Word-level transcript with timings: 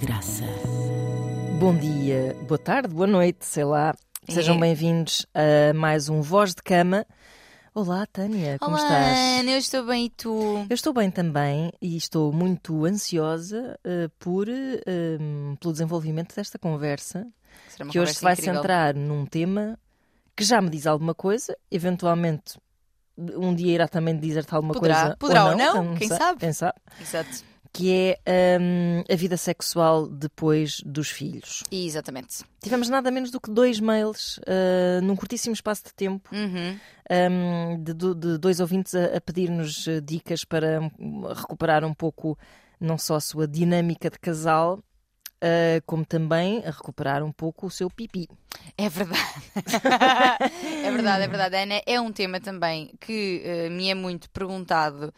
Graça. 0.00 0.44
Bom 1.58 1.76
dia, 1.76 2.36
boa 2.48 2.58
tarde, 2.58 2.88
boa 2.92 3.06
noite, 3.06 3.44
sei 3.44 3.64
lá. 3.64 3.94
Sejam 4.28 4.56
É. 4.56 4.60
bem-vindos 4.60 5.26
a 5.34 5.72
mais 5.74 6.08
um 6.08 6.20
Voz 6.20 6.54
de 6.54 6.62
Cama. 6.62 7.06
Olá, 7.74 8.06
Tânia, 8.06 8.58
como 8.58 8.76
Olá, 8.76 8.82
estás? 8.84 9.18
Ana, 9.40 9.50
eu 9.52 9.58
estou 9.58 9.84
bem 9.86 10.06
e 10.06 10.10
tu? 10.10 10.66
Eu 10.68 10.74
estou 10.74 10.92
bem 10.92 11.10
também 11.10 11.72
e 11.80 11.96
estou 11.96 12.32
muito 12.32 12.84
ansiosa 12.84 13.78
eh, 13.84 14.08
por, 14.18 14.46
um, 14.48 15.56
pelo 15.56 15.72
desenvolvimento 15.72 16.34
desta 16.34 16.58
conversa, 16.58 17.26
que 17.90 17.98
hoje 17.98 18.14
se 18.14 18.20
conversa 18.20 18.22
vai 18.22 18.32
incrível. 18.34 18.54
centrar 18.54 18.94
num 18.94 19.26
tema 19.26 19.78
que 20.36 20.44
já 20.44 20.60
me 20.60 20.70
diz 20.70 20.86
alguma 20.86 21.14
coisa, 21.14 21.56
eventualmente 21.70 22.58
um 23.16 23.54
dia 23.54 23.72
irá 23.72 23.86
também 23.88 24.16
dizer-te 24.18 24.54
alguma 24.54 24.74
Poderá, 24.74 25.00
coisa. 25.02 25.16
poderá 25.16 25.44
ou 25.46 25.50
ou 25.52 25.56
não, 25.58 25.84
não, 25.84 25.94
quem 25.94 26.08
sa- 26.08 26.16
sabe? 26.16 26.40
Quem 26.40 26.52
sabe? 26.52 26.74
Exato. 27.00 27.53
Que 27.76 27.92
é 28.24 28.58
hum, 28.60 29.02
a 29.10 29.16
vida 29.16 29.36
sexual 29.36 30.06
depois 30.06 30.80
dos 30.86 31.10
filhos. 31.10 31.64
Exatamente. 31.72 32.44
Tivemos 32.62 32.88
nada 32.88 33.10
menos 33.10 33.32
do 33.32 33.40
que 33.40 33.50
dois 33.50 33.80
mails 33.80 34.38
uh, 34.38 35.02
num 35.02 35.16
curtíssimo 35.16 35.52
espaço 35.52 35.82
de 35.84 35.92
tempo 35.92 36.30
Uhum. 36.32 36.78
um, 37.10 37.82
de, 37.82 37.92
de 37.92 38.38
dois 38.38 38.60
ouvintes 38.60 38.94
a, 38.94 39.16
a 39.16 39.20
pedir-nos 39.20 39.88
uh, 39.88 40.00
dicas 40.00 40.44
para 40.44 40.80
um, 41.00 41.26
recuperar 41.32 41.84
um 41.84 41.92
pouco 41.92 42.38
não 42.78 42.96
só 42.96 43.16
a 43.16 43.20
sua 43.20 43.46
dinâmica 43.48 44.08
de 44.08 44.20
casal, 44.20 44.78
uh, 44.78 45.82
como 45.84 46.04
também 46.04 46.62
a 46.64 46.70
recuperar 46.70 47.24
um 47.24 47.32
pouco 47.32 47.66
o 47.66 47.70
seu 47.70 47.90
pipi. 47.90 48.28
É 48.78 48.88
verdade. 48.88 49.20
é 50.84 50.90
verdade, 50.92 51.24
é 51.24 51.28
verdade, 51.28 51.56
Ana. 51.56 51.82
É 51.86 52.00
um 52.00 52.12
tema 52.12 52.38
também 52.40 52.94
que 53.00 53.42
eh, 53.44 53.68
me 53.68 53.90
é 53.90 53.94
muito 53.94 54.30
perguntado. 54.30 55.12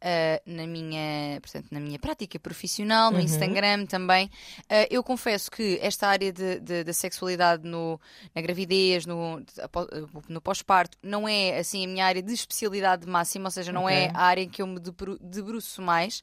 Eh, 0.00 0.40
na 0.46 0.66
minha, 0.66 1.40
portanto, 1.40 1.66
na 1.70 1.80
minha 1.80 1.98
prática 1.98 2.38
profissional, 2.38 3.10
no 3.10 3.18
Uhum. 3.18 3.24
Instagram 3.24 3.86
também, 3.86 4.30
Eh, 4.68 4.86
eu 4.90 5.02
confesso 5.02 5.50
que 5.50 5.78
esta 5.82 6.06
área 6.08 6.32
de- 6.32 6.60
de- 6.60 6.84
da 6.84 6.92
sexualidade 6.92 7.66
no, 7.66 8.00
na 8.34 8.40
gravidez, 8.40 9.04
no, 9.06 9.42
apó- 9.60 9.86
no 10.28 10.40
pós-parto, 10.40 10.96
não 11.02 11.28
é 11.28 11.58
assim 11.58 11.84
a 11.84 11.88
minha 11.88 12.04
área 12.06 12.22
de 12.22 12.32
especialidade 12.32 13.06
máxima, 13.06 13.46
ou 13.46 13.50
seja, 13.50 13.72
não 13.72 13.84
Ok. 13.84 13.94
é 13.96 14.10
a 14.14 14.22
área 14.22 14.42
em 14.42 14.48
que 14.48 14.62
eu 14.62 14.66
me 14.66 14.78
debru- 14.78 15.18
debruço 15.20 15.82
mais. 15.82 16.22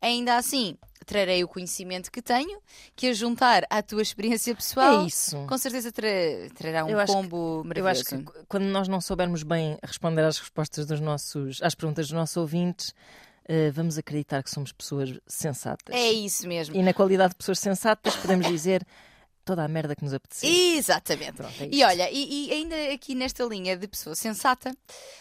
Ainda 0.00 0.36
assim, 0.36 0.76
trarei 1.06 1.42
o 1.44 1.48
conhecimento 1.48 2.10
que 2.10 2.20
tenho, 2.22 2.60
que 2.96 3.08
a 3.08 3.12
juntar 3.12 3.64
à 3.70 3.82
tua 3.82 4.02
experiência 4.02 4.54
pessoal, 4.54 5.02
É 5.02 5.06
isso. 5.06 5.36
com 5.46 5.58
certeza 5.58 5.90
tra- 5.92 6.08
trará 6.54 6.84
um 6.84 6.98
acho 6.98 7.06
que- 7.12 7.18
combo 7.18 7.36
Eu 7.60 7.64
maravilhoso. 7.64 8.00
acho 8.02 8.04
que 8.16 8.22
qu- 8.24 8.44
quando 8.48 8.64
nós 8.64 8.88
não 8.88 9.00
soubermos 9.00 9.42
bem 9.42 9.78
responder 9.82 10.22
às 10.24 10.38
respostas 10.38 10.86
dos 10.86 11.00
nossos, 11.00 11.62
às 11.62 11.74
perguntas 11.74 12.06
dos 12.08 12.12
nossos 12.16 12.36
ouvintes, 12.36 12.90
uh, 13.48 13.72
vamos 13.72 13.96
acreditar 13.98 14.42
que 14.42 14.50
somos 14.50 14.72
pessoas 14.72 15.18
sensatas. 15.26 15.94
É 15.94 16.10
isso 16.12 16.46
mesmo. 16.46 16.74
E 16.76 16.82
na 16.82 16.92
qualidade 16.92 17.30
de 17.30 17.36
pessoas 17.36 17.58
sensatas 17.58 18.14
podemos 18.16 18.46
dizer 18.52 18.86
toda 19.48 19.64
a 19.64 19.68
merda 19.68 19.96
que 19.96 20.04
nos 20.04 20.12
apetecer. 20.12 20.48
Exatamente. 20.50 21.32
Pronto, 21.32 21.54
é 21.62 21.68
E 21.72 21.82
olha, 21.82 22.10
e, 22.10 22.48
e 22.48 22.52
ainda 22.52 22.76
aqui 22.92 23.14
nesta 23.14 23.42
linha 23.44 23.76
de 23.76 23.88
pessoa 23.88 24.14
sensata, 24.14 24.76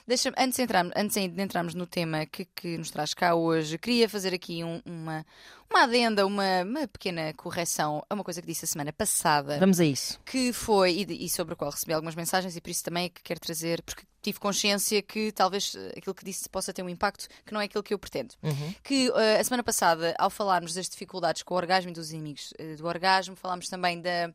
deixa 0.06 0.33
antes, 0.38 0.58
de 0.58 0.64
entrarmos, 0.64 0.94
antes 0.95 1.16
de 1.16 1.42
entrarmos 1.42 1.73
no 1.73 1.88
tema 1.88 2.25
que, 2.25 2.44
que 2.45 2.78
nos 2.78 2.92
traz 2.92 3.14
cá 3.14 3.33
hoje, 3.36 3.78
queria 3.78 4.09
fazer 4.09 4.33
aqui 4.33 4.64
um- 4.64 4.81
uma, 4.86 5.25
uma 5.70 5.83
adenda, 5.83 6.25
uma, 6.25 6.64
uma 6.64 6.88
pequena 6.88 7.33
correção 7.36 8.03
a 8.09 8.14
uma 8.14 8.23
coisa 8.23 8.42
que 8.42 8.48
disse 8.48 8.66
a 8.66 8.67
semana 8.67 8.92
passada. 8.92 9.58
Vamos 9.59 9.80
a 9.80 9.86
isso. 9.86 10.20
que 10.25 10.52
foi, 10.52 11.05
e, 11.08 11.25
e 11.25 11.30
sobre 11.30 11.53
o 11.53 11.58
qual 11.58 11.72
recebi 11.72 11.94
algumas 11.94 12.16
mensagens, 12.16 12.55
e 12.55 12.61
por 12.61 12.70
isso 12.70 12.83
também 12.83 13.05
é 13.05 13.09
que 13.09 13.22
quero 13.23 13.39
trazer, 13.39 13.81
porque 13.81 14.03
tive 14.28 14.39
consciência 14.39 15.02
que 15.02 15.31
talvez 15.31 15.73
eh, 15.75 15.94
aquilo 15.97 16.14
que 16.14 16.25
disse 16.25 16.50
possa 16.50 16.73
ter 16.73 16.83
um 16.83 16.89
impacto 16.89 17.28
que 17.45 17.53
não 17.53 17.61
é 17.61 17.66
aquilo 17.66 17.81
que 17.81 17.94
eu 17.94 18.00
pretendo. 18.00 18.36
Uhum. 18.44 18.73
Que 18.83 19.09
eh, 19.16 19.39
a 19.39 19.44
semana 19.44 19.64
passada, 19.64 20.14
ao 20.20 20.30
falarmos 20.30 20.73
das 20.73 20.89
dificuldades 20.89 21.44
com 21.44 21.53
o 21.53 21.58
orgasmo 21.58 21.92
e 21.92 21.94
dos 21.94 22.11
inimigos 22.11 22.53
eh, 22.58 22.75
do 22.75 22.86
orgasmo, 22.86 23.36
falámos 23.36 23.70
também 23.70 24.02
da. 24.02 24.33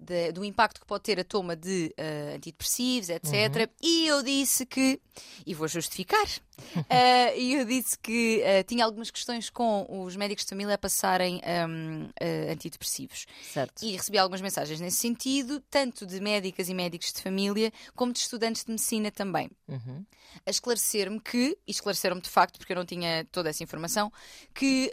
Da- 0.00 0.30
do 0.32 0.44
impacto 0.44 0.80
que 0.80 0.86
pode 0.86 1.04
ter 1.04 1.20
a 1.20 1.24
toma 1.24 1.54
de 1.54 1.92
eh, 1.96 2.32
antidepressivos, 2.36 3.10
etc. 3.10 3.70
E 3.82 4.06
eu 4.06 4.22
disse 4.22 4.64
que, 4.64 4.98
e 5.46 5.52
vou 5.54 5.68
justificar, 5.68 6.26
e 7.36 7.54
eu 7.54 7.64
disse 7.66 7.98
que 7.98 8.40
eh, 8.42 8.62
tinha 8.62 8.84
algumas 8.84 9.10
questões 9.10 9.50
com 9.50 9.86
os 10.04 10.16
médicos 10.16 10.44
de 10.44 10.50
família 10.50 10.74
a 10.74 10.78
passarem 10.78 11.40
hum, 11.68 12.08
eh, 12.18 12.50
antidepressivos. 12.50 13.26
Certo. 13.42 13.84
E 13.84 13.92
recebi 13.96 14.16
algumas 14.16 14.40
mensagens 14.40 14.80
nesse 14.80 14.96
sentido, 14.96 15.60
tanto 15.70 16.06
de 16.06 16.18
médicas 16.20 16.68
e 16.68 16.74
médicos 16.74 17.12
de 17.12 17.22
família, 17.22 17.70
como 17.94 18.12
de 18.12 18.20
estudantes 18.20 18.64
de 18.64 18.70
medicina 18.70 19.10
também. 19.10 19.50
Uhum. 19.68 20.04
A 20.46 20.50
esclarecer-me 20.50 21.20
que, 21.20 21.58
e 21.66 21.70
esclareceram-me 21.70 22.22
de 22.22 22.30
facto, 22.30 22.58
porque 22.58 22.72
eu 22.72 22.76
não 22.76 22.86
tinha 22.86 23.26
toda 23.30 23.50
essa 23.50 23.62
informação, 23.62 24.10
que 24.54 24.90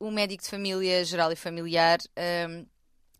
hum, 0.00 0.06
o 0.08 0.10
médico 0.10 0.42
de 0.42 0.48
família 0.48 1.04
geral 1.04 1.30
e 1.30 1.36
familiar. 1.36 1.98
hum, 2.48 2.64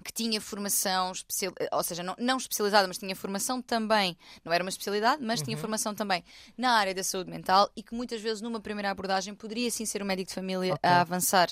que 0.04 0.12
tinha 0.12 0.40
formação 0.40 1.10
especial, 1.12 1.52
ou 1.72 1.82
seja, 1.82 2.02
não, 2.02 2.14
não 2.18 2.36
especializada, 2.36 2.86
mas 2.86 2.98
tinha 2.98 3.16
formação 3.16 3.60
também, 3.60 4.16
não 4.44 4.52
era 4.52 4.62
uma 4.62 4.68
especialidade, 4.70 5.22
mas 5.22 5.42
tinha 5.42 5.56
formação 5.56 5.94
também 5.94 6.22
na 6.56 6.72
área 6.72 6.94
da 6.94 7.02
saúde 7.02 7.30
mental 7.30 7.70
e 7.74 7.82
que 7.82 7.94
muitas 7.94 8.20
vezes 8.20 8.40
numa 8.40 8.60
primeira 8.60 8.90
abordagem 8.90 9.34
poderia 9.34 9.70
sim 9.70 9.84
ser 9.84 10.02
o 10.02 10.04
médico 10.06 10.28
de 10.28 10.34
família 10.34 10.74
Ok. 10.74 10.80
a 10.88 11.00
avançar 11.00 11.48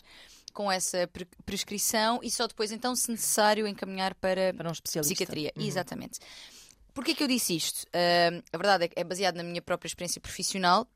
com 0.53 0.71
essa 0.71 1.09
pre- 1.09 1.27
prescrição 1.44 2.21
e 2.22 2.31
só 2.31 2.47
depois 2.47 2.71
então, 2.71 2.94
se 2.94 3.10
necessário, 3.10 3.66
encaminhar 3.66 4.15
para 4.15 4.54
Para 4.54 4.69
um 4.69 4.72
especialista. 4.72 5.15
Psiquiatria, 5.15 5.53
Uhum. 5.56 5.65
exatamente. 5.66 6.21
Porquê 6.93 7.12
que 7.15 7.25
eu 7.25 7.28
disse 7.28 7.56
isto? 7.56 7.87
Ah, 7.93 8.41
a 8.53 8.56
verdade 8.56 8.84
é 8.84 8.88
que 8.88 9.00
é 9.00 9.03
baseado 9.03 9.34
na 9.37 9.43
minha 9.43 9.60
própria 9.60 9.88
experiência 9.88 10.21
profissional, 10.21 10.87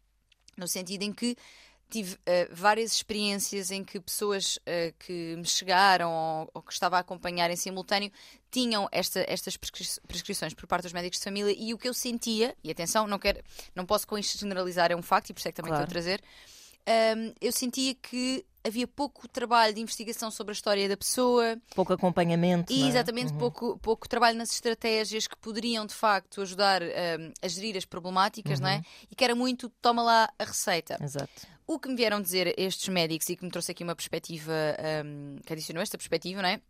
no 0.57 0.69
sentido 0.69 1.03
em 1.03 1.13
que 1.13 1.37
tive 1.91 2.17
ah, 2.27 2.49
várias 2.53 2.93
experiências 2.93 3.71
em 3.71 3.83
que 3.83 3.99
pessoas 4.01 4.59
ah, 4.67 4.93
que 4.99 5.35
me 5.37 5.45
chegaram 5.47 6.13
ou, 6.13 6.51
ou 6.55 6.63
que 6.63 6.73
estava 6.73 6.97
a 6.97 7.01
acompanhar 7.01 7.51
em 7.51 7.57
simultâneo 7.57 8.11
tinham 8.51 8.89
esta- 8.93 9.25
estas 9.29 9.57
prescri- 9.57 10.01
prescrições 10.07 10.55
por 10.55 10.67
parte 10.67 10.85
dos 10.85 10.93
médicos 10.93 11.19
de 11.19 11.25
família 11.25 11.55
e 11.59 11.75
o 11.75 11.79
que 11.79 11.89
eu 11.89 11.95
sentia, 11.95 12.57
e 12.65 12.71
atenção, 12.71 13.07
não, 13.07 13.19
quero, 13.19 13.43
não 13.75 13.85
posso 13.85 14.07
com 14.07 14.17
isto 14.17 14.39
generalizar, 14.39 14.91
é 14.91 14.97
um 14.97 15.03
facto 15.03 15.31
e 15.31 15.35
por 15.35 15.39
isso 15.41 15.49
é 15.49 15.53
que 15.53 15.57
também 15.57 15.71
Claro. 15.71 15.85
estou 15.85 15.91
a 15.91 15.95
trazer, 16.03 16.23
ah, 16.87 17.35
eu 17.41 17.53
sentia 17.53 17.95
que 17.95 18.45
havia 18.67 18.87
pouco 18.89 19.27
trabalho 19.29 19.73
de 19.73 19.81
investigação 19.81 20.31
sobre 20.31 20.53
a 20.53 20.55
história 20.55 20.89
da 20.89 20.97
pessoa, 20.97 21.57
Pouco 21.75 21.93
acompanhamento. 21.93 22.71
e 22.73 22.79
não 22.81 22.87
é? 22.87 22.89
exatamente 22.89 23.33
Uhum. 23.33 23.39
pouco, 23.39 23.79
pouco 23.79 24.09
trabalho 24.09 24.37
nas 24.37 24.51
estratégias 24.51 25.27
que 25.27 25.37
poderiam 25.37 25.87
de 25.87 25.95
facto 25.95 26.43
ajudar 26.43 26.83
hum, 26.83 27.33
a 27.41 27.49
gerir 27.49 27.77
as 27.77 27.85
problemáticas, 27.87 28.61
não 28.61 28.69
Uhum. 28.69 28.75
é? 28.77 28.83
E 29.11 29.15
que 29.15 29.25
era 29.25 29.35
muito 29.35 29.71
toma 29.81 30.03
lá 30.03 30.31
a 30.39 30.45
receita. 30.45 30.99
Exato. 31.03 31.47
O 31.71 31.79
que 31.79 31.87
me 31.87 31.97
vieram 31.97 32.23
dizer 32.23 32.55
estes 32.59 32.89
médicos 32.89 33.29
e 33.29 33.37
que 33.37 33.45
me 33.45 33.51
trouxe 33.51 33.73
aqui 33.73 33.85
uma 33.85 33.95
perspectiva 33.95 34.53
hum, 35.05 35.37
que 35.45 35.53
adicionou 35.53 35.83
esta 35.83 35.99
perspectiva, 35.99 36.41
não 36.41 36.49
é? 36.49 36.63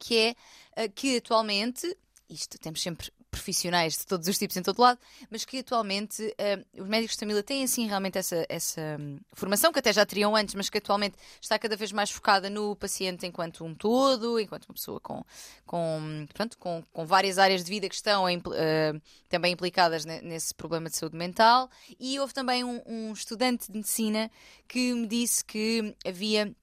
Que 0.00 0.18
é 0.18 0.34
ah, 0.76 0.88
que 0.88 1.18
atualmente, 1.18 1.96
isto 2.28 2.58
temos 2.58 2.82
sempre 2.82 3.12
profissionais 3.32 3.96
de 3.96 4.06
todos 4.06 4.28
os 4.28 4.38
tipos 4.38 4.56
em 4.58 4.62
todo 4.62 4.78
lado, 4.78 5.00
mas 5.30 5.44
que 5.44 5.58
atualmente 5.58 6.22
ah, 6.38 6.62
os 6.80 6.86
médicos 6.86 7.16
de 7.16 7.20
família 7.20 7.42
têm 7.42 7.64
assim 7.64 7.86
realmente 7.86 8.18
essa, 8.18 8.44
essa 8.46 8.80
hum, 9.00 9.18
formação 9.32 9.72
que 9.72 9.78
até 9.78 9.90
já 9.90 10.04
teriam 10.04 10.36
antes, 10.36 10.54
mas 10.54 10.68
que 10.68 10.76
atualmente 10.78 11.16
está 11.40 11.58
cada 11.58 11.74
vez 11.74 11.90
mais 11.90 12.10
focada 12.10 12.50
no 12.50 12.76
paciente 12.76 13.26
enquanto 13.26 13.64
um 13.64 13.74
todo, 13.74 14.38
enquanto 14.38 14.66
uma 14.66 14.74
pessoa 14.74 15.00
com, 15.00 15.24
com, 15.64 16.26
pronto, 16.34 16.58
com, 16.58 16.84
com 16.92 17.06
várias 17.06 17.38
áreas 17.38 17.64
de 17.64 17.70
vida 17.70 17.88
que 17.88 17.94
estão 17.94 18.26
ah, 18.26 19.00
também 19.30 19.52
implicadas 19.52 20.04
ne- 20.04 20.20
nesse 20.20 20.54
problema 20.54 20.90
de 20.90 20.96
saúde 20.96 21.16
mental. 21.16 21.70
E 21.98 22.20
houve 22.20 22.34
também 22.34 22.62
um, 22.62 22.82
um 22.86 23.12
estudante 23.14 23.72
de 23.72 23.78
medicina 23.78 24.30
que 24.68 24.92
me 24.92 25.06
disse 25.06 25.42
que 25.42 25.96
havia 26.06 26.54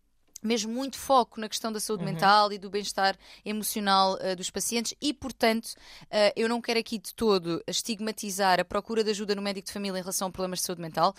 mesmo 0.42 0.72
muito 0.72 0.98
foco 0.98 1.40
na 1.40 1.50
questão 1.50 1.72
da 1.72 1.80
saúde 1.80 2.04
mental 2.04 2.52
e 2.52 2.58
do 2.58 2.70
bem-estar 2.70 3.18
emocional 3.44 4.14
uh, 4.16 4.36
dos 4.36 4.50
pacientes 4.50 4.94
e, 5.02 5.14
portanto, 5.14 5.68
uh, 5.68 6.32
eu 6.36 6.48
não 6.48 6.62
quero 6.62 6.80
aqui 6.80 6.98
de 6.98 7.14
todo 7.14 7.64
estigmatizar 7.68 8.60
a 8.60 8.66
procura 8.66 9.04
de 9.04 9.12
ajuda 9.12 9.36
no 9.36 9.42
médico 9.42 9.68
de 9.68 9.74
família 9.74 9.98
em 9.98 10.02
relação 10.02 10.28
a 10.28 10.32
problemas 10.32 10.60
de 10.60 10.66
saúde 10.66 10.82
mental. 10.82 11.14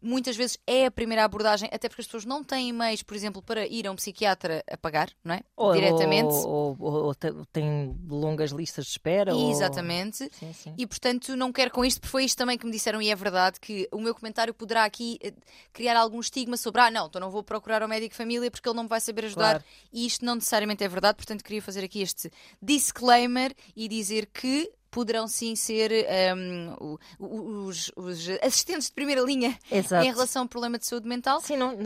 Muitas 0.00 0.36
vezes 0.36 0.58
é 0.66 0.86
a 0.86 0.90
primeira 0.90 1.24
abordagem, 1.24 1.68
até 1.72 1.88
porque 1.88 2.02
as 2.02 2.06
pessoas 2.06 2.24
não 2.24 2.44
têm 2.44 2.72
meios, 2.72 3.02
por 3.02 3.16
exemplo, 3.16 3.40
para 3.42 3.66
ir 3.66 3.86
a 3.86 3.90
um 3.90 3.96
psiquiatra 3.96 4.62
a 4.70 4.76
pagar, 4.76 5.10
não 5.24 5.34
é? 5.34 5.40
Ou, 5.56 5.72
Diretamente. 5.72 6.34
Ou, 6.34 6.76
ou, 6.78 6.92
ou 7.06 7.14
tem 7.52 7.96
longas 8.08 8.50
listas 8.50 8.84
de 8.84 8.90
espera. 8.92 9.34
ou- 9.34 9.50
Exatamente. 9.50 10.28
Sim, 10.32 10.52
sim. 10.52 10.74
E 10.76 10.86
portanto 10.86 11.34
não 11.34 11.52
quero 11.52 11.70
com 11.70 11.84
isto, 11.84 12.00
porque 12.00 12.10
foi 12.10 12.24
isto 12.24 12.36
também 12.38 12.56
que 12.58 12.66
me 12.66 12.72
disseram, 12.72 13.00
e 13.02 13.08
é 13.10 13.14
verdade 13.16 13.58
que 13.60 13.88
o 13.90 14.00
meu 14.00 14.14
comentário 14.14 14.52
poderá 14.54 14.84
aqui 14.84 15.18
eh, 15.22 15.32
criar 15.72 15.96
algum 15.98 16.20
estigma 16.20 16.56
sobre, 16.56 16.80
ah, 16.82 16.90
não, 16.90 17.06
então 17.06 17.20
não 17.20 17.30
vou 17.30 17.42
procurar 17.42 17.82
o 17.82 17.88
médico 17.88 18.14
família 18.14 18.50
porque 18.50 18.68
ele 18.68 18.76
não 18.76 18.82
me 18.84 18.88
vai 18.88 19.00
saber 19.00 19.24
ajudar. 19.24 19.60
Claro. 19.60 19.64
E 19.92 20.06
isto 20.06 20.24
não 20.24 20.34
necessariamente 20.36 20.84
é 20.84 20.88
verdade, 20.88 21.16
portanto 21.16 21.42
queria 21.42 21.62
fazer 21.62 21.82
aqui 21.82 22.02
este 22.02 22.30
disclaimer 22.60 23.54
e 23.74 23.88
dizer 23.88 24.26
que. 24.26 24.70
Poderão 24.96 25.28
sim 25.28 25.54
ser 25.54 25.92
um, 26.34 26.96
os, 27.18 27.92
os, 27.94 28.30
assistentes 28.40 28.86
de 28.86 28.94
primeira 28.94 29.20
linha 29.20 29.54
Exato. 29.70 30.06
em 30.06 30.10
relação 30.10 30.40
ao 30.40 30.48
problema 30.48 30.78
de 30.78 30.86
saúde 30.86 31.06
mental. 31.06 31.38
Sim, 31.42 31.58
não, 31.58 31.76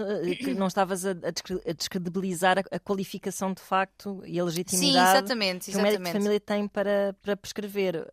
não 0.56 0.68
estavas 0.68 1.04
a, 1.04 1.10
a 1.10 1.72
descredibilizar 1.72 2.56
a, 2.56 2.76
a, 2.76 2.78
qualificação 2.78 3.52
de 3.52 3.60
facto 3.60 4.22
e 4.24 4.38
a 4.38 4.44
legitimidade 4.44 4.92
sim, 4.92 5.16
exatamente, 5.16 5.70
exatamente. 5.70 5.72
que 5.72 5.76
o 5.76 5.82
médico 5.82 6.04
de 6.04 6.12
família 6.12 6.38
tem 6.38 6.68
para, 6.68 7.16
para 7.20 7.36
prescrever. 7.36 8.06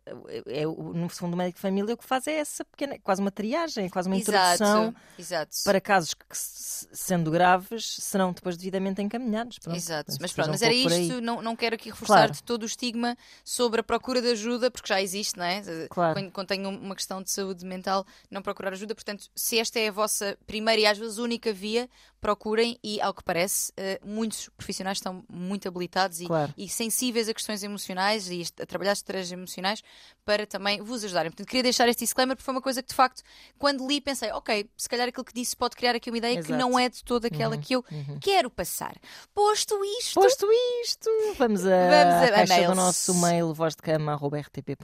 É, 0.46 0.66
no 0.66 1.08
fundo, 1.08 1.34
o 1.34 1.36
médico 1.36 1.58
de 1.58 1.62
família 1.62 1.94
o 1.94 1.96
que 1.96 2.04
faz 2.04 2.26
é 2.26 2.32
essa 2.32 2.64
pequena, 2.64 2.98
quase 2.98 3.20
uma 3.20 3.30
triagem, 3.30 3.88
quase 3.88 4.08
uma 4.08 4.16
introdução 4.16 4.92
exato, 5.16 5.56
para 5.62 5.80
casos 5.80 6.12
que, 6.12 6.24
sendo 6.32 7.30
graves, 7.30 7.98
serão 8.00 8.32
depois 8.32 8.56
devidamente 8.56 9.00
encaminhados. 9.00 9.60
Pronto, 9.60 9.76
exato, 9.76 10.12
mas 10.20 10.32
pronto, 10.32 10.50
mas 10.50 10.60
um 10.60 10.64
era 10.64 10.74
isto, 10.74 11.20
não, 11.20 11.40
não 11.40 11.54
quero 11.54 11.76
aqui 11.76 11.88
reforçar 11.88 12.26
claro. 12.26 12.42
todo 12.44 12.64
o 12.64 12.66
estigma 12.66 13.16
sobre 13.44 13.78
a 13.80 13.84
procura 13.84 14.20
de 14.20 14.32
ajuda, 14.32 14.72
porque 14.72 14.87
já 14.88 15.02
existe, 15.02 15.36
não 15.36 15.44
é? 15.44 15.62
Claro. 15.90 16.14
Quando, 16.14 16.32
quando 16.32 16.46
tenho 16.48 16.68
uma 16.68 16.94
questão 16.94 17.22
de 17.22 17.30
saúde 17.30 17.64
mental, 17.64 18.04
não 18.30 18.42
procurar 18.42 18.72
ajuda. 18.72 18.94
Portanto, 18.94 19.28
se 19.34 19.58
esta 19.58 19.78
é 19.78 19.88
a 19.88 19.92
vossa 19.92 20.36
primeira 20.46 20.80
e 20.80 20.86
às 20.86 20.98
vezes 20.98 21.18
única 21.18 21.52
via, 21.52 21.88
procurem 22.20 22.78
e, 22.82 23.00
ao 23.00 23.14
que 23.14 23.22
parece, 23.22 23.72
uh, 23.72 24.06
muitos 24.06 24.48
profissionais 24.56 24.98
estão 24.98 25.24
muito 25.28 25.68
habilitados 25.68 26.20
e, 26.20 26.26
claro. 26.26 26.52
e, 26.56 26.68
sensíveis 26.68 27.28
a 27.28 27.34
questões 27.34 27.62
emocionais 27.62 28.28
e 28.28 28.42
a 28.60 28.66
trabalhar 28.66 28.92
estratégias 28.92 29.32
emocionais 29.32 29.82
para 30.24 30.46
também 30.46 30.82
vos 30.82 31.04
ajudarem. 31.04 31.30
Portanto, 31.30 31.46
queria 31.46 31.62
deixar 31.62 31.88
este 31.88 32.00
disclaimer 32.00 32.36
porque 32.36 32.44
foi 32.44 32.54
uma 32.54 32.62
coisa 32.62 32.82
que, 32.82 32.88
de 32.88 32.94
facto, 32.94 33.22
quando 33.58 33.86
li, 33.86 34.00
pensei, 34.00 34.30
ok, 34.32 34.68
se 34.76 34.88
calhar 34.88 35.08
aquilo 35.08 35.24
que 35.24 35.32
disse 35.32 35.56
pode 35.56 35.76
criar 35.76 35.94
aqui 35.94 36.10
uma 36.10 36.18
ideia 36.18 36.38
Exato. 36.38 36.46
que 36.46 36.52
não 36.52 36.78
é 36.78 36.88
de 36.88 37.04
toda 37.04 37.28
aquela 37.28 37.54
uhum, 37.54 37.60
que 37.60 37.74
eu 37.74 37.84
uhum. 37.90 38.18
quero 38.20 38.50
passar. 38.50 38.96
Posto 39.34 39.82
isto. 40.00 40.14
Posto 40.14 40.46
isto, 40.82 41.10
vamos 41.38 41.64
a, 41.64 41.88
vamos 41.88 42.50
a, 42.50 42.54
mails. 42.54 42.66
do 42.66 42.74
nosso 42.74 43.14
mail 43.14 43.54
vozdecama.rtp.pt 43.54 44.77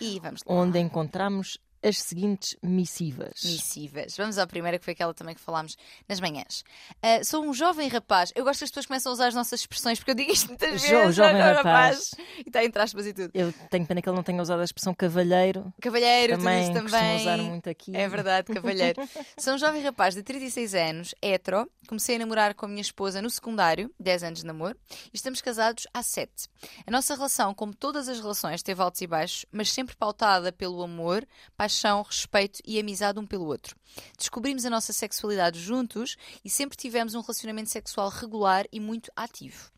e 0.00 0.20
onde 0.46 0.78
encontramos 0.78 1.60
as 1.82 1.98
seguintes 1.98 2.56
missivas. 2.62 3.42
Missivas. 3.44 4.16
Vamos 4.16 4.38
à 4.38 4.46
primeira, 4.46 4.78
que 4.78 4.84
foi 4.84 4.92
aquela 4.92 5.14
também 5.14 5.34
que 5.34 5.40
falámos 5.40 5.76
nas 6.08 6.20
manhãs. 6.20 6.62
Uh, 6.96 7.24
sou 7.24 7.44
um 7.44 7.52
jovem 7.54 7.88
rapaz. 7.88 8.32
Eu 8.34 8.44
gosto 8.44 8.58
que 8.60 8.64
as 8.64 8.70
pessoas 8.70 8.86
começam 8.86 9.10
a 9.10 9.14
usar 9.14 9.26
as 9.28 9.34
nossas 9.34 9.60
expressões, 9.60 9.98
porque 9.98 10.10
eu 10.10 10.14
digo 10.14 10.30
isto 10.32 10.48
muitas 10.48 10.82
Jo- 10.82 10.88
vezes. 10.88 11.16
jovem 11.16 11.40
"Ah, 11.40 11.52
rapaz." 11.54 12.14
E 12.38 12.48
está 12.48 12.64
entre 12.64 12.82
aspas 12.82 13.06
e 13.06 13.12
tudo. 13.12 13.30
Eu 13.34 13.52
tenho 13.70 13.86
pena 13.86 14.02
que 14.02 14.08
ele 14.08 14.16
não 14.16 14.22
tenha 14.22 14.40
usado 14.42 14.60
a 14.60 14.64
expressão 14.64 14.94
cavalheiro. 14.94 15.72
Cavalheiro, 15.80 16.34
tudo 16.34 16.44
Também 16.44 16.66
costumo 16.72 16.90
também. 16.90 17.16
usar 17.20 17.36
muito 17.38 17.70
aqui. 17.70 17.96
É 17.96 18.08
verdade, 18.08 18.52
cavalheiro. 18.52 19.00
Sou 19.38 19.54
um 19.54 19.58
jovem 19.58 19.82
rapaz 19.82 20.14
de 20.14 20.22
36 20.22 20.74
anos, 20.74 21.14
hetero. 21.22 21.70
Comecei 21.88 22.16
a 22.16 22.18
namorar 22.18 22.54
com 22.54 22.66
a 22.66 22.68
minha 22.68 22.82
esposa 22.82 23.20
no 23.22 23.28
secundário, 23.30 23.92
10 23.98 24.22
anos 24.22 24.40
de 24.40 24.46
namoro, 24.46 24.78
e 25.12 25.16
estamos 25.16 25.40
casados 25.40 25.86
há 25.92 26.02
7. 26.02 26.48
A 26.86 26.90
nossa 26.90 27.14
relação, 27.14 27.52
como 27.54 27.74
todas 27.74 28.08
as 28.08 28.20
relações, 28.20 28.62
teve 28.62 28.80
altos 28.80 29.00
e 29.00 29.06
baixos, 29.06 29.44
mas 29.50 29.72
sempre 29.72 29.96
pautada 29.96 30.52
pelo 30.52 30.82
amor, 30.82 31.26
paixão, 31.56 31.69
respeito 32.02 32.60
e 32.66 32.78
amizade 32.78 33.18
um 33.18 33.26
pelo 33.26 33.46
outro. 33.46 33.76
Descobrimos 34.16 34.64
a 34.64 34.70
nossa 34.70 34.92
sexualidade 34.92 35.58
juntos 35.58 36.16
e 36.44 36.50
sempre 36.50 36.76
tivemos 36.76 37.14
um 37.14 37.20
relacionamento 37.20 37.70
sexual 37.70 38.08
regular 38.08 38.66
e 38.72 38.78
muito 38.78 39.10
ativo. 39.16 39.70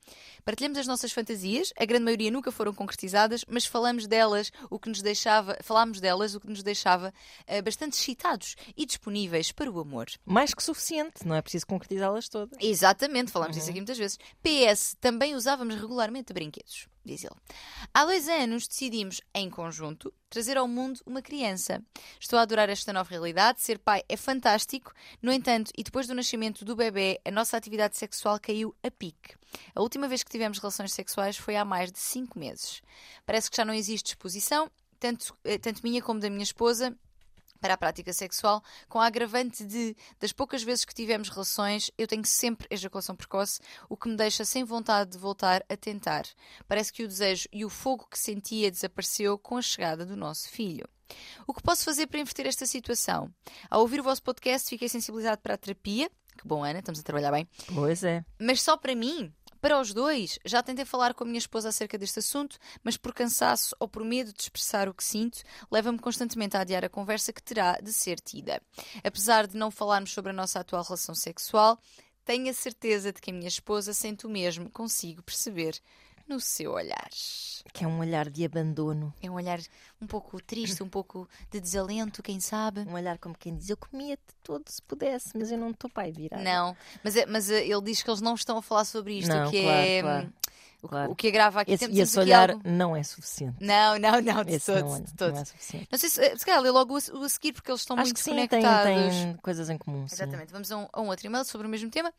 Partilhamos 0.45 0.79
as 0.79 0.87
nossas 0.87 1.13
fantasias, 1.13 1.73
a 1.79 1.85
grande 1.85 2.05
maioria 2.05 2.31
nunca 2.31 2.51
foram 2.51 2.75
concretizadas, 2.75 3.45
mas 3.49 3.65
falamos 3.65 4.07
delas, 4.07 4.51
o 4.69 4.79
que 4.79 4.89
nos 4.89 5.01
deixava, 5.01 5.57
falámos 5.63 6.01
delas, 6.01 6.35
o 6.35 6.41
que 6.41 6.49
nos 6.49 6.63
deixava 6.63 7.15
eh, 7.47 7.63
bastante 7.63 7.95
excitados 7.95 8.57
e 8.77 8.85
disponíveis 8.85 9.53
para 9.53 9.71
o 9.71 9.81
amor. 9.81 10.07
Mais 10.25 10.53
que 10.53 10.63
suficiente, 10.63 11.25
não 11.25 11.37
é 11.37 11.43
preciso 11.43 11.67
concretizá-las 11.67 12.29
todas. 12.29 12.59
Exatamente, 12.61 13.31
falamos 13.31 13.57
disso 13.57 13.71
aqui 13.71 13.79
muitas 13.79 13.99
vezes. 13.99 14.19
PS, 14.43 14.97
também 15.01 15.37
usávamos 15.37 15.77
regularmente 15.77 16.33
brinquedos, 16.33 16.89
diz 17.05 17.23
ele. 17.23 17.37
Há 17.95 18.05
dois 18.05 18.29
anos 18.29 18.67
decidimos, 18.67 19.21
em 19.33 19.49
conjunto, 19.49 20.13
trazer 20.33 20.57
ao 20.57 20.67
mundo 20.67 20.99
uma 21.05 21.21
criança. 21.21 21.83
Estou 22.19 22.39
a 22.39 22.43
adorar 22.43 22.71
esta 22.71 22.91
nova 22.91 23.11
realidade, 23.11 23.61
ser 23.61 23.79
pai 23.79 24.03
é 24.09 24.17
fantástico, 24.17 24.95
no 25.21 25.31
entanto, 25.31 25.71
e 25.77 25.85
depois 25.85 26.07
do 26.07 26.15
nascimento 26.15 26.65
do 26.65 26.75
bebê, 26.75 27.21
a 27.23 27.31
nossa 27.31 27.55
atividade 27.55 27.99
sexual 27.99 28.41
caiu 28.41 28.75
a 28.83 28.91
pique. 28.91 29.35
A 29.75 29.83
última 29.83 30.09
vez 30.09 30.23
que 30.23 30.31
tivemos 30.31 30.59
relações 30.59 30.95
sexuais 30.95 31.37
foi 31.37 31.55
há 31.55 31.67
mais 31.67 31.93
de 31.93 31.99
5 31.99 32.39
meses. 32.39 32.81
Parece 33.27 33.51
que 33.51 33.57
já 33.59 33.65
não 33.65 33.75
existe 33.75 34.07
disposição, 34.07 34.71
tanto, 34.99 35.37
eh, 35.45 35.59
tanto 35.59 35.83
minha 35.83 36.01
como 36.01 36.19
da 36.19 36.31
minha 36.31 36.43
esposa, 36.43 36.97
para 37.63 37.75
a 37.75 37.79
prática 37.79 38.13
sexual, 38.13 38.63
com 38.89 38.99
a 38.99 39.07
agravante 39.07 39.65
de, 39.65 39.97
das 40.19 40.33
poucas 40.33 40.65
vezes 40.65 40.85
que 40.85 40.93
tivemos 40.93 41.29
relações, 41.29 41.93
eu 41.97 42.09
tenho 42.09 42.25
sempre 42.25 42.67
ejaculação 42.69 43.15
precoce, 43.15 43.61
o 43.89 43.97
que 43.97 44.09
me 44.09 44.17
deixa 44.17 44.45
sem 44.45 44.65
vontade 44.65 45.13
de 45.13 45.19
voltar 45.19 45.65
a 45.69 45.77
tentar. 45.77 46.25
Parece 46.67 46.93
que 46.93 47.05
o 47.05 47.09
desejo 47.09 47.49
e 47.53 47.65
o 47.65 47.71
fogo 47.71 48.09
que 48.11 48.19
sentia 48.19 48.71
desapareceu 48.71 49.39
com 49.39 49.57
a 49.57 49.63
chegada 49.63 50.05
do 50.05 50.17
nosso 50.17 50.49
filho. 50.49 50.85
O 51.47 51.55
que 51.55 51.63
posso 51.63 51.85
fazer 51.85 52.09
para 52.09 52.19
inverter 52.19 52.47
esta 52.47 52.67
situação? 52.67 53.33
Ao 53.71 53.81
ouvir 53.81 54.01
o 54.01 54.03
vosso 54.03 54.23
podcast, 54.23 54.69
fiquei 54.69 54.89
sensibilizado 54.89 55.41
para 55.41 55.55
a 55.55 55.59
terapia. 55.59 56.11
Que 56.37 56.49
bom, 56.49 56.65
Ana, 56.65 56.81
estamos 56.81 56.99
a 56.99 57.03
trabalhar 57.05 57.31
bem. 57.31 57.47
Pois 57.73 58.03
é. 58.03 58.25
Mas 58.41 58.61
só 58.61 58.77
para 58.77 58.95
mim? 58.95 59.33
Para 59.63 59.81
os 59.81 59.95
dois, 59.95 60.41
já 60.45 60.61
tentei 60.61 60.85
falar 60.85 61.15
com 61.15 61.23
a 61.23 61.27
minha 61.27 61.39
esposa 61.39 61.69
acerca 61.69 61.97
deste 61.97 62.19
assunto, 62.19 62.59
mas 62.83 62.97
por 62.97 63.15
cansaço 63.15 63.77
ou 63.79 63.87
por 63.87 64.03
medo 64.03 64.33
de 64.33 64.43
expressar 64.43 64.89
o 64.89 64.93
que 64.93 65.05
sinto, 65.05 65.39
leva-me 65.71 66.01
constantemente 66.01 66.57
a 66.57 66.63
adiar 66.63 66.85
a 66.85 66.89
conversa 66.89 67.33
que 67.33 67.41
terá 67.41 67.79
de 67.81 67.93
ser 67.93 68.19
tida. 68.19 68.61
Apesar 69.05 69.47
de 69.47 69.57
não 69.57 69.71
falarmos 69.71 70.11
sobre 70.11 70.31
a 70.31 70.35
nossa 70.35 70.59
atual 70.59 70.83
relação 70.83 71.15
sexual, 71.15 71.81
tenho 72.25 72.51
a 72.51 72.53
certeza 72.53 73.13
de 73.13 73.21
que 73.21 73.31
a 73.31 73.33
minha 73.33 73.47
esposa 73.47 73.95
sente 73.95 74.27
o 74.27 74.29
mesmo, 74.29 74.69
consigo 74.69 75.23
perceber 75.23 75.79
no 76.33 76.41
seu 76.41 76.73
olhar. 76.73 77.09
Que 77.73 77.85
é 77.85 77.87
um 77.89 78.01
olhar 78.01 78.29
de 78.29 78.45
abandono. 78.45 79.15
É 79.23 79.31
um 79.31 79.35
olhar 79.35 79.59
um 80.01 80.07
pouco 80.07 80.41
triste, 80.43 80.83
um 80.83 80.89
pouco 80.89 81.29
de 81.51 81.61
desalento, 81.61 82.23
quem 82.23 82.41
sabe? 82.41 82.81
Um 82.81 82.93
olhar 82.95 83.19
como 83.19 83.37
quem 83.39 83.55
diz: 83.57 83.71
Eu 83.71 83.77
comia-te 83.77 84.23
todo 84.43 84.65
se 84.69 84.83
pudesse, 84.83 85.31
mas 85.39 85.51
eu 85.53 85.57
não 85.59 85.71
estou 85.71 85.89
pai 85.89 86.11
virado. 86.11 86.43
Não, 86.43 86.77
mas, 87.05 87.17
é- 87.17 87.25
mas 87.27 87.49
eh, 87.51 87.65
ele 87.67 87.81
diz 87.83 88.03
que 88.03 88.11
eles 88.11 88.21
não 88.21 88.35
estão 88.35 88.59
a 88.59 88.63
falar 88.63 88.85
sobre 88.85 89.19
isto, 89.19 89.29
Não, 89.29 89.47
o 89.47 89.51
que 89.51 89.63
claro, 89.63 89.87
é. 89.87 90.03
claro, 90.03 90.33
o, 90.83 90.89
claro. 90.89 91.13
o 91.13 91.15
que 91.15 91.29
agrava 91.29 91.61
aqui. 91.61 91.73
Esse, 91.73 91.85
Temos- 91.85 91.97
e 91.97 92.01
esse 92.01 92.19
olhar 92.19 92.51
algo- 92.51 92.63
não 92.69 92.97
é 92.97 93.03
suficiente. 93.05 93.57
Não, 93.61 93.97
não, 93.99 94.21
não, 94.21 94.45
de 94.45 94.55
Esse 94.55 94.67
todo, 94.73 94.85
não, 94.85 94.97
é, 94.97 95.01
de 95.01 95.15
todo. 95.15 95.33
não 95.35 95.41
é 95.41 95.45
suficiente. 95.45 95.89
Não 95.91 95.99
sei 95.99 96.09
se, 96.11 96.39
se 96.39 96.45
calhar 96.45 96.61
lê 96.61 96.71
logo 96.71 96.95
o 96.95 96.97
a, 97.25 97.29
seguir, 97.29 97.53
porque 97.53 97.71
eles 97.71 97.81
estão 97.83 97.97
Acho 97.97 98.07
muito 98.07 98.17
que 98.17 98.23
sim, 98.25 98.35
tem, 98.35 98.49
conectados. 98.49 98.85
tem 99.15 99.37
coisas 99.37 99.71
em 99.71 99.79
comum. 99.79 100.09
sim. 100.09 100.17
Exatamente. 100.17 100.53
Vamos 100.53 100.71
a 100.73 100.77
um, 100.79 100.89
a 100.93 101.01
um 101.01 101.07
outro 101.09 101.25
e-mail 101.27 101.45
sobre 101.45 101.67
o 101.69 101.71
mesmo 101.71 101.89
tema. 101.91 102.13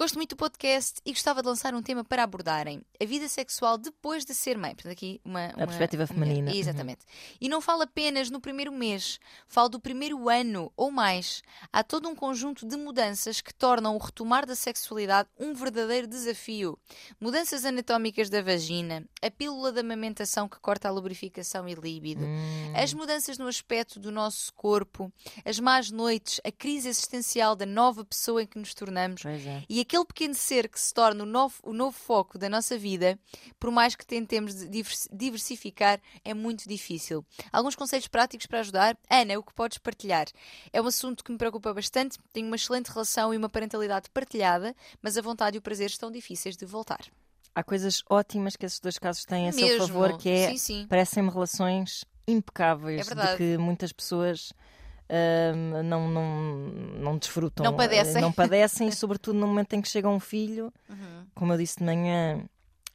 Gosto 0.00 0.14
muito 0.14 0.30
do 0.30 0.36
podcast 0.36 0.98
e 1.04 1.12
gostava 1.12 1.42
de 1.42 1.48
lançar 1.48 1.74
um 1.74 1.82
tema 1.82 2.02
para 2.02 2.22
abordarem 2.22 2.80
a 2.98 3.04
vida 3.04 3.28
sexual 3.28 3.76
depois 3.76 4.24
de 4.24 4.32
ser 4.32 4.56
mãe. 4.56 4.74
Portanto, 4.74 4.92
aqui 4.92 5.20
uma. 5.22 5.52
uma- 5.54 5.66
perspectiva 5.66 6.06
feminina. 6.06 6.50
Uhum. 6.50 6.56
Exatamente. 6.56 7.00
E 7.38 7.50
não 7.50 7.60
falo 7.60 7.82
apenas 7.82 8.30
no 8.30 8.40
primeiro 8.40 8.72
mês, 8.72 9.20
falo 9.46 9.68
do 9.68 9.78
primeiro 9.78 10.30
ano 10.30 10.72
ou 10.74 10.90
mais. 10.90 11.42
Há 11.70 11.84
todo 11.84 12.08
um 12.08 12.14
conjunto 12.16 12.66
de 12.66 12.78
mudanças 12.78 13.42
que 13.42 13.52
tornam 13.52 13.94
o 13.94 13.98
retomar 13.98 14.46
da 14.46 14.56
sexualidade 14.56 15.28
um 15.38 15.52
verdadeiro 15.52 16.06
desafio. 16.06 16.78
Mudanças 17.20 17.66
anatómicas 17.66 18.30
da 18.30 18.40
vagina, 18.40 19.04
a 19.20 19.30
pílula 19.30 19.70
da 19.70 19.82
amamentação 19.82 20.48
que 20.48 20.58
corta 20.60 20.88
a 20.88 20.90
lubrificação 20.90 21.68
e 21.68 21.74
líbido, 21.74 22.24
Hum, 22.24 22.72
as 22.74 22.94
mudanças 22.94 23.36
no 23.36 23.46
aspecto 23.46 24.00
do 24.00 24.10
nosso 24.10 24.50
corpo, 24.54 25.12
as 25.44 25.60
más 25.60 25.90
noites, 25.90 26.40
a 26.42 26.50
crise 26.50 26.88
existencial 26.88 27.54
da 27.54 27.66
nova 27.66 28.02
pessoa 28.02 28.42
em 28.42 28.46
que 28.46 28.58
nos 28.58 28.72
tornamos 28.72 29.20
pois 29.20 29.46
é. 29.46 29.62
e 29.68 29.89
aquele 29.90 30.04
pequeno 30.04 30.34
ser 30.34 30.68
que 30.68 30.78
se 30.78 30.94
torna 30.94 31.24
o 31.24 31.26
novo, 31.26 31.56
o 31.64 31.72
novo 31.72 31.96
foco 31.98 32.38
da 32.38 32.48
nossa 32.48 32.78
vida, 32.78 33.18
por 33.58 33.72
mais 33.72 33.96
que 33.96 34.06
tentemos 34.06 34.54
diversificar, 35.10 36.00
é 36.24 36.32
muito 36.32 36.68
difícil. 36.68 37.26
Alguns 37.52 37.74
conselhos 37.74 38.06
práticos 38.06 38.46
para 38.46 38.60
ajudar? 38.60 38.96
Ana, 39.10 39.36
o 39.36 39.42
que 39.42 39.52
podes 39.52 39.78
partilhar? 39.78 40.26
É 40.72 40.80
um 40.80 40.86
assunto 40.86 41.24
que 41.24 41.32
me 41.32 41.38
preocupa 41.38 41.74
bastante, 41.74 42.18
tenho 42.32 42.46
uma 42.46 42.54
excelente 42.54 42.86
relação 42.86 43.34
e 43.34 43.36
uma 43.36 43.48
parentalidade 43.48 44.08
partilhada, 44.10 44.76
mas 45.02 45.18
a 45.18 45.22
vontade 45.22 45.56
e 45.56 45.58
o 45.58 45.62
prazer 45.62 45.88
estão 45.88 46.08
difíceis 46.08 46.56
de 46.56 46.64
voltar. 46.64 47.04
Há 47.52 47.64
coisas 47.64 48.04
ótimas 48.08 48.54
que 48.54 48.64
esses 48.64 48.78
dois 48.78 48.96
casos 48.96 49.24
têm 49.24 49.48
a 49.48 49.52
seu 49.52 49.66
Mesmo. 49.66 49.88
favor, 49.88 50.16
que 50.18 50.28
é 50.28 50.52
parecem-me 50.88 51.30
relações 51.30 52.04
impecáveis 52.28 53.10
É 53.10 53.14
de 53.14 53.36
que 53.36 53.58
muitas 53.58 53.92
pessoas 53.92 54.52
não, 55.84 56.08
não, 56.08 56.48
não 56.98 57.18
desfrutam. 57.18 57.64
Não 57.64 57.74
padecem. 57.76 58.20
Não 58.22 58.32
padecem, 58.32 58.88
e 58.88 58.92
sobretudo 58.92 59.38
no 59.38 59.46
momento 59.46 59.72
em 59.74 59.80
que 59.82 59.88
chega 59.88 60.08
um 60.08 60.20
filho, 60.20 60.72
Uhum. 60.88 61.26
como 61.34 61.52
eu 61.52 61.58
disse 61.58 61.78
de 61.78 61.84
manhã. 61.84 62.44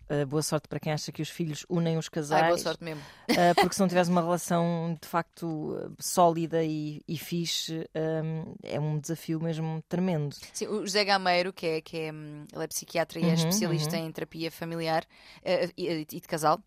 eh, 0.08 0.24
boa 0.24 0.44
sorte 0.44 0.68
para 0.68 0.80
quem 0.80 0.94
acha 0.94 1.12
que 1.12 1.22
os 1.22 1.30
filhos 1.30 1.66
unem 1.68 1.98
os 1.98 2.08
casais, 2.08 2.44
Ai, 2.44 2.50
boa 2.50 2.58
sorte 2.60 2.84
mesmo. 2.84 3.02
eh, 3.28 3.54
porque 3.56 3.74
se 3.74 3.80
não 3.82 3.88
tiveres 3.88 4.08
uma 4.08 4.22
relação 4.22 4.96
de 5.02 5.08
facto 5.08 5.76
eh, 5.82 5.90
sólida 6.00 6.64
e, 6.64 7.02
e 7.08 7.18
fixe, 7.18 7.90
ahm, 7.96 8.54
é 8.62 8.80
um 8.80 9.00
desafio 9.00 9.40
mesmo 9.42 9.84
tremendo. 9.90 10.36
Sim, 10.54 10.68
o 10.68 10.82
José 10.86 11.04
Gameiro, 11.04 11.52
que 11.52 11.66
é, 11.66 11.82
que 11.82 11.98
é, 11.98 12.14
hum, 12.14 12.46
ele 12.54 12.64
é 12.64 12.68
psiquiatra 12.68 13.20
e 13.20 13.24
é 13.24 13.28
Uhum, 13.30 13.34
especialista 13.34 13.98
uhum. 13.98 14.06
em 14.06 14.12
terapia 14.12 14.52
familiar 14.52 15.04
eh, 15.44 15.70
e, 15.76 15.88
e 15.88 16.06
de 16.06 16.22
casal. 16.28 16.60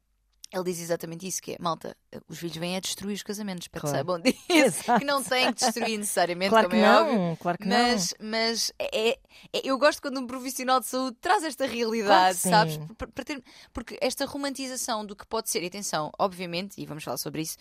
Ele 0.53 0.65
diz 0.65 0.81
exatamente 0.81 1.27
isso: 1.27 1.41
que 1.43 1.53
é, 1.53 1.57
malta, 1.61 1.97
os 2.29 2.39
filhos 2.39 2.57
vêm 2.57 2.77
a 2.77 2.81
destruir 2.81 3.15
os 3.15 3.23
casamentos, 3.23 3.69
para 3.69 3.81
Claro. 3.81 3.93
que 3.93 3.99
saibam 3.99 4.21
disso. 4.21 4.99
Que 4.99 5.05
não 5.05 5.23
têm 5.23 5.53
que 5.53 5.65
destruir 5.65 5.99
necessariamente, 5.99 6.51
Claro 6.51 6.69
que 6.69 6.77
como 6.77 6.87
é 6.87 7.01
óbvio. 7.01 7.19
não, 7.19 7.37
claro 7.37 7.59
que 7.59 7.67
Mas, 7.69 8.15
mas 8.21 8.73
é, 8.79 9.11
é- 9.11 9.19
eu 9.65 9.79
gosto 9.79 10.01
quando 10.03 10.19
um 10.21 10.27
profissional 10.27 10.81
de 10.81 10.87
saúde 10.87 11.17
traz 11.21 11.43
esta 11.45 11.67
realidade, 11.67 12.39
Claro 12.41 12.71
sabes? 12.71 12.79
Para- 12.97 13.25
ter- 13.25 13.43
porque 13.73 13.99
esta 14.01 14.25
romantização 14.27 15.05
do 15.05 15.15
que 15.15 15.27
pode 15.27 15.51
ser, 15.51 15.63
e 15.63 15.67
atenção, 15.67 16.11
obviamente, 16.19 16.81
e 16.81 16.87
vamos 16.87 17.05
falar 17.05 17.19
sobre 17.19 17.43
isso, 17.43 17.57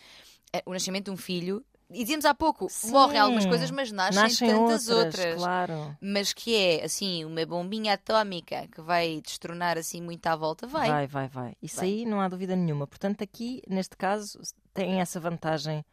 é, 0.54 0.62
o 0.66 0.72
nascimento 0.74 1.06
de 1.06 1.12
um 1.12 1.18
filho, 1.18 1.64
e 1.90 2.00
dizíamos 2.00 2.26
há 2.26 2.34
pouco, 2.34 2.68
Sim. 2.70 2.92
morrem 2.92 3.20
algumas 3.20 3.46
coisas, 3.46 3.72
mas 3.72 3.92
nascem, 3.92 4.22
Nascem 4.22 4.50
tantas 4.50 4.90
outras, 4.90 5.16
outras. 5.16 5.36
claro. 5.36 5.98
Mas 6.02 6.34
que 6.34 6.56
é, 6.56 6.84
assim, 6.84 7.24
uma 7.24 7.46
bombinha 7.46 7.94
atómica 7.94 8.68
que 8.68 8.82
vai 8.82 9.22
destronar 9.22 9.78
assim 9.78 10.02
muito 10.02 10.26
à 10.28 10.36
volta, 10.36 10.68
vai. 10.68 10.90
Vai, 10.90 11.08
vai, 11.08 11.28
vai. 11.28 11.54
Isso 11.62 11.78
Vai. 11.78 11.86
aí 11.88 12.06
não 12.06 12.20
há 12.20 12.28
dúvida 12.28 12.56
nenhuma. 12.56 12.86
Portanto, 12.88 13.22
aqui, 13.24 13.62
neste 13.68 13.96
caso, 13.96 14.40
tem 14.74 15.00
essa 15.00 15.20
vantagem 15.20 15.86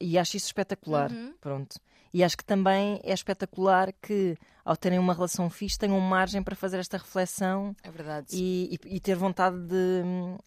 e 0.00 0.18
acho 0.18 0.36
isso 0.36 0.46
espetacular. 0.46 1.10
Uhum. 1.10 1.34
Pronto. 1.40 1.76
E 2.14 2.22
acho 2.22 2.36
que 2.36 2.44
também 2.44 3.00
é 3.04 3.12
espetacular 3.14 3.90
que, 4.02 4.36
ao 4.62 4.76
terem 4.76 4.98
uma 4.98 5.14
relação 5.14 5.48
fixe, 5.48 5.78
tenham 5.78 5.98
margem 5.98 6.42
para 6.42 6.54
fazer 6.54 6.78
esta 6.78 6.98
reflexão 6.98 7.74
É 7.82 7.90
verdade. 7.90 8.26
e, 8.30 8.78
e- 8.84 8.96
e 8.96 9.00
ter 9.00 9.14
vontade 9.16 9.56
de, 9.60 10.02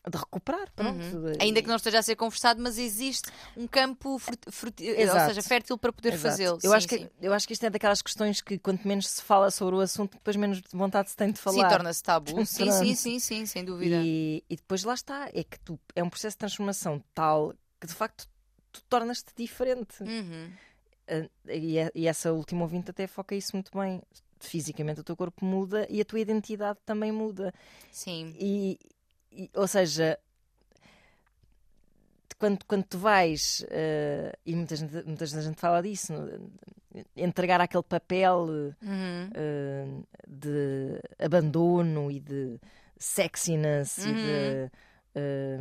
de 0.09 0.15
recuperar. 0.17 0.71
Pronto. 0.75 0.99
Uhum. 1.03 1.33
Ainda 1.39 1.61
que 1.63 1.67
não 1.67 1.75
esteja 1.77 1.99
a 1.99 2.03
ser 2.03 2.15
conversado, 2.15 2.61
mas 2.61 2.77
existe 2.77 3.31
um 3.57 3.65
campo 3.67 4.11
ou 4.11 4.19
seja, 4.19 5.41
fértil 5.41 5.75
para 5.77 5.91
poder 5.91 6.17
fazê-lo. 6.19 6.59
Eu, 6.61 6.69
Sim, 6.69 6.77
acho 6.77 6.87
que, 6.87 6.97
sim. 6.99 7.09
eu 7.19 7.33
acho 7.33 7.47
que 7.47 7.53
isto 7.53 7.65
é 7.65 7.69
daquelas 7.71 8.01
questões 8.03 8.41
que, 8.41 8.59
quanto 8.59 8.87
menos 8.87 9.07
se 9.09 9.21
fala 9.23 9.49
sobre 9.49 9.75
o 9.75 9.79
assunto, 9.79 10.11
depois 10.17 10.35
menos 10.35 10.61
vontade 10.71 11.09
se 11.09 11.15
tem 11.15 11.31
de 11.31 11.39
falar. 11.39 11.63
Sim, 11.63 11.75
torna-se 11.75 12.03
tabu. 12.03 12.25
Sim, 12.45 12.71
sim, 12.71 12.95
sim, 12.95 13.19
sim, 13.19 13.45
sem 13.47 13.65
dúvida. 13.65 13.95
E, 14.03 14.43
e 14.47 14.55
depois 14.55 14.83
lá 14.83 14.93
está, 14.93 15.29
é 15.33 15.43
que 15.43 15.59
tu 15.61 15.79
é 15.95 16.03
um 16.03 16.09
processo 16.09 16.35
de 16.35 16.39
transformação 16.39 17.03
tal 17.13 17.53
que 17.81 17.87
de 17.87 17.93
facto 17.93 18.27
tu 18.71 18.83
tornas-te 18.87 19.33
diferente. 19.35 20.03
Uhum. 20.03 20.51
Ah, 21.07 21.27
E, 21.47 21.77
é- 21.77 21.91
e 21.93 22.07
essa 22.07 22.33
última 22.33 22.61
ouvinte 22.63 22.89
até 22.91 23.05
foca 23.07 23.35
isso 23.35 23.55
muito 23.55 23.71
bem. 23.77 24.01
Fisicamente 24.39 24.99
o 24.99 25.03
teu 25.03 25.15
corpo 25.15 25.43
muda 25.45 25.87
e 25.89 26.01
a 26.01 26.05
tua 26.05 26.19
identidade 26.19 26.79
também 26.85 27.11
muda. 27.11 27.53
Sim. 27.91 28.35
E, 28.39 28.79
e- 29.31 29.49
ou 29.55 29.67
seja, 29.67 30.19
quando, 32.37 32.65
quando 32.65 32.83
tu 32.83 32.97
vais, 32.97 33.65
eh, 33.69 34.37
e 34.45 34.55
muita 34.55 34.75
gente, 34.75 34.93
muita 35.05 35.25
gente 35.25 35.59
fala 35.59 35.81
disso, 35.81 36.13
entregar 37.15 37.61
aquele 37.61 37.83
papel 37.83 38.39
Uhum. 38.81 39.29
eh, 39.33 39.85
de 40.27 40.99
abandono 41.17 42.11
e 42.11 42.19
de 42.19 42.59
sexiness 42.97 43.97
e 43.99 44.13
de, 44.13 44.71
eh, 45.15 45.57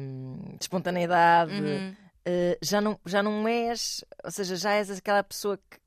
de 0.58 0.64
espontaneidade, 0.64 1.52
Uhum. 1.52 1.94
Eh, 2.24 2.58
já, 2.62 2.80
não, 2.80 2.98
já 3.06 3.22
não 3.22 3.46
és, 3.48 4.04
ou 4.24 4.30
seja, 4.30 4.56
já 4.56 4.72
és 4.72 4.90
aquela 4.90 5.22
pessoa 5.22 5.56
que, 5.58 5.78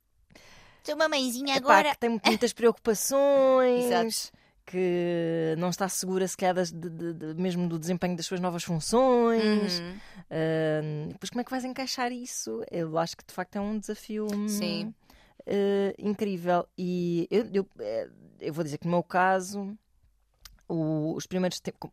Sou 0.83 0.95
uma 0.95 1.09
mãezinha 1.09 1.57
epá, 1.57 1.73
agora. 1.79 1.91
que 1.91 1.97
tem 1.99 2.21
muitas 2.25 2.53
preocupações. 2.53 3.85
Exato. 4.15 4.37
Que 4.65 5.55
não 5.57 5.69
está 5.69 5.87
segura 5.87 6.27
sequer 6.27 6.53
das- 6.53 6.71
de- 6.73 6.89
de- 6.89 7.13
de- 7.13 7.41
mesmo 7.41 7.67
do 7.69 7.79
desempenho 7.79 8.15
das 8.17 8.25
suas 8.25 8.39
novas 8.41 8.63
funções. 8.65 9.79
Uhum. 9.79 9.97
Ah, 10.29 11.07
depois, 11.11 11.29
como 11.29 11.39
é 11.41 11.43
que 11.45 11.51
vais 11.51 11.63
encaixar 11.63 12.11
isso? 12.11 12.61
Eu 12.69 12.97
acho 12.97 13.15
que 13.15 13.25
de 13.25 13.33
facto 13.33 13.55
é 13.55 13.61
um 13.61 13.79
desafio 13.79 14.27
hum, 14.33 14.47
Sim. 14.49 14.93
eh, 15.45 15.95
incrível. 15.97 16.67
E 16.77 17.27
eu, 17.31 17.49
eu, 17.53 17.67
eh, 17.79 18.09
eu 18.41 18.53
vou 18.53 18.61
dizer 18.63 18.77
que 18.77 18.85
no 18.87 18.91
meu 18.91 19.03
caso, 19.03 19.77
o- 20.67 21.13
os 21.15 21.25
primeiros 21.25 21.59
tempos. 21.61 21.89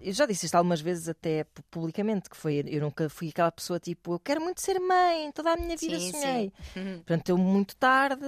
Eu 0.00 0.12
já 0.12 0.24
disse 0.26 0.46
isto 0.46 0.54
algumas 0.54 0.80
vezes, 0.80 1.08
até 1.08 1.44
pu- 1.44 1.62
publicamente, 1.70 2.30
que 2.30 2.36
foi. 2.36 2.64
Eu 2.66 2.80
nunca 2.80 3.08
fui 3.10 3.28
aquela 3.28 3.52
pessoa 3.52 3.78
tipo, 3.78 4.14
eu 4.14 4.18
quero 4.18 4.40
muito 4.40 4.60
ser 4.60 4.78
mãe, 4.80 5.30
toda 5.32 5.52
a 5.52 5.56
minha 5.56 5.76
vida 5.76 5.98
Sim, 5.98 6.12
sonhei. 6.12 6.52
Uhum. 6.76 6.96
Portanto, 7.04 7.28
eu 7.28 7.36
muito 7.38 7.76
tarde 7.76 8.24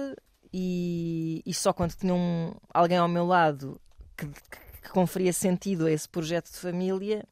e, 0.53 1.41
e 1.45 1.53
só 1.53 1.73
quando 1.73 1.93
tinha 1.95 2.13
um, 2.13 2.53
alguém 2.73 2.97
ao 2.97 3.07
meu 3.07 3.25
lado 3.25 3.79
que, 4.15 4.27
que- 4.27 4.73
que 4.83 4.89
conferia 4.89 5.31
sentido 5.33 5.85
a 5.85 5.91
esse 5.91 6.07
projeto 6.09 6.51
de 6.51 6.57
família 6.57 7.25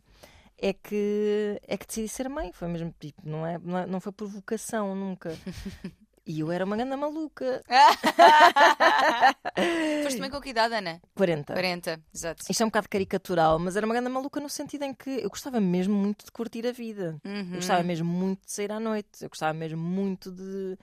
é 0.57 0.71
que, 0.73 1.59
é 1.67 1.75
que 1.77 1.85
decidi 1.85 2.07
ser 2.07 2.29
mãe. 2.29 2.51
Foi 2.53 2.67
mesmo 2.67 2.93
tipo, 2.99 3.21
não, 3.27 3.45
é, 3.45 3.57
não, 3.59 3.77
é- 3.77 3.85
não 3.85 3.99
foi 3.99 4.11
por 4.11 4.27
vocação 4.27 4.95
nunca. 4.95 5.35
E 6.31 6.39
eu 6.39 6.49
era 6.49 6.63
uma 6.63 6.77
grande 6.77 6.95
maluca. 6.95 7.61
Foste 10.01 10.15
também 10.15 10.31
com 10.31 10.39
que 10.39 10.51
idade, 10.51 10.73
Ana? 10.75 11.01
40. 11.13 11.53
40, 11.53 12.01
exato. 12.15 12.43
Isto 12.49 12.61
é 12.61 12.65
um 12.65 12.69
bocado 12.69 12.87
caricatural, 12.87 13.59
mas 13.59 13.75
era 13.75 13.85
uma 13.85 13.93
grande 13.93 14.09
maluca 14.09 14.39
no 14.39 14.47
sentido 14.49 14.83
em 14.85 14.93
que 14.93 15.09
eu 15.09 15.29
gostava 15.29 15.59
mesmo 15.59 15.93
muito 15.93 16.23
de 16.23 16.31
curtir 16.31 16.65
a 16.65 16.71
vida. 16.71 17.19
Uhum. 17.25 17.49
Eu 17.49 17.55
gostava 17.55 17.83
mesmo 17.83 18.07
muito 18.09 18.45
de 18.45 18.51
sair 18.53 18.71
à 18.71 18.79
noite. 18.79 19.09
Eu 19.21 19.27
gostava 19.27 19.53
mesmo 19.53 19.77
muito 19.81 20.31
de, 20.31 20.77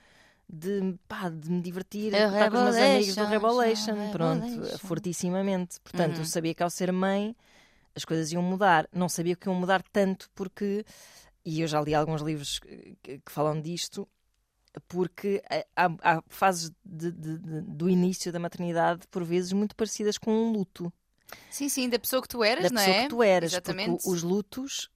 de, 0.47 0.95
pá, 1.09 1.31
de 1.31 1.51
me 1.51 1.63
divertir, 1.63 2.15
A 2.15 2.27
de 2.29 2.35
estar 2.35 2.51
com 2.51 2.57
os 2.59 2.63
meus 2.65 2.77
amigos 2.77 3.17
do 3.17 3.25
Revelation. 3.25 4.11
Pronto, 4.11 4.79
fortissimamente. 4.87 5.81
Portanto, 5.81 6.17
Uhum. 6.17 6.21
eu 6.23 6.27
sabia 6.27 6.55
que 6.55 6.63
ao 6.63 6.69
ser 6.69 6.93
mãe 6.93 7.35
as 7.97 8.05
coisas 8.05 8.31
iam 8.33 8.43
mudar. 8.43 8.87
Não 8.93 9.09
sabia 9.09 9.35
que 9.35 9.49
iam 9.49 9.55
mudar 9.55 9.83
tanto 9.91 10.29
porque, 10.35 10.85
e 11.43 11.63
eu 11.63 11.67
já 11.67 11.81
li 11.81 11.95
alguns 11.95 12.21
livros 12.21 12.59
que, 12.59 12.99
que 13.03 13.23
falam 13.33 13.59
disto, 13.63 14.07
porque 14.87 15.43
há, 15.75 15.91
há 16.03 16.23
fases 16.29 16.71
de- 16.85 17.13
de- 17.13 17.39
de- 17.39 17.61
do 17.63 17.89
início 17.89 18.31
da 18.33 18.39
maternidade, 18.39 19.07
por 19.11 19.25
vezes, 19.25 19.53
muito 19.53 19.75
parecidas 19.75 20.19
com 20.19 20.31
um 20.33 20.53
luto 20.53 20.93
Sim, 21.51 21.69
sim, 21.69 21.89
da 21.89 21.99
pessoa 21.99 22.23
que 22.23 22.29
tu 22.29 22.43
eras, 22.43 22.65
da 22.65 22.71
não 22.71 22.77
pessoa 22.77 22.97
é? 22.97 23.03
que 23.03 23.09
tu 23.09 23.23
eras. 23.23 23.53
Exatamente. 23.53 23.91
Porque 23.91 24.09
os 24.11 24.23
lutos 24.23 24.91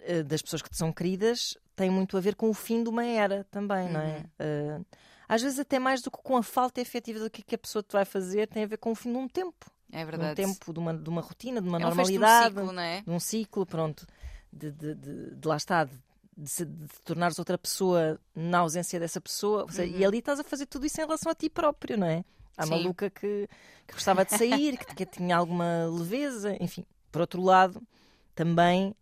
eh, 0.00 0.22
das 0.22 0.42
pessoas 0.42 0.62
que 0.62 0.70
te 0.70 0.76
são 0.76 0.92
queridas 0.92 1.56
têm 1.76 1.90
muito 1.90 2.16
a 2.16 2.20
ver 2.20 2.34
com 2.34 2.48
o 2.50 2.54
fim 2.54 2.82
de 2.82 2.88
uma 2.88 3.04
era 3.04 3.44
também, 3.50 3.88
não 3.88 4.00
Uhum. 4.00 4.06
é? 4.06 4.24
Eh, 4.38 4.80
às 5.28 5.42
vezes 5.42 5.58
até 5.58 5.78
mais 5.78 6.02
do 6.02 6.10
que 6.10 6.18
com 6.22 6.36
a 6.36 6.42
falta 6.42 6.80
efetiva 6.80 7.18
do 7.20 7.30
que, 7.30 7.54
a 7.54 7.58
pessoa 7.58 7.82
te 7.82 7.92
vai 7.92 8.04
fazer, 8.04 8.48
tem 8.48 8.64
a 8.64 8.66
ver 8.66 8.78
com 8.78 8.90
o 8.92 8.94
fim 8.94 9.10
de 9.12 9.18
um 9.18 9.28
tempo. 9.28 9.70
É 9.92 9.98
De 9.98 10.02
um 10.02 10.06
verdade. 10.06 10.34
tempo, 10.34 10.72
de 10.72 10.78
uma, 10.78 10.92
de 10.92 11.08
uma 11.08 11.20
rotina, 11.20 11.60
de 11.62 11.68
uma 11.68 11.78
é 11.80 11.86
um 11.86 11.90
fecho 11.94 12.10
de 12.12 12.18
um 12.18 12.20
normalidade, 12.20 12.54
ciclo, 12.54 12.72
não 12.72 12.82
é? 12.82 13.00
de 13.02 13.10
um 13.10 13.20
ciclo, 13.20 13.64
pronto. 13.66 14.06
De, 14.52 14.70
de, 14.72 14.94
de, 14.94 15.34
de 15.36 15.48
lá 15.48 15.56
está, 15.56 15.84
de, 15.84 15.92
de, 16.36 16.48
se- 16.50 16.64
de 16.64 16.88
tornares 17.04 17.38
outra 17.38 17.56
pessoa 17.58 18.18
na 18.34 18.58
ausência 18.58 18.98
dessa 19.00 19.20
pessoa. 19.20 19.66
Seja, 19.70 19.96
E 19.96 20.04
ali 20.04 20.18
estás 20.18 20.40
a 20.40 20.44
fazer 20.44 20.66
tudo 20.66 20.86
isso 20.86 21.00
em 21.00 21.04
relação 21.04 21.30
a 21.30 21.34
ti 21.34 21.48
próprio, 21.48 21.96
não 21.96 22.06
é? 22.06 22.24
Há 22.56 22.64
Sim. 22.64 22.70
maluca 22.70 23.10
que, 23.10 23.48
que 23.86 23.94
gostava 23.94 24.24
de 24.24 24.32
sair, 24.32 24.76
que, 24.78 24.94
que 24.94 25.06
tinha 25.06 25.36
alguma 25.36 25.86
leveza, 25.90 26.56
enfim. 26.60 26.84
Por 27.10 27.20
outro 27.20 27.42
lado, 27.42 27.82
também 28.34 28.94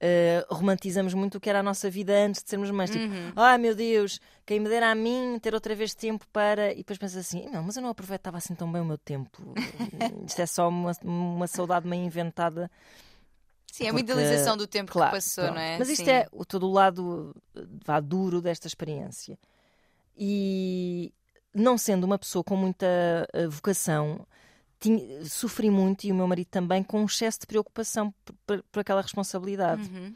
eh, 0.00 0.44
romantizamos 0.50 1.14
muito 1.14 1.36
o 1.36 1.40
que 1.40 1.48
era 1.48 1.60
a 1.60 1.62
nossa 1.62 1.88
vida 1.90 2.12
antes 2.14 2.42
de 2.42 2.48
sermos 2.50 2.70
mães. 2.70 2.90
Tipo, 2.90 3.06
Uhum. 3.06 3.32
ai 3.36 3.58
meu 3.58 3.74
Deus, 3.74 4.20
quem 4.44 4.60
me 4.60 4.68
dera 4.68 4.90
a 4.90 4.94
mim 4.94 5.38
ter 5.42 5.54
outra 5.54 5.74
vez 5.74 5.94
tempo 5.94 6.26
para. 6.32 6.72
E 6.72 6.76
depois 6.78 6.98
pensas 6.98 7.18
assim, 7.26 7.48
não, 7.50 7.62
mas 7.62 7.76
eu 7.76 7.82
não 7.82 7.90
aproveitava 7.90 8.36
assim 8.38 8.54
tão 8.54 8.70
bem 8.70 8.80
o 8.82 8.84
meu 8.84 8.98
tempo. 8.98 9.54
Isto 10.26 10.40
é 10.42 10.46
só 10.46 10.68
uma, 10.68 10.92
uma 11.02 11.46
saudade 11.46 11.86
meio 11.88 12.04
inventada. 12.04 12.70
Sim, 13.76 13.88
é 13.88 13.90
uma 13.90 14.00
idealização 14.00 14.56
do 14.56 14.66
tempo 14.66 14.90
Claro, 14.92 15.10
que 15.10 15.16
passou, 15.16 15.44
pronto. 15.44 15.56
não 15.56 15.62
é? 15.62 15.78
Mas 15.78 15.88
isto 15.88 16.04
Sim. 16.04 16.10
é 16.10 16.26
o 16.32 16.44
todo 16.44 16.66
o 16.66 16.72
lado 16.72 17.34
vá, 17.84 18.00
duro 18.00 18.40
desta 18.40 18.66
experiência. 18.66 19.38
E 20.16 21.12
não 21.54 21.76
sendo 21.76 22.04
uma 22.04 22.18
pessoa 22.18 22.42
com 22.42 22.56
muita 22.56 22.86
eh, 23.32 23.46
vocação, 23.46 24.26
tinha- 24.80 25.24
sofri 25.26 25.70
muito, 25.70 26.04
e 26.04 26.12
o 26.12 26.14
meu 26.14 26.26
marido 26.26 26.48
também, 26.48 26.82
com 26.82 27.02
um 27.02 27.06
excesso 27.06 27.40
de 27.40 27.46
preocupação 27.46 28.14
por, 28.24 28.34
por- 28.46 28.62
por 28.72 28.80
aquela 28.80 29.02
responsabilidade. 29.02 29.82
Uhum. 29.82 30.14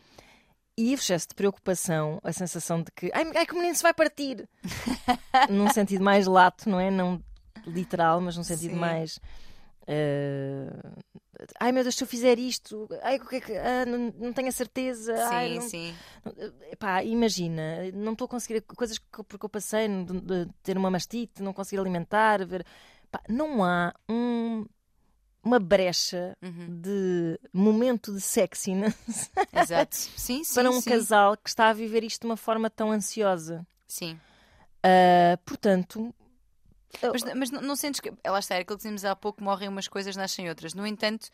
E 0.77 0.93
o 0.93 0.95
excesso 0.95 1.29
de 1.29 1.35
preocupação, 1.35 2.19
a 2.25 2.33
sensação 2.33 2.83
de 2.83 2.91
que 2.93 3.11
ai, 3.13 3.31
ai 3.37 3.45
que 3.45 3.53
o 3.53 3.57
menino 3.57 3.75
se 3.77 3.83
vai 3.83 3.93
partir, 3.93 4.49
num 5.51 5.69
sentido 5.71 6.03
mais 6.03 6.27
lato, 6.27 6.69
não 6.71 6.81
é? 6.81 6.91
Não 6.91 7.23
literal, 7.67 8.21
mas 8.23 8.37
num 8.39 8.45
sentido 8.45 8.73
Sim. 8.73 8.79
mais. 8.79 9.19
eh, 9.87 10.71
ai 11.59 11.73
meu 11.73 11.83
Deus, 11.83 11.95
se 11.97 12.03
eu 12.05 12.09
fizer 12.09 12.39
isto, 12.39 12.89
ai, 13.03 13.19
que 13.19 13.37
é 13.37 13.41
que- 13.41 13.57
ah, 13.57 13.85
não, 13.87 14.13
não 14.19 14.33
tenho 14.33 14.49
a 14.49 14.53
certeza. 14.53 15.15
ai, 15.29 15.49
Sim, 15.49 15.55
não- 15.55 15.69
sim. 15.69 15.95
Epá, 16.71 17.03
imagina, 17.05 17.91
não 17.95 18.13
estou 18.13 18.25
a 18.27 18.29
conseguir 18.29 18.61
coisas 18.63 18.99
que, 18.99 19.23
porque 19.25 19.45
eu 19.45 19.49
passei, 19.51 19.89
de, 19.89 20.21
de 20.21 20.49
ter 20.63 20.77
uma 20.77 20.91
mastite, 20.91 21.43
não 21.43 21.53
conseguir 21.53 21.81
alimentar, 21.81 22.45
ver. 22.47 22.65
Pá, 23.11 23.21
não 23.29 23.65
há 23.65 23.93
um- 24.09 24.65
uma 25.43 25.59
brecha 25.59 26.37
Uhum. 26.43 26.81
de 26.81 27.41
momento 27.53 28.13
de 28.13 28.21
sexiness 28.21 29.31
Exato. 29.53 29.97
Sim, 29.97 30.45
sim. 30.45 30.55
para 30.55 30.71
um 30.71 30.81
sim. 30.81 30.91
casal 30.91 31.37
que 31.37 31.49
está 31.49 31.69
a 31.71 31.73
viver 31.73 32.05
isto 32.05 32.21
de 32.21 32.27
uma 32.27 32.37
forma 32.37 32.69
tão 32.69 32.93
ansiosa. 32.93 33.67
Sim. 33.89 34.19
Ah, 34.83 35.39
portanto, 35.45 36.15
Mas, 37.03 37.23
mas 37.35 37.51
não, 37.51 37.63
não 37.63 37.77
sentes 37.77 38.01
que. 38.01 38.11
Lá 38.27 38.39
está, 38.39 38.55
era 38.55 38.63
aquilo 38.63 38.77
que 38.77 38.83
dizíamos 38.83 39.05
há 39.05 39.15
pouco: 39.15 39.43
morrem 39.45 39.69
umas 39.69 39.87
coisas, 39.87 40.17
nascem 40.17 40.49
outras. 40.49 40.75
No 40.75 40.87
entanto, 40.87 41.29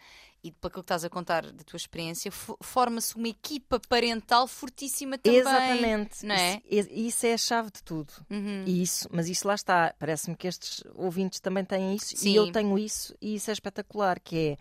e 0.45 0.53
pelo 0.53 0.71
que 0.73 0.81
estás 0.81 1.05
a 1.05 1.09
contar 1.11 1.51
da 1.51 1.65
tua 1.65 1.77
experiência, 1.77 2.31
fo- 2.31 2.59
forma-se 2.61 3.17
uma 3.17 3.29
equipa 3.29 3.81
parental 3.89 4.47
fortíssima 4.47 5.17
também. 5.19 5.41
exatamente. 5.41 6.27
não 6.27 6.35
é? 6.35 6.61
Isso, 6.71 6.89
isso 6.93 7.27
é 7.27 7.33
a 7.35 7.39
chave 7.39 7.71
de 7.71 7.83
tudo. 7.83 8.13
Uhum. 8.31 8.65
Isso, 8.67 9.09
mas 9.11 9.29
isso 9.29 9.49
lá 9.49 9.55
está. 9.55 9.95
Parece-me 9.99 10.37
que 10.37 10.47
estes 10.47 10.85
ouvintes 10.95 11.41
também 11.41 11.65
têm 11.65 11.95
isso 11.97 12.17
Sim. 12.17 12.31
e 12.33 12.37
eu 12.37 12.53
tenho 12.53 12.79
isso 12.79 13.15
e 13.21 13.35
isso 13.37 13.51
é 13.51 13.53
espetacular, 13.53 14.21
que 14.21 14.37
é 14.39 14.57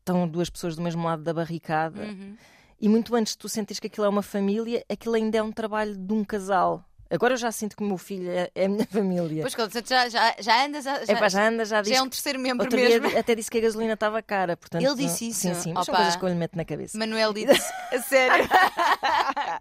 estão 0.00 0.26
duas 0.28 0.50
pessoas 0.50 0.76
do 0.76 0.82
mesmo 0.82 1.04
lado 1.04 1.22
da 1.22 1.32
barricada 1.34 2.02
Uhum. 2.02 2.36
E 2.78 2.88
muito 2.90 3.14
antes 3.16 3.32
de 3.32 3.38
tu 3.38 3.48
sentires 3.48 3.80
que 3.80 3.86
aquilo 3.86 4.04
é 4.04 4.08
uma 4.08 4.22
família, 4.22 4.84
aquilo 4.88 5.14
ainda 5.14 5.38
é 5.38 5.42
um 5.42 5.50
trabalho 5.50 5.96
de 5.96 6.12
um 6.12 6.22
casal. 6.22 6.84
Agora 7.08 7.34
eu 7.34 7.38
já 7.38 7.52
sinto 7.52 7.76
que 7.76 7.82
o 7.82 7.86
meu 7.86 7.98
filho 7.98 8.30
é, 8.30 8.50
é 8.54 8.64
a 8.66 8.68
minha 8.68 8.86
família. 8.90 9.42
Pois 9.42 9.54
quando 9.54 9.72
já, 9.86 10.08
já, 10.08 10.36
já 10.40 10.64
andas, 10.66 10.84
já, 10.84 10.96
é 11.02 11.28
já 11.30 11.48
anda, 11.48 11.64
já 11.64 11.76
já 11.76 11.82
diz. 11.82 11.92
é 11.92 12.02
um 12.02 12.08
terceiro 12.08 12.38
membro 12.38 12.68
mesmo. 12.74 13.08
dia 13.08 13.20
até 13.20 13.34
disse 13.34 13.50
que 13.50 13.58
a 13.58 13.60
gasolina 13.60 13.94
estava 13.94 14.20
cara. 14.22 14.56
Portanto, 14.56 14.82
Ele 14.84 14.94
disse 14.96 15.28
isso? 15.28 15.40
Sim, 15.40 15.54
sim, 15.54 15.72
mas 15.72 15.86
são 15.86 15.94
coisas 15.94 16.16
que 16.16 16.24
eu 16.24 16.28
lhe 16.28 16.34
meto 16.34 16.56
na 16.56 16.64
cabeça. 16.64 16.98
Manuel 16.98 17.32
disse, 17.34 17.72
a 17.92 18.02
sério. 18.02 18.48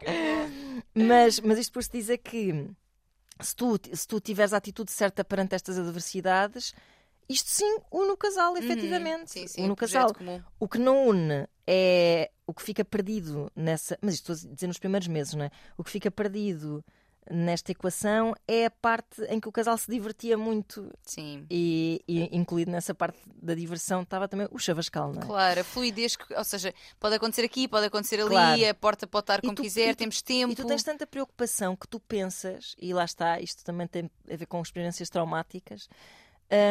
Mas, 0.93 1.39
mas 1.41 1.59
isto 1.59 1.73
por 1.73 1.83
se 1.83 1.91
dizer 1.91 2.19
que 2.19 2.69
se 3.41 3.55
tu, 3.55 3.77
se 3.93 4.07
tu 4.07 4.19
tiveres 4.21 4.53
a 4.53 4.57
atitude 4.57 4.91
certa 4.91 5.23
perante 5.25 5.53
estas 5.55 5.77
adversidades, 5.77 6.73
isto 7.27 7.49
sim 7.49 7.77
une 7.91 8.11
o 8.11 8.17
casal, 8.17 8.55
efetivamente. 8.57 9.21
Uhum. 9.21 9.27
Sim, 9.27 9.47
sim, 9.47 9.63
une 9.63 9.71
o 9.71 9.75
casal. 9.75 10.13
comum. 10.13 10.41
O 10.59 10.67
que 10.69 10.77
não 10.77 11.07
une 11.09 11.47
é 11.67 12.31
o 12.47 12.53
que 12.53 12.61
fica 12.61 12.85
perdido 12.85 13.51
nessa. 13.55 13.97
Mas 14.01 14.15
isto 14.15 14.31
estou 14.31 14.49
a 14.49 14.53
dizer 14.53 14.67
nos 14.67 14.79
primeiros 14.79 15.07
meses, 15.07 15.33
não 15.33 15.45
é? 15.45 15.51
O 15.77 15.83
que 15.83 15.89
fica 15.91 16.09
perdido 16.09 16.83
nesta 17.29 17.71
equação 17.71 18.33
é 18.47 18.65
a 18.65 18.71
parte 18.71 19.21
em 19.29 19.39
que 19.39 19.47
o 19.49 19.51
casal 19.51 19.77
se 19.77 19.89
divertia 19.89 20.37
muito 20.37 20.91
Sim. 21.03 21.45
e, 21.49 22.01
e 22.07 22.35
incluído 22.37 22.69
nessa 22.71 22.93
parte 22.93 23.17
da 23.41 23.55
diversão 23.55 24.03
estava 24.03 24.27
também 24.27 24.47
o 24.51 24.59
chavascal, 24.59 25.11
não 25.13 25.21
é? 25.21 25.25
Claro, 25.25 25.59
a 25.61 25.63
fluidez, 25.63 26.17
ou 26.37 26.43
seja, 26.43 26.73
pode 26.99 27.15
acontecer 27.15 27.43
aqui, 27.43 27.67
pode 27.67 27.85
acontecer 27.87 28.19
ali, 28.19 28.29
Claro. 28.29 28.69
a 28.69 28.73
porta 28.73 29.07
pode 29.07 29.23
estar 29.23 29.41
como 29.41 29.55
tu- 29.55 29.61
quiser, 29.63 29.95
tu- 29.95 29.99
temos 29.99 30.21
tempo. 30.21 30.53
E 30.53 30.55
tu 30.55 30.65
tens 30.67 30.83
tanta 30.83 31.07
preocupação 31.07 31.75
que 31.75 31.87
tu 31.87 31.99
pensas, 31.99 32.75
e 32.79 32.93
lá 32.93 33.05
está, 33.05 33.39
isto 33.39 33.63
também 33.63 33.87
tem 33.87 34.09
a 34.31 34.35
ver 34.35 34.45
com 34.45 34.61
experiências 34.61 35.09
traumáticas, 35.09 35.87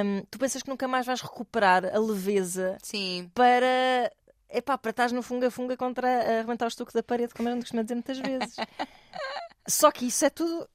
hum, 0.05 0.23
tu 0.31 0.39
pensas 0.39 0.63
que 0.63 0.69
nunca 0.71 0.87
mais 0.87 1.05
vais 1.05 1.21
recuperar 1.21 1.85
a 1.85 1.99
leveza 1.99 2.79
Sim, 2.83 3.31
para. 3.35 4.11
Epá, 4.57 4.79
para 4.79 4.91
estás 4.91 5.11
no 5.11 5.21
funga-funga 5.21 5.77
contra 5.77 6.07
arrebentar 6.39 6.67
o 6.67 6.69
estuco 6.69 6.93
da 6.93 7.03
parede, 7.03 7.35
como 7.35 7.49
eu 7.49 7.57
costumo 7.57 7.83
dizer 7.83 7.95
muitas 7.97 8.19
vezes. 8.21 8.55
Só 9.69 9.91
que 9.91 10.07
isso 10.07 10.25
é 10.25 10.31
tudo. 10.31 10.69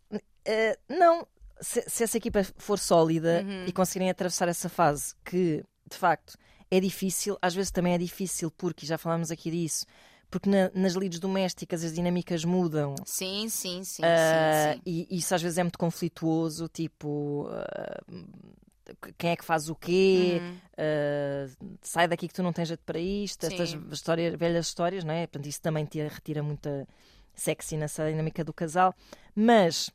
eh, 0.46 0.78
não. 0.90 1.28
Se, 1.62 1.84
se 1.90 2.04
essa 2.06 2.18
equipa 2.18 2.42
for 2.58 2.80
sólida 2.80 3.44
Uhum. 3.46 3.66
e 3.68 3.72
conseguirem 3.74 4.10
atravessar 4.10 4.48
essa 4.48 4.70
fase, 4.70 5.14
que 5.26 5.64
de 5.90 5.98
facto 5.98 6.38
é 6.72 6.80
difícil, 6.80 7.38
às 7.42 7.54
vezes 7.54 7.70
também 7.72 7.94
é 7.94 7.98
difícil, 7.98 8.50
porque 8.52 8.86
já 8.86 8.98
falámos 8.98 9.30
aqui 9.30 9.52
disso, 9.52 9.86
porque 10.32 10.50
na- 10.50 10.72
nas 10.74 10.94
lides 10.94 11.20
domésticas 11.20 11.84
as 11.84 11.94
dinâmicas 11.94 12.46
mudam. 12.46 12.96
sim, 13.06 13.50
sim, 13.50 13.84
sim, 13.84 14.04
Ah, 14.06 14.72
sim, 14.76 14.76
sim. 14.76 14.82
E 15.10 15.18
isso 15.18 15.36
às 15.36 15.42
vezes 15.42 15.58
é 15.58 15.64
muito 15.64 15.78
conflituoso, 15.80 16.70
tipo. 16.70 17.48
ah, 17.52 18.02
quem 19.18 19.32
é 19.32 19.36
que 19.36 19.46
faz 19.46 19.70
o 19.70 19.76
quê? 19.76 20.42
Uhum. 20.42 20.58
Uh, 20.80 21.78
sai 21.82 22.08
daqui 22.08 22.28
que 22.28 22.34
tu 22.34 22.42
não 22.42 22.52
tens 22.54 22.70
jeito 22.70 22.84
para 22.86 22.98
isto, 23.00 23.46
estas 23.46 23.70
Sim. 23.72 23.86
histórias, 23.92 24.34
velhas 24.36 24.66
histórias, 24.68 25.04
não 25.04 25.14
é? 25.14 25.28
Portanto, 25.28 25.46
isso 25.48 25.62
também 25.62 25.86
te 25.86 26.00
retira 26.08 26.42
muita 26.42 26.88
sexy 27.40 27.78
nessa 27.78 28.10
dinâmica 28.10 28.44
do 28.44 28.54
casal. 28.54 28.94
Mas, 29.36 29.90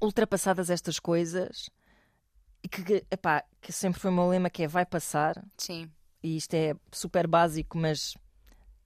ultrapassadas 0.00 0.70
estas 0.70 0.98
coisas, 0.98 1.70
que, 2.70 3.04
epá, 3.10 3.44
que 3.60 3.72
sempre 3.72 4.00
foi 4.00 4.10
o 4.10 4.14
meu 4.14 4.28
lema, 4.28 4.50
que 4.50 4.62
é 4.64 4.68
vai 4.68 4.84
passar, 4.84 5.42
Sim. 5.56 5.90
e 6.22 6.36
isto 6.36 6.54
é 6.54 6.74
super 6.92 7.26
básico, 7.26 7.78
mas 7.78 8.14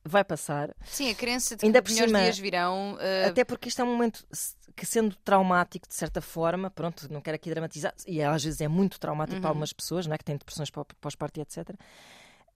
vai 0.04 0.24
passar. 0.24 0.74
Sim, 0.84 1.10
a 1.10 1.14
crença 1.14 1.56
de 1.56 1.64
Ainda 1.66 1.80
que 1.80 1.88
por 1.88 1.92
melhores 1.92 2.10
cima- 2.10 2.22
dias 2.22 2.38
virão. 2.38 2.96
ah, 3.00 3.28
Até 3.28 3.44
porque 3.44 3.68
isto 3.68 3.80
é 3.80 3.84
um 3.84 3.88
momento 3.92 4.24
que, 4.76 4.86
sendo 4.86 5.14
traumático 5.16 5.86
de 5.88 5.94
certa 5.94 6.20
forma, 6.20 6.70
pronto, 6.70 7.10
não 7.12 7.20
quero 7.20 7.34
aqui 7.36 7.50
dramatizar, 7.50 7.94
e 8.06 8.22
às 8.22 8.42
vezes 8.44 8.60
é 8.60 8.68
muito 8.68 8.98
traumático 9.00 9.36
Uhum. 9.36 9.40
para 9.42 9.50
algumas 9.50 9.72
pessoas, 9.72 10.06
não 10.06 10.14
é? 10.14 10.18
que 10.18 10.24
têm 10.24 10.36
depressões 10.36 10.70
pó- 10.70 10.86
pós-parto 11.00 11.40
etc. 11.40 11.70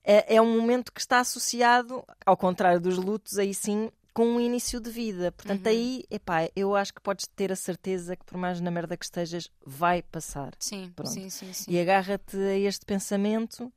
É, 0.03 0.35
é 0.35 0.41
um 0.41 0.59
momento 0.59 0.91
que 0.93 0.99
está 0.99 1.19
associado, 1.19 2.03
ao 2.25 2.37
contrário 2.37 2.79
dos 2.79 2.97
lutos, 2.97 3.37
aí 3.39 3.53
sim, 3.53 3.91
com 4.15 4.25
um 4.25 4.39
início 4.39 4.79
de 4.79 4.89
vida. 4.89 5.31
Portanto, 5.33 5.65
Uhum. 5.65 5.71
aí, 5.71 6.03
epá, 6.09 6.49
eu 6.55 6.73
acho 6.75 6.93
que 6.93 7.01
podes 7.01 7.27
ter 7.35 7.51
a 7.51 7.55
certeza 7.55 8.15
que, 8.15 8.23
por 8.25 8.37
mais 8.37 8.59
na 8.61 8.71
merda 8.71 8.95
que 8.95 9.03
estejas, 9.05 9.51
vai 9.63 10.01
passar. 10.01 10.53
sim, 10.57 10.91
Pronto. 10.95 11.11
sim, 11.11 11.29
sim, 11.29 11.51
sim. 11.51 11.69
E 11.71 11.79
agarra-te 11.79 12.37
a 12.37 12.57
este 12.57 12.85
pensamento 12.85 13.71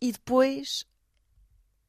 e 0.00 0.10
depois 0.10 0.86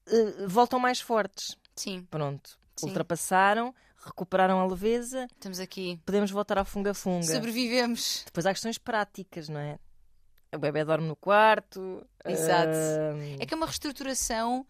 eh, 0.07 0.45
voltam 0.47 0.77
mais 0.79 0.99
fortes. 0.99 1.57
Sim, 1.75 2.05
Pronto, 2.11 2.59
Sim. 2.75 2.87
ultrapassaram, 2.87 3.73
recuperaram 4.05 4.59
a 4.59 4.67
leveza, 4.67 5.27
estamos 5.33 5.59
aqui. 5.61 5.99
podemos 6.05 6.29
voltar 6.31 6.57
ao 6.57 6.65
funga-funga. 6.65 7.23
Sobrevivemos. 7.33 8.23
Depois 8.25 8.45
há 8.45 8.51
questões 8.51 8.77
práticas, 8.77 9.47
não 9.47 9.59
é? 9.59 9.79
O 10.53 10.57
bebê 10.57 10.83
dorme 10.83 11.07
no 11.07 11.15
quarto. 11.15 12.05
Exato. 12.25 12.71
ah, 12.75 13.37
É 13.39 13.45
que 13.45 13.53
é 13.53 13.57
uma 13.57 13.65
reestruturação 13.67 14.65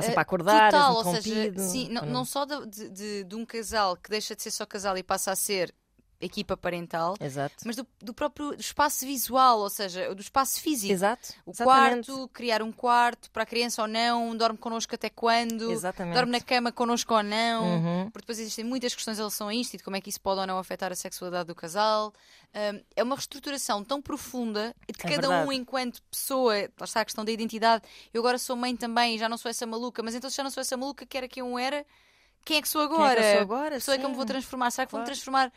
Sempre 0.00 0.14
eh, 0.16 0.18
a 0.18 0.22
acordar, 0.22 0.70
total, 0.72 0.90
és 0.90 1.06
ou 1.06 1.14
seja, 1.16 1.58
sim, 1.58 1.88
não, 1.90 2.06
não? 2.06 2.24
só 2.24 2.44
de- 2.46 2.88
de- 2.88 3.24
de 3.24 3.36
um 3.36 3.44
casal 3.44 3.96
que 3.96 4.08
deixa 4.08 4.34
de 4.34 4.42
ser 4.42 4.50
só 4.50 4.64
casal 4.64 4.96
e 4.96 5.02
passa 5.02 5.30
a 5.32 5.36
ser 5.36 5.74
equipa 6.22 6.56
parental, 6.56 7.16
Exato. 7.20 7.56
mas 7.66 7.76
do, 7.76 7.86
do 8.00 8.14
próprio 8.14 8.54
espaço 8.54 9.04
visual, 9.04 9.58
ou 9.58 9.68
seja, 9.68 10.14
do 10.14 10.20
espaço 10.22 10.60
físico. 10.60 10.92
Exato. 10.92 11.34
O 11.44 11.50
Exatamente. 11.50 12.06
quarto, 12.06 12.28
criar 12.32 12.62
um 12.62 12.70
quarto 12.72 13.30
para 13.30 13.42
a 13.42 13.46
criança 13.46 13.82
ou 13.82 13.88
não, 13.88 14.34
dorme 14.36 14.56
connosco 14.58 14.94
até 14.94 15.10
quando, 15.10 15.70
Exatamente. 15.70 16.14
dorme 16.14 16.32
na 16.32 16.40
cama 16.40 16.70
connosco 16.72 17.12
ou 17.14 17.22
não. 17.22 17.64
Uhum. 17.64 18.04
Porque 18.10 18.20
depois 18.22 18.38
existem 18.38 18.64
muitas 18.64 18.94
questões 18.94 19.16
em 19.18 19.20
relação 19.20 19.48
a 19.48 19.54
isto 19.54 19.74
e 19.74 19.76
de 19.78 19.82
como 19.82 19.96
é 19.96 20.00
que 20.00 20.08
isso 20.08 20.20
pode 20.20 20.40
ou 20.40 20.46
não 20.46 20.58
afetar 20.58 20.92
a 20.92 20.94
sexualidade 20.94 21.46
do 21.48 21.54
casal. 21.54 22.12
Hum, 22.54 22.80
é 22.94 23.02
uma 23.02 23.16
reestruturação 23.16 23.82
tão 23.82 24.00
profunda 24.00 24.74
de 24.86 24.94
É 25.04 25.08
cada 25.08 25.28
verdade. 25.28 25.48
um 25.48 25.52
enquanto 25.52 26.02
pessoa. 26.10 26.54
Lá 26.78 26.84
está 26.84 27.00
a 27.00 27.04
questão 27.04 27.24
da 27.24 27.32
identidade. 27.32 27.82
Eu 28.12 28.20
agora 28.20 28.38
sou 28.38 28.54
mãe 28.54 28.76
também 28.76 29.18
já 29.18 29.28
não 29.28 29.36
sou 29.36 29.50
essa 29.50 29.66
maluca, 29.66 30.02
mas 30.02 30.14
então 30.14 30.28
se 30.30 30.36
já 30.36 30.42
não 30.42 30.50
sou 30.50 30.60
essa 30.60 30.76
maluca, 30.76 31.04
que 31.06 31.16
era 31.16 31.26
quem 31.26 31.40
eu 31.40 31.58
era, 31.58 31.84
quem 32.44 32.58
é 32.58 32.62
que 32.62 32.68
sou 32.68 32.86
Quem 32.86 32.96
agora? 32.96 33.20
é 33.20 33.22
que 33.22 33.28
eu 33.28 33.32
sou 33.32 33.40
agora? 33.40 33.68
A 33.68 33.78
pessoa 33.78 33.94
é 33.94 33.98
que 33.98 34.04
eu 34.04 34.10
me 34.10 34.16
vou 34.16 34.24
transformar? 34.26 34.70
Será 34.70 34.84
que 34.86 34.90
Claro. 34.90 35.06
transformar? 35.06 35.52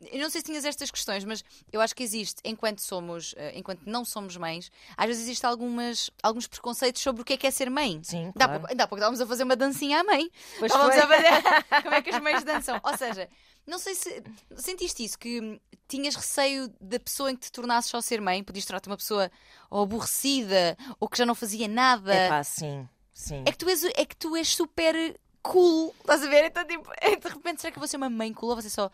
Eu 0.00 0.20
não 0.20 0.30
sei 0.30 0.40
se 0.40 0.46
tinhas 0.46 0.64
estas 0.64 0.90
questões, 0.90 1.24
mas 1.24 1.44
eu 1.72 1.80
acho 1.80 1.94
que 1.94 2.02
existe, 2.02 2.40
enquanto 2.44 2.80
somos, 2.80 3.34
eh, 3.36 3.58
enquanto 3.58 3.82
não 3.84 4.04
somos 4.04 4.36
mães, 4.36 4.70
às 4.96 5.06
vezes 5.06 5.22
existe 5.24 5.44
algumas, 5.44 6.10
alguns 6.22 6.46
preconceitos 6.46 7.02
sobre 7.02 7.22
o 7.22 7.24
que 7.24 7.32
é 7.32 7.36
que 7.36 7.46
é 7.46 7.50
ser 7.50 7.68
mãe. 7.68 8.00
Sim, 8.02 8.28
há 8.28 8.32
claro. 8.32 8.60
pouco, 8.60 8.74
há 8.74 8.86
pouco 8.86 8.96
estávamos 8.96 9.20
a 9.20 9.26
fazer 9.26 9.42
uma 9.42 9.56
dancinha 9.56 10.00
à 10.00 10.04
mãe. 10.04 10.30
Pois 10.58 10.70
Estávamos 10.70 10.94
foi. 10.94 11.04
a 11.04 11.08
fazer 11.08 11.82
como 11.82 11.94
é 11.94 12.02
que 12.02 12.10
as 12.10 12.20
mães 12.20 12.44
dançam. 12.44 12.80
Ou 12.82 12.96
seja, 12.96 13.28
não 13.66 13.78
sei 13.78 13.94
se 13.94 14.22
sentiste 14.56 15.04
isso, 15.04 15.18
que 15.18 15.60
tinhas 15.88 16.14
receio 16.14 16.72
da 16.80 17.00
pessoa 17.00 17.30
em 17.30 17.36
que 17.36 17.42
te 17.42 17.52
tornasses 17.52 17.90
só 17.90 18.00
ser 18.00 18.20
mãe, 18.20 18.44
podias 18.44 18.64
tornar-te 18.64 18.88
uma 18.88 18.96
pessoa 18.96 19.30
ou 19.70 19.82
aborrecida 19.82 20.76
ou 21.00 21.08
que 21.08 21.18
já 21.18 21.26
não 21.26 21.34
fazia 21.34 21.66
nada. 21.66 22.14
É 22.14 22.28
pá, 22.28 22.44
sim. 22.44 22.88
Sim. 23.12 23.42
É 23.44 23.50
que 23.50 23.58
tu 23.58 23.68
és, 23.68 23.84
é 23.84 24.04
que 24.04 24.16
tu 24.16 24.36
és 24.36 24.48
super 24.54 24.94
cool, 25.42 25.94
estás 26.00 26.22
a 26.22 26.28
ver? 26.28 26.44
Então, 26.44 26.64
tipo, 26.64 26.88
de 27.00 27.28
repente, 27.28 27.60
será 27.60 27.72
que 27.72 27.78
eu 27.78 27.80
vou 27.80 27.88
ser 27.88 27.96
uma 27.96 28.08
mãe 28.08 28.32
cool 28.32 28.50
ou 28.50 28.62
ser 28.62 28.70
só. 28.70 28.90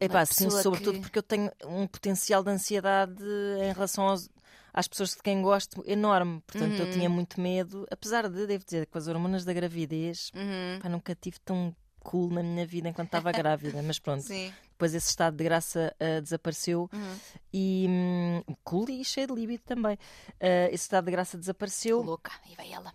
Epá, 0.00 0.20
uma 0.20 0.26
sim, 0.26 0.44
pessoa 0.44 0.62
sobretudo 0.62 0.94
que- 0.94 1.00
porque 1.02 1.18
eu 1.18 1.22
tenho 1.22 1.52
um 1.66 1.86
potencial 1.86 2.42
de 2.42 2.50
ansiedade 2.50 3.22
em 3.62 3.72
relação 3.72 4.08
aos- 4.08 4.28
às 4.72 4.88
pessoas 4.88 5.10
de 5.10 5.22
quem 5.22 5.42
gosto 5.42 5.82
enorme. 5.86 6.40
Portanto, 6.46 6.72
Uhum. 6.80 6.86
eu 6.86 6.90
tinha 6.92 7.10
muito 7.10 7.40
medo, 7.40 7.86
apesar 7.90 8.28
de, 8.28 8.46
devo 8.46 8.64
dizer, 8.64 8.86
com 8.86 8.96
as 8.98 9.06
hormonas 9.08 9.44
da 9.44 9.52
gravidez, 9.52 10.30
Uhum. 10.34 10.78
pá, 10.80 10.88
nunca 10.88 11.14
tive 11.14 11.38
tão 11.40 11.74
cool 12.00 12.30
na 12.30 12.42
minha 12.42 12.64
vida 12.66 12.88
enquanto 12.88 13.08
estava 13.08 13.30
grávida. 13.30 13.82
Mas 13.82 13.98
pronto, 13.98 14.22
Sim. 14.24 14.50
depois 14.70 14.94
esse 14.94 15.10
estado 15.10 15.36
de 15.36 15.44
graça 15.44 15.94
ah, 16.00 16.20
desapareceu 16.20 16.88
Uhum. 16.92 17.16
e 17.52 17.86
hum, 17.88 18.54
cool 18.64 18.88
e 18.88 19.04
cheio 19.04 19.26
de 19.26 19.34
libido 19.34 19.62
também. 19.64 19.98
Ah, 20.40 20.66
esse 20.72 20.84
estado 20.84 21.04
de 21.04 21.10
graça 21.10 21.36
desapareceu. 21.36 22.00
Louca, 22.00 22.32
aí 22.46 22.54
vai 22.56 22.72
ela. 22.72 22.94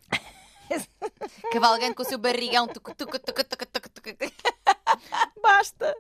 Cavalgando 1.52 1.94
com 1.94 2.02
o 2.02 2.06
seu 2.06 2.18
barrigão. 2.18 2.68
Tucu, 2.68 2.96
tucu, 2.96 3.20
tucu. 3.20 3.36
Basta! 5.42 5.96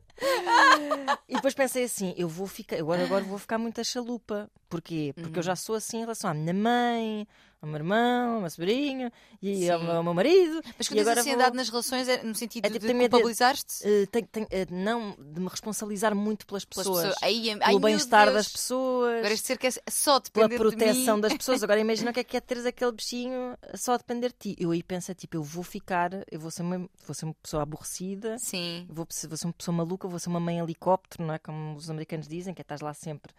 e 1.27 1.35
depois 1.35 1.53
pensei 1.53 1.83
assim: 1.83 2.13
eu 2.17 2.27
vou 2.27 2.47
ficar, 2.47 2.77
agora, 2.77 3.03
agora 3.03 3.23
vou 3.23 3.37
ficar 3.37 3.57
muito 3.57 3.79
a 3.81 3.83
chalupa. 3.83 4.49
Porquê? 4.69 5.13
Porque 5.15 5.39
eu 5.39 5.43
já 5.43 5.55
sou 5.55 5.75
assim 5.75 5.97
em 5.97 6.01
relação 6.01 6.29
à 6.29 6.33
minha 6.33 6.53
mãe, 6.53 7.27
ao 7.61 7.67
meu 7.69 7.77
irmão, 7.77 8.35
ao 8.35 8.41
meu 8.41 8.49
sobrinho 8.49 9.11
e 9.41 9.69
ao 9.69 9.79
meu, 9.81 9.91
ao 9.97 10.03
meu 10.03 10.13
marido. 10.13 10.61
Mas 10.77 10.87
quando 10.87 10.99
agora 10.99 11.19
ansiedade 11.21 11.49
vou- 11.51 11.57
nas 11.57 11.69
relações 11.69 12.07
é 12.09 12.23
no 12.23 12.33
sentido 12.35 12.65
É 12.65 12.69
tipo, 12.69 12.85
de 12.85 12.91
de- 12.93 12.99
culpabilizar-te? 12.99 14.07
Tenho- 14.31 14.47
eh, 14.49 14.65
não 14.69 15.15
de 15.17 15.39
me 15.39 15.47
responsabilizar 15.47 16.13
muito 16.15 16.45
pelas 16.47 16.65
pelas 16.65 16.87
pessoas, 16.87 17.03
pessoas. 17.13 17.23
Ai, 17.23 17.49
ai, 17.51 17.59
pelo 17.67 17.79
bem-estar 17.79 18.33
das 18.33 18.47
pessoas. 18.49 19.17
Agora 19.19 19.33
este 19.33 19.47
ser 19.47 19.57
que 19.57 19.67
é 19.67 19.71
só 19.89 20.19
pela 20.19 20.47
depender 20.49 20.69
de 20.69 20.75
proteção 20.77 21.15
mim. 21.15 21.21
das 21.21 21.33
pessoas. 21.33 21.63
Agora 21.63 21.79
imagina 21.79 22.11
o 22.11 22.13
que 22.13 22.19
é 22.19 22.23
que 22.23 22.35
é 22.37 22.41
teres 22.41 22.65
aquele 22.65 22.91
bichinho 22.91 23.55
só 23.75 23.93
a 23.93 23.97
depender 23.97 24.29
de 24.29 24.53
ti. 24.53 24.55
Eu 24.59 24.71
aí 24.71 24.83
penso, 24.83 25.13
tipo, 25.13 25.37
eu 25.37 25.43
vou 25.43 25.63
ficar, 25.63 26.11
eu 26.29 26.39
vou 26.39 26.51
ser 26.51 26.63
uma, 26.63 26.89
vou 27.05 27.13
ser 27.13 27.25
uma 27.25 27.35
pessoa 27.35 27.63
aborrecida, 27.63 28.37
Sim. 28.39 28.54
Vou, 28.89 29.05
ser- 29.09 29.27
vou 29.27 29.37
ser 29.37 29.47
uma 29.47 29.53
pessoa 29.53 29.75
maluca, 29.75 30.07
vou 30.07 30.19
ser 30.19 30.29
uma 30.29 30.39
mãe 30.39 30.59
helicóptero, 30.59 31.23
não 31.25 31.33
é? 31.33 31.39
Como 31.39 31.75
os 31.75 31.89
americanos 31.89 32.27
dizem, 32.27 32.53
que 32.53 32.61
é 32.61 32.63
estás 32.63 32.81
lá 32.81 32.93
sempre 32.93 33.33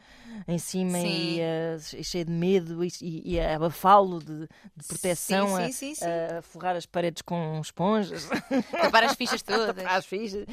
em 0.49 0.59
cima 0.59 0.99
Sim. 1.01 1.07
e, 1.07 1.41
eh, 1.41 1.77
e 1.95 2.05
cheio 2.05 2.25
de 2.25 2.31
medo 2.33 2.85
e, 2.85 2.89
e, 3.01 3.35
e 3.35 3.41
a 3.41 3.57
abafá-lo 3.57 4.19
de, 4.19 4.49
de 4.77 4.87
proteção, 4.87 5.49
Sim, 5.49 5.55
a- 5.63 5.67
sim, 5.67 5.73
sim, 5.73 5.95
sim. 5.95 6.05
a, 6.05 6.43
forrar 6.43 6.77
as 6.77 6.87
paredes 6.87 7.23
com 7.23 7.61
esponjas. 7.61 8.29
Tapar 8.71 9.05
as 9.05 9.15
fichas 9.15 9.43
todas. 9.45 9.85
às 9.87 10.07
fichas 10.07 10.47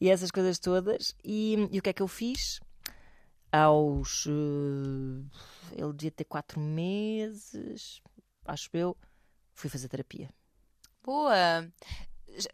e 0.00 0.08
essas 0.08 0.30
coisas 0.30 0.58
todas. 0.58 1.14
E, 1.24 1.68
o 1.78 1.82
que 1.82 1.90
é 1.90 1.92
que 1.92 2.02
eu 2.02 2.08
fiz? 2.08 2.60
Aos. 3.50 4.26
eh, 4.26 5.76
ele 5.76 5.92
devia 5.92 6.10
ter 6.10 6.24
quatro 6.24 6.58
meses, 6.60 8.00
acho 8.46 8.68
eu, 8.72 8.96
fui 9.54 9.68
fazer 9.68 9.88
terapia. 9.88 10.30
Boa. 11.04 11.68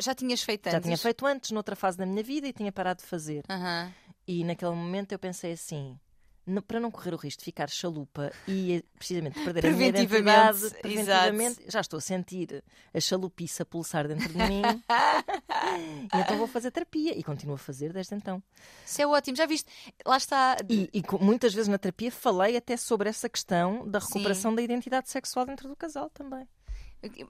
Já- 0.01 0.15
tinhas 0.15 0.43
feito 0.43 0.67
antes? 0.67 0.73
Já 0.73 0.81
tinha 0.81 0.99
feito 0.99 1.27
antes, 1.27 1.51
noutra 1.51 1.75
fase 1.77 1.97
da 1.99 2.07
minha 2.07 2.23
vida, 2.23 2.47
e 2.49 2.53
tinha 2.53 2.73
parado 2.73 3.01
de 3.03 3.07
fazer. 3.09 3.45
Aham. 3.49 3.93
E 4.27 4.45
naquele 4.45 4.73
momento 4.73 5.13
eu 5.13 5.19
pensei 5.19 5.53
assim. 5.53 5.99
"N- 6.47 6.63
Para 6.63 6.81
não 6.81 6.91
correr 6.91 7.13
o 7.13 7.17
risco 7.19 7.41
de 7.41 7.45
ficar 7.45 7.69
chalupa 7.69 8.33
e 8.47 8.83
precisamente 8.97 9.39
perder 9.45 9.67
a 9.67 9.71
minha 9.71 9.89
identidade, 9.89 10.71
preventivamente, 10.81 11.65
já 11.69 11.81
estou 11.81 11.99
a 11.99 12.01
sentir 12.01 12.65
a 12.95 13.01
chalupice 13.01 13.61
a 13.61 13.67
pulsar 13.67 14.09
dentro 14.09 14.29
de 14.29 14.39
mim. 14.39 14.63
então 16.15 16.39
vou 16.39 16.47
fazer 16.47 16.71
terapia 16.71 17.17
e 17.19 17.23
continuo 17.23 17.55
a 17.55 17.59
fazer 17.59 17.93
desde 17.93 18.15
então. 18.15 18.43
Isso 18.87 19.03
é 19.03 19.07
ótimo, 19.07 19.37
já 19.37 19.47
viste? 19.47 19.71
Lá 20.07 20.17
está. 20.17 20.57
E, 20.69 20.89
e 20.93 21.03
muitas 21.21 21.53
vezes 21.53 21.69
na 21.69 21.79
terapia 21.79 22.11
falei 22.11 22.57
até 22.57 22.77
sobre 22.77 23.09
essa 23.09 23.29
questão 23.29 23.87
da 23.89 24.01
Sim. 24.01 24.07
recuperação 24.15 24.55
da 24.55 24.63
identidade 24.63 25.11
sexual 25.11 25.45
dentro 25.47 25.69
do 25.69 25.77
casal 25.77 26.09
também. 26.11 26.47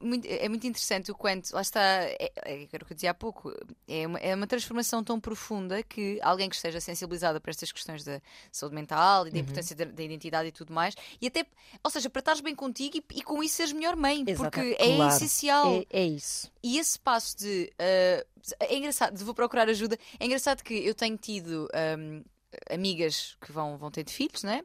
Muito- 0.00 0.26
é 0.26 0.48
muito 0.48 0.66
interessante 0.66 1.10
o 1.10 1.14
quanto, 1.14 1.50
lá 1.52 1.60
está, 1.60 1.80
é, 1.80 2.32
é, 2.44 2.68
era 2.72 2.82
o 2.82 2.86
que 2.86 2.92
eu 2.92 2.94
dizia 2.94 3.10
há 3.10 3.14
pouco, 3.14 3.52
é 3.86 4.06
uma, 4.06 4.18
é 4.18 4.34
uma 4.34 4.46
transformação 4.46 5.04
tão 5.04 5.20
profunda 5.20 5.82
que 5.82 6.18
alguém 6.22 6.48
que 6.48 6.56
esteja 6.56 6.80
sensibilizado 6.80 7.38
para 7.38 7.50
estas 7.50 7.70
questões 7.70 8.02
da 8.02 8.18
saúde 8.50 8.74
mental 8.74 9.26
e 9.26 9.30
da 9.30 9.36
Uhum. 9.36 9.42
importância 9.42 9.76
da, 9.76 9.84
da 9.84 10.02
identidade 10.02 10.48
e 10.48 10.52
tudo 10.52 10.72
mais, 10.72 10.94
e 11.20 11.26
até, 11.26 11.44
ou 11.84 11.90
seja, 11.90 12.08
para 12.08 12.20
estares 12.20 12.40
bem 12.40 12.54
contigo 12.54 12.96
e, 12.96 13.04
e 13.18 13.22
com 13.22 13.42
isso 13.42 13.56
seres 13.56 13.72
melhor 13.74 13.94
mãe, 13.94 14.24
porque 14.24 14.30
Exata- 14.60 14.60
é 14.62 14.96
claro. 14.96 15.14
essencial. 15.14 15.66
É, 15.90 16.00
é 16.00 16.06
isso. 16.06 16.50
E 16.62 16.78
esse 16.78 16.98
passo 16.98 17.36
de. 17.36 17.70
ah, 17.78 18.26
é 18.60 18.74
engraçado, 18.76 19.16
de 19.18 19.22
vou 19.22 19.34
procurar 19.34 19.68
ajuda. 19.68 19.98
É 20.18 20.24
engraçado 20.24 20.62
que 20.62 20.72
eu 20.74 20.94
tenho 20.94 21.18
tido 21.18 21.68
ahm, 21.74 22.22
amigas 22.70 23.36
que 23.40 23.52
vão, 23.52 23.76
vão 23.76 23.90
ter 23.90 24.08
filhos, 24.08 24.42
não 24.42 24.52
é? 24.52 24.64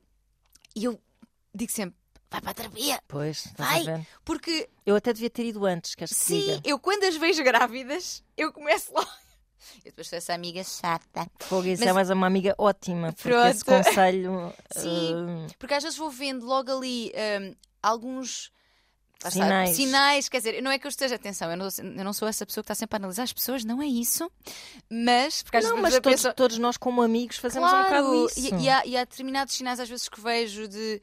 E 0.76 0.86
eu 0.86 0.98
digo 1.54 1.72
sempre: 1.72 1.96
vai 2.34 2.42
para 2.42 2.52
a 2.52 2.54
terapia. 2.54 3.00
Pois, 3.08 3.48
Vai. 3.58 4.06
Porque 4.26 4.68
Eu 4.86 4.96
até 4.96 5.14
devia 5.14 5.30
ter 5.30 5.46
ido 5.46 5.66
antes, 5.66 5.96
queres 5.96 6.12
que 6.18 6.20
te 6.20 6.26
Sim, 6.26 6.62
eu 6.66 6.78
quando 6.80 7.04
as 7.06 7.16
vejo 7.16 7.44
grávidas, 7.44 8.24
eu 8.36 8.52
começo 8.52 8.92
logo. 8.94 9.10
Eu 9.78 9.92
depois 9.92 10.08
sou 10.10 10.18
essa 10.18 10.34
amiga 10.34 10.62
chata. 10.64 11.26
Fogo, 11.40 11.68
isso 11.68 11.82
Mas- 11.82 11.90
é 11.90 11.94
mais 11.94 12.10
uma 12.10 12.28
amiga 12.28 12.54
ótima, 12.58 13.14
porque 13.14 13.30
Pronto. 13.30 13.48
esse 13.48 13.64
conselho. 13.64 14.54
Sim. 14.76 15.16
hum, 15.16 15.48
Porque 15.58 15.74
às 15.74 15.84
vezes 15.84 15.98
vou 15.98 16.10
vendo 16.10 16.46
logo 16.46 16.70
ali 16.72 17.12
hum, 17.42 17.56
alguns. 17.82 18.52
lá 19.24 19.30
está, 19.30 19.32
Sinais. 19.32 19.76
sinais, 19.76 20.28
quer 20.30 20.38
dizer, 20.40 20.62
não 20.62 20.70
é 20.70 20.78
que 20.78 20.86
eu 20.86 20.90
esteja, 20.90 21.16
atenção, 21.16 21.50
eu 21.50 21.56
não, 21.56 21.68
eu 21.82 22.04
não 22.04 22.12
sou 22.12 22.28
essa 22.28 22.46
pessoa 22.46 22.62
que 22.62 22.66
está 22.66 22.76
sempre 22.76 22.96
a 22.96 23.00
analisar 23.00 23.24
as 23.24 23.32
pessoas, 23.32 23.64
não 23.64 23.82
é 23.82 23.86
isso. 23.86 24.30
Mas, 24.90 25.42
porque 25.44 25.58
às 25.58 25.64
Não, 25.64 25.76
vezes 25.82 25.82
mas 25.82 26.00
todos, 26.02 26.36
todos 26.36 26.58
nós, 26.58 26.76
como 26.76 27.02
amigos, 27.02 27.38
fazemos 27.38 27.70
um 27.70 27.72
claro, 27.72 27.88
bocado 28.06 28.26
isso. 28.38 28.56
e, 28.56 28.64
e 28.66 28.70
há, 28.70 28.86
e 28.86 28.98
há 28.98 29.06
determinados 29.06 29.54
sinais 29.54 29.80
às 29.80 29.88
vezes 29.88 30.10
que 30.10 30.20
vejo 30.20 30.68
de. 30.68 31.02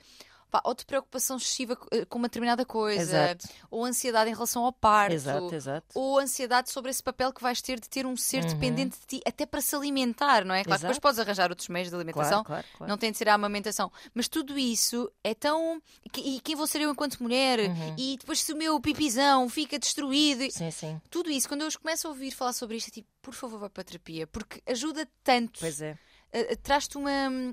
Pá, 0.50 0.60
ou 0.64 0.74
de 0.74 0.84
preocupação 0.84 1.36
excessiva 1.36 1.78
eh, 1.92 2.04
com 2.04 2.18
uma 2.18 2.28
determinada 2.28 2.64
coisa, 2.64 3.00
Exato. 3.02 3.48
ou 3.70 3.84
ansiedade 3.84 4.30
em 4.30 4.34
relação 4.34 4.64
ao 4.64 4.72
parto, 4.72 5.12
Exato, 5.14 5.54
exato. 5.54 5.86
ou 5.94 6.18
ansiedade 6.18 6.70
sobre 6.70 6.90
esse 6.90 7.02
papel 7.02 7.32
que 7.32 7.40
vais 7.42 7.62
ter 7.62 7.78
de 7.78 7.88
ter 7.88 8.04
um 8.06 8.16
ser 8.16 8.42
Uhum. 8.44 8.48
dependente 8.50 8.98
de 9.00 9.06
ti, 9.06 9.20
até 9.26 9.46
para 9.46 9.60
se 9.60 9.74
alimentar, 9.76 10.44
não 10.44 10.54
é? 10.54 10.64
Claro, 10.64 10.78
que 10.80 10.86
depois 10.86 10.98
podes 10.98 11.18
arranjar 11.18 11.50
outros 11.50 11.68
meios 11.68 11.88
de 11.88 11.94
alimentação, 11.94 12.42
Claro, 12.44 12.64
claro, 12.76 12.90
não 12.90 12.98
tem 12.98 13.10
de 13.12 13.18
ser 13.18 13.28
a 13.28 13.34
amamentação, 13.34 13.90
mas 14.14 14.28
tudo 14.28 14.58
isso 14.58 15.10
é 15.22 15.34
tão. 15.34 15.80
E 16.16 16.40
quem 16.40 16.56
vou 16.56 16.66
ser 16.66 16.80
eu 16.80 16.90
enquanto 16.90 17.22
mulher? 17.22 17.60
Uhum. 17.60 17.94
E 17.96 18.16
depois 18.18 18.42
se 18.42 18.52
o 18.52 18.56
meu 18.56 18.80
pipizão 18.80 19.48
fica 19.48 19.78
destruído. 19.78 20.50
Sim, 20.50 20.70
sim. 20.70 21.00
Tudo 21.10 21.30
isso, 21.30 21.48
quando 21.48 21.62
eu 21.62 21.68
começo 21.80 22.06
a 22.06 22.10
ouvir 22.10 22.30
falar 22.30 22.52
sobre 22.52 22.76
isto, 22.76 22.88
é 22.88 22.90
tipo, 22.90 23.08
por 23.22 23.34
favor, 23.34 23.58
vai 23.60 23.68
para 23.68 23.82
a 23.82 23.84
terapia, 23.84 24.26
porque 24.26 24.62
ajuda 24.66 25.06
tanto. 25.22 25.60
Pois 25.60 25.80
é. 25.80 25.96
Uh, 26.32 26.56
Traz-te 26.62 26.96
uma, 26.96 27.10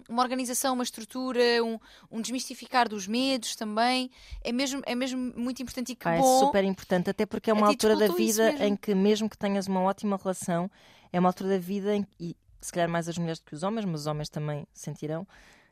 uma 0.07 0.21
organização, 0.21 0.73
uma 0.73 0.83
estrutura, 0.83 1.63
um, 1.63 1.79
um 2.11 2.21
desmistificar 2.21 2.87
dos 2.87 3.07
medos 3.07 3.55
também. 3.55 4.09
É 4.43 4.51
mesmo, 4.51 4.81
é 4.85 4.93
mesmo 4.93 5.33
muito 5.35 5.61
importante 5.61 5.93
e 5.93 5.95
que 5.95 6.07
é 6.07 6.17
bom. 6.17 6.39
super 6.39 6.63
importante, 6.63 7.09
até 7.09 7.25
porque 7.25 7.49
é 7.49 7.53
uma 7.53 7.67
altura 7.67 7.95
da 7.95 8.07
vida 8.07 8.51
em 8.65 8.75
que, 8.75 8.93
mesmo 8.93 9.29
que 9.29 9.37
tenhas 9.37 9.67
uma 9.67 9.81
ótima 9.81 10.17
relação, 10.17 10.69
é 11.11 11.19
uma 11.19 11.29
altura 11.29 11.51
da 11.51 11.57
vida 11.57 11.95
em 11.95 12.03
que, 12.03 12.09
e 12.19 12.37
se 12.61 12.71
calhar 12.71 12.89
mais 12.89 13.07
as 13.07 13.17
mulheres 13.17 13.39
do 13.39 13.45
que 13.45 13.55
os 13.55 13.63
homens, 13.63 13.85
mas 13.85 14.01
os 14.01 14.07
homens 14.07 14.29
também 14.29 14.67
sentirão, 14.73 15.27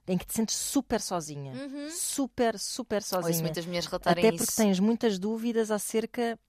em 0.07 0.17
que 0.17 0.25
te 0.25 0.33
sentes 0.33 0.55
super 0.55 1.01
sozinha. 1.01 1.53
Super, 1.89 2.59
super 2.59 2.97
Ouço 2.97 3.09
sozinha. 3.09 3.37
Uhum. 3.37 3.43
muitas 3.43 3.65
mulheres 3.65 3.87
relatarem 3.87 4.23
Até 4.23 4.31
porque 4.31 4.51
isso. 4.51 4.55
tens 4.57 4.79
muitas 4.79 5.17
dúvidas 5.17 5.71
acerca 5.71 6.39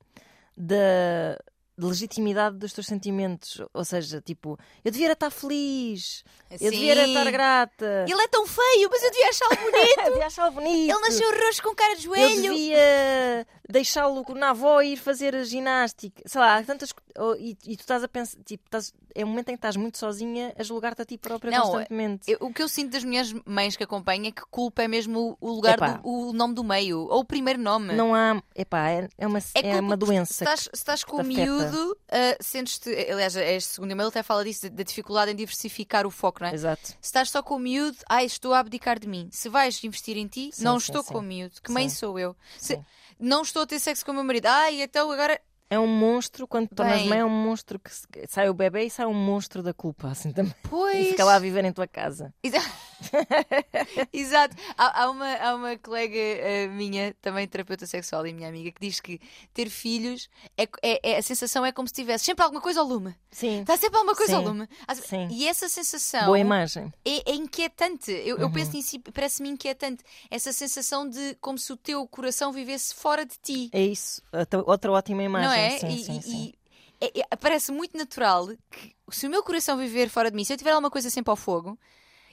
da 0.56 1.38
legitimidade 1.78 2.56
dos 2.56 2.72
teus 2.72 2.86
sentimentos. 2.86 3.60
Ou 3.72 3.84
seja, 3.84 4.20
tipo, 4.20 4.58
eu 4.84 4.90
devia 4.90 5.12
estar 5.12 5.30
feliz, 5.30 6.24
eu 6.50 6.70
devia 6.70 6.94
Sim. 6.94 7.08
estar 7.12 7.30
grata, 7.30 8.04
Ele 8.08 8.22
é 8.22 8.28
tão 8.28 8.46
feio, 8.46 8.88
mas 8.90 9.02
eu 9.02 9.10
devia 9.10 9.28
achá-lo 9.28 9.56
bonito. 9.70 9.98
eu 10.00 10.10
devia 10.12 10.26
achá-lo 10.26 10.52
bonito. 10.52 10.90
Ele 10.92 11.00
nasceu 11.00 11.30
roxo 11.44 11.62
com 11.62 11.74
cara 11.74 11.94
de 11.96 12.06
Eu 12.06 12.14
joelho. 12.14 12.42
devia 12.54 13.46
deixá-lo 13.68 14.24
na 14.34 14.50
avó 14.50 14.80
e 14.80 14.92
ir 14.92 14.96
fazer 14.96 15.34
a 15.34 15.44
ginástica. 15.44 16.22
Sei 16.26 16.40
lá, 16.40 16.56
há 16.58 16.62
tantas 16.62 16.90
e, 17.38 17.56
e 17.66 17.76
tu 17.76 17.80
estás 17.80 18.04
a 18.04 18.08
pensar, 18.08 18.38
tipo, 18.44 18.64
estás, 18.66 18.92
é 19.14 19.24
um 19.24 19.28
momento 19.28 19.48
em 19.48 19.52
que 19.52 19.58
estás 19.58 19.74
muito 19.76 19.96
sozinha 19.98 20.54
a 20.58 20.62
julgar-te 20.62 21.00
a 21.02 21.04
ti 21.04 21.16
própria 21.18 21.50
Não, 21.50 21.62
constantemente. 21.62 22.30
Eu- 22.30 22.38
o 22.42 22.52
que 22.52 22.62
eu 22.62 22.68
sinto 22.68 22.92
das 22.92 23.02
mulheres 23.04 23.34
mães 23.46 23.74
que 23.76 23.82
acompanham 23.82 24.26
é 24.26 24.30
que 24.30 24.42
culpa 24.50 24.82
é 24.82 24.88
mesmo 24.88 25.36
o, 25.40 25.50
lugar, 25.50 25.78
do, 26.00 26.08
o 26.08 26.32
nome 26.32 26.54
do 26.54 26.62
meio, 26.62 27.00
ou 27.00 27.20
o 27.20 27.24
primeiro 27.24 27.58
nome. 27.60 27.94
Não 27.94 28.14
há. 28.14 28.40
Epá, 28.54 28.90
é, 28.90 29.08
é 29.18 29.26
uma, 29.26 29.38
é 29.38 29.62
culpa 29.62 29.80
uma 29.80 29.96
doença. 29.96 30.32
Se 30.34 30.44
estás, 30.44 30.60
se 30.60 30.70
estás 30.74 31.04
com 31.04 31.16
o 31.16 31.22
te 31.22 31.26
miúdo, 31.70 31.98
ah, 32.10 32.36
sentes-te. 32.40 32.90
Aliás, 33.10 33.34
este 33.36 33.74
segundo 33.74 33.90
e-mail 33.90 34.08
até 34.08 34.22
fala 34.22 34.44
disso, 34.44 34.68
da 34.70 34.82
dificuldade 34.82 35.30
em 35.32 35.34
diversificar 35.34 36.06
o 36.06 36.10
foco, 36.10 36.42
não 36.42 36.48
é? 36.48 36.54
Exato. 36.54 36.86
Se 36.88 36.96
estás 37.02 37.30
só 37.30 37.42
com 37.42 37.56
o 37.56 37.58
miúdo, 37.58 37.96
ai, 38.08 38.26
estou 38.26 38.52
a 38.54 38.58
abdicar 38.58 38.98
de 38.98 39.06
mim. 39.08 39.28
Se 39.32 39.48
vais 39.48 39.82
investir 39.84 40.16
em 40.16 40.26
ti, 40.26 40.50
Sim, 40.52 40.64
não 40.64 40.78
sim, 40.80 40.86
estou 40.86 41.02
sim. 41.02 41.12
com 41.12 41.18
o 41.18 41.22
miúdo. 41.22 41.54
Que 41.62 41.70
mãe 41.72 41.88
sou 41.88 42.18
eu? 42.18 42.36
Se- 42.58 42.80
não 43.18 43.42
estou 43.42 43.62
a 43.62 43.66
ter 43.66 43.78
sexo 43.78 44.04
com 44.04 44.10
o 44.12 44.14
meu 44.14 44.24
marido. 44.24 44.46
Ai, 44.46 44.82
então 44.82 45.10
agora. 45.10 45.40
É 45.68 45.76
um 45.80 45.86
monstro, 45.88 46.46
quando 46.46 46.68
te 46.68 46.76
tornas 46.76 47.00
Bem. 47.00 47.08
mãe, 47.08 47.18
é 47.18 47.24
um 47.24 47.28
monstro 47.28 47.76
que 47.80 47.90
sai 48.28 48.48
o 48.48 48.54
bebê 48.54 48.84
e 48.84 48.90
sai 48.90 49.04
um 49.04 49.12
monstro 49.12 49.64
da 49.64 49.74
culpa, 49.74 50.08
assim 50.10 50.30
também. 50.32 50.54
Pois. 50.70 50.96
E 51.08 51.10
fica 51.10 51.24
lá 51.24 51.34
a 51.34 51.38
viver 51.40 51.64
em 51.64 51.72
tua 51.72 51.88
casa. 51.88 52.32
Exa- 52.40 52.60
Exato. 54.12 54.56
Há, 54.76 55.02
há 55.02 55.10
uma, 55.10 55.34
há 55.36 55.54
uma 55.54 55.76
colega 55.78 56.16
eh, 56.16 56.66
minha, 56.68 57.14
também 57.20 57.46
terapeuta 57.46 57.86
sexual 57.86 58.26
e 58.26 58.32
minha 58.32 58.48
amiga, 58.48 58.70
que 58.70 58.80
diz 58.80 59.00
que 59.00 59.20
ter 59.52 59.68
filhos 59.70 60.28
é, 60.56 60.64
é- 60.82 61.00
é- 61.12 61.16
a 61.18 61.22
sensação 61.22 61.64
é 61.64 61.72
como 61.72 61.88
se 61.88 61.94
tivesse 61.94 62.24
sempre 62.24 62.44
alguma 62.44 62.60
coisa 62.60 62.80
ao 62.80 62.86
lume. 62.86 63.14
Sim. 63.30 63.60
Está 63.60 63.76
sempre 63.76 63.96
alguma 63.98 64.14
coisa 64.16 64.36
ao 64.36 64.42
Sim, 64.42 64.48
lume. 64.48 64.68
Há- 64.86 64.94
sim. 64.94 65.28
E 65.30 65.46
essa 65.46 65.68
sensação 65.68 66.26
Boa 66.26 66.38
imagem. 66.38 66.92
é, 67.04 67.30
é 67.30 67.34
inquietante. 67.34 68.10
Eu, 68.10 68.38
eu 68.38 68.46
Uhum. 68.46 68.52
penso 68.52 68.72
nisso 68.72 68.96
e 68.96 68.98
parece-me 68.98 69.48
inquietante. 69.48 70.02
Essa 70.30 70.52
sensação 70.52 71.08
de 71.08 71.36
como 71.40 71.58
se 71.58 71.72
o 71.72 71.76
teu 71.76 72.06
coração 72.06 72.52
vivesse 72.52 72.94
fora 72.94 73.24
de 73.24 73.34
ti. 73.42 73.70
É 73.72 73.82
isso. 73.82 74.22
Outra- 74.32 74.62
Outra 74.66 74.92
ótima 74.92 75.22
imagem. 75.22 75.48
não 75.48 75.54
é? 75.54 75.78
Sim, 75.78 75.88
e, 75.88 76.04
sim, 76.04 76.18
e- 76.18 76.22
sim. 76.22 76.54
e- 77.00 77.08
é- 77.20 77.20
é- 77.30 77.36
parece 77.36 77.70
muito 77.72 77.96
natural 77.96 78.48
que 78.70 78.94
se 79.10 79.26
o 79.26 79.30
meu 79.30 79.42
coração 79.42 79.76
viver 79.76 80.08
fora 80.08 80.30
de 80.30 80.36
mim, 80.36 80.44
se 80.44 80.52
eu 80.52 80.56
tiver 80.56 80.70
alguma 80.70 80.90
coisa 80.90 81.10
sempre 81.10 81.30
ao 81.30 81.36
fogo, 81.36 81.78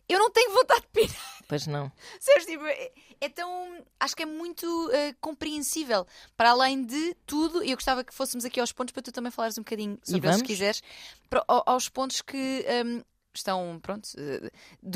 eu 0.09 0.19
não 0.19 0.29
tenho 0.31 0.51
vontade 0.53 0.81
de 0.81 0.87
pirar. 0.87 1.33
Pois 1.47 1.67
não. 1.67 1.91
Sabes, 2.19 2.45
tipo, 2.45 2.63
é, 2.65 2.91
é 3.21 3.29
tão. 3.29 3.83
Acho 3.99 4.15
que 4.15 4.23
é 4.23 4.25
muito 4.25 4.89
eh, 4.91 5.13
compreensível. 5.19 6.07
Para 6.37 6.51
além 6.51 6.83
de 6.85 7.15
tudo, 7.25 7.63
e 7.63 7.71
eu 7.71 7.77
gostava 7.77 8.03
que 8.03 8.13
fôssemos 8.13 8.45
aqui 8.45 8.59
aos 8.59 8.71
pontos 8.71 8.91
para 8.93 9.03
tu 9.03 9.11
também 9.11 9.31
falares 9.31 9.57
um 9.57 9.61
bocadinho 9.61 9.99
sobre 10.03 10.27
eles, 10.27 10.37
se 10.37 10.43
quiseres, 10.43 10.81
para- 11.29 11.43
ao- 11.47 11.63
aos 11.65 11.89
pontos 11.89 12.21
que. 12.21 12.63
ehm, 12.67 13.01
Estão, 13.35 13.79
pronto, 13.81 14.07
eh, 14.15 14.51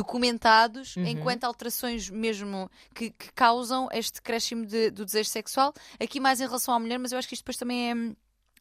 documentados 0.08 0.96
Uhum. 0.96 1.06
enquanto 1.08 1.44
alterações 1.44 2.08
mesmo 2.08 2.70
que, 2.94 3.10
que 3.10 3.32
causam 3.34 3.90
este 3.92 4.22
crescimento 4.22 4.70
de- 4.70 4.92
do 4.92 5.06
desejo 5.06 5.28
sexual. 5.30 5.74
Aqui 6.00 6.20
mais 6.20 6.40
em 6.40 6.46
relação 6.46 6.74
à 6.74 6.80
mulher, 6.80 7.00
mas 7.00 7.12
eu 7.12 7.18
acho 7.18 7.28
que 7.28 7.34
isto 7.34 7.42
depois 7.42 7.58
também 7.58 7.92
é. 7.92 8.16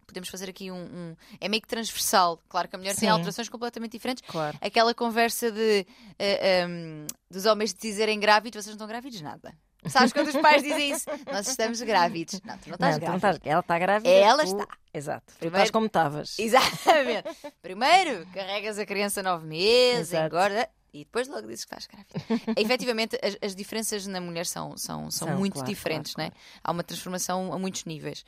Podemos 0.06 0.28
fazer 0.28 0.48
aqui 0.48 0.70
um. 0.70 0.76
um- 0.76 1.16
é 1.40 1.48
meio 1.48 1.60
que 1.60 1.68
transversal. 1.68 2.40
Claro 2.48 2.68
que 2.68 2.76
a 2.76 2.78
mulher 2.78 2.90
tem 2.94 3.00
Sim. 3.00 3.08
alterações 3.08 3.48
completamente 3.48 3.92
diferentes, 3.92 4.22
Claro. 4.26 4.56
aquela 4.60 4.94
conversa 4.94 5.50
de 5.50 5.86
eh, 6.18 6.60
ehm, 6.62 7.06
dos 7.30 7.44
homens 7.46 7.72
te 7.72 7.80
dizerem 7.82 8.18
grávidos, 8.20 8.56
vocês 8.64 8.66
não 8.66 8.74
estão 8.74 8.86
grávidos 8.88 9.20
nada. 9.20 9.52
Sabes 9.88 10.12
quando 10.12 10.28
os 10.28 10.36
pais 10.36 10.62
dizem 10.64 10.90
isso? 10.90 11.04
Nós 11.32 11.46
estamos 11.46 11.80
grávidos. 11.80 12.40
Não, 12.44 12.58
tu 12.58 12.68
não 12.70 12.74
estás 12.74 12.94
Não, 12.98 13.00
tu 13.06 13.10
não 13.12 13.18
grávida. 13.18 13.36
estás- 13.36 13.40
Ela 13.44 13.60
está 13.60 13.78
grávida. 13.78 14.10
Ela 14.10 14.42
tu- 14.44 14.48
está. 14.60 14.66
Exato. 14.92 15.26
Tu 15.26 15.38
Primeiro- 15.38 15.56
estás 15.58 15.70
como 15.70 15.86
estavas. 15.86 16.36
Exatamente. 16.40 17.28
Primeiro 17.62 18.26
carregas 18.32 18.78
a 18.78 18.86
criança 18.86 19.22
nove 19.22 19.46
meses, 19.46 20.12
Exato. 20.12 20.26
engorda 20.26 20.68
e 21.00 21.04
depois 21.04 21.28
logo 21.28 21.46
dizes 21.46 21.64
que 21.64 21.74
estás 21.74 21.86
grávida. 21.86 22.52
Efetivamente, 22.60 23.18
as, 23.22 23.36
as 23.42 23.54
diferenças 23.54 24.06
na 24.06 24.20
mulher 24.20 24.46
são, 24.46 24.76
são, 24.76 25.10
são, 25.10 25.28
São, 25.28 25.38
muito 25.38 25.54
claro, 25.54 25.68
diferentes, 25.68 26.14
claro, 26.14 26.32
né? 26.32 26.40
Há 26.62 26.70
uma 26.72 26.82
transformação 26.82 27.52
a 27.52 27.58
muitos 27.58 27.84
níveis. 27.84 28.24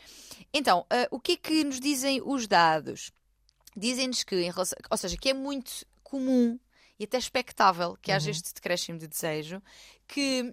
Então, 0.52 0.84
ah, 0.90 1.08
o 1.10 1.18
que 1.18 1.32
é 1.32 1.36
que 1.36 1.64
nos 1.64 1.80
dizem 1.80 2.20
os 2.24 2.46
dados? 2.46 3.10
Dizem-nos 3.76 4.24
que, 4.24 4.34
relação, 4.36 4.76
ou 4.90 4.96
seja, 4.96 5.16
que 5.16 5.28
é 5.28 5.34
muito 5.34 5.86
comum 6.02 6.58
e 6.98 7.04
até 7.04 7.16
expectável 7.18 7.96
que 8.00 8.10
Uhum. 8.10 8.16
haja 8.16 8.30
este 8.30 8.52
decréscimo 8.52 8.98
de 8.98 9.06
desejo, 9.06 9.62
que 10.06 10.52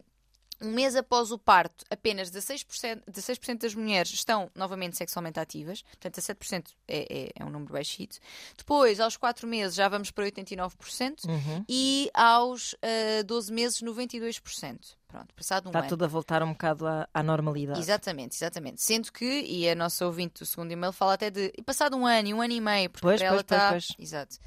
um 0.62 0.72
mês 0.72 0.96
após 0.96 1.32
o 1.32 1.38
parto, 1.38 1.84
apenas 1.90 2.32
16%, 2.32 3.02
16 3.08 3.40
das 3.60 3.76
mulheres 3.76 4.12
estão 4.14 4.50
novamente 4.56 4.98
sexualmente 4.98 5.40
ativas, 5.40 5.82
portanto, 5.82 6.18
a 6.20 6.22
7% 6.22 6.66
é, 6.88 7.08
é, 7.10 7.32
é 7.36 7.46
um 7.46 7.50
número 7.50 7.74
baixito. 7.74 8.18
Depois, 8.58 9.00
aos 9.00 9.18
4 9.18 9.48
meses, 9.48 9.76
já 9.76 9.88
vamos 9.88 10.12
para 10.12 10.26
89%, 10.26 11.26
Uhum. 11.26 11.66
e 11.68 12.10
aos 12.14 12.76
ah, 12.82 13.24
12 13.24 13.52
meses, 13.54 13.82
92%. 13.82 14.96
Pronto, 15.16 15.34
passado 15.36 15.66
um 15.68 15.70
Está 15.70 15.80
ano. 15.80 15.88
tudo 15.90 16.04
a 16.06 16.08
voltar 16.08 16.44
um 16.44 16.52
bocado 16.52 16.86
à, 16.88 17.08
à 17.14 17.24
normalidade. 17.24 17.80
Exatamente, 17.80 18.36
exatamente. 18.36 18.82
Sendo 18.82 19.12
que, 19.12 19.26
e 19.44 19.70
a 19.70 19.76
nossa 19.76 20.06
ouvinte 20.06 20.40
do 20.40 20.46
segundo 20.46 20.72
e-mail 20.72 20.92
fala 20.92 21.14
até 21.14 21.30
de 21.30 21.52
passado 21.66 21.96
um 21.96 22.06
ano 22.06 22.28
e 22.28 22.34
um 22.34 22.42
ano 22.42 22.54
e 22.54 22.60
meio, 22.62 22.90
porque 22.90 23.06
Pois, 23.06 23.22
ela 23.22 23.44
pois, 23.44 23.46
pois, 23.48 23.60
está. 23.62 23.70
pois. 23.72 23.88
Exato. 24.00 24.38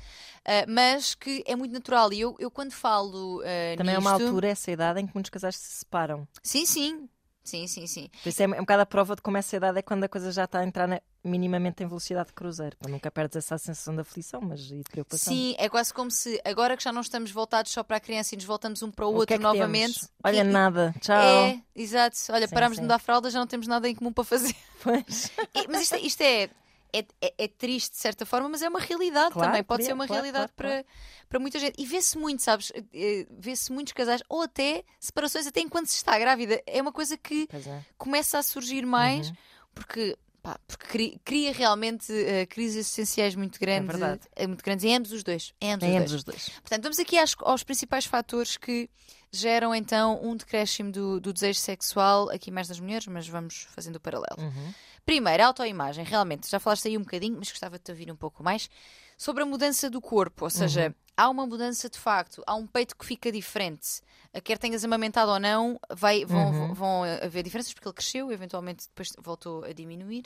Ah, 0.44 0.64
mas 0.68 1.14
que 1.14 1.42
é 1.46 1.57
muito 1.57 1.72
natural. 1.72 2.12
E 2.12 2.20
eu, 2.20 2.37
eu 2.38 2.50
quando 2.50 2.72
falo. 2.72 3.42
ah, 3.44 3.76
Também 3.76 3.94
é 3.94 3.98
uma 3.98 4.12
nisto- 4.12 4.24
altura, 4.24 4.48
essa 4.48 4.70
idade, 4.70 5.00
em 5.00 5.07
que 5.07 5.14
muitos 5.14 5.31
casais 5.31 5.57
se 5.57 5.78
separam. 5.78 6.26
Sim, 6.42 6.66
sim. 6.66 7.09
Sim, 7.48 7.66
sim, 7.66 7.87
sim. 7.87 8.11
Por 8.22 8.28
isso 8.28 8.42
é 8.42 8.46
um 8.46 8.50
bocado 8.61 8.82
a 8.82 8.87
prova 8.87 9.16
de 9.16 9.22
como 9.22 9.37
essa 9.37 9.56
idade 9.56 9.78
é 9.78 9.82
quando 9.82 10.04
a 10.04 10.08
coisa 10.08 10.30
já 10.30 10.44
está 10.44 10.61
a 10.61 10.64
entrar 10.64 10.87
na- 10.87 11.00
minimamente 11.24 11.82
em 11.82 11.87
velocidade 11.87 12.28
de 12.28 12.34
cruzeiro. 12.34 12.76
Pá, 12.76 12.88
nunca 12.88 13.11
perdes 13.11 13.37
essa 13.37 13.56
sensação 13.58 13.94
de 13.94 14.00
aflição 14.02 14.40
mas, 14.40 14.61
e 14.70 14.76
de 14.76 14.84
preocupação. 14.90 15.32
Sim, 15.32 15.54
é 15.58 15.68
quase 15.68 15.92
como 15.94 16.11
se 16.11 16.40
agora 16.44 16.76
que 16.76 16.82
já 16.84 16.92
não 16.92 17.00
estamos 17.00 17.30
voltados 17.30 17.72
só 17.72 17.82
para 17.82 17.96
a 17.96 18.00
criança 18.00 18.34
e 18.34 18.37
nos 18.37 18.44
voltamos 18.44 18.82
um 18.82 18.90
para 18.90 19.06
o 19.06 19.11
O 19.11 19.14
outro 19.14 19.26
que 19.28 19.34
é 19.34 19.38
novamente. 19.38 19.94
temos? 19.94 20.11
Olha, 20.22 20.44
nada. 20.44 20.94
Tchau. 21.00 21.16
É, 21.16 21.61
exato. 21.74 22.16
Olha, 22.30 22.46
Sim, 22.46 22.54
parámos 22.54 22.76
de 22.76 22.80
sim. 22.80 22.82
mudar 22.82 22.96
a 22.96 22.98
fralda, 22.98 23.30
já 23.30 23.38
não 23.38 23.46
temos 23.46 23.66
nada 23.66 23.88
em 23.88 23.94
comum 23.94 24.12
para 24.12 24.24
fazer. 24.24 24.54
Pois. 24.82 25.30
E- 25.54 25.66
Mas 25.68 25.82
isto, 25.82 25.94
é- 25.94 26.00
isto 26.00 26.20
é, 26.22 26.50
é, 26.92 27.05
é- 27.20 27.35
é 27.38 27.48
triste 27.48 27.92
de 27.92 27.98
certa 27.98 28.24
forma, 28.27 28.48
mas 28.48 28.62
é 28.62 28.68
uma 28.68 28.81
realidade 28.81 29.33
Claro, 29.33 29.48
também. 29.51 29.62
Pode 29.64 29.85
ser 29.85 29.92
uma 29.92 30.07
claro, 30.07 30.22
realidade 30.22 30.53
claro, 30.57 30.85
para, 30.85 30.85
para 31.29 31.38
muita 31.38 31.59
gente. 31.59 31.74
E 31.81 31.87
vê-se 31.87 32.16
muito, 32.18 32.42
sabes? 32.42 32.70
Eh, 32.74 32.83
eh, 32.92 33.27
Vê-se 33.31 33.70
muitos 33.72 33.92
casais, 33.92 34.22
ou 34.29 34.42
até 34.42 34.85
separações, 34.98 35.46
até 35.46 35.61
enquanto 35.61 35.87
se 35.88 35.96
está 35.96 36.18
grávida. 36.18 36.62
É 36.66 36.81
uma 36.83 36.92
coisa 36.92 37.16
que 37.16 37.48
é. 37.53 37.81
começa 37.96 38.38
a 38.38 38.42
surgir 38.42 38.85
mais 38.87 39.29
Uhum. 39.29 39.37
porque. 39.74 40.16
pá, 40.42 40.57
porque 40.68 40.87
cri- 40.87 41.20
cria 41.24 41.53
realmente 41.53 42.12
eh, 42.12 42.46
crises 42.46 42.77
existenciais 42.77 43.35
muito 43.35 43.59
grandes, 43.59 43.88
verdade. 43.98 44.20
eh, 44.37 44.46
muito 44.46 44.62
grandes 44.64 44.85
em 44.85 44.94
ambos 44.96 45.11
os 45.12 45.22
dois. 45.24 45.53
Em 45.61 45.72
ambos 45.74 45.88
os 45.88 45.94
ambos 45.94 46.11
dois. 46.11 46.14
os 46.20 46.24
dois. 46.24 46.48
Portanto, 46.61 46.83
vamos 46.85 46.98
aqui 47.01 47.18
às- 47.18 47.35
aos 47.40 47.64
principais 47.64 48.07
fatores 48.07 48.57
que 48.57 48.88
geram 49.33 49.74
então 49.74 50.18
um 50.22 50.35
decréscimo 50.37 50.90
do, 50.92 51.20
do 51.20 51.33
desejo 51.35 51.59
sexual, 51.61 52.31
aqui 52.31 52.51
mais 52.51 52.66
das 52.68 52.81
mulheres, 52.81 53.07
mas 53.09 53.29
vamos 53.29 53.66
fazendo 53.74 53.96
o 53.96 54.01
paralelo. 54.01 54.38
Uhum. 54.38 54.72
Primeiro, 55.08 55.42
a 55.42 55.46
autoimagem, 55.46 56.04
realmente, 56.04 56.50
já 56.50 56.60
falaste 56.60 56.86
aí 56.86 56.98
um 56.98 57.00
bocadinho, 57.00 57.34
mas 57.38 57.48
gostava 57.50 57.78
de 57.78 57.84
te 57.84 57.90
ouvir 57.90 58.12
um 58.12 58.16
pouco 58.16 58.44
mais 58.44 58.68
sobre 59.16 59.42
a 59.42 59.46
mudança 59.46 59.88
do 59.88 60.02
corpo, 60.02 60.44
ou 60.44 60.50
seja, 60.50 60.94
há 61.16 61.30
uma 61.30 61.46
mudança 61.46 61.88
de 61.88 61.98
facto, 61.98 62.42
há 62.46 62.54
um 62.54 62.66
peito 62.66 62.94
que 62.94 63.06
fica 63.06 63.32
diferente. 63.32 64.02
Quer 64.44 64.58
tenhas 64.58 64.84
amamentado 64.84 65.32
ou 65.32 65.40
não, 65.40 65.80
vai, 65.90 66.26
vão, 66.26 66.52
Uhum. 66.52 66.74
vão 66.74 67.02
haver 67.04 67.42
diferenças 67.42 67.72
porque 67.72 67.88
ele 67.88 67.94
cresceu, 67.94 68.30
eventualmente 68.30 68.86
depois 68.86 69.08
voltou 69.18 69.64
a 69.64 69.72
diminuir. 69.72 70.24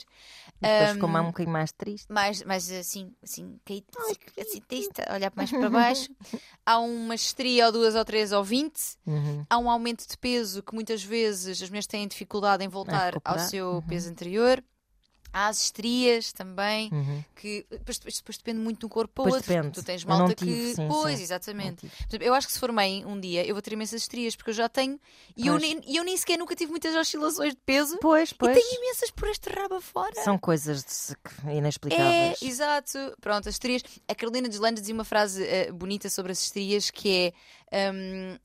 Depois 0.59 0.89
Um, 0.89 0.93
ficou 0.95 1.09
um 1.09 1.25
bocadinho 1.27 1.53
mais 1.53 1.71
triste. 1.71 2.11
mais, 2.11 2.43
mais 2.43 2.69
assim, 2.69 3.09
assim, 3.23 3.57
caído, 3.63 3.87
assim, 4.37 4.59
triste, 4.67 5.01
olhar 5.13 5.31
mais 5.33 5.49
para 5.49 5.69
baixo. 5.71 6.09
Há 6.65 6.77
uma 6.79 7.15
estria 7.15 7.67
ou 7.67 7.71
duas 7.71 7.95
ou 7.95 8.03
três 8.03 8.33
ou 8.33 8.43
vinte. 8.43 8.97
Uhum. 9.07 9.45
Há 9.49 9.57
um 9.57 9.69
aumento 9.69 10.05
de 10.05 10.17
peso 10.17 10.61
que 10.61 10.75
muitas 10.75 11.01
vezes 11.01 11.61
as 11.61 11.69
mulheres 11.69 11.87
têm 11.87 12.05
dificuldade 12.05 12.65
em 12.65 12.67
voltar 12.67 13.13
ao 13.23 13.39
seu 13.39 13.75
Uhum. 13.75 13.81
peso 13.87 14.09
anterior. 14.09 14.61
Há 15.33 15.47
as 15.47 15.63
estrias 15.63 16.31
também, 16.31 16.89
Uhum. 16.93 17.23
que 17.35 17.65
depois, 17.71 17.97
depois- 17.97 18.37
depende 18.37 18.59
muito 18.59 18.85
um 18.85 18.89
corpo 18.89 19.11
para 19.15 19.23
Pois 19.23 19.35
outro. 19.35 19.51
depende. 19.53 19.73
Tu 19.73 19.83
tens 19.83 20.03
malta 20.05 20.35
tive, 20.35 20.53
que. 20.69 20.75
sim, 20.75 20.87
pois, 20.87 21.17
sim. 21.17 21.23
exatamente. 21.23 21.85
Exemplo, 22.07 22.27
eu 22.27 22.33
acho 22.35 22.45
que 22.47 22.53
se 22.53 22.59
for 22.59 22.71
mãe 22.71 23.03
um 23.03 23.19
dia, 23.19 23.43
eu 23.45 23.55
vou 23.55 23.61
ter 23.61 23.73
imensas 23.73 24.03
estrias, 24.03 24.35
porque 24.35 24.51
eu 24.51 24.53
já 24.53 24.69
tenho. 24.69 24.99
E 25.35 25.47
eu 25.47 25.57
nem, 25.57 25.81
e 25.87 25.95
eu 25.97 26.03
nem 26.03 26.15
sequer 26.15 26.37
nunca 26.37 26.55
tive 26.55 26.69
muitas 26.69 26.95
oscilações 26.95 27.53
de 27.55 27.59
peso. 27.65 27.97
Pois, 27.99 28.29
E 28.31 28.35
pois. 28.35 28.55
tenho 28.55 28.77
imensas 28.83 29.09
por 29.09 29.27
este 29.27 29.49
rabo 29.49 29.81
fora. 29.81 30.13
São 30.23 30.37
coisas 30.37 30.83
de- 30.83 31.15
que- 31.15 31.49
É, 31.49 31.55
inexplicáveis. 31.57 32.41
exato. 32.41 32.97
Pronto, 33.19 33.49
as 33.49 33.55
estrias. 33.55 33.81
A 34.07 34.13
Carolina 34.13 34.47
Deslandes 34.47 34.81
dizia 34.81 34.93
uma 34.93 35.03
frase 35.03 35.43
eh, 35.43 35.71
bonita 35.71 36.09
sobre 36.09 36.31
as 36.31 36.43
estrias 36.43 36.91
que 36.91 37.33
é. 37.71 37.91
hum, 37.91 38.37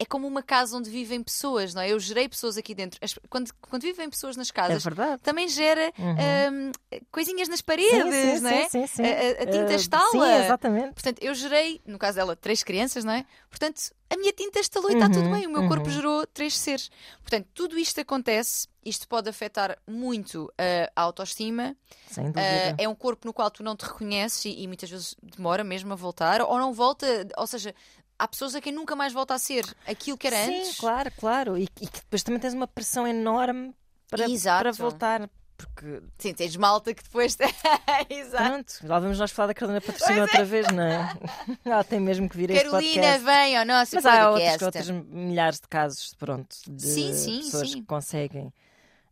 é 0.00 0.04
como 0.06 0.26
uma 0.26 0.42
casa 0.42 0.74
onde 0.78 0.88
vivem 0.88 1.22
pessoas, 1.22 1.74
não 1.74 1.82
é? 1.82 1.90
Eu 1.92 2.00
gerei 2.00 2.26
pessoas 2.26 2.56
aqui 2.56 2.74
dentro. 2.74 2.98
As- 3.02 3.18
quando, 3.28 3.52
quando 3.60 3.82
vivem 3.82 4.08
pessoas 4.08 4.34
nas 4.34 4.48
É 4.48 4.52
casas, 4.52 4.82
verdade. 4.82 5.20
também 5.22 5.46
gera 5.46 5.92
Uhum. 5.98 6.70
hum, 6.70 6.72
coisinhas 7.12 7.48
nas 7.48 7.60
paredes, 7.60 7.92
sim, 8.14 8.36
sim, 8.36 8.40
não 8.40 8.50
é? 8.50 8.62
sim, 8.70 8.86
sim, 8.86 8.86
sim. 8.86 9.02
A- 9.04 9.42
a- 9.42 9.46
tinta 9.46 9.72
Eh, 9.74 9.76
estala. 9.76 10.10
Sim, 10.10 10.44
exatamente. 10.44 10.92
Portanto, 10.94 11.18
eu 11.22 11.34
gerei, 11.34 11.82
no 11.86 11.98
caso 11.98 12.16
dela, 12.16 12.34
três 12.34 12.62
crianças, 12.64 13.04
não 13.04 13.12
é? 13.12 13.26
Portanto, 13.50 13.78
a 14.08 14.16
minha 14.16 14.32
tinta 14.32 14.58
estalou 14.58 14.90
e 14.90 14.94
está 14.94 15.06
tudo 15.06 15.26
Uhum, 15.26 15.32
bem. 15.32 15.46
O 15.46 15.50
meu 15.50 15.68
corpo 15.68 15.86
uhum. 15.86 15.94
gerou 15.94 16.26
três 16.26 16.56
seres. 16.56 16.90
Portanto, 17.20 17.46
tudo 17.52 17.78
isto 17.78 18.00
acontece. 18.00 18.66
Isto 18.82 19.06
pode 19.06 19.28
afetar 19.28 19.76
muito 19.86 20.50
a 20.96 21.02
autoestima. 21.02 21.76
Sem 22.08 22.24
dúvida. 22.32 22.40
Uh, 22.40 22.74
é 22.78 22.88
um 22.88 22.94
corpo 22.94 23.26
no 23.26 23.32
qual 23.34 23.50
tu 23.50 23.62
não 23.62 23.76
te 23.76 23.84
reconheces 23.84 24.46
e, 24.46 24.62
e 24.62 24.66
muitas 24.66 24.88
vezes 24.88 25.14
demora 25.22 25.62
mesmo 25.62 25.92
a 25.92 25.96
voltar, 25.96 26.40
ou 26.40 26.58
não 26.58 26.72
volta, 26.72 27.06
ou 27.36 27.46
seja, 27.46 27.74
há 28.20 28.28
pessoas 28.28 28.54
a 28.54 28.60
quem 28.60 28.72
nunca 28.72 28.94
mais 28.94 29.12
volta 29.12 29.34
a 29.34 29.38
ser 29.38 29.64
aquilo 29.86 30.18
que 30.18 30.26
era 30.26 30.36
Sim, 30.44 30.58
antes. 30.60 30.76
claro, 30.78 31.10
claro. 31.18 31.58
E, 31.58 31.64
e 31.64 31.86
que 31.86 32.00
depois 32.00 32.22
também 32.22 32.38
tens 32.40 32.52
uma 32.54 32.66
pressão 32.66 33.06
enorme 33.06 33.74
para, 34.10 34.28
Exato. 34.30 34.62
para 34.62 34.72
voltar. 34.72 35.30
Porque, 35.56 36.02
Sim, 36.18 36.32
tens 36.32 36.56
malta 36.56 36.94
que 36.94 37.02
depois. 37.02 37.36
Exato. 38.08 38.44
pronto, 38.44 38.74
lá 38.84 38.98
vamos 38.98 39.18
nós 39.18 39.30
falar 39.30 39.48
da 39.48 39.54
Carolina 39.54 39.80
Patrocínio 39.80 40.22
outra 40.22 40.44
vez, 40.44 40.66
não 40.68 40.82
é? 40.82 41.14
Ela 41.64 41.84
tem 41.84 42.00
mesmo 42.00 42.28
que 42.28 42.36
vir 42.36 42.50
a 42.50 42.54
este 42.54 42.64
Carolina, 42.64 42.94
podcast. 42.94 43.24
vem 43.24 43.56
ao 43.58 43.66
nosso 43.66 43.94
Mas 43.96 44.06
há 44.06 44.30
outros, 44.30 44.50
podcast. 44.56 44.92
outros 44.92 45.06
milhares 45.10 45.60
de 45.60 45.68
casos, 45.68 46.14
pronto, 46.14 46.56
de 46.66 46.82
Sim, 46.82 47.12
sim, 47.14 47.38
pessoas 47.40 47.70
sim. 47.70 47.80
que 47.80 47.86
conseguem. 47.86 48.52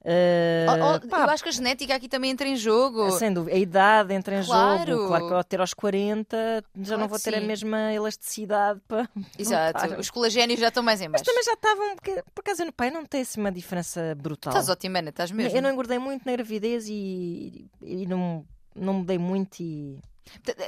Eh, 0.04 0.66
Oh, 0.68 1.00
oh, 1.12 1.16
eu 1.16 1.30
acho 1.30 1.42
que 1.42 1.48
a 1.48 1.52
genética 1.52 1.94
aqui 1.94 2.08
também 2.08 2.30
entra 2.30 2.46
em 2.48 2.56
jogo. 2.56 3.10
Sem 3.12 3.32
dúvida. 3.32 3.56
A 3.56 3.58
idade 3.58 4.14
entra 4.14 4.40
em 4.40 4.44
Claro. 4.44 4.90
jogo. 4.92 5.08
Claro 5.08 5.26
que 5.28 5.34
ao 5.34 5.44
ter 5.44 5.60
aos 5.60 5.74
40 5.74 6.36
já 6.36 6.84
Claro 6.84 7.00
não 7.00 7.08
vou 7.08 7.18
ter 7.18 7.34
a 7.34 7.40
sim. 7.40 7.46
mesma 7.46 7.92
elasticidade 7.92 8.80
para. 8.86 9.08
Exato. 9.38 9.94
Os 10.00 10.10
colagénios 10.10 10.60
já 10.60 10.68
estão 10.68 10.82
mais 10.82 11.00
em 11.00 11.08
Mas 11.08 11.20
baixo. 11.22 11.24
também 11.24 11.42
já 11.44 11.52
estavam. 11.52 11.96
Por 12.34 12.40
acaso, 12.40 12.64
no 12.64 12.72
pai 12.72 12.90
não 12.90 13.04
tem 13.04 13.22
assim 13.22 13.40
uma 13.40 13.52
diferença 13.52 14.14
brutal. 14.16 14.52
Estás 14.52 14.68
ótima, 14.68 14.98
Ana, 15.00 15.10
estás 15.10 15.30
mesmo. 15.30 15.56
Eu 15.56 15.62
não 15.62 15.70
engordei 15.70 15.98
muito 15.98 16.24
na 16.24 16.32
gravidez 16.32 16.86
e, 16.88 17.68
e 17.82 18.06
não, 18.06 18.44
não 18.74 18.94
mudei 18.94 19.18
muito 19.18 19.60
e. 19.60 19.98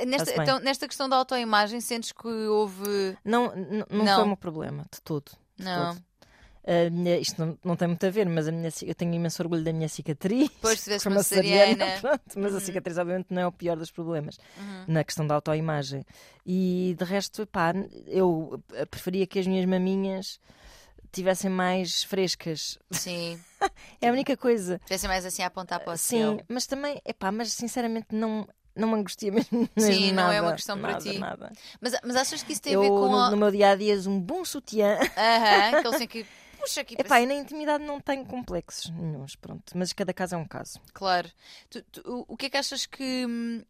Nesta, 0.07 0.43
então, 0.43 0.59
nesta 0.59 0.89
questão 0.89 1.07
da 1.09 1.17
autoimagem, 1.17 1.81
sentes 1.81 2.13
que 2.13 2.27
houve. 2.27 3.17
Não, 3.25 3.55
n- 3.55 3.85
não, 3.91 4.05
Não. 4.05 4.15
foi 4.15 4.25
o 4.25 4.27
meu 4.29 4.37
problema, 4.37 4.85
de 4.91 5.01
todo. 5.03 5.31
de 5.57 5.65
Não. 5.65 5.95
todo. 5.95 6.03
A 6.67 6.91
minha- 6.91 7.19
isto 7.19 7.45
não, 7.45 7.59
não 7.65 7.75
tem 7.77 7.89
muito 7.89 8.05
a 8.07 8.11
ver, 8.11 8.29
mas 8.29 8.47
a 8.47 8.53
minha, 8.53 8.69
eu 8.83 8.95
tenho 8.95 9.15
imenso 9.15 9.43
orgulho 9.43 9.65
da 9.65 9.73
minha 9.73 9.89
cicatriz. 9.89 10.49
Pois, 10.61 10.79
se 10.81 10.99
Foi 10.99 11.11
uma 11.13 11.23
cesariana. 11.23 11.85
pronto, 12.01 12.23
mas 12.37 12.53
a 12.55 12.57
Uhum. 12.57 12.61
cicatriz, 12.61 12.99
obviamente, 12.99 13.29
não 13.31 13.43
é 13.43 13.47
o 13.47 13.53
pior 13.53 13.77
dos 13.77 13.91
problemas 13.91 14.39
Uhum. 14.59 14.85
na 14.89 15.03
questão 15.05 15.27
da 15.27 15.35
autoimagem. 15.35 16.05
E 16.47 16.95
de 16.99 17.05
resto, 17.05 17.47
pá, 17.47 17.73
eu 18.07 18.63
preferia 18.91 19.27
que 19.27 19.39
as 19.39 19.47
minhas 19.47 19.65
maminhas 19.65 20.39
tivessem 21.13 21.51
mais 21.51 22.03
frescas. 22.05 22.79
Sim. 22.91 23.41
É 24.03 24.09
a 24.09 24.13
única 24.13 24.37
coisa. 24.39 24.81
Tivessem 24.87 25.09
mais 25.09 25.25
assim 25.27 25.43
a 25.43 25.47
apontar 25.47 25.81
para 25.81 25.93
o 25.93 25.97
Sim, 25.97 26.39
céu. 26.39 26.45
mas 26.49 26.67
também, 26.67 26.99
epá, 27.05 27.31
mas 27.31 27.53
sinceramente 27.53 28.07
não, 28.11 28.49
não 28.75 28.89
me 28.89 28.95
angustia 28.95 29.31
mesmo. 29.33 29.69
Sim, 29.77 29.77
mesmo 29.77 30.13
não 30.15 30.33
é 30.33 30.41
nada, 30.41 30.47
uma 30.47 30.53
questão 30.55 30.81
para 30.81 30.93
nada, 30.93 31.13
ti. 31.13 31.19
Nada. 31.19 31.53
Mas, 31.81 31.93
mas 32.03 32.17
achas 32.17 32.43
que 32.43 32.53
isso 32.55 32.63
tem 32.63 32.73
Eu, 32.73 32.81
a 32.81 32.85
ver 32.85 32.91
com 32.91 33.07
no, 33.09 33.19
a... 33.19 33.31
no 33.33 33.37
meu 33.37 33.51
dia 33.51 33.71
a 33.71 33.77
dia, 33.77 33.97
um 34.09 34.19
bom 34.19 34.43
sutiã. 34.47 34.99
Aham, 35.17 35.77
aquele 35.79 35.99
sem 35.99 36.09
que 36.09 36.25
puxa 36.61 36.81
aqui 36.83 36.97
para 36.97 37.07
Epá, 37.07 37.21
e 37.21 37.27
na 37.27 37.35
intimidade 37.35 37.85
não 37.85 38.01
tenho 38.01 38.25
complexos 38.27 38.91
nenhums, 38.91 39.35
pronto. 39.37 39.73
Mas 39.77 39.93
cada 39.93 40.13
caso 40.13 40.35
é 40.35 40.39
um 40.39 40.47
caso. 40.47 40.81
Claro. 40.93 41.31
Tu- 41.69 41.83
tu- 41.85 42.25
o- 42.29 42.37
que 42.37 42.47
é 42.47 42.51
que 42.51 42.57
achas 42.57 42.87
que, 42.87 43.27
hum, 43.27 43.65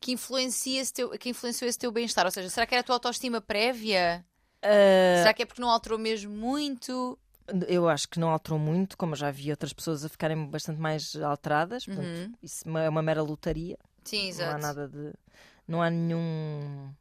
que, 0.00 0.12
influencia 0.12 0.80
esse 0.80 0.92
teu, 0.92 1.10
que 1.10 1.28
influenciou 1.28 1.68
esse 1.68 1.78
teu 1.78 1.92
bem-estar? 1.92 2.24
Ou 2.24 2.30
seja, 2.30 2.48
será 2.48 2.66
que 2.66 2.74
era 2.74 2.80
a 2.80 2.84
tua 2.84 2.96
autoestima 2.96 3.40
prévia? 3.40 4.24
Ah, 4.62 5.18
Será 5.18 5.34
que 5.34 5.42
é 5.42 5.46
porque 5.46 5.60
não 5.62 5.70
alterou 5.70 5.98
mesmo 5.98 6.30
muito? 6.32 7.18
Eu 7.66 7.88
acho 7.88 8.08
que 8.08 8.20
não 8.20 8.30
alterou 8.30 8.58
muito, 8.58 8.96
como 8.96 9.12
eu 9.12 9.16
já 9.16 9.30
vi 9.30 9.50
outras 9.50 9.72
pessoas 9.72 10.04
a 10.04 10.08
ficarem 10.08 10.46
bastante 10.46 10.78
mais 10.80 11.16
alteradas. 11.16 11.84
Portanto, 11.84 12.06
Uhum. 12.06 12.32
isso 12.42 12.78
é 12.78 12.88
uma 12.88 13.02
mera 13.02 13.22
lotaria. 13.22 13.76
Sim, 14.04 14.18
Não 14.18 14.26
há 14.26 14.28
exato. 14.28 14.58
nada 14.62 14.88
de. 14.88 15.12
Não 15.66 15.82
há 15.82 15.90
nenhum 15.90 16.92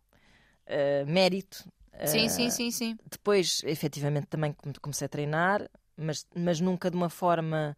ah, 0.68 1.06
mérito. 1.06 1.64
Sim, 2.06 2.26
Ah, 2.26 2.30
sim, 2.30 2.50
sim, 2.50 2.72
sim. 2.72 2.98
Depois, 3.10 3.62
efetivamente, 3.66 4.28
também 4.28 4.54
come- 4.54 4.74
comecei 4.82 5.06
a 5.06 5.10
treinar, 5.10 5.70
mas, 5.98 6.26
mas 6.36 6.60
nunca 6.60 6.90
de 6.90 6.96
uma 6.98 7.10
forma 7.10 7.76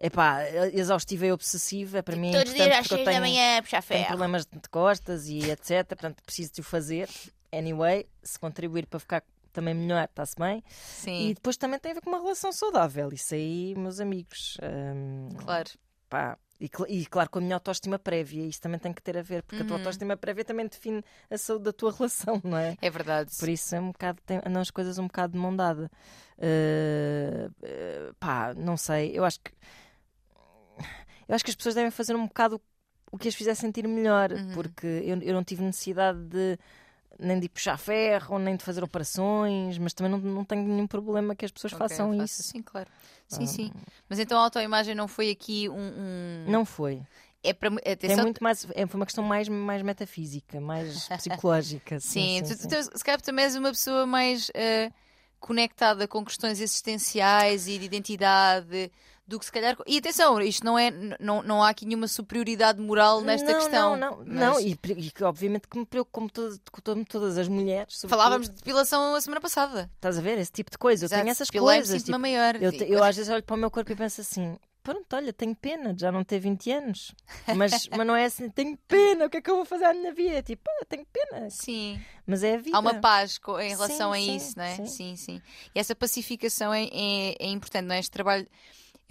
epá, 0.00 0.40
exaustiva 0.72 1.26
e 1.26 1.32
obsessiva. 1.32 2.02
Para 2.02 2.16
mim 2.16 2.28
é 2.28 2.32
Todos 2.32 2.50
os 2.52 2.56
dias 2.56 2.74
às 2.76 2.86
porque 2.88 2.94
eu 2.94 2.98
6 2.98 3.04
da 3.06 3.10
tenho, 3.12 3.22
manhã, 3.22 3.62
puxar 3.62 3.82
tenho 3.82 4.00
ferro. 4.00 4.08
problemas 4.08 4.44
de 4.46 4.68
costas 4.70 5.28
e 5.28 5.38
etc. 5.50 5.86
Portanto, 5.88 6.22
preciso 6.24 6.52
de 6.54 6.60
o 6.60 6.64
fazer. 6.64 7.08
Anyway, 7.52 8.06
se 8.22 8.38
contribuir 8.38 8.86
para 8.86 8.98
ficar 9.00 9.22
também 9.52 9.74
melhor, 9.74 10.04
está-se 10.04 10.34
bem. 10.36 10.62
Sim, 10.70 11.28
E 11.30 11.34
depois 11.34 11.56
também 11.56 11.78
tem 11.78 11.92
a 11.92 11.94
ver 11.94 12.00
com 12.00 12.10
uma 12.10 12.20
relação 12.20 12.50
saudável. 12.52 13.10
Isso 13.12 13.34
aí, 13.34 13.74
meus 13.76 14.00
amigos. 14.00 14.56
hum, 14.62 15.28
claro. 15.44 15.70
pá, 16.08 16.38
e, 16.62 16.70
e 16.88 17.06
claro, 17.06 17.28
com 17.28 17.38
a 17.38 17.42
minha 17.42 17.56
autoestima 17.56 17.98
prévia, 17.98 18.46
isso 18.46 18.60
também 18.60 18.78
tem 18.78 18.92
que 18.92 19.02
ter 19.02 19.18
a 19.18 19.22
ver, 19.22 19.42
porque 19.42 19.62
a 19.62 19.64
tua 19.64 19.74
Uhum. 19.74 19.80
autoestima 19.80 20.16
prévia 20.16 20.44
também 20.44 20.66
define 20.68 21.02
a 21.28 21.36
saúde 21.36 21.64
da 21.64 21.72
tua 21.72 21.90
relação, 21.96 22.40
não 22.44 22.56
é? 22.56 22.76
É 22.80 22.88
verdade. 22.90 23.32
Por 23.38 23.48
isso 23.48 23.74
é 23.74 23.80
um 23.80 23.90
bocado, 23.92 24.20
tem, 24.24 24.38
andam 24.46 24.62
as 24.62 24.70
coisas 24.70 24.98
um 24.98 25.06
bocado 25.06 25.32
de 25.32 25.38
mão 25.38 25.54
dada. 25.54 25.90
Uh, 26.38 27.48
uh, 28.10 28.14
pá, 28.14 28.54
não 28.54 28.76
sei, 28.76 29.10
eu 29.16 29.24
acho 29.24 29.40
que 29.40 29.52
eu 31.28 31.34
acho 31.34 31.44
que 31.44 31.50
as 31.50 31.56
pessoas 31.56 31.74
devem 31.74 31.90
fazer 31.90 32.14
um 32.16 32.26
bocado 32.26 32.60
o 33.10 33.18
que 33.18 33.28
as 33.28 33.34
fizesse 33.34 33.60
sentir 33.60 33.86
melhor, 33.86 34.30
Uhum. 34.32 34.52
porque 34.54 34.86
eu, 34.86 35.20
eu 35.20 35.34
não 35.34 35.44
tive 35.44 35.62
necessidade 35.62 36.18
de 36.24 36.58
nem 37.18 37.38
de 37.38 37.46
ir 37.46 37.48
puxar 37.48 37.76
ferro, 37.78 38.38
nem 38.38 38.56
de 38.56 38.64
fazer 38.64 38.82
operações, 38.82 39.78
mas 39.78 39.92
também 39.92 40.10
não, 40.12 40.18
não 40.18 40.44
tenho 40.44 40.62
nenhum 40.62 40.86
problema 40.86 41.34
que 41.34 41.44
as 41.44 41.50
pessoas 41.50 41.72
Ok, 41.72 41.80
façam 41.88 42.10
faço, 42.16 42.24
isso. 42.24 42.42
Sim, 42.44 42.62
claro. 42.62 42.88
Sim, 43.28 43.46
sim. 43.46 43.70
Mas 44.08 44.18
então 44.18 44.38
a 44.38 44.42
autoimagem 44.42 44.94
não 44.94 45.08
foi 45.08 45.30
aqui 45.30 45.68
um. 45.68 45.74
um- 45.76 46.44
Não 46.48 46.64
foi. 46.64 47.02
É 47.42 47.52
para. 47.52 47.70
É 47.82 47.92
Atenção, 47.92 48.22
muito 48.24 48.42
mais, 48.42 48.66
é, 48.74 48.86
foi 48.86 49.00
uma 49.00 49.06
questão 49.06 49.24
mais, 49.24 49.48
mais 49.48 49.82
metafísica, 49.82 50.60
mais 50.60 51.08
psicológica. 51.18 51.98
Sim, 51.98 52.42
sim, 52.44 52.54
tu, 52.54 52.60
sim, 52.60 52.68
tu- 52.68 52.98
se 52.98 53.04
calhar 53.04 53.20
também 53.20 53.44
és 53.44 53.56
uma 53.56 53.70
pessoa 53.70 54.06
mais 54.06 54.50
eh, 54.54 54.90
conectada 55.40 56.06
com 56.06 56.24
questões 56.24 56.60
existenciais 56.60 57.66
e 57.66 57.78
de 57.78 57.84
identidade 57.86 58.90
do 59.32 59.38
que 59.38 59.44
se 59.46 59.50
calhar. 59.52 59.76
E 59.86 59.98
atenção, 59.98 60.40
isto 60.40 60.64
não 60.64 60.78
é. 60.78 60.90
Não, 61.18 61.42
não 61.42 61.62
há 61.62 61.70
aqui 61.70 61.84
nenhuma 61.86 62.06
superioridade 62.06 62.80
moral 62.80 63.20
nesta 63.22 63.50
não, 63.50 63.58
questão. 63.58 63.96
Não, 63.96 64.10
não, 64.10 64.24
mas 64.26 64.28
não. 64.28 64.60
E, 64.60 64.78
e 64.84 65.24
obviamente 65.24 65.66
que 65.66 65.78
me 65.78 65.86
preocupa 65.86 66.12
como, 66.12 66.30
todo- 66.30 66.60
como 66.84 67.04
todas 67.04 67.38
as 67.38 67.48
mulheres. 67.48 67.94
sobretudo. 67.96 68.10
Falávamos 68.18 68.48
de 68.48 68.56
depilação 68.56 69.14
a 69.14 69.20
semana 69.20 69.40
passada. 69.40 69.90
Estás 69.96 70.18
a 70.18 70.20
ver? 70.20 70.38
Esse 70.38 70.52
tipo 70.52 70.70
de 70.70 70.78
coisa. 70.78 71.04
Eu 71.04 71.06
Exato. 71.06 71.22
tenho 71.22 71.30
essas 71.32 71.48
Depilar-me, 71.48 71.80
coisas. 71.80 72.02
tipo, 72.02 72.18
maior. 72.18 72.56
eu, 72.62 72.70
te- 72.70 72.84
eu 72.90 73.02
às 73.02 73.16
vezes 73.16 73.32
olho 73.32 73.42
para 73.42 73.56
o 73.56 73.58
meu 73.58 73.70
corpo 73.70 73.90
e 73.90 73.96
penso 73.96 74.20
assim: 74.20 74.56
pronto, 74.82 75.06
olha, 75.14 75.32
tenho 75.32 75.54
pena 75.56 75.94
de 75.94 76.02
já 76.02 76.12
não 76.12 76.22
ter 76.24 76.38
20 76.40 76.70
anos. 76.72 77.14
Mas, 77.56 77.88
mas 77.88 78.06
não 78.06 78.14
é 78.16 78.24
assim, 78.26 78.48
tenho 78.50 78.76
pena, 78.88 79.26
o 79.26 79.30
que 79.30 79.36
é 79.38 79.40
que 79.40 79.50
eu 79.50 79.56
vou 79.56 79.64
fazer 79.64 79.84
à 79.84 79.94
minha 79.94 80.12
vida? 80.12 80.42
Tipo, 80.42 80.62
ah, 80.68 80.84
tenho 80.88 81.06
pena. 81.12 81.48
Sim. 81.50 82.00
Mas 82.26 82.42
é 82.44 82.54
a 82.54 82.58
vida. 82.58 82.76
Há 82.76 82.80
uma 82.80 82.94
paz 82.94 83.38
em 83.60 83.68
relação 83.70 84.12
Sim, 84.12 84.18
a 84.18 84.22
sim, 84.22 84.36
isso, 84.36 84.58
não 84.58 84.64
é? 84.64 84.76
sim. 84.76 84.86
Sim, 84.86 85.16
sim. 85.16 85.42
E 85.74 85.78
essa 85.78 85.94
pacificação 85.94 86.72
é, 86.74 86.84
é, 86.84 87.36
é 87.40 87.46
importante, 87.48 87.86
não 87.86 87.94
é? 87.94 87.98
Este 88.00 88.10
trabalho 88.10 88.46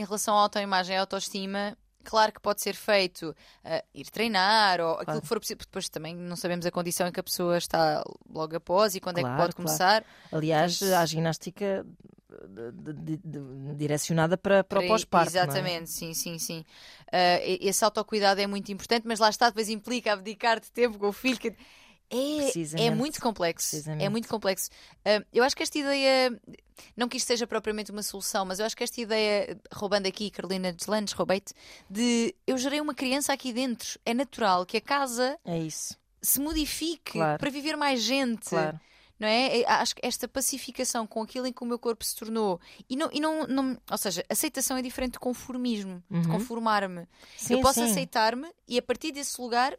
em 0.01 0.05
relação 0.05 0.37
à 0.37 0.41
autoimagem 0.41 0.95
e 0.95 0.97
à 0.97 1.01
autoestima. 1.01 1.77
Claro 2.03 2.31
que 2.33 2.39
pode 2.41 2.61
ser 2.61 2.73
feito 2.73 3.35
ah, 3.63 3.83
ir 3.93 4.09
treinar 4.09 4.81
ou 4.81 4.93
aquilo 4.93 5.05
Claro. 5.05 5.21
que 5.21 5.27
for 5.27 5.39
possível, 5.39 5.57
porque 5.57 5.69
depois 5.69 5.87
também 5.87 6.15
não 6.15 6.35
sabemos 6.35 6.65
a 6.65 6.71
condição 6.71 7.07
em 7.07 7.11
que 7.11 7.19
a 7.19 7.23
pessoa 7.23 7.57
está 7.59 8.03
logo 8.27 8.55
após 8.55 8.95
e 8.95 8.99
quando 8.99 9.19
é 9.19 9.21
que 9.21 9.27
Claro, 9.27 9.39
pode 9.43 9.55
claro. 9.55 9.67
começar. 9.67 10.03
Aliás, 10.31 10.79
Portanto, 10.79 10.97
há 10.97 11.05
ginástica 11.05 11.85
de- 12.49 12.93
de- 12.93 13.17
de- 13.17 13.75
direcionada 13.75 14.35
para, 14.35 14.63
para 14.63 14.79
o 14.79 14.87
pós-parto. 14.87 15.27
é? 15.37 15.41
Exatamente, 15.43 15.91
sim, 15.91 16.13
sim, 16.15 16.39
sim. 16.39 16.65
Ah, 17.11 17.37
e- 17.43 17.59
esse 17.61 17.83
autocuidado 17.85 18.41
é 18.41 18.47
muito 18.47 18.71
importante, 18.71 19.05
mas 19.05 19.19
lá 19.19 19.29
está, 19.29 19.49
depois 19.49 19.69
implica 19.69 20.13
abdicar 20.13 20.59
de 20.59 20.71
tempo 20.71 20.97
com 20.97 21.09
o 21.09 21.13
filho. 21.13 21.37
Que... 21.37 21.55
É, 22.11 22.85
é 22.87 22.91
muito 22.91 23.21
complexo. 23.21 23.83
É 23.99 24.09
muito 24.09 24.27
complexo. 24.27 24.69
Ah, 25.05 25.23
eu 25.33 25.43
acho 25.43 25.55
que 25.55 25.63
esta 25.63 25.77
ideia, 25.79 26.39
não 26.95 27.07
que 27.07 27.17
isto 27.17 27.27
seja 27.27 27.47
propriamente 27.47 27.89
uma 27.91 28.03
solução, 28.03 28.45
mas 28.45 28.59
eu 28.59 28.65
acho 28.65 28.75
que 28.75 28.83
esta 28.83 28.99
ideia, 28.99 29.57
roubando 29.73 30.07
aqui 30.07 30.29
Carolina 30.29 30.73
Deslandes, 30.73 31.13
roubei-te, 31.13 31.53
de 31.89 32.35
eu 32.45 32.57
gerei 32.57 32.81
uma 32.81 32.93
criança 32.93 33.31
aqui 33.33 33.53
dentro. 33.53 33.99
É 34.05 34.13
natural 34.13 34.65
que 34.65 34.77
a 34.77 34.81
casa 34.81 35.39
É 35.45 35.57
se 36.21 36.39
modifique 36.39 37.13
Claro. 37.13 37.39
para 37.39 37.49
viver 37.49 37.75
mais 37.75 38.01
gente 38.01 38.49
claro. 38.49 38.79
não 39.19 39.27
é? 39.27 39.61
É, 39.61 39.65
Acho 39.71 39.95
que 39.95 40.05
esta 40.05 40.27
pacificação 40.27 41.07
com 41.07 41.21
aquilo 41.23 41.47
em 41.47 41.53
que 41.53 41.63
o 41.63 41.65
meu 41.65 41.79
corpo 41.79 42.03
se 42.05 42.15
tornou 42.15 42.59
e 42.89 42.95
não, 42.95 43.09
e 43.11 43.19
não, 43.19 43.47
não 43.47 43.77
ou 43.89 43.97
seja, 43.97 44.23
aceitação 44.29 44.77
é 44.77 44.81
diferente 44.81 45.13
de 45.13 45.19
conformismo, 45.19 46.03
de 46.11 46.17
Uhum. 46.17 46.33
conformar-me. 46.33 47.07
Sim, 47.37 47.53
Eu 47.55 47.61
posso 47.61 47.81
aceitar-me 47.81 48.47
e 48.67 48.77
a 48.77 48.81
partir 48.81 49.11
desse 49.11 49.39
lugar 49.41 49.75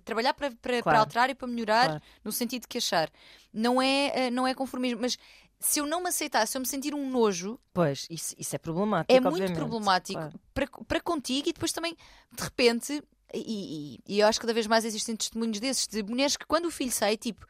trabalhar 0.00 0.34
para, 0.34 0.50
para, 0.50 0.56
para 0.60 0.82
Claro. 0.82 0.98
alterar 1.00 1.30
e 1.30 1.34
para 1.34 1.46
melhorar 1.48 1.86
Claro. 1.86 2.02
no 2.24 2.32
sentido 2.32 2.66
que 2.68 2.78
achar. 2.78 3.10
Não 3.52 3.80
é, 3.80 4.26
eh, 4.26 4.30
não 4.30 4.46
é 4.46 4.54
conformismo, 4.54 5.00
mas 5.00 5.16
se 5.60 5.78
eu 5.80 5.86
não 5.86 6.02
me 6.02 6.08
aceitar, 6.08 6.46
se 6.46 6.56
eu 6.56 6.60
me 6.60 6.66
sentir 6.66 6.94
um 6.94 7.08
nojo, 7.08 7.58
Pois, 7.72 8.06
isso, 8.10 8.34
isso 8.38 8.54
é 8.54 8.58
problemático. 8.58 9.12
é 9.16 9.20
muito 9.20 9.52
problemático 9.52 10.18
claro. 10.20 10.40
para, 10.52 10.66
para 10.86 11.00
contigo 11.00 11.48
e 11.48 11.52
depois 11.52 11.72
também, 11.72 11.96
de 12.32 12.42
repente, 12.42 13.02
e, 13.32 13.98
e- 14.08 14.14
e 14.16 14.20
eu 14.20 14.26
acho 14.26 14.38
que 14.38 14.46
cada 14.46 14.54
vez 14.54 14.66
mais 14.66 14.84
existem 14.84 15.16
testemunhos 15.16 15.58
desses, 15.60 15.86
de 15.86 16.02
mulheres 16.02 16.36
que 16.36 16.46
quando 16.46 16.66
o 16.66 16.70
filho 16.70 16.92
sai, 16.92 17.16
tipo, 17.16 17.46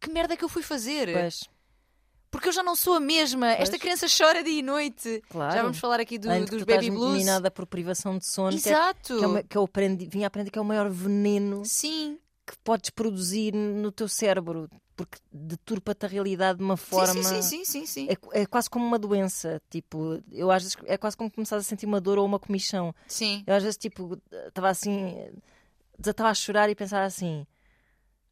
que 0.00 0.10
merda 0.10 0.36
que 0.36 0.44
eu 0.44 0.48
fui 0.48 0.62
fazer? 0.62 1.10
Pois, 1.12 1.44
Porque 2.36 2.48
eu 2.48 2.52
já 2.52 2.62
não 2.62 2.76
sou 2.76 2.94
a 2.94 3.00
mesma. 3.00 3.50
Esta 3.52 3.70
Pois. 3.70 3.80
criança 3.82 4.06
chora 4.08 4.44
dia 4.44 4.58
e 4.58 4.62
noite. 4.62 5.22
claro. 5.28 5.54
Já 5.54 5.62
vamos 5.62 5.78
falar 5.78 6.00
aqui 6.00 6.18
do- 6.18 6.28
Além 6.28 6.44
dos 6.44 6.62
baby 6.64 6.90
blues. 6.90 7.16
minada 7.16 7.50
por 7.50 7.66
privação 7.66 8.18
de 8.18 8.26
sono, 8.26 8.50
que, 8.60 8.68
é, 8.68 8.72
Exato. 8.72 9.16
que, 9.18 9.24
é 9.24 9.26
uma- 9.26 9.42
que 9.42 9.56
eu 9.56 9.62
aprendi, 9.64 10.06
vim 10.06 10.22
a 10.24 10.26
aprender 10.26 10.50
que 10.50 10.58
é 10.58 10.62
o 10.62 10.64
maior 10.64 10.90
veneno 10.90 11.64
Sim. 11.64 12.18
que 12.46 12.54
podes 12.62 12.90
produzir 12.90 13.52
no 13.54 13.90
teu 13.90 14.06
cérebro, 14.08 14.68
porque 14.94 15.18
deturpa-te 15.32 16.04
a 16.06 16.08
realidade 16.08 16.58
de 16.58 16.64
uma 16.64 16.76
forma. 16.76 17.22
Sim, 17.22 17.42
sim, 17.42 17.64
sim, 17.64 17.86
sim. 17.86 18.08
É, 18.32 18.42
é 18.42 18.46
quase 18.46 18.68
como 18.68 18.84
uma 18.86 18.98
doença, 18.98 19.60
tipo, 19.70 20.22
eu 20.30 20.50
às 20.50 20.62
vezes 20.62 20.76
é 20.84 20.96
quase 20.98 21.16
como 21.16 21.30
começar 21.30 21.56
a 21.56 21.62
sentir 21.62 21.86
uma 21.86 22.00
dor 22.00 22.18
ou 22.18 22.24
uma 22.26 22.38
comichão. 22.38 22.94
Sim. 23.06 23.42
Eu 23.46 23.54
às 23.54 23.62
vezes, 23.62 23.76
tipo, 23.78 24.20
estava 24.48 24.68
assim, 24.68 25.16
estava 25.98 26.28
a 26.30 26.34
chorar 26.34 26.68
e 26.70 26.74
pensava 26.74 27.04
assim: 27.06 27.46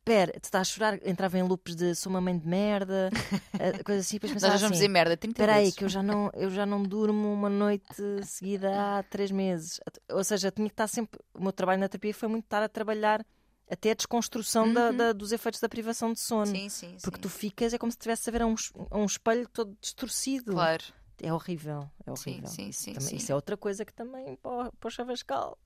Pera, 0.05 0.33
tu 0.33 0.45
estás 0.45 0.69
a 0.69 0.71
chorar? 0.71 0.99
Entrava 1.09 1.38
em 1.38 1.43
loops 1.43 1.75
de 1.75 1.95
sou 1.95 2.11
uma 2.11 2.21
mãe 2.21 2.37
de 2.38 2.47
merda, 2.47 3.09
eh, 3.59 3.83
coisa 3.83 4.01
assim, 4.03 4.17
depois 4.17 4.33
Nós 4.33 4.43
pensava 4.43 4.53
já 4.59 4.59
vamos 4.67 4.77
assim: 4.77 4.85
dizer 4.85 4.88
merda 4.88 5.17
30 5.17 5.33
Espera 5.33 5.55
aí, 5.55 5.73
que 5.73 5.83
eu 5.85 5.88
já, 5.88 6.03
não, 6.03 6.31
eu 6.35 6.51
já 6.51 6.67
não 6.67 6.83
durmo 6.83 7.33
uma 7.33 7.49
noite 7.49 8.03
seguida 8.23 8.99
há 8.99 9.03
três 9.03 9.31
meses. 9.31 9.81
Ou 10.11 10.23
seja, 10.23 10.51
tinha 10.51 10.69
que 10.69 10.75
estar 10.75 10.88
sempre. 10.88 11.19
O 11.33 11.43
meu 11.43 11.53
trabalho 11.53 11.81
na 11.81 11.88
terapia 11.88 12.12
foi 12.12 12.29
muito 12.29 12.45
estar 12.45 12.62
a 12.62 12.69
trabalhar 12.69 13.25
até 13.71 13.93
a 13.93 13.95
desconstrução 13.95 14.71
da- 14.75 14.90
Uhum. 14.90 14.97
da- 14.99 15.12
dos 15.14 15.33
efeitos 15.33 15.59
da 15.59 15.71
privação 15.71 16.12
de 16.12 16.21
sono. 16.21 16.47
Sim, 16.47 16.69
sim, 16.69 16.97
Porque 17.03 17.17
sim. 17.17 17.23
tu 17.23 17.31
ficas, 17.31 17.73
é 17.73 17.79
como 17.79 17.90
se 17.90 17.97
estivesse 17.97 18.29
a 18.29 18.33
ver 18.33 18.43
a 18.43 18.47
um, 18.47 18.55
um 18.93 19.07
espelho 19.07 19.49
todo 19.49 19.75
distorcido. 19.81 20.53
Claro. 20.53 20.85
É 21.23 21.33
horrível, 21.33 21.88
é 22.05 22.14
Sim, 22.17 22.31
horrível. 22.33 22.49
sim, 22.51 22.69
isso, 22.69 22.83
sim, 22.83 22.93
também- 22.93 23.09
sim. 23.09 23.17
isso 23.17 23.33
é 23.33 23.35
outra 23.35 23.57
coisa 23.57 23.85
que 23.87 23.93
também 23.95 24.37
para 24.37 24.67
o, 24.69 24.73
para 24.73 24.88
o 24.88 24.90
chavascal. 24.90 25.57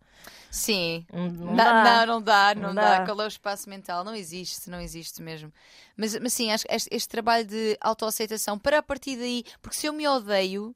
Sim. 0.50 1.06
Não, 1.12 1.28
não 1.30 1.56
dá. 1.56 1.82
não, 2.06 2.14
não 2.14 2.22
dá, 2.22 2.54
não, 2.54 2.62
Não 2.68 2.74
dá. 2.74 2.98
dá. 3.00 3.04
Qual 3.04 3.20
é 3.20 3.24
o 3.24 3.28
espaço 3.28 3.68
mental? 3.68 4.02
Não 4.04 4.14
existe, 4.14 4.68
não 4.70 4.80
existe 4.80 5.22
mesmo. 5.22 5.52
Mas, 5.96 6.18
mas 6.18 6.32
sim, 6.32 6.50
acho 6.50 6.64
que 6.66 6.74
este, 6.74 6.88
este 6.92 7.08
trabalho 7.08 7.46
de 7.46 7.76
autoaceitação, 7.80 8.58
para 8.58 8.78
a 8.78 8.82
partir 8.82 9.16
daí, 9.16 9.44
porque 9.60 9.76
se 9.76 9.86
eu 9.86 9.92
me 9.92 10.06
odeio, 10.08 10.74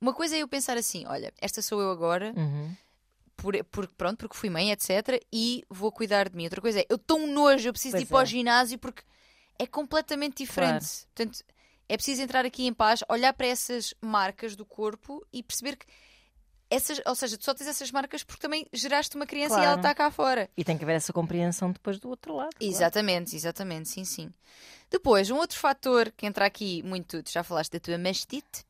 uma 0.00 0.12
coisa 0.14 0.34
é 0.36 0.38
eu 0.40 0.48
pensar 0.48 0.76
assim: 0.76 1.04
olha, 1.06 1.32
esta 1.40 1.60
sou 1.62 1.80
eu 1.80 1.90
agora, 1.90 2.32
Uhum. 2.36 2.74
por, 3.36 3.62
por- 3.64 3.86
pronto, 3.94 4.16
porque 4.18 4.36
fui 4.36 4.48
mãe, 4.50 4.70
etc. 4.72 5.20
E 5.32 5.64
vou 5.68 5.92
cuidar 5.92 6.28
de 6.28 6.36
mim. 6.36 6.44
Outra 6.44 6.60
coisa 6.60 6.80
é, 6.80 6.86
eu 6.88 6.96
estou 6.96 7.18
um 7.18 7.32
nojo, 7.32 7.68
eu 7.68 7.72
preciso 7.72 7.96
de 7.96 8.02
ir 8.02 8.06
Pois 8.06 8.10
para 8.10 8.18
o 8.18 8.22
é. 8.22 8.26
ginásio 8.26 8.78
porque 8.78 9.02
é 9.58 9.66
completamente 9.66 10.38
diferente. 10.38 11.06
Portanto, 11.14 11.44
é 11.88 11.96
preciso 11.96 12.22
entrar 12.22 12.44
aqui 12.46 12.66
em 12.66 12.72
paz, 12.72 13.04
olhar 13.08 13.32
para 13.34 13.46
essas 13.46 13.92
marcas 14.00 14.56
do 14.56 14.64
corpo 14.64 15.24
e 15.32 15.42
perceber 15.42 15.76
que 15.76 15.84
essas, 16.74 17.00
ou 17.06 17.14
seja, 17.14 17.36
tu 17.36 17.44
só 17.44 17.52
tens 17.54 17.66
essas 17.68 17.90
marcas 17.90 18.22
porque 18.24 18.40
também 18.40 18.66
geraste 18.72 19.14
uma 19.16 19.26
criança 19.26 19.54
e 19.54 19.56
ela 19.58 19.64
Claro. 19.74 19.80
está 19.80 19.94
cá 19.94 20.10
fora. 20.10 20.48
E 20.56 20.64
tem 20.64 20.76
que 20.78 20.84
haver 20.84 20.96
essa 20.96 21.12
compreensão 21.12 21.70
depois 21.70 21.98
do 21.98 22.08
outro 22.08 22.34
lado. 22.34 22.50
claro. 22.58 22.72
Exatamente, 22.74 23.36
exatamente, 23.36 23.88
sim, 23.88 24.04
sim. 24.04 24.32
Depois, 24.92 25.30
um 25.30 25.36
outro 25.38 25.58
fator 25.58 26.12
que 26.14 26.26
entra 26.26 26.44
aqui 26.44 26.82
muito, 26.82 27.22
tu 27.22 27.32
já 27.32 27.42
falaste 27.42 27.72
da 27.72 27.80
tua 27.80 27.96
mastite, 27.96 28.64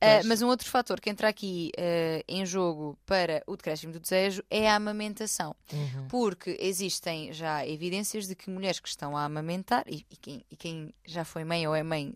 eh, 0.00 0.16
Pois. 0.16 0.26
mas 0.26 0.42
um 0.42 0.48
outro 0.48 0.68
fator 0.68 1.00
que 1.00 1.08
entra 1.08 1.28
aqui 1.28 1.70
eh, 1.76 2.24
em 2.28 2.44
jogo 2.44 2.98
para 3.06 3.42
o 3.46 3.56
decréscimo 3.56 3.92
do 3.92 4.00
desejo 4.00 4.42
é 4.50 4.68
a 4.68 4.74
amamentação. 4.74 5.54
Uhum. 5.72 6.08
Porque 6.08 6.56
existem 6.60 7.32
já 7.32 7.64
evidências 7.66 8.26
de 8.26 8.34
que 8.34 8.50
mulheres 8.50 8.80
que 8.80 8.88
estão 8.88 9.16
a 9.16 9.24
amamentar, 9.24 9.84
e, 9.86 10.04
e 10.10 10.16
quem, 10.16 10.44
e 10.50 10.56
quem 10.56 10.92
já 11.06 11.24
foi 11.24 11.44
mãe 11.44 11.66
ou 11.66 11.74
é 11.74 11.82
mãe, 11.84 12.12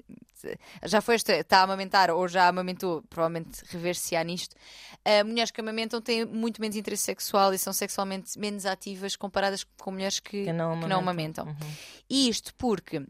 já 0.84 1.00
foi 1.00 1.14
esta, 1.14 1.32
está 1.34 1.60
a 1.60 1.62
amamentar 1.62 2.10
ou 2.10 2.26
já 2.26 2.48
amamentou, 2.48 3.00
provavelmente 3.08 3.62
rever-se-á 3.68 4.24
nisto, 4.24 4.56
eh, 5.04 5.22
mulheres 5.22 5.52
que 5.52 5.60
amamentam 5.60 6.00
têm 6.00 6.24
muito 6.24 6.60
menos 6.60 6.76
interesse 6.76 7.04
sexual 7.04 7.54
e 7.54 7.58
são 7.58 7.72
sexualmente 7.72 8.36
menos 8.36 8.66
ativas 8.66 9.14
comparadas 9.14 9.64
com 9.78 9.92
mulheres 9.92 10.18
que, 10.18 10.44
Que 10.46 10.52
não 10.52 10.80
que 10.80 10.86
não 10.88 10.98
amamentam. 10.98 11.44
amamentam. 11.44 11.68
Uhum. 11.68 11.74
E 12.10 12.28
isto 12.28 12.52
porque, 12.56 13.00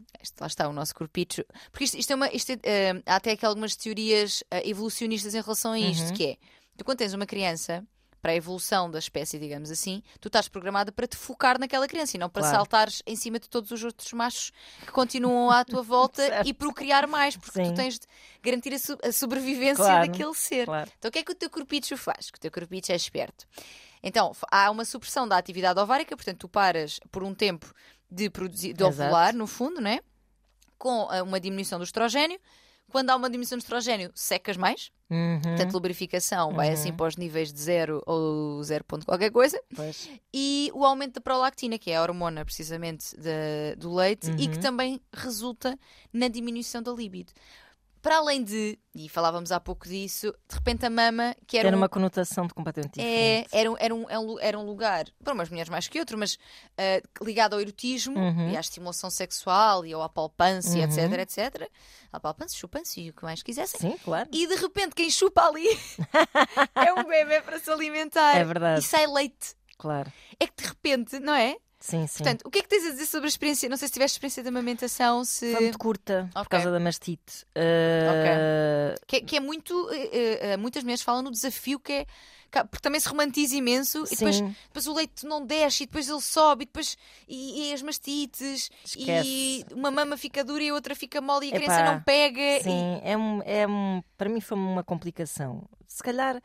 lá 0.43 0.47
está 0.47 0.67
o 0.67 0.73
nosso 0.73 0.93
corpicho, 0.93 1.43
porque 1.71 1.85
isto, 1.85 1.97
isto 1.97 2.11
é 2.11 2.15
uma, 2.15 2.27
isto 2.31 2.51
é, 2.51 2.57
eh, 2.63 3.03
há 3.05 3.15
até 3.15 3.31
aqui 3.31 3.45
algumas 3.45 3.75
teorias 3.75 4.43
eh, 4.51 4.69
evolucionistas 4.69 5.33
em 5.33 5.41
relação 5.41 5.71
a 5.71 5.79
isto, 5.79 6.07
Uhum. 6.09 6.13
que 6.13 6.25
é, 6.25 6.37
tu 6.77 6.83
quando 6.85 6.97
tens 6.99 7.13
uma 7.13 7.25
criança, 7.25 7.85
para 8.21 8.31
a 8.31 8.35
evolução 8.35 8.89
da 8.89 8.99
espécie, 8.99 9.37
digamos 9.37 9.69
assim, 9.69 10.01
tu 10.21 10.27
estás 10.29 10.47
programada 10.47 10.93
para 10.93 11.05
te 11.05 11.17
focar 11.17 11.59
naquela 11.59 11.85
criança 11.89 12.15
e 12.15 12.19
não 12.19 12.29
para 12.29 12.41
Claro. 12.43 12.55
saltares 12.55 13.03
em 13.05 13.17
cima 13.17 13.37
de 13.37 13.49
todos 13.49 13.69
os 13.71 13.83
outros 13.83 14.13
machos 14.13 14.49
que 14.85 14.91
continuam 14.93 15.51
à 15.51 15.65
tua 15.65 15.81
volta 15.83 16.21
e 16.47 16.53
procriar 16.53 17.05
mais, 17.05 17.35
porque 17.35 17.59
tu 17.61 17.67
Sim. 17.67 17.73
tens 17.73 17.99
de 17.99 18.07
garantir 18.41 18.73
a, 18.73 18.79
so- 18.79 18.97
a 19.03 19.11
sobrevivência 19.11 19.75
Claro. 19.83 20.07
daquele 20.07 20.33
ser. 20.35 20.65
Claro. 20.67 20.89
Então 20.97 21.09
o 21.09 21.11
que 21.11 21.19
é 21.19 21.23
que 21.23 21.33
o 21.33 21.35
teu 21.35 21.49
corpicho 21.49 21.97
faz? 21.97 22.31
Que 22.31 22.37
o 22.37 22.39
teu 22.39 22.49
corpicho 22.49 22.93
é 22.93 22.95
esperto. 22.95 23.45
Então, 24.01 24.31
há 24.49 24.71
uma 24.71 24.85
supressão 24.85 25.27
da 25.27 25.37
atividade 25.37 25.77
ovárica, 25.79 26.15
portanto, 26.15 26.37
tu 26.39 26.47
paras 26.47 27.01
por 27.11 27.23
um 27.23 27.33
tempo 27.35 27.73
de, 28.09 28.29
produzir, 28.29 28.71
de 28.73 28.83
Exato. 28.85 29.01
ovular, 29.03 29.33
no 29.35 29.47
fundo, 29.47 29.81
né? 29.81 29.99
Com 30.83 31.07
ah, 31.09 31.23
uma 31.23 31.39
diminuição 31.39 31.79
do 31.79 31.85
estrogênio. 31.85 32.37
Quando 32.91 33.09
há 33.09 33.15
uma 33.15 33.29
diminuição 33.29 33.57
do 33.57 33.61
estrogênio, 33.61 34.11
secas 34.13 34.57
mais. 34.57 34.91
Uhum. 35.09 35.39
Portanto, 35.41 35.71
lubrificação 35.73 36.53
vai 36.53 36.67
Uhum. 36.67 36.73
assim 36.73 36.93
para 36.93 37.07
os 37.07 37.15
níveis 37.15 37.51
de 37.53 37.59
0 37.59 38.03
ou 38.05 38.61
0 38.61 38.83
ponto 38.83 39.05
qualquer 39.05 39.31
coisa. 39.31 39.57
Pois. 39.73 40.09
E 40.33 40.69
o 40.73 40.83
aumento 40.83 41.13
da 41.15 41.21
prolactina, 41.21 41.79
que 41.79 41.89
é 41.91 41.95
a 41.95 42.01
hormona 42.01 42.43
precisamente 42.43 43.15
da- 43.15 43.75
do 43.77 43.93
leite, 43.95 44.29
e 44.37 44.47
que 44.49 44.55
Uhum. 44.57 44.61
também 44.61 45.01
resulta 45.13 45.79
na 46.11 46.27
diminuição 46.27 46.83
da 46.83 46.91
libido. 46.91 47.31
Para 48.03 48.17
além 48.17 48.43
de, 48.43 48.77
e 48.93 49.07
falávamos 49.07 49.49
há 49.51 49.59
pouco 49.61 49.87
disso, 49.87 50.35
de 50.47 50.55
repente 50.55 50.85
a 50.85 50.89
mama, 50.89 51.33
que 51.47 51.57
era, 51.57 51.69
Era 51.69 51.77
um- 51.77 51.79
uma 51.79 51.87
conotação 51.87 52.45
de 52.45 52.53
completamente 52.53 52.99
é, 52.99 53.43
diferente. 53.43 53.49
era, 53.53 53.71
um- 53.71 53.75
era, 53.79 53.95
um, 53.95 54.05
era 54.09 54.19
um- 54.19 54.39
era 54.39 54.59
um 54.59 54.65
lugar, 54.65 55.05
para 55.23 55.33
umas 55.33 55.49
mulheres 55.49 55.69
mais 55.69 55.87
que 55.87 55.97
outro, 55.97 56.17
mas 56.17 56.37
ah, 56.77 57.01
ligado 57.23 57.53
ao 57.53 57.61
erotismo 57.61 58.19
Uhum. 58.19 58.51
e 58.51 58.57
à 58.57 58.59
estimulação 58.59 59.09
sexual 59.09 59.85
e 59.85 59.93
ao 59.93 60.01
apalpância, 60.03 60.77
Uhum. 60.77 60.83
etc, 60.83 61.19
etc. 61.19 61.71
Apalpância, 62.11 62.59
chupância 62.59 62.99
e 62.99 63.09
o 63.09 63.13
que 63.13 63.23
mais 63.23 63.41
quisessem. 63.41 63.79
Sim, 63.79 63.97
claro. 64.03 64.27
E 64.33 64.47
de 64.47 64.55
repente 64.55 64.93
quem 64.93 65.09
chupa 65.09 65.47
ali 65.47 65.65
é 66.75 66.93
um 66.93 67.05
bebê 67.05 67.41
para 67.41 67.57
se 67.57 67.71
alimentar. 67.71 68.35
É 68.35 68.43
verdade. 68.43 68.81
E 68.81 68.83
sai 68.83 69.07
leite. 69.07 69.55
Claro. 69.77 70.11
É 70.39 70.45
que 70.45 70.61
de 70.61 70.67
repente, 70.67 71.19
não 71.19 71.33
é? 71.33 71.55
Sim, 71.85 72.07
sim. 72.07 72.23
Portanto, 72.23 72.43
o 72.45 72.49
que 72.49 72.59
é 72.59 72.61
que 72.61 72.69
tens 72.69 72.85
a 72.85 72.91
dizer 72.91 73.05
sobre 73.05 73.25
a 73.25 73.27
experiência? 73.27 73.67
Não 73.67 73.75
sei 73.75 73.89
se 73.89 73.93
tiveste 73.93 74.15
experiência 74.15 74.41
de 74.41 74.47
amamentação, 74.47 75.25
se. 75.25 75.51
Foi 75.51 75.61
muito 75.63 75.77
curta 75.77 76.29
por 76.33 76.39
Ok. 76.39 76.49
causa 76.51 76.71
da 76.71 76.79
mastite. 76.79 77.43
Uh, 77.49 78.95
Que, 79.05 79.17
é- 79.17 79.21
que 79.21 79.35
é 79.35 79.39
muito. 79.41 79.89
eh, 79.91 80.53
eh, 80.53 80.57
muitas 80.57 80.81
mulheres 80.83 81.01
falam 81.03 81.21
no 81.21 81.29
desafio 81.29 81.77
que 81.81 81.91
é. 81.91 82.05
que- 82.05 82.63
Porque 82.65 82.81
também 82.83 83.01
se 83.01 83.09
romantiza 83.09 83.55
imenso 83.55 84.05
e 84.05 84.15
depois, 84.15 84.35
Sim. 84.37 84.55
depois 84.67 84.87
o 84.87 84.93
leite 84.93 85.25
não 85.25 85.43
desce 85.45 85.83
e 85.83 85.85
depois 85.87 86.07
ele 86.07 86.21
sobe 86.21 86.63
e 86.63 86.65
depois. 86.67 86.95
E, 87.27 87.69
e 87.69 87.73
as 87.73 87.81
mastites 87.81 88.69
e 88.95 89.01
Esquece. 89.01 89.65
uma 89.73 89.89
mama 89.91 90.15
fica 90.15 90.41
dura 90.43 90.63
e 90.63 90.69
a 90.69 90.73
outra 90.73 90.95
fica 90.95 91.19
mole 91.19 91.47
e 91.47 91.53
a 91.53 91.57
Epá, 91.57 91.65
criança 91.65 91.83
não 91.83 92.01
pega. 92.01 92.39
e- 92.39 92.63
Sim, 92.63 93.01
é 93.03 93.17
um, 93.17 93.41
é 93.43 93.67
um, 93.67 94.01
para 94.17 94.29
mim 94.29 94.39
foi 94.39 94.57
uma 94.57 94.83
complicação. 94.85 95.67
Se 95.87 96.01
calhar 96.03 96.39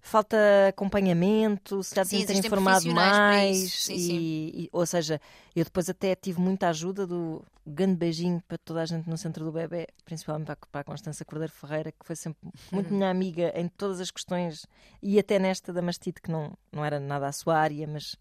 falta 0.00 0.36
acompanhamento, 0.68 1.82
se 1.82 1.94
ter 1.94 2.00
existem 2.16 2.38
informado 2.38 2.92
mais. 2.94 3.56
isso. 3.58 3.82
Sim, 3.84 3.94
e, 3.94 3.98
sim. 3.98 4.16
e- 4.54 4.68
ou 4.72 4.86
seja, 4.86 5.20
eu 5.54 5.64
depois 5.64 5.88
até 5.90 6.14
tive 6.14 6.40
muita 6.40 6.68
ajuda 6.68 7.06
do 7.06 7.44
grande 7.66 7.96
beijinho 7.96 8.42
para 8.48 8.58
toda 8.58 8.80
a 8.82 8.86
gente 8.86 9.08
no 9.08 9.16
centro 9.18 9.44
do 9.44 9.52
bebê, 9.52 9.86
principalmente 10.04 10.46
para, 10.46 10.54
a- 10.54 10.66
para 10.72 10.80
a 10.80 10.84
Constança 10.84 11.24
Cordeiro 11.24 11.52
Ferreira, 11.52 11.92
que 11.92 12.04
foi 12.04 12.16
sempre 12.16 12.50
muito 12.72 12.92
minha 12.92 13.10
amiga 13.10 13.52
em 13.54 13.68
todas 13.68 14.00
as 14.00 14.10
questões 14.10 14.66
e 15.02 15.18
até 15.18 15.38
nesta 15.38 15.72
da 15.72 15.82
mastite, 15.82 16.20
que 16.20 16.30
não, 16.30 16.52
não 16.72 16.84
era 16.84 16.98
nada 16.98 17.26
a 17.28 17.32
sua 17.32 17.56
área, 17.58 17.86
mas. 17.86 18.16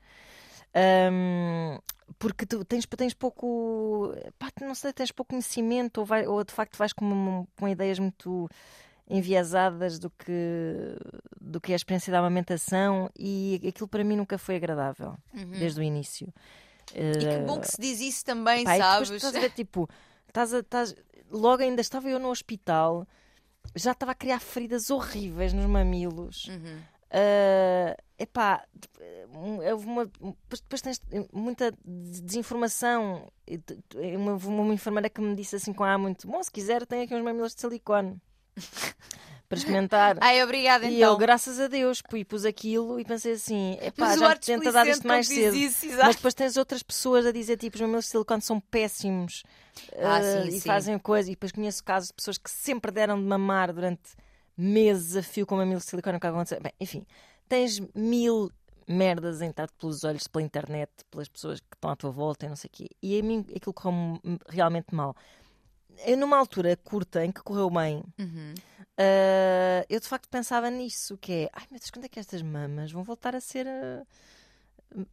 hum, 1.11 1.79
porque 2.17 2.45
tu 2.45 2.63
tens, 2.65 2.85
tens 2.85 3.13
pouco, 3.13 4.13
pá, 4.37 4.49
não 4.61 4.73
sei, 4.75 4.91
tens 4.93 5.11
pouco 5.11 5.29
conhecimento 5.29 5.99
ou, 5.99 6.05
vai- 6.05 6.27
ou 6.27 6.43
de 6.43 6.51
facto 6.53 6.77
vais 6.77 6.91
com, 6.93 7.47
com 7.57 7.67
ideias 7.67 7.99
muito 7.99 8.49
enviesadas 9.09 9.97
do 9.97 10.09
que, 10.09 10.95
do 11.41 11.59
que 11.59 11.71
é 11.71 11.75
a 11.75 11.77
experiência 11.77 12.11
da 12.11 12.19
amamentação 12.19 13.09
e 13.17 13.59
aquilo 13.67 13.87
para 13.87 14.03
mim 14.03 14.15
nunca 14.15 14.37
foi 14.37 14.55
agradável, 14.55 15.15
desde 15.57 15.79
o 15.79 15.83
início. 15.83 16.27
Uhum. 16.95 17.11
E 17.11 17.17
que 17.17 17.37
bom 17.45 17.59
que 17.59 17.67
se 17.71 17.79
diz 17.81 17.99
isso 17.99 18.23
também, 18.25 18.59
depois 18.63 18.77
sabes? 18.77 19.09
estás 19.11 19.35
a 19.35 19.39
ver, 19.39 19.51
tipo, 19.53 19.89
estás 20.27 20.53
a- 20.53 20.59
estás- 20.59 20.95
logo 21.31 21.61
ainda 21.63 21.81
estava 21.81 22.07
eu 22.09 22.19
no 22.19 22.29
hospital, 22.29 23.07
já 23.75 23.91
estava 23.91 24.11
a 24.11 24.15
criar 24.15 24.39
feridas 24.39 24.89
horríveis 24.89 25.53
nos 25.53 25.65
mamilos. 25.65 26.47
Uhum. 26.47 26.79
Ah, 27.11 27.95
epá, 28.19 28.63
houve 29.71 29.85
uma, 29.87 30.05
depois, 30.05 30.81
tens 30.81 31.01
muita 31.33 31.73
desinformação. 31.83 33.27
E 33.47 33.57
t- 33.57 33.77
Uma, 34.15 34.33
uma 34.35 34.73
enfermeira 34.73 35.09
que 35.09 35.19
me 35.21 35.35
disse 35.35 35.55
assim 35.55 35.73
com 35.73 35.83
ah, 35.83 35.97
muito 35.97 36.27
bom, 36.27 36.41
se 36.43 36.51
quiser, 36.51 36.85
tem 36.85 37.01
aqui 37.01 37.15
uns 37.15 37.23
mamilos 37.23 37.55
de 37.55 37.61
silicone 37.61 38.19
para 39.49 39.57
experimentar. 39.57 40.17
Ai, 40.21 40.43
obrigada 40.43 40.85
e 40.85 40.97
então. 40.97 41.11
eu, 41.11 41.17
graças 41.17 41.59
a 41.59 41.67
Deus, 41.67 42.01
pui, 42.03 42.23
pus 42.23 42.45
aquilo 42.45 42.99
e 42.99 43.03
pensei 43.03 43.33
assim: 43.33 43.77
epá, 43.81 44.15
já 44.15 44.35
tenta 44.35 44.71
dar 44.71 44.87
isto 44.87 45.07
mais 45.07 45.27
cedo. 45.27 45.55
Isso. 45.55 45.87
Mas 45.97 46.15
depois 46.15 46.33
tens 46.35 46.55
outras 46.55 46.83
pessoas 46.83 47.25
a 47.25 47.31
dizer 47.31 47.57
tipo, 47.57 47.75
os 47.75 47.81
mamilos 47.81 48.05
de 48.05 48.11
silicone 48.11 48.41
são 48.41 48.59
péssimos 48.59 49.43
Ah, 49.97 50.17
ah, 50.17 50.21
sim, 50.43 50.49
e 50.49 50.51
sim. 50.53 50.67
fazem 50.67 50.99
coisa. 50.99 51.29
E 51.29 51.33
depois 51.33 51.51
conheço 51.51 51.83
casos 51.83 52.09
de 52.09 52.13
pessoas 52.13 52.37
que 52.37 52.49
sempre 52.51 52.91
deram 52.91 53.19
de 53.19 53.25
mamar 53.27 53.73
durante 53.73 54.11
meses 54.55 55.15
a 55.15 55.23
fio 55.23 55.47
com 55.47 55.55
mamilos 55.55 55.83
de 55.83 55.89
silicone. 55.89 56.17
O 56.17 56.19
que 56.19 56.27
aconteceu? 56.27 56.61
Bem, 56.61 56.73
enfim, 56.79 57.05
tens 57.47 57.79
mil 57.95 58.51
merdas 58.87 59.41
a 59.41 59.45
entrar 59.45 59.69
pelos 59.79 60.03
olhos, 60.03 60.27
pela 60.27 60.43
internet, 60.43 60.91
pelas 61.11 61.27
pessoas 61.27 61.59
que 61.59 61.75
estão 61.75 61.91
à 61.91 61.95
tua 61.95 62.09
volta 62.11 62.45
e 62.45 62.49
não 62.49 62.55
sei 62.55 62.67
o 62.67 62.71
quê. 62.71 62.89
E 63.01 63.19
a 63.19 63.23
mim 63.23 63.45
aquilo 63.55 63.73
correu 63.73 64.19
realmente 64.47 64.93
mal. 64.93 65.15
Eu, 66.05 66.17
numa 66.17 66.37
altura 66.37 66.75
curta 66.77 67.25
em 67.25 67.31
que 67.31 67.41
correu 67.41 67.69
bem, 67.69 68.03
Uhum. 68.17 68.53
ah, 68.97 69.85
eu 69.89 69.99
de 69.99 70.07
facto 70.07 70.29
pensava 70.29 70.69
nisso, 70.69 71.17
que 71.17 71.31
é, 71.31 71.49
ai 71.53 71.63
meu 71.71 71.79
Deus, 71.79 71.89
quando 71.91 72.05
é 72.05 72.09
que 72.09 72.19
estas 72.19 72.41
mamas 72.41 72.91
vão 72.91 73.03
voltar 73.03 73.35
a 73.35 73.41
ser 73.41 73.67
ah, 73.67 74.03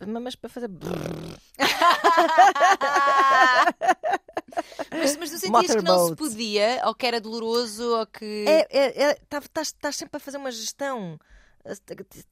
mamas 0.07 0.35
para 0.37 0.51
fazer 0.51 0.69
mas, 4.91 5.17
mas 5.17 5.31
tu 5.31 5.39
sentias 5.39 5.75
que 5.75 5.83
não 5.83 6.09
se 6.09 6.17
podia, 6.17 6.81
ou 6.87 6.95
que 6.95 7.07
era 7.07 7.21
doloroso, 7.21 7.99
ou 7.99 8.07
que. 8.07 8.45
É, 8.49 8.67
é, 8.71 9.03
é, 9.11 9.15
tá- 9.29 9.43
estás 9.61 9.97
sempre 9.97 10.17
a 10.17 10.21
fazer 10.21 10.39
uma 10.39 10.51
gestão. 10.51 11.19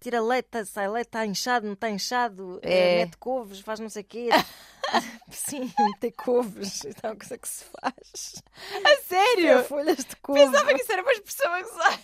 Tira 0.00 0.20
leite, 0.20 0.64
sai 0.66 0.88
leite, 0.88 1.08
está 1.08 1.26
inchado, 1.26 1.66
não 1.66 1.74
está 1.74 1.90
inchado, 1.90 2.60
É. 2.62 3.00
é. 3.00 3.04
mete 3.04 3.16
couves, 3.18 3.60
faz 3.60 3.80
não 3.80 3.88
sei 3.88 4.02
o 4.02 4.06
quê. 4.06 4.28
Sim, 5.30 5.72
meter 5.78 6.12
couves, 6.12 6.84
é 6.84 7.06
uma 7.08 7.16
coisa 7.16 7.38
que 7.38 7.48
se 7.48 7.64
faz. 7.64 8.42
A 8.84 9.02
sério? 9.02 9.48
É 9.48 9.62
folhas 9.64 9.98
de 10.04 10.16
couve. 10.16 10.40
Pensava 10.40 10.74
que 10.74 10.82
isso 10.82 10.92
era 10.92 11.02
uma 11.02 11.12
expressão 11.12 11.52
a. 11.52 11.98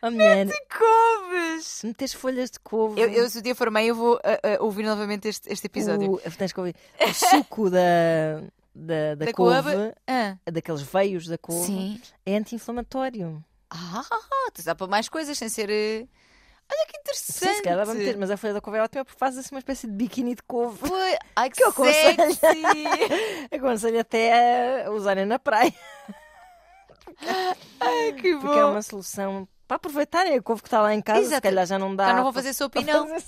Oh, 0.00 0.10
mulher, 0.12 0.46
Couves! 0.78 1.82
metes 1.82 2.12
folhas 2.12 2.52
de 2.52 2.60
couve. 2.60 3.00
Eu, 3.00 3.08
eu, 3.10 3.28
se 3.28 3.38
o 3.38 3.42
dia 3.42 3.54
for 3.54 3.68
mãe, 3.68 3.88
eu 3.88 3.96
vou 3.96 4.20
ah, 4.22 4.38
ah, 4.44 4.62
ouvir 4.62 4.84
novamente 4.84 5.26
este, 5.26 5.52
este 5.52 5.66
episódio. 5.66 6.12
o, 6.12 6.18
tens 6.36 6.52
que 6.52 6.60
ouvir. 6.60 6.76
O 7.00 7.14
suco 7.14 7.68
da, 7.68 8.40
da, 8.72 9.14
da, 9.16 9.24
Da 9.24 9.32
couve, 9.32 9.72
couve. 9.72 9.94
Ah, 10.06 10.36
daqueles 10.52 10.82
veios 10.82 11.26
da 11.26 11.36
couve, 11.36 11.66
sim. 11.66 12.00
é 12.24 12.36
anti-inflamatório. 12.36 13.44
Ah, 13.70 14.04
tu 14.54 14.62
dá 14.64 14.74
para 14.74 14.86
mais 14.86 15.08
coisas 15.08 15.36
sem 15.36 15.48
ser. 15.48 15.68
eh, 15.70 16.06
Olha 16.70 16.86
que 16.86 16.98
interessante. 16.98 17.32
Sim, 17.50 17.54
se 17.54 17.62
calhar 17.62 17.78
dá 17.78 17.84
para 17.86 17.94
meter, 17.94 18.16
mas 18.18 18.30
a 18.30 18.36
folha 18.36 18.52
da 18.54 18.60
couve 18.60 18.78
é 18.78 18.82
ótima 18.82 19.04
porque 19.04 19.18
faz 19.18 19.38
assim 19.38 19.54
uma 19.54 19.58
espécie 19.58 19.86
de 19.86 19.92
biquíni 19.94 20.34
de 20.34 20.42
couve. 20.42 20.78
Foi- 20.86 21.18
Ai, 21.34 21.48
que, 21.50 21.56
Que 21.56 21.64
eu 21.64 21.68
aconselho. 21.68 22.34
sexy! 22.34 22.62
Aconselho 23.56 24.00
até 24.00 24.84
a 24.84 24.90
usarem 24.90 25.24
na 25.24 25.38
praia. 25.38 25.72
Ai, 27.80 28.12
que 28.12 28.34
bom! 28.34 28.40
Porque 28.40 28.58
é 28.58 28.64
uma 28.64 28.82
solução 28.82 29.48
para 29.66 29.76
aproveitarem 29.76 30.34
a 30.36 30.42
couve 30.42 30.62
que 30.62 30.68
está 30.68 30.80
lá 30.82 30.94
em 30.94 31.00
casa. 31.02 31.20
Se 31.20 31.26
Exato. 31.26 31.42
calhar 31.42 31.66
já 31.66 31.78
não 31.78 31.94
dá. 31.94 32.06
Já 32.08 32.14
não 32.14 32.22
vou 32.24 32.32
fazer 32.32 32.52
sopa 32.54 32.82
para 32.82 32.92
não. 32.92 33.08
fazer- 33.08 33.24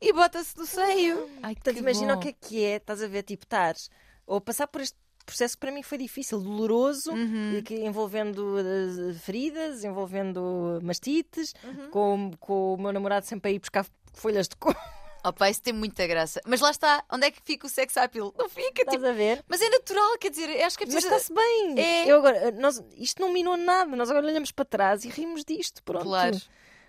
E 0.00 0.12
bota-se 0.12 0.56
no 0.56 0.66
seio. 0.66 1.28
Ai, 1.42 1.54
Portanto, 1.54 1.74
que 1.74 1.80
imagina 1.80 2.14
bom. 2.14 2.18
o 2.18 2.22
que 2.22 2.28
é 2.28 2.32
que 2.32 2.64
é, 2.64 2.76
estás 2.76 3.02
a 3.02 3.06
ver, 3.08 3.22
tipo, 3.22 3.44
estares 3.44 3.90
ou 4.26 4.40
passar 4.40 4.66
por 4.66 4.80
este 4.80 4.96
processo 5.24 5.54
que 5.56 5.60
para 5.60 5.70
mim 5.72 5.82
foi 5.82 5.98
difícil, 5.98 6.40
doloroso, 6.40 7.12
Uhum. 7.12 7.62
que 7.64 7.74
envolvendo 7.74 8.56
eh, 8.58 9.14
feridas, 9.14 9.84
envolvendo 9.84 10.78
mastites, 10.82 11.54
Uhum. 11.64 11.90
com, 11.90 12.30
com 12.40 12.74
o 12.74 12.76
meu 12.80 12.92
namorado 12.92 13.26
sempre 13.26 13.50
a 13.50 13.54
ir 13.54 13.58
buscar 13.58 13.86
folhas 14.14 14.48
de 14.48 14.56
couve. 14.56 14.76
Opa, 15.24 15.48
isso 15.48 15.62
tem 15.62 15.72
muita 15.72 16.04
graça. 16.04 16.40
Mas 16.44 16.60
lá 16.60 16.70
está, 16.72 17.04
onde 17.08 17.26
é 17.26 17.30
que 17.30 17.40
fica 17.44 17.64
o 17.64 17.70
sex 17.70 17.96
appeal? 17.96 18.34
Não 18.36 18.48
fica, 18.48 18.82
Estás 18.82 18.96
tipo. 18.96 19.06
a 19.06 19.12
ver? 19.12 19.44
Mas 19.46 19.60
é 19.62 19.68
natural, 19.70 20.18
quer 20.18 20.30
dizer, 20.30 20.48
acho 20.64 20.76
que 20.76 20.82
é 20.82 20.86
Mas 20.86 20.94
preciso. 20.96 21.14
está-se 21.14 21.32
bem. 21.32 21.78
É. 21.80 22.10
Eu 22.10 22.16
agora, 22.18 22.50
nós, 22.50 22.82
isto 22.96 23.22
não 23.22 23.32
minou 23.32 23.56
nada. 23.56 23.94
Nós 23.94 24.10
agora 24.10 24.26
olhamos 24.26 24.50
para 24.50 24.64
trás 24.64 25.04
e 25.04 25.08
rimos 25.08 25.44
disto. 25.44 25.80
Pronto. 25.84 26.02
Claro. 26.06 26.36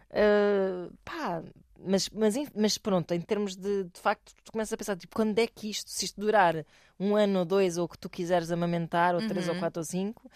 Uh, 0.10 0.92
pá, 1.06 1.44
mas, 1.80 2.10
mas, 2.10 2.36
mas 2.56 2.78
pronto, 2.78 3.12
em 3.14 3.22
termos 3.22 3.56
de, 3.56 3.84
de 3.86 4.00
facto, 4.00 4.34
tu 4.44 4.52
começas 4.52 4.74
a 4.74 4.78
pensar, 4.78 4.96
tipo, 4.98 5.16
quando 5.16 5.38
é 5.40 5.48
que 5.48 5.70
isto, 5.70 5.90
se 5.90 6.06
isto 6.06 6.20
durar 6.20 6.66
um 7.00 7.16
ano 7.16 7.40
ou 7.40 7.46
dois, 7.46 7.78
ou 7.78 7.88
que 7.88 7.98
tu 7.98 8.10
quiseres 8.10 8.52
amamentar, 8.52 9.16
ou 9.16 9.22
três 9.22 9.48
ou 9.48 9.54
Uhum. 9.54 9.60
quatro 9.60 9.80
ou 9.82 9.86
cinco, 9.86 10.30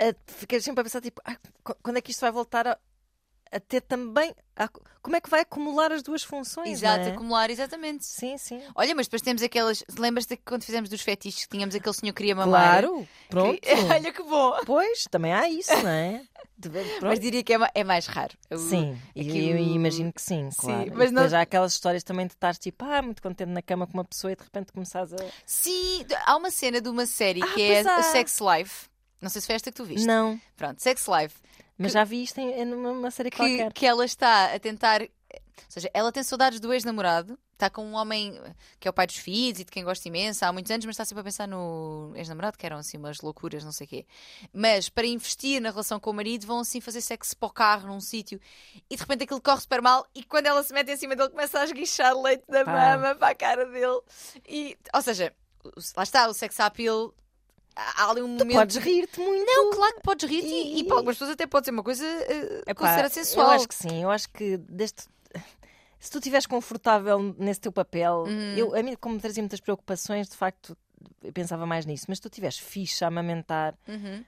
uh, 0.00 0.14
ficas 0.26 0.64
sempre 0.64 0.80
a 0.80 0.84
pensar, 0.84 1.00
tipo, 1.00 1.20
"Ai, 1.24 1.36
qu- 1.64 1.76
quando 1.82 1.96
é 1.96 2.00
que 2.00 2.10
isto 2.10 2.20
vai 2.20 2.30
voltar 2.32 2.66
a, 2.66 2.78
a 3.52 3.60
ter 3.60 3.82
também, 3.82 4.34
a- 4.56 4.68
como 5.02 5.14
é 5.16 5.20
que 5.20 5.28
vai 5.28 5.40
acumular 5.42 5.92
as 5.92 6.02
duas 6.02 6.22
funções, 6.22 6.78
Exato, 6.78 7.00
não 7.04 7.10
é? 7.10 7.10
acumular, 7.12 7.50
exatamente. 7.50 8.04
Sim, 8.04 8.38
sim. 8.38 8.60
Olha, 8.74 8.94
mas 8.94 9.06
depois 9.06 9.20
temos 9.22 9.42
aquelas. 9.42 9.84
Lembras-te 9.98 10.36
que 10.36 10.42
quando 10.44 10.64
fizemos 10.64 10.88
dos 10.88 11.00
fetiches 11.02 11.44
que 11.44 11.50
tínhamos 11.50 11.74
aquele 11.74 11.94
senhor 11.94 12.12
que 12.12 12.18
queria 12.18 12.34
mamar? 12.34 12.80
Claro, 12.82 13.08
pronto. 13.28 13.60
Olha 13.92 14.12
que 14.12 14.22
bom! 14.22 14.58
Pois, 14.64 15.04
também 15.10 15.32
há 15.32 15.48
isso, 15.48 15.72
não 15.82 15.88
é? 15.88 16.22
Mas 17.02 17.18
diria 17.18 17.42
que 17.42 17.52
é, 17.52 17.58
é 17.74 17.82
mais 17.84 18.06
raro. 18.06 18.34
O- 18.50 18.56
Sim, 18.56 18.96
e 19.16 19.24
que 19.24 19.48
eu 19.50 19.56
o- 19.56 19.74
imagino 19.74 20.12
que 20.12 20.22
sim, 20.22 20.48
Sim, 20.52 20.56
claro. 20.58 20.92
mas 20.94 21.10
e 21.10 21.14
depois 21.14 21.34
há 21.34 21.40
aquelas 21.40 21.72
histórias 21.72 22.04
também 22.04 22.26
de 22.26 22.34
estar 22.34 22.54
tipo, 22.56 22.84
ah, 22.84 23.02
muito 23.02 23.20
contente 23.20 23.48
na 23.50 23.60
cama 23.62 23.84
com 23.86 23.94
uma 23.94 24.04
pessoa 24.04 24.32
e 24.32 24.36
de 24.36 24.44
repente 24.44 24.72
começares 24.72 25.12
a. 25.12 25.16
Sim, 25.44 26.06
há 26.24 26.36
uma 26.36 26.50
cena 26.52 26.80
de 26.80 26.88
uma 26.88 27.04
série 27.04 27.42
Ah, 27.42 27.46
que 27.54 27.62
é 27.62 27.80
a 27.80 28.02
Sex 28.04 28.38
Life. 28.40 28.86
Não 29.20 29.28
sei 29.28 29.40
se 29.40 29.46
foi 29.46 29.56
esta 29.56 29.70
que 29.70 29.76
tu 29.76 29.84
viste. 29.84 30.06
Não, 30.06 30.40
Pronto, 30.56 30.80
Sex 30.82 31.06
Life. 31.08 31.34
Mas 31.78 31.88
Que- 31.88 31.92
já 31.94 32.04
vi 32.04 32.22
isto 32.22 32.38
em, 32.38 32.50
em 32.60 32.64
numa 32.64 32.90
uma 32.90 33.10
série 33.10 33.30
que, 33.30 33.36
qualquer. 33.36 33.72
que 33.72 33.86
ela 33.86 34.04
está 34.04 34.54
a 34.54 34.58
tentar. 34.58 35.02
Ou 35.02 35.08
seja, 35.68 35.90
ela 35.94 36.12
tem 36.12 36.22
saudades 36.22 36.60
do 36.60 36.72
ex-namorado, 36.72 37.38
está 37.54 37.70
com 37.70 37.82
um 37.86 37.94
homem 37.94 38.38
que 38.78 38.86
é 38.86 38.90
o 38.90 38.92
pai 38.92 39.06
dos 39.06 39.16
filhos 39.16 39.60
e 39.60 39.64
de 39.64 39.70
quem 39.70 39.82
gosta 39.84 40.06
imenso 40.06 40.44
há 40.44 40.52
muitos 40.52 40.70
anos, 40.70 40.84
mas 40.84 40.94
está 40.94 41.04
sempre 41.04 41.20
a 41.20 41.24
pensar 41.24 41.48
no 41.48 42.12
ex-namorado, 42.14 42.58
que 42.58 42.66
eram 42.66 42.76
assim 42.76 42.98
umas 42.98 43.20
loucuras, 43.22 43.64
não 43.64 43.72
sei 43.72 43.86
o 43.86 43.88
quê. 43.88 44.06
Mas 44.52 44.88
para 44.90 45.06
investir 45.06 45.60
na 45.62 45.70
relação 45.70 45.98
com 45.98 46.10
o 46.10 46.14
marido, 46.14 46.46
vão 46.46 46.60
assim 46.60 46.80
fazer 46.80 47.00
sexo 47.00 47.34
para 47.36 47.46
o 47.46 47.50
carro 47.50 47.86
num 47.88 48.00
sítio 48.00 48.38
e 48.90 48.96
de 48.96 49.00
repente 49.00 49.24
aquilo 49.24 49.40
corre 49.40 49.60
super 49.60 49.80
mal. 49.80 50.06
E 50.14 50.22
quando 50.24 50.46
ela 50.46 50.62
se 50.62 50.74
mete 50.74 50.90
em 50.90 50.96
cima 50.96 51.16
dele, 51.16 51.30
começa 51.30 51.60
a 51.60 51.64
esguichar 51.64 52.14
leite 52.20 52.44
da 52.48 52.64
Pá. 52.64 52.72
mama 52.98 53.14
para 53.14 53.28
a 53.28 53.34
cara 53.34 53.64
dele. 53.66 54.00
E, 54.46 54.76
ou 54.92 55.00
seja, 55.00 55.32
lá 55.96 56.02
está, 56.02 56.28
o 56.28 56.34
sex 56.34 56.58
appeal 56.60 57.14
há 57.76 58.10
ali 58.10 58.22
um 58.22 58.36
Tu 58.36 58.44
momento. 58.44 58.58
podes 58.58 58.76
rir-te 58.76 59.20
muito. 59.20 59.44
Não, 59.46 59.70
claro 59.72 59.94
que 59.96 60.02
podes 60.02 60.28
rir 60.28 60.42
e, 60.44 60.76
e 60.76 60.80
E- 60.80 60.84
para 60.84 60.96
algumas 60.96 61.16
pessoas 61.16 61.30
até 61.30 61.46
pode 61.46 61.66
ser 61.66 61.70
uma 61.72 61.82
coisa 61.82 62.04
uh, 62.04 62.70
Epá, 62.70 63.08
sensual. 63.08 63.46
Eu 63.48 63.52
acho 63.52 63.68
que 63.68 63.74
sim, 63.74 64.02
eu 64.02 64.10
acho 64.10 64.28
que 64.30 64.56
deste. 64.58 65.04
Se 65.98 66.10
tu 66.10 66.18
estiveres 66.18 66.46
confortável 66.46 67.34
nesse 67.38 67.60
teu 67.60 67.70
papel, 67.72 68.24
Uhum. 68.26 68.54
eu, 68.56 68.74
a 68.74 68.82
mim, 68.82 68.96
como 69.00 69.14
me 69.14 69.20
trazia 69.20 69.40
muitas 69.42 69.60
preocupações, 69.60 70.28
de 70.28 70.36
facto, 70.36 70.76
eu 71.22 71.32
pensava 71.32 71.64
mais 71.64 71.86
nisso. 71.86 72.06
Mas 72.08 72.18
se 72.18 72.22
tu 72.22 72.28
estiveres 72.28 72.58
fixe 72.58 73.04
a 73.04 73.08
amamentar, 73.08 73.74
Uhum, 73.86 74.24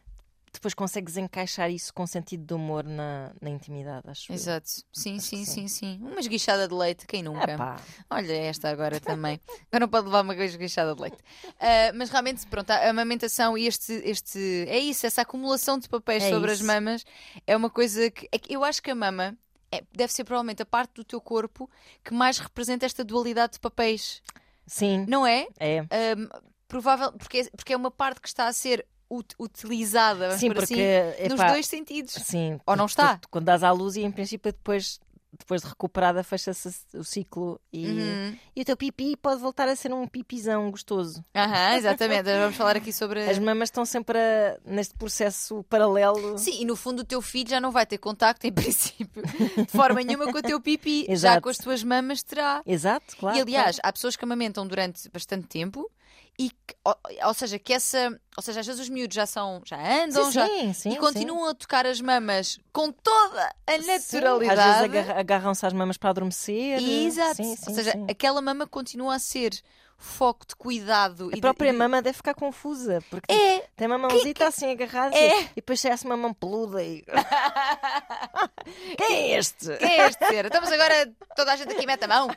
depois 0.55 0.75
consegues 0.75 1.17
encaixar 1.17 1.71
isso 1.71 1.93
com 1.93 2.07
sentido 2.07 2.45
de 2.47 2.55
humor 2.55 2.85
na, 2.85 3.33
na 3.41 3.51
intimidade, 3.51 4.09
acho. 4.09 4.33
Exato. 4.33 4.69
Sim, 4.93 5.17
Acho 5.17 5.27
sim, 5.27 5.39
que 5.45 5.47
sim, 5.47 5.69
sim. 5.69 5.99
Uma 6.03 6.21
esguichada 6.21 6.67
de 6.67 6.75
leite, 6.75 7.07
quem 7.07 7.23
nunca? 7.23 7.53
Epá, 7.53 7.77
Olha 8.11 8.33
esta 8.33 8.69
agora 8.71 8.99
também. 9.01 9.41
Agora 9.71 9.81
não 9.81 9.89
pode 9.89 10.07
levar 10.07 10.23
uma 10.23 10.35
esguichada 10.37 10.95
de 10.95 11.01
leite. 11.03 11.19
Ah, 11.61 11.93
mas 11.95 12.11
realmente, 12.11 12.47
pronto, 12.47 12.71
a 12.71 12.89
amamentação 12.91 13.57
e 13.59 13.67
este, 13.67 13.93
este. 14.05 14.39
É 14.69 14.79
isso, 14.79 15.07
essa 15.07 15.23
acumulação 15.23 15.79
de 15.79 15.89
papéis 15.89 16.23
É 16.25 16.31
sobre 16.31 16.51
as 16.53 16.59
isso. 16.59 16.67
mamas 16.67 17.05
é 17.47 17.57
uma 17.57 17.69
coisa 17.71 18.11
que. 18.11 18.29
é 18.33 18.39
que 18.39 18.53
eu 18.55 18.65
acho 18.65 18.83
que 18.83 18.91
a 18.91 18.95
mama 18.95 19.37
é- 19.73 19.83
deve 19.93 20.13
ser 20.13 20.25
provavelmente 20.25 20.63
a 20.63 20.67
parte 20.67 20.95
do 20.95 21.05
teu 21.05 21.21
corpo 21.21 21.69
que 22.05 22.15
mais 22.15 22.39
representa 22.39 22.87
esta 22.87 23.03
dualidade 23.05 23.55
de 23.55 23.61
papéis. 23.61 24.23
sim, 24.67 25.05
Não 25.09 25.27
é? 25.27 25.47
é. 25.59 25.81
Ahm, 25.81 26.29
provável, 26.69 27.13
porque, 27.13 27.39
é- 27.39 27.51
porque 27.57 27.73
é 27.73 27.77
uma 27.77 27.91
parte 27.91 28.21
que 28.21 28.29
está 28.29 28.47
a 28.47 28.53
ser 28.53 28.87
ut- 29.19 29.35
utilizada, 29.39 30.37
Sim, 30.39 30.49
por 30.49 30.57
porque 30.57 30.75
assim, 30.75 31.29
nos 31.29 31.41
epá, 31.41 31.51
dois 31.53 31.67
sentidos. 31.67 32.13
Sim, 32.15 32.59
Ou 32.67 32.77
não 32.77 32.87
está? 32.87 33.17
tu- 33.19 33.29
quando 33.29 33.45
dás 33.45 33.63
à 33.63 33.71
luz 33.71 33.97
e 33.97 34.03
em 34.03 34.11
princípio 34.11 34.53
depois, 34.53 35.01
depois 35.37 35.63
de 35.63 35.67
recuperada 35.69 36.23
fecha-se 36.23 36.73
o 36.95 37.03
ciclo 37.03 37.61
e, 37.73 37.87
Uhum. 37.89 38.37
e 38.55 38.63
o 38.63 38.65
teu 38.65 38.77
pipi 38.77 39.17
pode 39.17 39.41
voltar 39.41 39.67
a 39.69 39.75
ser 39.75 39.93
um 39.93 40.07
pipizão 40.07 40.71
gostoso. 40.71 41.25
Aham, 41.35 41.75
exatamente. 41.77 42.23
Vamos 42.25 42.55
falar 42.57 42.77
aqui 42.77 42.93
sobre. 42.93 43.29
As 43.29 43.37
mamas 43.41 43.67
estão 43.69 43.85
sempre 43.85 44.17
a- 44.17 44.57
neste 44.65 44.95
processo 44.95 45.65
paralelo. 45.65 46.39
Sim, 46.39 46.61
e 46.63 46.65
no 46.65 46.77
fundo 46.77 47.01
o 47.01 47.05
teu 47.05 47.21
filho 47.21 47.51
já 47.51 47.61
não 47.61 47.73
vai 47.73 47.85
ter 47.85 47.99
contacto, 47.99 48.47
em 48.47 48.53
princípio, 48.53 49.23
de 49.57 49.67
forma 49.73 50.03
nenhuma 50.03 50.31
com 50.31 50.39
o 50.39 50.43
teu 50.43 50.61
pipi. 50.61 51.05
Já 51.07 51.13
Exato. 51.13 51.43
com 51.43 51.49
as 51.49 51.59
tuas 51.59 51.83
mamas 51.83 52.23
terá. 52.23 52.63
Exato, 52.65 53.17
claro. 53.17 53.37
e 53.37 53.41
aliás, 53.41 53.81
há 53.83 53.93
pessoas 53.93 54.15
que 54.15 54.25
amamentam 54.25 54.65
durante 54.65 55.09
bastante 55.11 55.49
tempo 55.49 55.91
e 56.39 56.51
que, 56.51 56.75
ou, 56.85 56.97
ou 57.27 57.35
seja, 57.35 57.59
que 57.59 57.73
essa. 57.73 58.21
Ou 58.37 58.43
seja, 58.43 58.61
às 58.61 58.67
vezes 58.67 58.81
os 58.83 58.89
miúdos 58.89 59.15
já 59.15 59.25
são, 59.27 59.63
já 59.65 59.77
andam, 59.77 60.25
sim, 60.27 60.33
já. 60.33 60.47
sim, 60.47 60.73
sim, 60.73 60.91
e 60.93 60.97
continuam 60.97 61.49
a 61.49 61.55
tocar 61.55 61.87
as 61.87 62.01
mamas 62.01 62.59
com 62.73 62.91
toda 62.91 63.55
a 63.67 63.79
naturalidade. 63.79 64.61
Às 64.61 64.67
vezes 64.67 64.83
agarra- 64.83 65.21
agarram-se 65.21 65.65
às 65.67 65.73
mamas 65.73 65.97
para 65.97 66.11
adormecer. 66.11 66.83
Exato. 66.83 67.37
Sim, 67.37 67.55
sim, 67.57 67.65
ou 67.69 67.75
seja, 67.75 67.93
aquela 68.11 68.43
mama 68.43 68.67
continua 68.67 69.15
a 69.15 69.19
ser 69.21 69.53
foco 69.97 70.45
de 70.45 70.57
cuidado. 70.57 71.31
e 71.33 71.39
A 71.39 71.41
própria 71.41 71.69
e 71.69 71.73
de- 71.73 71.79
mama 71.79 72.03
deve 72.03 72.17
ficar 72.17 72.35
confusa, 72.35 73.01
porque 73.09 73.33
É, 73.33 73.69
tem 73.77 73.87
uma 73.87 73.97
mãozita 73.97 74.49
assim 74.49 74.73
agarrada 74.73 75.17
É. 75.17 75.43
e 75.43 75.49
depois 75.57 75.81
sai-se 75.81 76.05
uma 76.05 76.17
mão 76.17 76.35
peluda 76.35 76.83
e. 76.83 77.05
Quem 78.99 79.17
é 79.33 79.39
este? 79.39 79.77
Quem 79.79 80.01
é 80.01 80.07
este 80.09 80.27
ser? 80.27 80.47
Estamos 80.47 80.71
agora, 80.73 81.13
toda 81.37 81.53
a 81.53 81.57
gente 81.57 81.73
aqui 81.73 81.87
mete 81.87 82.05
a 82.05 82.09
mão, 82.09 82.29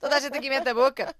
toda 0.00 0.16
a 0.16 0.20
gente 0.20 0.36
aqui 0.36 0.48
mete 0.48 0.68
a 0.68 0.74
boca. 0.74 1.14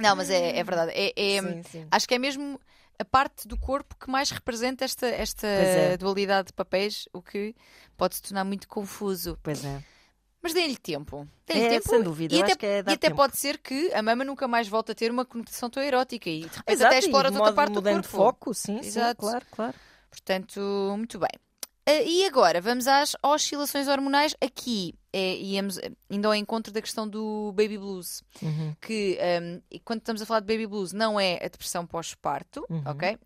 Não, 0.00 0.16
mas 0.16 0.30
é, 0.30 0.58
é 0.58 0.64
verdade. 0.64 0.92
É, 0.94 1.12
é- 1.16 1.40
Sim, 1.40 1.62
sim. 1.62 1.86
Acho 1.90 2.08
que 2.08 2.14
é 2.14 2.18
mesmo 2.18 2.58
a 2.98 3.04
parte 3.04 3.46
do 3.48 3.56
corpo 3.58 3.96
que 3.96 4.10
mais 4.10 4.30
representa 4.30 4.84
esta, 4.84 5.06
esta 5.06 5.46
é. 5.46 5.96
dualidade 5.96 6.48
de 6.48 6.52
papéis, 6.52 7.08
o 7.12 7.22
que 7.22 7.54
pode 7.96 8.16
se 8.16 8.22
tornar 8.22 8.44
muito 8.44 8.68
confuso. 8.68 9.38
Pois 9.42 9.64
é. 9.64 9.82
Mas 10.42 10.54
deem-lhe 10.54 10.76
tempo. 10.76 11.28
Deem-lhe 11.46 11.66
É, 11.66 11.68
tempo. 11.68 11.88
sem 11.90 12.02
dúvida, 12.02 12.34
E 12.34 12.42
até, 12.42 12.66
é 12.66 12.84
e 12.88 12.92
até 12.94 13.10
pode 13.10 13.36
ser 13.36 13.58
que 13.58 13.92
a 13.92 14.02
mama 14.02 14.24
nunca 14.24 14.48
mais 14.48 14.66
volte 14.68 14.92
a 14.92 14.94
ter 14.94 15.10
uma 15.10 15.24
conotação 15.24 15.68
tão 15.68 15.82
erótica 15.82 16.30
e 16.30 16.40
de 16.40 16.46
repente 16.46 16.64
Exato, 16.72 16.94
até 16.94 16.98
exploras 16.98 17.30
e 17.30 17.34
de 17.34 17.38
outra 17.40 17.54
parte 17.54 17.72
do 17.74 17.82
corpo. 17.82 18.00
de 18.00 18.08
foco, 18.08 18.54
sim, 18.54 18.82
sim, 18.82 18.88
Exato. 18.88 19.20
claro, 19.20 19.46
claro. 19.50 19.74
Portanto, 20.10 20.94
muito 20.96 21.18
bem. 21.18 21.28
Ah, 21.86 22.02
e 22.02 22.24
agora, 22.26 22.60
vamos 22.60 22.86
às 22.86 23.16
oscilações 23.22 23.88
hormonais. 23.88 24.34
Aqui 24.40 24.94
é, 25.12 25.36
íamos 25.36 25.78
eh, 25.78 25.90
indo 26.08 26.26
ao 26.26 26.34
encontro 26.34 26.72
da 26.72 26.80
questão 26.80 27.08
do 27.08 27.52
baby 27.56 27.78
blues. 27.78 28.22
Uhum. 28.42 28.74
Que 28.80 29.18
e 29.70 29.80
quando 29.80 30.00
estamos 30.00 30.22
a 30.22 30.26
falar 30.26 30.40
de 30.40 30.46
baby 30.46 30.66
blues, 30.66 30.92
não 30.92 31.18
é 31.18 31.36
a 31.36 31.48
depressão 31.48 31.86
pós-parto, 31.86 32.64
Uhum. 32.70 32.82
ok? 32.86 33.18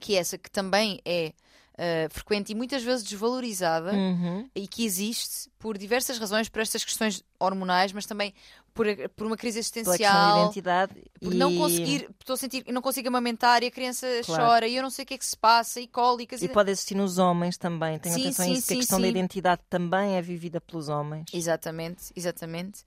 Que 0.00 0.16
é 0.16 0.18
essa 0.18 0.36
que 0.36 0.50
também 0.50 1.00
é 1.04 1.32
ah, 1.78 2.08
frequente 2.10 2.50
e 2.50 2.54
muitas 2.54 2.82
vezes 2.82 3.04
desvalorizada 3.04 3.92
Uhum. 3.92 4.48
e 4.54 4.66
que 4.66 4.84
existe 4.84 5.50
por 5.58 5.76
diversas 5.76 6.18
razões, 6.18 6.48
por 6.48 6.60
estas 6.62 6.84
questões 6.84 7.22
hormonais, 7.38 7.92
mas 7.92 8.06
também 8.06 8.32
por, 8.72 8.86
a- 8.88 9.08
por 9.10 9.26
uma 9.26 9.36
crise 9.36 9.54
de 9.54 9.60
existencial. 9.60 10.38
identidade. 10.44 10.92
Por 11.20 11.32
e... 11.32 11.36
não 11.36 11.54
conseguir, 11.56 12.08
estou 12.20 12.34
a 12.34 12.36
sentir, 12.36 12.64
não 12.70 12.82
consigo 12.82 13.08
amamentar 13.08 13.62
e 13.62 13.66
a 13.66 13.70
criança 13.70 14.06
Claro. 14.24 14.42
chora 14.44 14.68
e 14.68 14.76
eu 14.76 14.82
não 14.82 14.90
sei 14.90 15.04
o 15.04 15.06
que 15.06 15.14
é 15.14 15.18
que 15.18 15.24
se 15.26 15.36
passa 15.36 15.80
e 15.80 15.86
cólicas 15.86 16.42
E 16.42 16.48
pode 16.48 16.70
existir 16.70 16.94
nos 16.94 17.18
homens 17.18 17.56
também. 17.56 17.98
Tenho 17.98 18.14
Sim, 18.14 18.20
atenção 18.22 18.44
a 18.44 18.48
sim, 18.48 18.54
isso, 18.54 18.66
que 18.66 18.72
a 18.72 18.76
sim, 18.76 18.80
questão 18.80 19.00
da 19.00 19.06
sim. 19.06 19.10
identidade 19.10 19.62
também 19.70 20.16
é 20.16 20.22
vivida 20.22 20.60
pelos 20.60 20.88
homens. 20.88 21.24
Exatamente, 21.32 22.12
exatamente. 22.14 22.84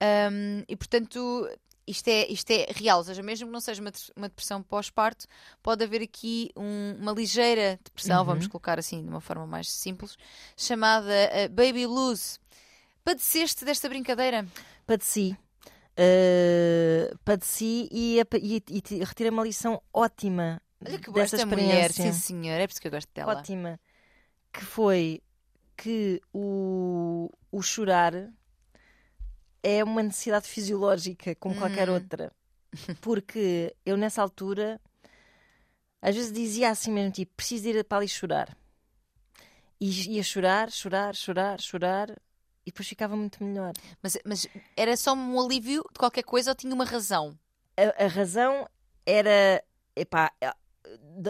Ahm, 0.00 0.64
e 0.68 0.76
portanto, 0.76 1.48
isto 1.92 2.08
é, 2.08 2.26
isto 2.30 2.50
é 2.50 2.66
real, 2.74 2.98
ou 2.98 3.04
seja, 3.04 3.22
mesmo 3.22 3.46
que 3.46 3.52
não 3.52 3.60
seja 3.60 3.80
uma, 3.80 3.90
de- 3.90 4.12
uma 4.16 4.28
depressão 4.28 4.62
pós-parto, 4.62 5.26
pode 5.62 5.84
haver 5.84 6.02
aqui 6.02 6.50
um- 6.56 6.96
uma 7.00 7.12
ligeira 7.12 7.78
depressão, 7.84 8.18
Uhum. 8.20 8.24
vamos 8.26 8.46
colocar 8.48 8.78
assim 8.78 9.02
de 9.02 9.08
uma 9.08 9.20
forma 9.20 9.46
mais 9.46 9.70
simples, 9.70 10.16
chamada 10.56 11.12
eh, 11.12 11.48
baby 11.48 11.86
blues. 11.86 12.40
Padeceste 13.04 13.64
desta 13.64 13.88
brincadeira? 13.88 14.46
Padeci. 14.86 15.36
Uh, 15.92 17.16
padeci 17.24 17.86
e, 17.92 18.18
e, 18.40 18.62
e 18.70 19.04
retirei 19.04 19.30
uma 19.30 19.42
lição 19.42 19.82
ótima 19.92 20.60
Olha 20.84 20.98
que 20.98 21.10
boa 21.10 21.22
esta 21.22 21.44
mulher, 21.44 21.92
sim 21.92 22.12
senhor, 22.12 22.58
é 22.58 22.66
por 22.66 22.72
isso 22.72 22.80
que 22.80 22.88
eu 22.88 22.92
gosto 22.92 23.10
dela. 23.14 23.34
ótima. 23.36 23.78
Que 24.52 24.64
foi 24.64 25.20
que 25.76 26.20
o, 26.32 27.30
o 27.50 27.62
chorar 27.62 28.12
é 29.62 29.82
uma 29.84 30.02
necessidade 30.02 30.48
fisiológica, 30.48 31.34
como 31.36 31.54
qualquer 31.54 31.88
Hum. 31.88 31.94
outra. 31.94 32.32
Porque 33.00 33.74
eu, 33.84 33.96
nessa 33.96 34.22
altura, 34.22 34.80
às 36.00 36.14
vezes 36.14 36.32
dizia 36.32 36.70
assim 36.70 36.90
mesmo: 36.90 37.12
tipo, 37.12 37.32
preciso 37.36 37.68
ir 37.68 37.84
para 37.84 37.98
ali 37.98 38.08
chorar. 38.08 38.56
E 39.80 40.14
ia 40.16 40.22
chorar, 40.22 40.70
chorar, 40.70 41.14
chorar, 41.14 41.60
chorar, 41.60 42.10
e 42.64 42.70
depois 42.70 42.88
ficava 42.88 43.16
muito 43.16 43.42
melhor. 43.42 43.72
Mas, 44.00 44.16
mas 44.24 44.46
era 44.76 44.96
só 44.96 45.12
um 45.12 45.40
alívio 45.40 45.82
de 45.92 45.98
qualquer 45.98 46.22
coisa 46.22 46.52
ou 46.52 46.54
tinha 46.54 46.72
uma 46.74 46.84
razão? 46.84 47.36
A, 47.76 48.04
a 48.04 48.06
razão 48.06 48.68
era. 49.04 49.62
Epá, 49.96 50.32
eh, 50.40 50.54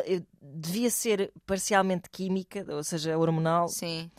eu- 0.06 0.26
devia 0.40 0.90
ser 0.90 1.32
parcialmente 1.46 2.08
química, 2.10 2.64
ou 2.68 2.84
seja, 2.84 3.16
hormonal, 3.18 3.68
Sim. 3.68 4.10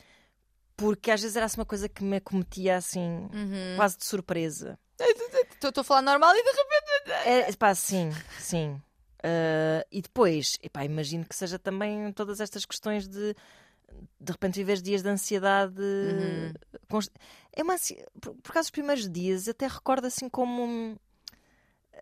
Porque 0.84 1.11
às 1.11 1.21
vezes 1.21 1.38
era 1.38 1.45
assim 1.45 1.59
uma 1.59 1.65
coisa 1.65 1.88
que 1.88 2.03
me 2.03 2.17
acometia 2.17 2.75
assim, 2.77 3.29
Uhum. 3.34 3.75
quase 3.77 3.97
de 3.97 4.05
surpresa. 4.05 4.77
Estou 4.99 5.69
estou 5.69 5.81
a 5.81 5.84
falar 5.84 6.01
normal 6.01 6.34
e 6.36 6.43
de 6.43 6.49
repente. 6.51 7.11
É, 7.29 7.49
epá, 7.49 7.73
sim, 7.73 8.11
sim. 8.39 8.81
Ah, 9.23 9.86
e 9.91 10.01
depois, 10.01 10.57
epá, 10.61 10.84
imagino 10.84 11.25
que 11.25 11.36
seja 11.36 11.57
também 11.57 12.11
todas 12.11 12.39
estas 12.41 12.65
questões 12.65 13.07
de 13.07 13.34
de 14.19 14.31
repente 14.31 14.55
viveres 14.55 14.81
dias 14.81 15.01
de 15.03 15.09
ansiedade. 15.09 15.79
Uhum. 15.81 16.53
const- 16.89 17.13
É 17.55 17.61
uma 17.63 17.73
ansi... 17.75 18.03
por, 18.19 18.34
por 18.36 18.51
causa 18.51 18.65
dos 18.65 18.71
primeiros 18.71 19.07
dias, 19.09 19.47
até 19.47 19.67
recordo 19.67 20.05
assim 20.07 20.27
como. 20.27 20.63
um, 20.63 20.95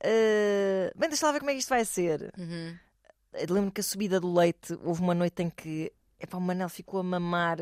ah, 0.03 0.91
bem, 0.95 1.09
deixa 1.09 1.25
lá 1.25 1.31
ver 1.31 1.39
como 1.39 1.51
é 1.51 1.53
que 1.53 1.59
isto 1.59 1.69
vai 1.69 1.83
ser. 1.85 2.33
Uhum. 2.37 2.75
Eu 3.33 3.53
lembro 3.53 3.71
que 3.71 3.81
a 3.81 3.83
subida 3.83 4.19
do 4.19 4.33
leite, 4.33 4.73
houve 4.83 5.01
uma 5.01 5.13
noite 5.13 5.41
em 5.43 5.49
que 5.49 5.91
epá, 6.19 6.37
o 6.37 6.41
Manel 6.41 6.69
ficou 6.69 6.99
a 6.99 7.03
mamar 7.03 7.57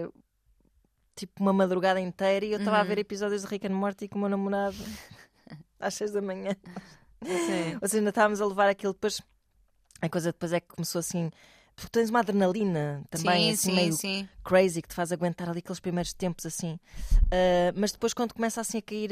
tipo 1.19 1.41
uma 1.41 1.53
madrugada 1.53 1.99
inteira 1.99 2.45
e 2.45 2.51
eu 2.51 2.59
estava 2.59 2.77
a 2.77 2.81
Uhum. 2.81 2.87
ver 2.87 2.97
episódios 2.99 3.41
de 3.41 3.47
Rick 3.47 3.67
and 3.67 3.75
Morty 3.75 4.07
com 4.07 4.17
o 4.17 4.21
meu 4.21 4.29
namorado 4.29 4.75
às 5.79 5.93
seis 5.93 6.11
da 6.11 6.21
manhã. 6.21 6.55
Sim. 7.23 7.77
Ou 7.81 7.87
seja, 7.87 7.97
ainda 7.99 8.09
estávamos 8.09 8.39
a 8.41 8.45
levar 8.45 8.69
aquilo 8.69 8.93
depois. 8.93 9.21
A 10.01 10.07
coisa 10.09 10.31
depois 10.31 10.53
é 10.53 10.59
que 10.59 10.67
começou 10.67 10.99
assim. 10.99 11.29
Porque 11.79 11.89
tens 11.99 12.09
uma 12.09 12.19
adrenalina 12.19 13.03
também, 13.09 13.43
sim, 13.47 13.49
assim 13.51 13.69
sim, 13.69 13.75
meio 13.75 13.93
sim. 13.93 14.29
crazy, 14.43 14.81
que 14.81 14.87
te 14.89 14.93
faz 14.95 15.11
aguentar 15.11 15.49
ali 15.49 15.59
aqueles 15.59 15.79
primeiros 15.79 16.13
tempos 16.13 16.45
assim. 16.45 16.79
Ah, 17.31 17.71
mas 17.75 17.91
depois, 17.91 18.13
quando 18.13 18.33
começa 18.33 18.59
assim 18.61 18.79
a 18.79 18.81
cair 18.81 19.11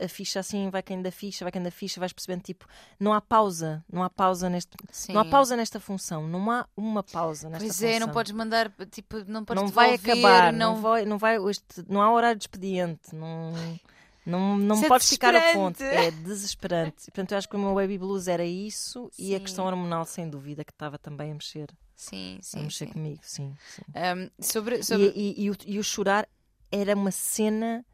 a, 0.00 0.04
a 0.04 0.08
ficha, 0.08 0.40
assim, 0.40 0.68
vai 0.70 0.82
caindo 0.82 1.06
a 1.06 1.10
ficha, 1.12 1.44
vai 1.44 1.52
caindo 1.52 1.66
a 1.66 1.70
ficha, 1.70 2.00
vais 2.00 2.12
percebendo 2.12 2.42
tipo, 2.42 2.66
não 2.98 3.12
há 3.12 3.20
pausa, 3.20 3.84
não 3.92 4.02
há 4.02 4.10
pausa 4.10 4.48
neste. 4.50 4.70
sim. 4.90 5.12
Não 5.12 5.20
há 5.20 5.24
pausa 5.24 5.56
nesta 5.56 5.78
função, 5.78 6.26
não 6.26 6.50
há 6.50 6.66
uma 6.76 7.02
pausa 7.02 7.48
nesta 7.48 7.64
Pois 7.64 7.76
função. 7.76 7.88
é, 7.90 7.98
não 8.00 8.08
podes 8.08 8.32
mandar, 8.32 8.72
tipo, 8.90 9.18
não 9.26 9.44
podes 9.44 9.62
não 9.62 9.70
vai 9.70 9.94
acabar, 9.94 10.52
não... 10.52 10.74
não, 10.74 10.82
vai, 10.82 11.04
não 11.04 11.18
vai, 11.18 11.36
este- 11.50 11.84
não 11.88 12.02
há 12.02 12.12
horário 12.12 12.38
de 12.38 12.44
expediente, 12.44 13.14
não, 13.14 13.52
não, 14.28 14.56
não 14.58 14.76
Isso 14.76 14.84
é 14.84 14.88
podes 14.88 15.08
ficar 15.08 15.34
a 15.34 15.52
ponto. 15.52 15.82
É 15.82 16.10
desesperante. 16.10 17.04
Portanto, 17.06 17.32
eu 17.32 17.38
acho 17.38 17.48
que 17.48 17.56
o 17.56 17.58
meu 17.58 17.74
baby 17.74 17.96
blues 17.98 18.28
era 18.28 18.44
isso 18.44 19.10
e 19.18 19.34
a 19.34 19.38
Sim. 19.38 19.44
questão 19.44 19.64
hormonal, 19.66 20.04
sem 20.04 20.28
dúvida, 20.28 20.64
que 20.64 20.72
estava 20.72 20.98
também 20.98 21.30
a 21.30 21.34
mexer, 21.34 21.68
Sim, 21.96 22.38
a 22.40 22.42
sim, 22.42 22.62
mexer 22.64 22.86
sim. 22.86 22.92
comigo, 22.92 23.20
sim. 23.22 23.56
sim. 23.74 23.82
Um, 23.88 24.30
sobre, 24.42 24.82
sobre... 24.82 25.06
E, 25.14 25.34
e- 25.40 25.44
e 25.44 25.50
o, 25.50 25.56
e 25.66 25.78
o 25.78 25.82
chorar 25.84 26.28
era 26.70 26.94
uma 26.94 27.10
cena, 27.10 27.84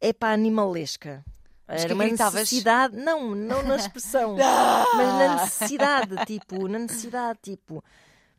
é 0.00 0.12
para 0.12 0.32
animalesca. 0.34 1.24
Era 1.66 1.94
uma 1.94 2.04
gritavas? 2.04 2.40
necessidade, 2.40 2.96
não, 2.96 3.34
não 3.34 3.62
na 3.62 3.76
expressão, 3.76 4.36
mas 4.36 5.08
na 5.14 5.34
necessidade, 5.34 6.24
tipo, 6.26 6.68
na 6.68 6.78
necessidade, 6.78 7.38
tipo, 7.42 7.82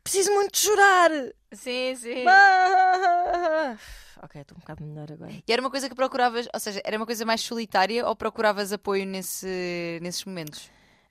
preciso 0.02 0.32
muito 0.32 0.56
chorar. 0.58 1.10
Sim, 1.52 1.94
sim. 1.96 2.24
Ah! 2.28 3.76
Ok, 4.22 4.40
estou 4.40 4.56
um 4.56 4.60
bocado 4.60 4.84
melhor 4.84 5.12
agora. 5.12 5.32
E 5.46 5.52
era 5.52 5.60
uma 5.60 5.70
coisa 5.70 5.88
que 5.88 5.94
procuravas, 5.94 6.48
ou 6.52 6.58
seja, 6.60 6.80
era 6.84 6.96
uma 6.96 7.06
coisa 7.06 7.24
mais 7.24 7.40
solitária 7.42 8.06
ou 8.06 8.16
procuravas 8.16 8.72
apoio 8.72 9.04
nesse, 9.06 9.98
nesses 10.02 10.24
momentos? 10.24 10.70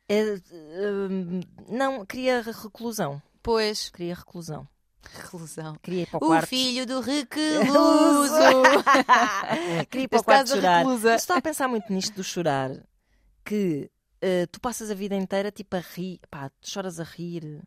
É, 0.09 0.39
hum, 0.51 1.41
não, 1.69 2.05
queria 2.05 2.41
reclusão. 2.41 3.21
Pois, 3.43 3.89
Queria 3.89 4.15
reclusão. 4.15 4.67
reclusão. 5.03 5.75
Queria 5.83 6.01
ir 6.03 6.07
para 6.07 6.17
o 6.17 6.25
O 6.25 6.27
quarto. 6.29 6.47
filho 6.47 6.85
do 6.87 6.99
recluso. 7.01 8.33
Queria 9.89 10.05
ir 10.05 10.07
para 10.07 10.19
o 10.19 10.23
quarto 10.23 10.49
chorar. 10.49 10.77
reclusa. 10.79 11.15
Estou 11.15 11.35
a 11.35 11.41
pensar 11.41 11.67
muito 11.67 11.91
nisto 11.93 12.15
do 12.15 12.23
chorar, 12.23 12.71
que 13.43 13.89
eh, 14.21 14.47
tu 14.47 14.59
passas 14.59 14.89
a 14.89 14.95
vida 14.95 15.15
inteira 15.15 15.51
tipo 15.51 15.75
a 15.75 15.79
rir, 15.79 16.19
pá, 16.29 16.51
choras 16.61 16.99
a 16.99 17.03
rir. 17.03 17.61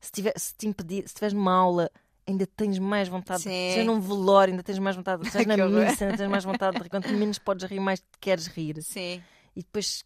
Se, 0.00 0.12
tiver, 0.12 0.34
se 0.38 0.54
te 0.54 0.66
impedir, 0.68 1.00
se 1.02 1.06
estiveres 1.08 1.32
numa 1.32 1.54
aula, 1.54 1.90
ainda 2.26 2.46
tens 2.46 2.78
mais 2.78 3.08
vontade 3.08 3.42
Sim. 3.42 3.50
Se 3.50 3.56
estiveres 3.56 3.86
num 3.86 4.00
velório, 4.00 4.52
ainda 4.52 4.62
tens 4.62 4.78
mais 4.78 4.96
vontade 4.96 5.22
de 5.22 5.28
rir. 5.28 5.32
Se 5.32 5.38
estiveres 5.38 5.64
Que 5.64 5.70
na 5.72 5.90
missa, 5.90 6.04
ainda 6.04 6.16
tens 6.16 6.30
mais 6.30 6.44
vontade 6.44 6.76
de 6.76 6.82
rir. 6.82 6.88
Quanto 6.90 7.08
menos 7.12 7.38
podes 7.38 7.64
rir, 7.68 7.80
mais 7.80 8.00
te 8.00 8.06
queres 8.20 8.46
rir. 8.46 8.82
Sim. 8.82 9.22
E 9.54 9.62
depois 9.62 10.04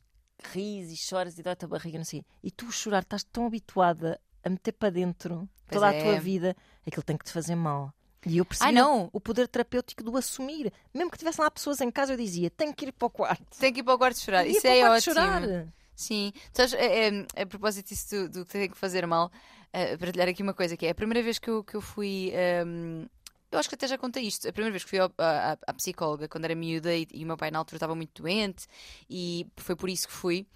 ris 0.53 0.91
e 0.91 0.97
choras 0.97 1.39
e 1.39 1.43
dói-te 1.43 1.64
a 1.64 1.69
barriga, 1.69 1.99
não 1.99 2.05
sei. 2.05 2.25
E 2.43 2.51
tu 2.51 2.71
chorar, 2.71 3.03
estás 3.03 3.25
tão 3.25 3.47
habituada 3.47 4.21
a 4.45 4.49
meter 4.51 4.73
para 4.73 4.91
dentro 4.91 5.49
Pois 5.66 5.81
toda 5.81 5.93
é. 5.93 5.99
a 6.01 6.03
tua 6.03 6.21
vida, 6.21 6.57
aquilo 6.87 7.03
tem 7.03 7.16
que 7.16 7.25
te 7.25 7.33
fazer 7.33 7.55
mal. 7.55 7.93
E 8.27 8.39
eu 8.39 8.45
percebi 8.45 8.73
não. 8.73 9.09
o 9.12 9.21
poder 9.21 9.47
terapêutico 9.49 10.03
do 10.03 10.16
assumir. 10.16 10.73
Mesmo 10.93 11.11
que 11.11 11.19
tivessem 11.19 11.43
lá 11.43 11.51
pessoas 11.51 11.81
em 11.81 11.91
casa, 11.91 12.12
eu 12.12 12.16
dizia: 12.16 12.51
tenho 12.51 12.75
que 12.75 12.87
ir 12.87 12.93
para 12.93 13.07
o 13.07 13.11
quarto. 13.11 13.59
Tem 13.59 13.73
que 13.73 13.81
ir 13.81 13.83
para 13.83 13.95
o 13.95 13.99
quarto 13.99 14.19
chorar. 14.19 14.47
Isso 14.47 14.61
para 14.61 14.71
o 14.71 14.75
é 14.75 14.81
quarto 14.81 14.97
ótimo. 14.97 15.14
chorar. 15.14 15.69
Sim. 15.95 16.33
Sabes, 16.53 16.75
é, 16.75 17.09
é- 17.09 17.43
a 17.43 17.47
propósito 17.47 17.89
disso 17.89 18.09
do, 18.09 18.29
do 18.29 18.47
que 18.47 18.53
tem 18.53 18.71
que 18.71 18.77
fazer 18.79 19.07
mal, 19.07 19.31
eh, 19.73 19.97
partilhar 19.97 20.29
aqui 20.29 20.43
uma 20.43 20.55
coisa 20.55 20.77
que 20.77 20.87
é 20.87 20.91
a 20.91 20.95
primeira 20.95 21.23
vez 21.23 21.39
que 21.39 21.49
eu, 21.51 21.62
que 21.64 21.75
eu 21.75 21.81
fui. 21.81 22.31
ehm, 22.35 23.07
eu 23.51 23.59
acho 23.59 23.69
que 23.69 23.75
até 23.75 23.87
já 23.89 23.97
contei 23.97 24.25
isto. 24.25 24.47
A 24.49 24.53
primeira 24.53 24.73
vez 24.73 24.85
que 24.85 24.91
fui 24.91 24.99
ao- 24.99 25.12
à, 25.19 25.73
psicóloga, 25.75 26.29
quando 26.29 26.45
era 26.45 26.55
miúda, 26.55 26.95
e, 26.95 27.07
e 27.12 27.25
o 27.25 27.27
meu 27.27 27.37
pai 27.37 27.51
na 27.51 27.59
altura 27.59 27.77
estava 27.77 27.95
muito 27.95 28.23
doente, 28.23 28.66
e 29.09 29.47
foi 29.57 29.75
por 29.75 29.89
isso 29.89 30.07
que 30.07 30.12
fui. 30.12 30.47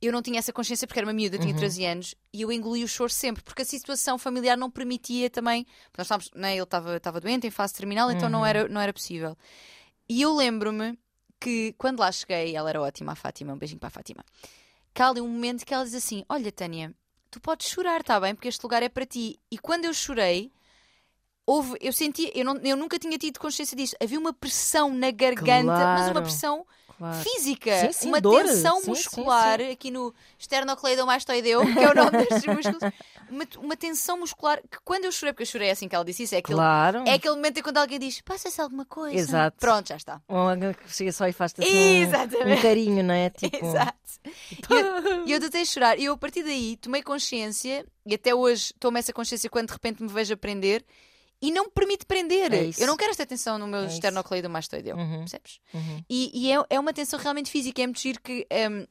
Eu 0.00 0.12
não 0.12 0.20
tinha 0.22 0.38
essa 0.38 0.52
consciência 0.52 0.86
porque 0.86 0.98
era 0.98 1.06
uma 1.06 1.12
miúda, 1.12 1.38
tinha 1.38 1.52
Uhum. 1.52 1.58
13 1.58 1.84
anos, 1.84 2.14
e 2.32 2.42
eu 2.42 2.52
engoli 2.52 2.84
o 2.84 2.88
choro 2.88 3.10
sempre, 3.10 3.42
porque 3.42 3.62
a 3.62 3.64
situação 3.64 4.18
familiar 4.18 4.56
não 4.56 4.70
permitia 4.70 5.28
também. 5.30 5.66
Nós 5.96 6.06
estávamos, 6.06 6.30
né, 6.34 6.52
ele 6.54 6.62
estava 6.62 6.96
estava 6.96 7.20
doente, 7.20 7.46
em 7.46 7.50
fase 7.50 7.74
terminal, 7.74 8.10
então 8.10 8.28
não, 8.28 8.40
Uhum. 8.40 8.46
era, 8.46 8.68
não 8.68 8.80
era 8.80 8.92
possível. 8.92 9.36
E 10.08 10.20
eu 10.22 10.34
lembro-me 10.34 10.98
que 11.40 11.74
quando 11.78 12.00
lá 12.00 12.10
cheguei, 12.12 12.54
ela 12.54 12.68
era 12.70 12.80
ótima, 12.80 13.12
a 13.12 13.14
Fátima, 13.16 13.52
um 13.54 13.58
beijinho 13.58 13.80
para 13.80 13.88
a 13.88 13.90
Fátima. 13.90 14.24
Que 14.94 15.02
há 15.02 15.08
ali 15.08 15.20
um 15.20 15.28
momento 15.28 15.64
que 15.66 15.74
ela 15.74 15.84
diz 15.84 15.94
assim: 15.94 16.24
Olha, 16.28 16.50
Tânia, 16.52 16.94
tu 17.30 17.40
podes 17.40 17.68
chorar, 17.68 18.00
está 18.00 18.18
bem? 18.20 18.34
Porque 18.34 18.48
este 18.48 18.62
lugar 18.62 18.82
é 18.82 18.88
para 18.88 19.06
ti. 19.06 19.38
E 19.50 19.58
quando 19.58 19.84
eu 19.84 19.94
chorei, 19.94 20.52
houve, 21.46 21.76
eu 21.80 21.92
senti, 21.92 22.30
eu, 22.34 22.44
não, 22.44 22.56
eu 22.58 22.76
nunca 22.76 22.98
tinha 22.98 23.16
tido 23.18 23.38
consciência 23.38 23.76
disto. 23.76 23.96
Havia 24.02 24.18
uma 24.18 24.32
pressão 24.32 24.92
na 24.92 25.10
garganta, 25.10 25.86
mas 25.94 26.06
uma 26.06 26.12
Claro. 26.12 26.22
pressão 26.22 26.66
Claro. 26.98 27.22
física, 27.22 27.76
Sim, 27.78 27.92
sim, 27.92 28.08
uma 28.08 28.20
dor. 28.22 28.42
tensão 28.42 28.80
sim, 28.80 28.88
muscular 28.90 29.60
aqui 29.60 29.90
no 29.90 30.14
esternocleidomastoideu, 30.38 31.62
que 31.74 31.78
é 31.78 31.90
o 31.90 31.94
nome 31.94 32.10
destes 32.24 32.44
músculos. 32.46 32.82
Uma, 33.30 33.46
uma 33.58 33.76
tensão 33.76 34.18
muscular 34.18 34.60
que 34.62 34.78
quando 34.84 35.04
eu 35.04 35.12
chorei, 35.12 35.32
porque 35.32 35.42
eu 35.42 35.46
chorei 35.46 35.70
assim 35.70 35.88
que 35.88 35.94
ela 35.94 36.04
disse 36.04 36.22
isso, 36.24 36.34
é 36.34 36.38
aquele, 36.38 36.56
Claro. 36.58 37.04
é 37.06 37.14
aquele 37.14 37.34
momento 37.34 37.58
em 37.58 37.62
quando 37.62 37.78
alguém 37.78 37.98
diz: 37.98 38.20
Passa-se 38.20 38.60
alguma 38.60 38.84
coisa. 38.84 39.16
Exato. 39.16 39.56
Pronto, 39.58 39.88
já 39.88 39.96
está. 39.96 40.20
Ou 40.28 40.36
alguém 40.48 40.72
que 40.72 40.92
chega 40.92 41.12
só 41.12 41.26
e 41.28 41.32
faz-te 41.32 41.62
assim 41.62 41.72
um- 41.76 42.02
Exatamente. 42.02 42.58
um 42.58 42.62
carinho, 42.62 43.02
não 43.04 43.14
é? 43.14 43.30
Tipo, 43.36 43.56
Exato. 43.64 43.96
E 45.26 45.30
eu, 45.30 45.36
eu 45.36 45.40
tentei 45.40 45.64
chorar. 45.64 45.98
E 45.98 46.04
eu, 46.04 46.14
a 46.14 46.16
partir 46.18 46.42
daí, 46.42 46.76
tomei 46.76 47.02
consciência, 47.02 47.84
e 48.04 48.14
até 48.14 48.34
hoje 48.34 48.72
tomo 48.78 48.98
essa 48.98 49.12
consciência 49.12 49.48
quando 49.50 49.66
de 49.68 49.72
repente 49.72 50.02
me 50.02 50.08
vejo 50.08 50.32
aprender, 50.34 50.84
e 51.40 51.50
não 51.50 51.64
me 51.64 51.70
permite 51.70 52.06
prender. 52.06 52.52
É 52.52 52.70
eu 52.78 52.86
não 52.86 52.96
quero 52.96 53.10
esta 53.10 53.26
tensão 53.26 53.58
no 53.58 53.66
meu 53.66 53.80
É 53.80 53.86
esternocleidomastoideu. 53.86 54.96
Uhum. 54.96 55.18
Percebes? 55.20 55.60
Uhum. 55.74 56.02
E, 56.08 56.30
e 56.32 56.52
é, 56.52 56.64
é 56.70 56.80
uma 56.80 56.92
tensão 56.92 57.18
realmente 57.18 57.50
física. 57.50 57.82
É 57.82 57.86
muito 57.86 58.00
giro 58.00 58.20
que. 58.22 58.46
Um, 58.70 58.86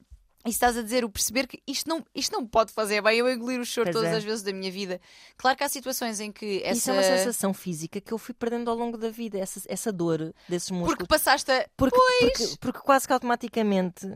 e 0.46 0.50
estás 0.50 0.76
a 0.78 0.82
dizer, 0.82 1.04
o 1.04 1.10
perceber 1.10 1.46
que 1.46 1.60
isto 1.66 1.88
não, 1.88 2.04
isto 2.14 2.32
não 2.32 2.46
pode 2.46 2.72
fazer 2.72 3.02
bem, 3.02 3.18
eu 3.18 3.28
engolir 3.28 3.60
o 3.60 3.64
choro 3.64 3.86
Pois 3.86 3.96
todas 3.96 4.12
é. 4.12 4.16
as 4.16 4.24
vezes 4.24 4.42
da 4.42 4.52
minha 4.52 4.70
vida. 4.70 5.00
Claro 5.36 5.56
que 5.58 5.64
há 5.64 5.68
situações 5.68 6.20
em 6.20 6.30
que 6.32 6.62
essa. 6.64 6.78
Isso 6.78 6.90
é 6.90 6.92
uma 6.94 7.02
sensação 7.02 7.52
física 7.52 8.00
que 8.00 8.12
eu 8.12 8.18
fui 8.18 8.32
perdendo 8.32 8.70
ao 8.70 8.76
longo 8.76 8.96
da 8.96 9.10
vida, 9.10 9.38
essa, 9.38 9.60
essa 9.68 9.92
dor 9.92 10.32
desses 10.48 10.70
músculos. 10.70 10.96
Porque 10.96 11.06
passaste 11.08 11.50
a. 11.50 11.66
Porque, 11.76 11.98
porque, 12.20 12.56
porque 12.60 12.78
quase 12.80 13.06
que 13.06 13.12
automaticamente 13.12 14.06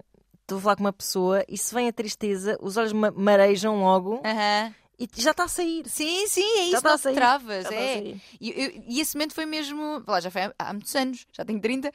estou 0.43 0.59
a 0.59 0.61
falar 0.62 0.76
com 0.76 0.83
uma 0.85 0.93
pessoa 0.93 1.45
e 1.49 1.57
se 1.57 1.72
vem 1.74 1.89
a 1.89 1.93
tristeza, 1.93 2.57
os 2.61 2.76
olhos 2.76 2.93
ma- 2.93 3.11
marejam 3.12 3.81
logo 3.81 4.20
Aham. 4.24 4.74
E 5.01 5.09
já 5.16 5.30
está 5.30 5.44
a 5.44 5.48
sair. 5.48 5.88
Sim, 5.88 6.26
sim, 6.28 6.42
é 6.42 6.62
isso, 6.64 6.70
Já 6.72 6.78
está 6.78 6.94
a 6.94 6.98
sair. 6.98 7.14
travas. 7.14 7.64
Já 7.64 7.70
a 7.70 7.74
é. 7.74 7.94
sair. 7.94 8.22
E, 8.40 8.51
eu- 8.51 8.82
e 8.86 9.01
esse 9.01 9.16
momento 9.16 9.34
foi 9.34 9.46
mesmo, 9.46 10.05
lá 10.07 10.20
já 10.20 10.30
foi 10.30 10.42
há, 10.42 10.55
há 10.59 10.72
muitos 10.72 10.94
anos, 10.94 11.26
já 11.32 11.44
tenho 11.44 11.61
30, 11.61 11.90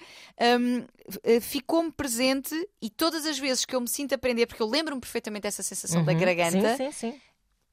hum, 0.59 0.85
eh, 1.23 1.39
ficou-me 1.39 1.91
presente 1.91 2.55
e 2.81 2.89
todas 2.89 3.25
as 3.25 3.37
vezes 3.37 3.63
que 3.65 3.75
eu 3.75 3.81
me 3.81 3.87
sinto 3.87 4.13
a 4.13 4.15
aprender, 4.15 4.47
porque 4.47 4.61
eu 4.61 4.67
lembro-me 4.67 4.99
perfeitamente 4.99 5.43
dessa 5.43 5.61
sensação 5.63 6.03
da 6.03 6.11
Uhum. 6.13 6.19
garganta, 6.19 6.77
Sim, 6.77 6.91
sim, 6.91 7.11
sim. 7.11 7.21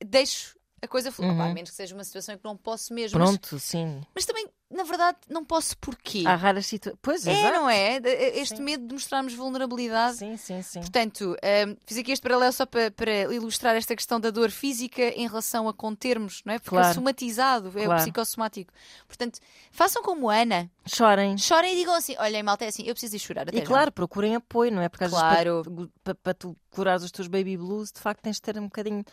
deixo 0.05 0.57
a 0.81 0.89
coisa 0.89 1.13
fluir. 1.13 1.31
Uhum. 1.33 1.41
A 1.43 1.55
menos 1.55 1.71
que 1.71 1.77
seja 1.77 1.95
uma 1.95 2.05
situação 2.05 2.35
em 2.35 2.39
que 2.39 2.45
não 2.45 2.57
posso 2.57 2.93
mesmo. 2.93 3.19
Mas, 3.19 3.29
Pronto, 3.31 3.59
sim. 3.59 4.01
mas 4.15 4.25
também, 4.27 4.47
na 4.73 4.83
verdade, 4.85 5.19
não 5.29 5.45
posso 5.45 5.77
porquê. 5.79 6.25
Há 6.27 6.35
raras 6.35 6.67
situações. 6.67 6.99
Pois, 7.03 7.27
é, 7.27 7.33
exato. 7.33 7.55
não 7.55 7.69
é? 7.71 7.97
Este 8.35 8.57
Sim. 8.57 8.63
medo 8.63 8.87
de 8.87 8.95
mostrarmos 8.95 9.35
vulnerabilidade. 9.35 10.17
Sim, 10.17 10.37
sim, 10.37 10.63
sim. 10.63 10.81
Portanto, 10.81 11.37
hum, 11.69 11.77
fiz 11.87 11.99
aqui 11.99 12.13
este 12.13 12.23
paralelo 12.23 12.53
só 12.53 12.65
para, 12.67 12.91
para 12.91 13.33
ilustrar 13.35 13.77
esta 13.77 13.95
questão 13.95 14.19
da 14.19 14.31
dor 14.31 14.51
física 14.51 15.03
em 15.03 15.27
relação 15.27 15.69
a 15.69 15.75
contermos, 15.75 16.43
não 16.45 16.55
é? 16.55 16.59
Porque 16.59 16.75
é 16.77 16.81
Claro. 16.81 16.95
somatizado, 16.95 17.69
é 17.79 17.83
o 17.83 17.85
Claro. 17.87 18.01
psicossomático. 18.03 18.73
Portanto, 19.07 19.39
façam 19.71 20.03
como 20.03 20.29
Ana, 20.31 20.71
Chorem. 20.87 21.37
chorem 21.39 21.73
e 21.75 21.77
digam 21.77 21.95
assim: 21.95 22.15
olhem, 22.19 22.43
malta, 22.43 22.65
é 22.65 22.69
assim, 22.69 22.83
eu 22.85 22.95
preciso 22.95 23.13
de 23.13 23.19
chorar. 23.19 23.43
Até 23.49 23.57
E 23.57 23.61
já." 23.61 23.67
claro, 23.67 23.93
procurem 23.93 24.35
apoio, 24.35 24.73
não 24.73 24.83
é? 24.83 24.89
Porque 24.89 25.05
às 25.05 25.11
Claro. 25.11 25.63
vezes 25.63 25.69
para, 25.77 25.89
para, 26.03 26.15
para 26.15 26.35
tu 26.35 26.57
curares 26.71 27.03
os 27.03 27.11
teus 27.11 27.29
baby 27.29 27.57
blues, 27.57 27.93
de 27.93 28.01
facto 28.01 28.23
tens 28.23 28.37
de 28.37 28.43
ter 28.43 28.59
um 28.59 28.65
bocadinho. 28.65 29.05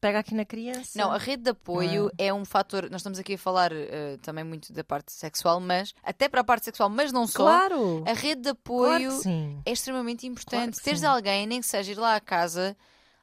Pega 0.00 0.18
aqui 0.18 0.34
na 0.34 0.44
criança. 0.44 0.98
Não, 0.98 1.10
a 1.10 1.18
rede 1.18 1.44
de 1.44 1.50
apoio 1.50 2.10
é 2.18 2.32
um 2.32 2.44
fator. 2.44 2.90
Nós 2.90 3.00
estamos 3.00 3.18
aqui 3.18 3.34
a 3.34 3.38
falar 3.38 3.72
eh, 3.72 4.18
também 4.22 4.44
muito 4.44 4.72
da 4.72 4.84
parte 4.84 5.12
sexual, 5.12 5.60
mas 5.60 5.94
até 6.02 6.28
para 6.28 6.42
a 6.42 6.44
parte 6.44 6.64
sexual, 6.64 6.90
mas 6.90 7.10
não 7.10 7.26
só. 7.26 7.38
Claro! 7.38 8.04
A 8.06 8.12
rede 8.12 8.42
de 8.42 8.54
Claro 8.54 8.94
apoio 8.94 9.10
sim. 9.12 9.62
é 9.64 9.72
extremamente 9.72 10.26
importante. 10.26 10.76
que 10.76 10.84
Teres 10.84 11.02
alguém, 11.04 11.46
nem 11.46 11.60
que 11.60 11.66
seja 11.66 11.92
ir 11.92 11.98
lá 11.98 12.16
à 12.16 12.20
casa, 12.20 12.76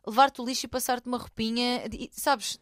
levar-te 0.05 0.41
o 0.41 0.45
lixo 0.45 0.65
e 0.65 0.69
passar-te 0.69 1.07
uma 1.07 1.17
roupinha, 1.17 1.83
sabes? 2.11 2.59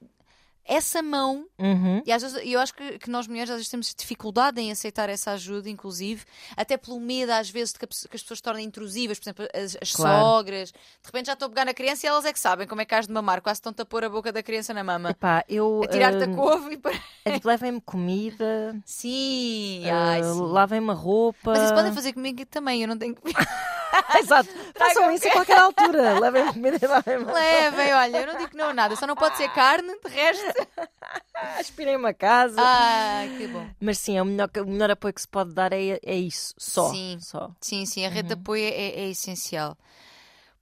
Essa 0.66 1.01
mão 1.01 1.47
Uhum. 1.60 2.01
E 2.05 2.12
às 2.12 2.22
vezes, 2.22 2.39
eu 2.45 2.60
acho 2.60 2.74
que, 2.74 2.97
que 2.99 3.10
nós 3.10 3.28
mulheres 3.28 3.49
às 3.49 3.57
vezes 3.57 3.70
temos 3.70 3.93
dificuldade 3.93 4.62
em 4.62 4.72
aceitar 4.72 5.10
essa 5.10 5.32
ajuda, 5.32 5.70
inclusive, 5.70 6.24
até 6.55 6.78
pelo 6.78 6.99
medo 7.01 7.32
às 7.32 7.49
vezes 7.49 7.74
de 7.74 7.80
que, 7.80 7.86
a 7.86 7.88
que 7.88 8.16
as 8.16 8.22
pessoas 8.22 8.39
se 8.39 8.43
tornem 8.43 8.66
intrusivas, 8.66 9.20
por 9.20 9.26
exemplo, 9.26 9.47
as, 9.53 9.78
as 9.82 9.91
Claro. 9.91 10.24
sogras. 10.24 10.72
De 10.72 10.78
repente 11.05 11.26
já 11.28 11.34
estou 11.34 11.47
a 11.47 11.49
pegar 11.49 11.66
na 11.66 11.74
criança 11.74 12.05
e 12.05 12.10
elas 12.10 12.24
é 12.24 12.32
que 12.32 12.39
sabem 12.39 12.66
como 12.66 12.80
é 12.80 12.86
que 12.86 12.95
has 12.95 13.07
de 13.07 13.14
mamar, 13.14 13.41
quase 13.41 13.57
estão-te 13.57 13.82
a 13.82 13.86
pôr 13.86 14.05
a 14.05 14.10
boca 14.10 14.32
da 14.32 14.41
criança 14.41 14.74
na 14.74 14.84
mama. 14.84 15.10
Epá, 15.10 15.43
eu. 15.49 15.82
A 15.84 15.88
tirar-te 15.88 16.24
a 16.24 16.28
hum, 16.28 16.36
couve 16.36 16.74
e 16.76 16.78
para... 16.78 16.95
é 17.26 17.32
tipo, 17.34 17.47
levem-me 17.47 17.82
comida, 17.82 18.80
Sim, 18.86 19.84
ah, 19.89 20.24
sim. 20.24 20.39
lavem-me 20.41 20.91
a 20.91 20.93
roupa. 20.93 21.51
Mas 21.51 21.64
isso 21.64 21.74
podem 21.74 21.91
fazer 21.91 22.14
comigo 22.14 22.45
também, 22.45 22.82
eu 22.82 22.88
não 22.88 22.97
tenho 22.97 23.16
que. 23.16 23.22
Exato. 24.20 24.50
Façam 24.78 25.12
isso 25.12 25.28
a 25.28 25.32
qualquer 25.32 25.58
altura. 25.58 26.20
Levem-me 26.20 26.54
comida 26.54 26.78
e 26.82 26.88
lavem-me. 26.88 27.26
Levem, 27.26 27.94
olha, 27.94 28.18
eu 28.22 28.28
não 28.28 28.38
digo 28.38 28.50
que 28.52 28.58
não 28.58 28.74
nada, 28.74 28.96
só 28.96 29.06
não 29.08 29.16
pode 29.16 29.38
ser 29.38 29.50
carne, 29.50 29.94
de 30.04 30.10
resto. 30.12 30.68
Aspirem-me 31.60 32.08
a 32.08 32.14
casa. 32.14 32.56
Ah, 32.60 33.24
que 33.38 33.48
bom. 33.48 33.70
Mas 33.80 33.98
sim, 33.98 34.18
é 34.18 34.22
o, 34.22 34.26
melhor, 34.26 34.50
o 34.58 34.66
melhor 34.70 34.92
apoio 34.92 35.14
que 35.14 35.22
se 35.22 35.28
pode 35.28 35.54
dar 35.54 35.72
é, 35.74 36.00
é 36.06 36.16
isso. 36.16 36.54
Só. 36.58 36.92
Sim. 36.92 37.18
Só. 37.22 37.52
Sim, 37.62 37.86
sim, 37.86 38.06
a 38.06 38.10
rede 38.10 38.22
Uhum. 38.22 38.28
de 38.28 38.34
apoio 38.34 38.64
é, 38.66 38.70
é 39.02 39.10
essencial. 39.10 39.78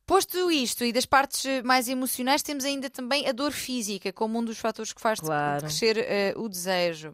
Posto 0.05 0.49
isto 0.49 0.85
e 0.85 0.93
das 0.93 1.05
partes 1.05 1.43
eh, 1.45 1.61
mais 1.63 1.89
emocionais, 1.89 2.41
temos 2.41 2.63
ainda 2.63 2.89
também 2.89 3.27
a 3.27 3.33
dor 3.33 3.51
física 3.51 4.13
como 4.13 4.39
um 4.39 4.43
dos 4.43 4.57
fatores 4.57 4.93
que 4.93 5.01
faz 5.01 5.19
Claro. 5.19 5.59
crescer 5.63 5.97
eh, 5.97 6.33
o 6.37 6.47
desejo. 6.47 7.13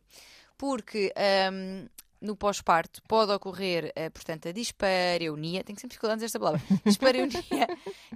Porque 0.58 1.12
ahm, 1.16 1.88
no 2.24 2.36
pós-parto 2.36 3.02
pode 3.08 3.32
ocorrer, 3.34 3.92
eh, 3.96 4.10
portanto, 4.10 4.48
a 4.48 4.52
dispareunia, 4.52 5.64
tenho 5.64 5.78
sempre 5.78 5.90
dificuldade 5.94 6.22
nesta 6.22 6.40
palavra, 6.40 6.62
dispareunia, 6.86 7.68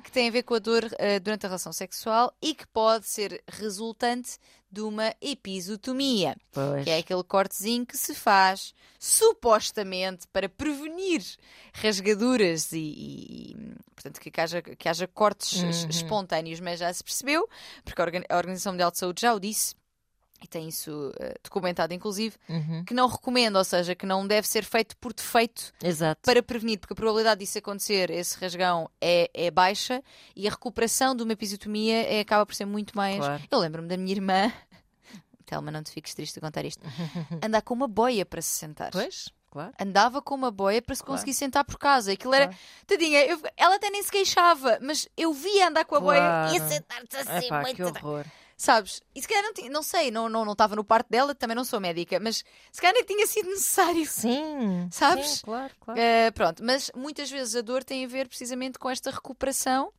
que 0.03 0.12
tem 0.12 0.30
a 0.30 0.32
ver 0.32 0.43
com 0.43 0.53
a 0.55 0.60
dor 0.60 0.89
eh, 0.97 1.20
durante 1.20 1.45
a 1.45 1.49
relação 1.49 1.74
sexual 1.74 2.34
e 2.41 2.55
que 2.55 2.66
pode 2.68 3.05
ser 3.08 3.43
resultante 3.47 4.38
de 4.72 4.82
uma 4.82 5.14
episotomia 5.22 6.36
Pois. 6.51 6.84
que 6.84 6.89
é 6.89 6.97
aquele 6.97 7.24
cortezinho 7.24 7.86
que 7.86 7.97
se 7.97 8.14
faz 8.16 8.74
supostamente 8.99 10.28
para 10.28 10.49
prevenir 10.49 11.22
rasgaduras 11.74 12.72
e, 12.74 12.78
e- 12.78 13.55
portanto 13.93 14.20
que 14.20 14.41
haja, 14.41 14.62
que 14.62 14.89
haja 14.89 15.08
cortes 15.08 15.53
es- 15.64 15.84
Uhum. 15.84 15.89
espontâneos, 15.89 16.60
mas 16.60 16.80
já 16.80 16.91
se 16.93 17.03
percebeu, 17.03 17.47
porque 17.84 18.01
a 18.01 18.36
Organização 18.38 18.74
Mundial 18.74 18.91
de 18.91 18.97
Saúde 18.99 19.22
já 19.22 19.34
o 19.34 19.39
disse. 19.39 19.76
E 20.42 20.48
tem 20.48 20.68
isso 20.68 21.12
eh, 21.20 21.36
documentado 21.44 21.94
inclusive, 21.94 22.36
Uhum. 22.48 22.84
que 22.86 22.94
não 22.94 23.08
recomenda, 23.08 23.58
ou 23.58 23.64
seja, 23.66 23.96
que 23.96 24.06
não 24.06 24.26
deve 24.28 24.48
ser 24.48 24.64
feito 24.64 24.96
por 24.98 25.14
defeito 25.14 25.74
Exato. 25.84 26.22
para 26.24 26.44
prevenir, 26.44 26.80
porque 26.80 26.94
a 26.94 26.96
probabilidade 26.96 27.40
disso 27.40 27.58
acontecer, 27.58 28.10
esse 28.12 28.38
rasgão, 28.40 28.90
é, 29.02 29.30
é 29.34 29.50
baixa 29.52 30.04
e 30.36 30.48
a 30.48 30.52
recuperação 30.52 31.16
de 31.16 31.24
uma 31.24 31.34
episiotomia 31.34 32.04
é, 32.04 32.20
acaba 32.20 32.46
por 32.46 32.54
ser 32.56 32.66
muito 32.66 32.96
mais. 32.96 33.18
Claro. 33.18 33.44
Eu 33.50 33.60
lembro-me 33.60 33.88
da 33.88 33.98
minha 33.98 34.12
irmã, 34.14 34.52
Telma, 35.46 35.72
não 35.72 35.82
te 35.82 35.92
fiques 35.92 36.14
triste 36.14 36.38
a 36.40 36.42
contar 36.42 36.66
isto, 36.66 36.84
andar 37.42 37.62
com 37.62 37.74
uma 37.74 37.88
boia 37.88 38.26
para 38.26 38.42
se 38.42 38.50
sentar. 38.50 38.92
Pois, 38.92 39.30
claro. 39.50 39.72
Andava 39.80 40.22
com 40.22 40.36
uma 40.36 40.52
boia 40.52 40.82
para 40.82 40.94
se 40.94 41.02
Claro. 41.02 41.14
conseguir 41.14 41.34
sentar 41.34 41.64
por 41.64 41.80
casa. 41.80 42.12
Aquilo 42.12 42.34
era. 42.34 42.48
Claro. 42.48 42.60
Tadinha, 42.86 43.26
eu- 43.26 43.40
ela 43.56 43.76
até 43.76 43.90
nem 43.90 44.04
se 44.04 44.12
queixava, 44.12 44.78
mas 44.82 45.08
eu 45.16 45.32
via 45.34 45.70
andar 45.70 45.86
com 45.86 45.96
a 45.96 46.00
boia 46.02 46.20
e 46.54 46.58
a 46.58 46.68
sentar-se 46.68 47.16
assim, 47.18 47.46
Epá, 47.48 47.62
muito 47.62 47.76
que 47.78 47.84
horror. 47.84 48.26
Sabes? 48.58 49.01
E 49.14 49.22
se 49.22 49.28
calhar 49.28 49.43
não 49.43 49.53
tinha, 49.53 49.70
não 49.70 49.84
sei, 49.84 50.10
não 50.10 50.26
estava 50.28 50.45
não, 50.45 50.51
estava 50.51 50.76
no 50.76 50.84
parto 50.84 51.08
dela, 51.12 51.36
também 51.36 51.55
não 51.55 51.64
sou 51.64 51.80
médica, 51.80 52.20
mas 52.20 52.43
se 52.72 52.82
calhar 52.82 52.95
nem 52.95 53.03
tinha 53.05 53.28
sido 53.28 53.47
necessário. 53.49 54.03
Sim. 54.08 54.88
Sabes? 54.91 55.28
Sim, 55.30 55.41
claro, 55.43 55.74
claro. 55.80 55.99
Uh, 56.01 56.32
pronto, 56.34 56.64
mas 56.64 56.91
muitas 56.95 57.30
vezes 57.30 57.55
a 57.55 57.62
dor 57.62 57.84
tem 57.84 58.03
a 58.03 58.08
ver 58.08 58.28
precisamente 58.28 58.80
com 58.80 58.89
esta 58.89 59.12
recuperação, 59.12 59.93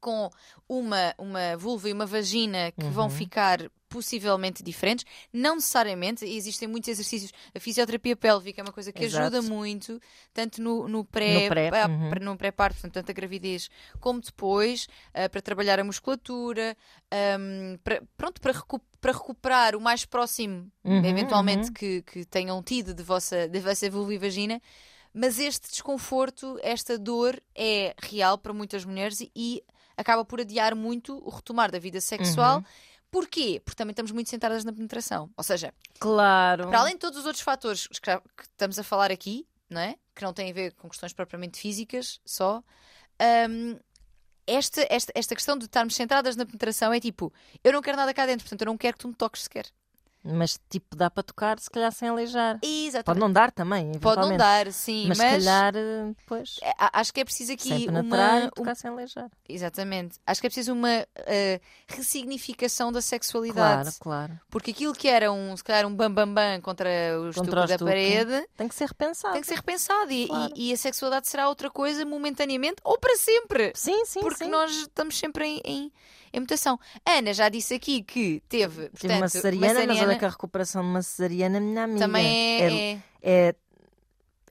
com 0.00 0.28
uma, 0.68 1.14
uma 1.16 1.56
vulva 1.56 1.88
e 1.88 1.92
uma 1.92 2.04
vagina 2.06 2.72
que 2.72 2.88
vão 2.88 3.04
Uhum. 3.04 3.10
ficar 3.10 3.70
possivelmente 3.88 4.62
diferentes. 4.62 5.04
Não 5.32 5.56
necessariamente, 5.56 6.24
existem 6.24 6.68
muitos 6.68 6.88
exercícios. 6.88 7.32
A 7.54 7.58
fisioterapia 7.60 8.16
pélvica 8.16 8.60
é 8.60 8.64
uma 8.64 8.72
coisa 8.72 8.92
que 8.92 9.04
Exato. 9.04 9.36
ajuda 9.36 9.42
muito, 9.42 10.00
tanto 10.32 10.60
no, 10.62 10.86
no 10.88 11.04
pré, 11.04 11.42
No 11.44 11.48
pré, 11.48 11.70
ah, 11.72 11.88
uhum. 11.88 12.10
no 12.20 12.36
pré-parto, 12.36 12.74
portanto, 12.76 12.94
tanto 12.94 13.10
a 13.10 13.14
gravidez 13.14 13.68
como 14.00 14.20
depois, 14.20 14.86
ah, 15.14 15.28
para 15.28 15.40
trabalhar 15.42 15.78
a 15.80 15.84
musculatura, 15.84 16.76
ahm, 17.10 17.76
para, 17.82 18.02
pronto, 18.16 18.40
para, 18.40 18.52
recu- 18.52 18.80
para 19.00 19.12
recuperar 19.12 19.74
o 19.76 19.80
mais 19.80 20.04
próximo, 20.04 20.70
Uhum, 20.84 21.04
eventualmente, 21.04 21.68
uhum. 21.68 21.72
que, 21.74 22.02
que 22.02 22.24
tenham 22.24 22.62
tido 22.62 22.94
de 22.94 23.02
vossa, 23.02 23.48
de 23.48 23.60
vossa 23.60 23.88
vulva 23.90 24.14
e 24.14 24.18
vagina. 24.18 24.60
Mas 25.12 25.38
este 25.38 25.70
desconforto, 25.70 26.58
esta 26.62 26.98
dor 26.98 27.40
é 27.54 27.94
real 28.00 28.36
para 28.38 28.52
muitas 28.52 28.84
mulheres 28.84 29.20
e, 29.20 29.30
e 29.34 29.62
acaba 29.96 30.24
por 30.24 30.40
adiar 30.40 30.74
muito 30.74 31.18
o 31.26 31.30
retomar 31.30 31.70
da 31.72 31.78
vida 31.78 32.00
sexual. 32.00 32.62
Porquê? 33.10 33.60
Porque 33.64 33.76
também 33.76 33.92
estamos 33.92 34.12
muito 34.12 34.28
sentadas 34.28 34.64
na 34.64 34.72
penetração. 34.72 35.30
Ou 35.36 35.44
seja, 35.44 35.72
Claro. 35.98 36.68
para 36.68 36.80
além 36.80 36.94
de 36.94 37.00
todos 37.00 37.18
os 37.18 37.24
outros 37.26 37.42
fatores 37.42 37.86
que 37.88 38.10
estamos 38.42 38.78
a 38.78 38.82
falar 38.82 39.10
aqui, 39.10 39.46
não 39.70 39.80
é? 39.80 39.96
que 40.14 40.24
não 40.24 40.32
têm 40.32 40.50
a 40.50 40.54
ver 40.54 40.72
com 40.74 40.88
questões 40.88 41.12
propriamente 41.12 41.58
físicas 41.60 42.20
só, 42.24 42.62
hum, 43.48 43.78
esta, 44.46 44.86
esta, 44.90 45.12
esta 45.14 45.34
questão 45.34 45.56
de 45.56 45.66
estarmos 45.66 45.94
centradas 45.94 46.34
na 46.36 46.44
penetração 46.44 46.92
é 46.92 46.98
tipo: 47.00 47.32
eu 47.62 47.72
não 47.72 47.80
quero 47.82 47.96
nada 47.96 48.12
cá 48.12 48.26
dentro, 48.26 48.44
portanto 48.44 48.62
eu 48.62 48.66
não 48.66 48.76
quero 48.78 48.94
que 48.96 49.02
tu 49.02 49.08
me 49.08 49.14
toques 49.14 49.42
sequer. 49.42 49.66
Mas 50.30 50.60
tipo, 50.68 50.94
dá 50.94 51.10
para 51.10 51.22
tocar, 51.22 51.58
se 51.58 51.70
calhar 51.70 51.90
sem 51.92 52.08
aleijar. 52.08 52.58
Exatamente. 52.62 53.04
Pode 53.04 53.18
não 53.20 53.32
dar 53.32 53.50
também, 53.50 53.92
Pode 53.98 54.20
não 54.20 54.36
dar, 54.36 54.70
sim, 54.72 55.06
Mas, 55.08 55.18
mas, 55.18 55.42
se 55.42 55.48
calhar, 55.48 55.74
eh, 55.76 56.12
pois, 56.26 56.56
é, 56.62 56.72
acho 56.92 57.12
que 57.14 57.20
é 57.20 57.24
preciso 57.24 57.52
aqui 57.52 57.86
uma, 57.88 58.50
tocar 58.54 58.74
sem 58.74 58.90
aleijar. 58.90 59.30
Exatamente. 59.48 60.18
Acho 60.26 60.40
que 60.40 60.46
é 60.46 60.50
preciso 60.50 60.72
uma 60.72 61.06
eh, 61.16 61.60
ressignificação 61.88 62.90
da 62.90 63.00
sexualidade. 63.00 63.96
Claro, 64.00 64.28
claro. 64.28 64.40
Porque 64.50 64.70
aquilo 64.72 64.92
que 64.94 65.08
era 65.08 65.30
um, 65.32 65.56
se 65.56 65.62
calhar, 65.64 65.86
um 65.86 65.94
bam-bam-bam 65.94 66.60
contra 66.60 66.88
o 67.20 67.28
estupro 67.30 67.50
Contra 67.50 67.64
o 67.64 67.66
da 67.66 67.74
estupro. 67.74 67.92
parede 67.92 68.46
Tem 68.56 68.68
que 68.68 68.74
ser 68.74 68.86
repensado. 68.88 69.32
tem 69.32 69.40
que 69.42 69.46
ser 69.48 69.54
repensado. 69.56 70.10
E, 70.12 70.26
Claro. 70.26 70.52
e- 70.56 70.70
e 70.70 70.72
a 70.72 70.76
sexualidade 70.76 71.28
será 71.28 71.48
outra 71.48 71.70
coisa 71.70 72.04
momentaneamente 72.04 72.76
ou 72.84 72.98
para 72.98 73.16
sempre. 73.16 73.72
Sim, 73.74 74.04
sim, 74.04 74.20
porque 74.20 74.44
sim. 74.44 74.50
nós 74.50 74.70
estamos 74.72 75.18
sempre 75.18 75.44
em, 75.46 75.60
em, 75.64 75.92
em 76.32 76.40
mutação. 76.40 76.78
A 77.04 77.12
Ana 77.18 77.32
já 77.34 77.48
disse 77.48 77.74
aqui 77.74 78.02
que 78.02 78.42
teve, 78.48 78.88
Tive 78.90 79.14
uma 79.14 79.20
portanto, 79.20 79.30
cesariana, 79.30 79.86
mas 79.86 80.00
olha 80.00 80.18
que 80.18 80.24
a 80.24 80.28
recuperação 80.28 80.82
de 80.82 80.88
uma 80.88 81.02
cesariana, 81.02 81.60
minha 81.60 81.84
amiga, 81.84 81.98
também 82.06 82.26
é, 82.60 83.00
é. 83.22 83.48
é- 83.48 83.54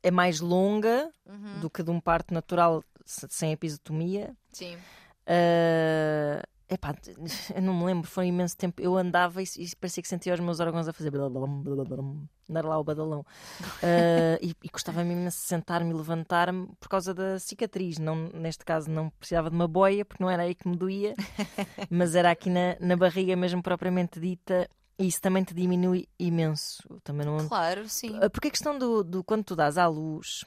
é, 0.04 0.12
mais 0.12 0.40
longa 0.40 1.12
Uhum, 1.26 1.60
do 1.60 1.70
que 1.70 1.84
de 1.84 1.90
um 1.92 2.00
parto 2.00 2.34
natural 2.34 2.84
se- 3.06 3.28
sem 3.30 3.52
episiotomia. 3.52 4.36
sim. 4.54 4.78
Ah, 5.26 6.42
epá, 6.70 6.96
eu 7.56 7.62
não 7.62 7.74
me 7.78 7.86
lembro, 7.86 8.08
foi 8.08 8.28
imenso 8.28 8.56
tempo. 8.58 8.82
Eu 8.82 8.98
andava 8.98 9.42
e, 9.42 9.46
e 9.58 9.76
parecia 9.76 10.02
que 10.04 10.10
sentia 10.10 10.34
os 10.34 10.40
meus 10.40 10.60
órgãos 10.60 10.88
a 10.88 10.94
fazer 10.94 11.12
badalum, 11.12 11.62
badalum, 11.64 12.26
andar 12.50 12.66
lá 12.66 12.78
o 12.80 12.84
badalão. 12.84 13.26
Ah, 13.84 14.38
e, 14.42 14.54
e 14.64 14.70
gostava-me 14.70 15.14
imenso 15.14 15.40
sentar-me 15.40 15.92
e 15.92 15.94
levantar-me 15.94 16.68
por 16.80 16.90
causa 16.90 17.14
da 17.14 17.40
cicatriz. 17.40 17.98
Não, 17.98 18.16
neste 18.34 18.64
caso, 18.66 18.90
não 18.90 19.10
precisava 19.12 19.50
de 19.50 19.56
uma 19.56 19.68
boia, 19.68 20.04
porque 20.06 20.24
não 20.24 20.30
era 20.30 20.44
aí 20.44 20.54
que 20.56 20.68
me 20.68 20.76
doía, 20.76 21.16
mas 21.90 22.16
era 22.16 22.32
aqui 22.32 22.50
na, 22.50 22.76
na 22.80 22.96
barriga 22.96 23.36
mesmo 23.36 23.62
propriamente 23.62 24.20
dita. 24.20 24.70
E 25.00 25.06
isso 25.08 25.22
também 25.22 25.44
te 25.44 25.54
diminui 25.54 26.08
imenso. 26.18 26.82
Também 27.04 27.24
não, 27.26 27.48
Claro, 27.48 27.88
sim. 27.88 28.18
ah, 28.22 28.30
Porque 28.32 28.48
a 28.48 28.52
questão 28.52 28.78
do, 28.80 29.04
do 29.04 29.24
quando 29.24 29.44
tu 29.44 29.56
dás 29.56 29.78
à 29.78 29.86
luz, 29.88 30.44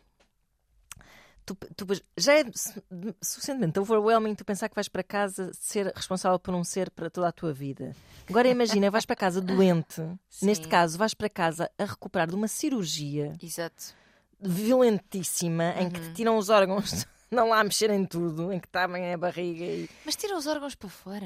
tu, 1.54 1.86
tu 1.86 1.86
já 2.16 2.34
é 2.34 2.44
su- 2.54 2.82
suficientemente 3.22 3.78
overwhelming 3.80 4.34
tu 4.34 4.44
pensar 4.44 4.68
que 4.68 4.74
vais 4.74 4.88
para 4.88 5.02
casa 5.02 5.50
ser 5.54 5.92
responsável 5.94 6.38
por 6.38 6.54
um 6.54 6.62
ser 6.64 6.90
para 6.90 7.08
toda 7.10 7.28
a 7.28 7.32
tua 7.32 7.52
vida. 7.52 7.94
Agora 8.28 8.48
imagina, 8.48 8.90
vais 8.90 9.04
para 9.06 9.16
casa 9.16 9.40
doente, 9.40 10.00
neste 10.42 10.64
Sim. 10.64 10.70
caso, 10.70 10.96
vais 10.98 11.14
para 11.14 11.28
casa 11.28 11.70
a 11.78 11.84
recuperar 11.84 12.28
de 12.28 12.34
uma 12.34 12.48
cirurgia 12.48 13.32
Exato. 13.42 13.94
violentíssima 14.40 15.74
em 15.78 15.88
que 15.90 16.00
te 16.00 16.06
Uhum. 16.08 16.14
tiram 16.14 16.36
os 16.38 16.48
órgãos, 16.48 17.06
não 17.30 17.48
lá 17.48 17.60
a 17.60 17.64
mexer 17.64 17.90
em 17.90 18.04
tudo, 18.04 18.52
em 18.52 18.58
que 18.58 18.68
também 18.68 19.04
é 19.04 19.14
a 19.14 19.18
barriga 19.18 19.64
e 19.64 19.88
Mas 20.04 20.16
tira 20.16 20.36
os 20.36 20.46
órgãos 20.46 20.74
para 20.74 20.88
fora. 20.88 21.20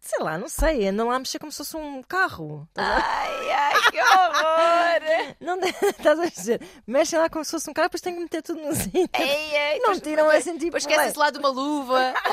sei 0.00 0.18
lá, 0.24 0.38
não 0.38 0.48
sei, 0.48 0.88
andam 0.88 1.08
lá 1.08 1.16
a 1.16 1.18
mexer 1.18 1.38
como 1.38 1.52
se 1.52 1.58
fosse 1.58 1.76
um 1.76 2.02
carro. 2.02 2.66
A- 2.76 2.82
Ai, 2.82 3.50
ai, 3.50 3.90
que 3.90 3.98
horror! 4.00 5.34
Não 5.40 5.58
estás 5.88 6.18
a 6.18 6.26
dizer, 6.28 6.60
mexem 6.86 7.18
lá 7.18 7.28
como 7.28 7.44
se 7.44 7.50
fosse 7.50 7.68
um 7.70 7.72
carro, 7.72 7.88
depois 7.88 8.00
têm 8.00 8.14
que 8.14 8.20
meter 8.20 8.42
tudo 8.42 8.60
no 8.60 8.74
sítio. 8.74 9.08
ei, 9.14 9.54
ei, 9.56 9.78
Não 9.80 9.92
depois- 9.94 10.00
tiram 10.00 10.30
assim 10.30 10.52
tipo. 10.52 10.64
Depois 10.78 10.84
esquece-se 10.86 11.18
lá 11.18 11.30
de 11.30 11.38
uma 11.38 11.48
luva. 11.50 12.14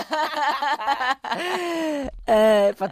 Ah, 2.30 2.74
pá, 2.78 2.90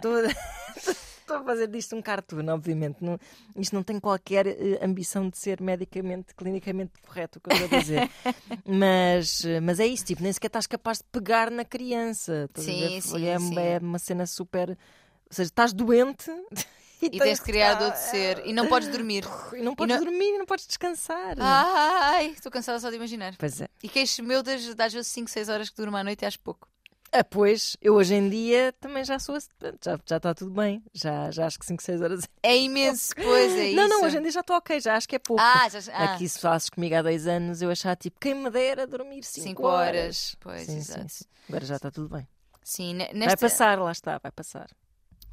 estou 1.26 1.36
a 1.38 1.44
fazer 1.44 1.66
disto 1.68 1.94
um 1.96 2.00
cartoon, 2.02 2.46
obviamente. 2.48 2.98
Não, 3.02 3.18
isto 3.56 3.74
não 3.74 3.82
tem 3.82 3.98
qualquer 4.00 4.46
eh, 4.46 4.78
ambição 4.82 5.28
de 5.28 5.36
ser 5.36 5.60
medicamente, 5.60 6.34
clinicamente 6.34 6.92
correto 7.02 7.38
o 7.38 7.42
que 7.42 7.50
eu 7.50 7.54
estou 7.64 7.76
a 7.76 7.80
dizer. 7.80 8.10
mas, 8.64 9.44
eh, 9.44 9.60
mas 9.60 9.80
é 9.80 9.86
isso, 9.86 10.04
tipo, 10.04 10.22
nem 10.22 10.32
sequer 10.32 10.46
estás 10.46 10.66
capaz 10.66 10.98
de 10.98 11.04
pegar 11.10 11.50
na 11.50 11.64
criança. 11.64 12.48
Sim, 12.54 13.00
sim, 13.00 13.26
é, 13.26 13.38
sim. 13.38 13.58
é 13.58 13.78
uma 13.78 13.98
cena 13.98 14.26
super. 14.26 14.70
Ou 14.70 14.76
seja, 15.30 15.48
estás 15.48 15.72
doente 15.72 16.30
e, 17.02 17.06
E 17.06 17.18
tens 17.18 17.38
de 17.38 17.44
criar 17.44 17.74
de 17.74 17.82
Ah, 17.82 17.86
outro 17.86 18.00
ser. 18.00 18.46
E 18.46 18.52
não 18.52 18.68
podes 18.68 18.88
dormir. 18.88 19.24
E 19.54 19.60
não 19.62 19.74
podes 19.74 19.96
não- 19.96 20.04
dormir, 20.04 20.34
e 20.34 20.38
não 20.38 20.46
podes 20.46 20.66
descansar. 20.66 21.36
Ai, 21.40 22.28
estou 22.28 22.50
cansada 22.52 22.78
só 22.78 22.88
de 22.90 22.96
imaginar. 22.96 23.34
Pois 23.36 23.60
é. 23.60 23.68
E 23.82 23.88
queixo 23.88 24.22
meu 24.22 24.42
das, 24.42 24.74
das 24.74 24.92
vezes 24.92 25.08
5, 25.08 25.28
6 25.28 25.48
horas 25.48 25.68
que 25.68 25.76
durmo 25.76 25.96
à 25.96 26.04
noite 26.04 26.22
e 26.22 26.26
acho 26.26 26.38
pouco. 26.40 26.68
Ah, 27.18 27.24
pois, 27.24 27.76
eu 27.80 27.94
hoje 27.94 28.14
em 28.14 28.28
dia 28.28 28.72
também 28.80 29.04
já 29.04 29.18
sou. 29.18 29.34
assim, 29.36 29.48
Já, 29.84 29.98
já 30.04 30.16
está 30.18 30.34
tudo 30.34 30.50
bem. 30.50 30.82
Já, 30.92 31.30
já 31.30 31.46
acho 31.46 31.58
que 31.58 31.64
5, 31.66 31.82
6 31.82 32.02
horas. 32.02 32.28
É 32.42 32.56
imenso, 32.56 33.14
pois 33.14 33.52
é 33.52 33.68
isso. 33.68 33.76
não, 33.76 33.88
não, 33.88 34.04
hoje 34.04 34.18
em 34.18 34.22
dia 34.22 34.30
já 34.32 34.40
estou 34.40 34.56
ok, 34.56 34.80
já 34.80 34.96
acho 34.96 35.08
que 35.08 35.16
é 35.16 35.18
pouco. 35.18 35.42
Ah, 35.42 35.68
já, 35.68 35.80
ah, 35.92 36.14
Aqui, 36.14 36.28
se 36.28 36.38
falasses 36.38 36.68
comigo 36.70 36.94
há 36.94 37.02
dois 37.02 37.26
anos, 37.26 37.62
eu 37.62 37.70
achava 37.70 37.96
tipo, 37.96 38.18
quem 38.20 38.34
me 38.34 38.50
dera 38.50 38.86
dormir 38.86 39.22
5 39.24 39.44
5 39.48 39.66
horas. 39.66 40.36
Pois, 40.40 40.66
Sim, 40.66 40.76
exato. 40.78 41.00
sim, 41.02 41.08
sim. 41.08 41.24
Agora 41.48 41.64
já 41.64 41.76
está 41.76 41.90
tudo 41.90 42.08
bem. 42.14 42.26
Sim, 42.62 42.94
ne- 42.94 43.06
Vai 43.06 43.14
nesta... 43.14 43.36
passar, 43.38 43.78
lá 43.78 43.92
está, 43.92 44.18
vai 44.18 44.32
passar. 44.32 44.66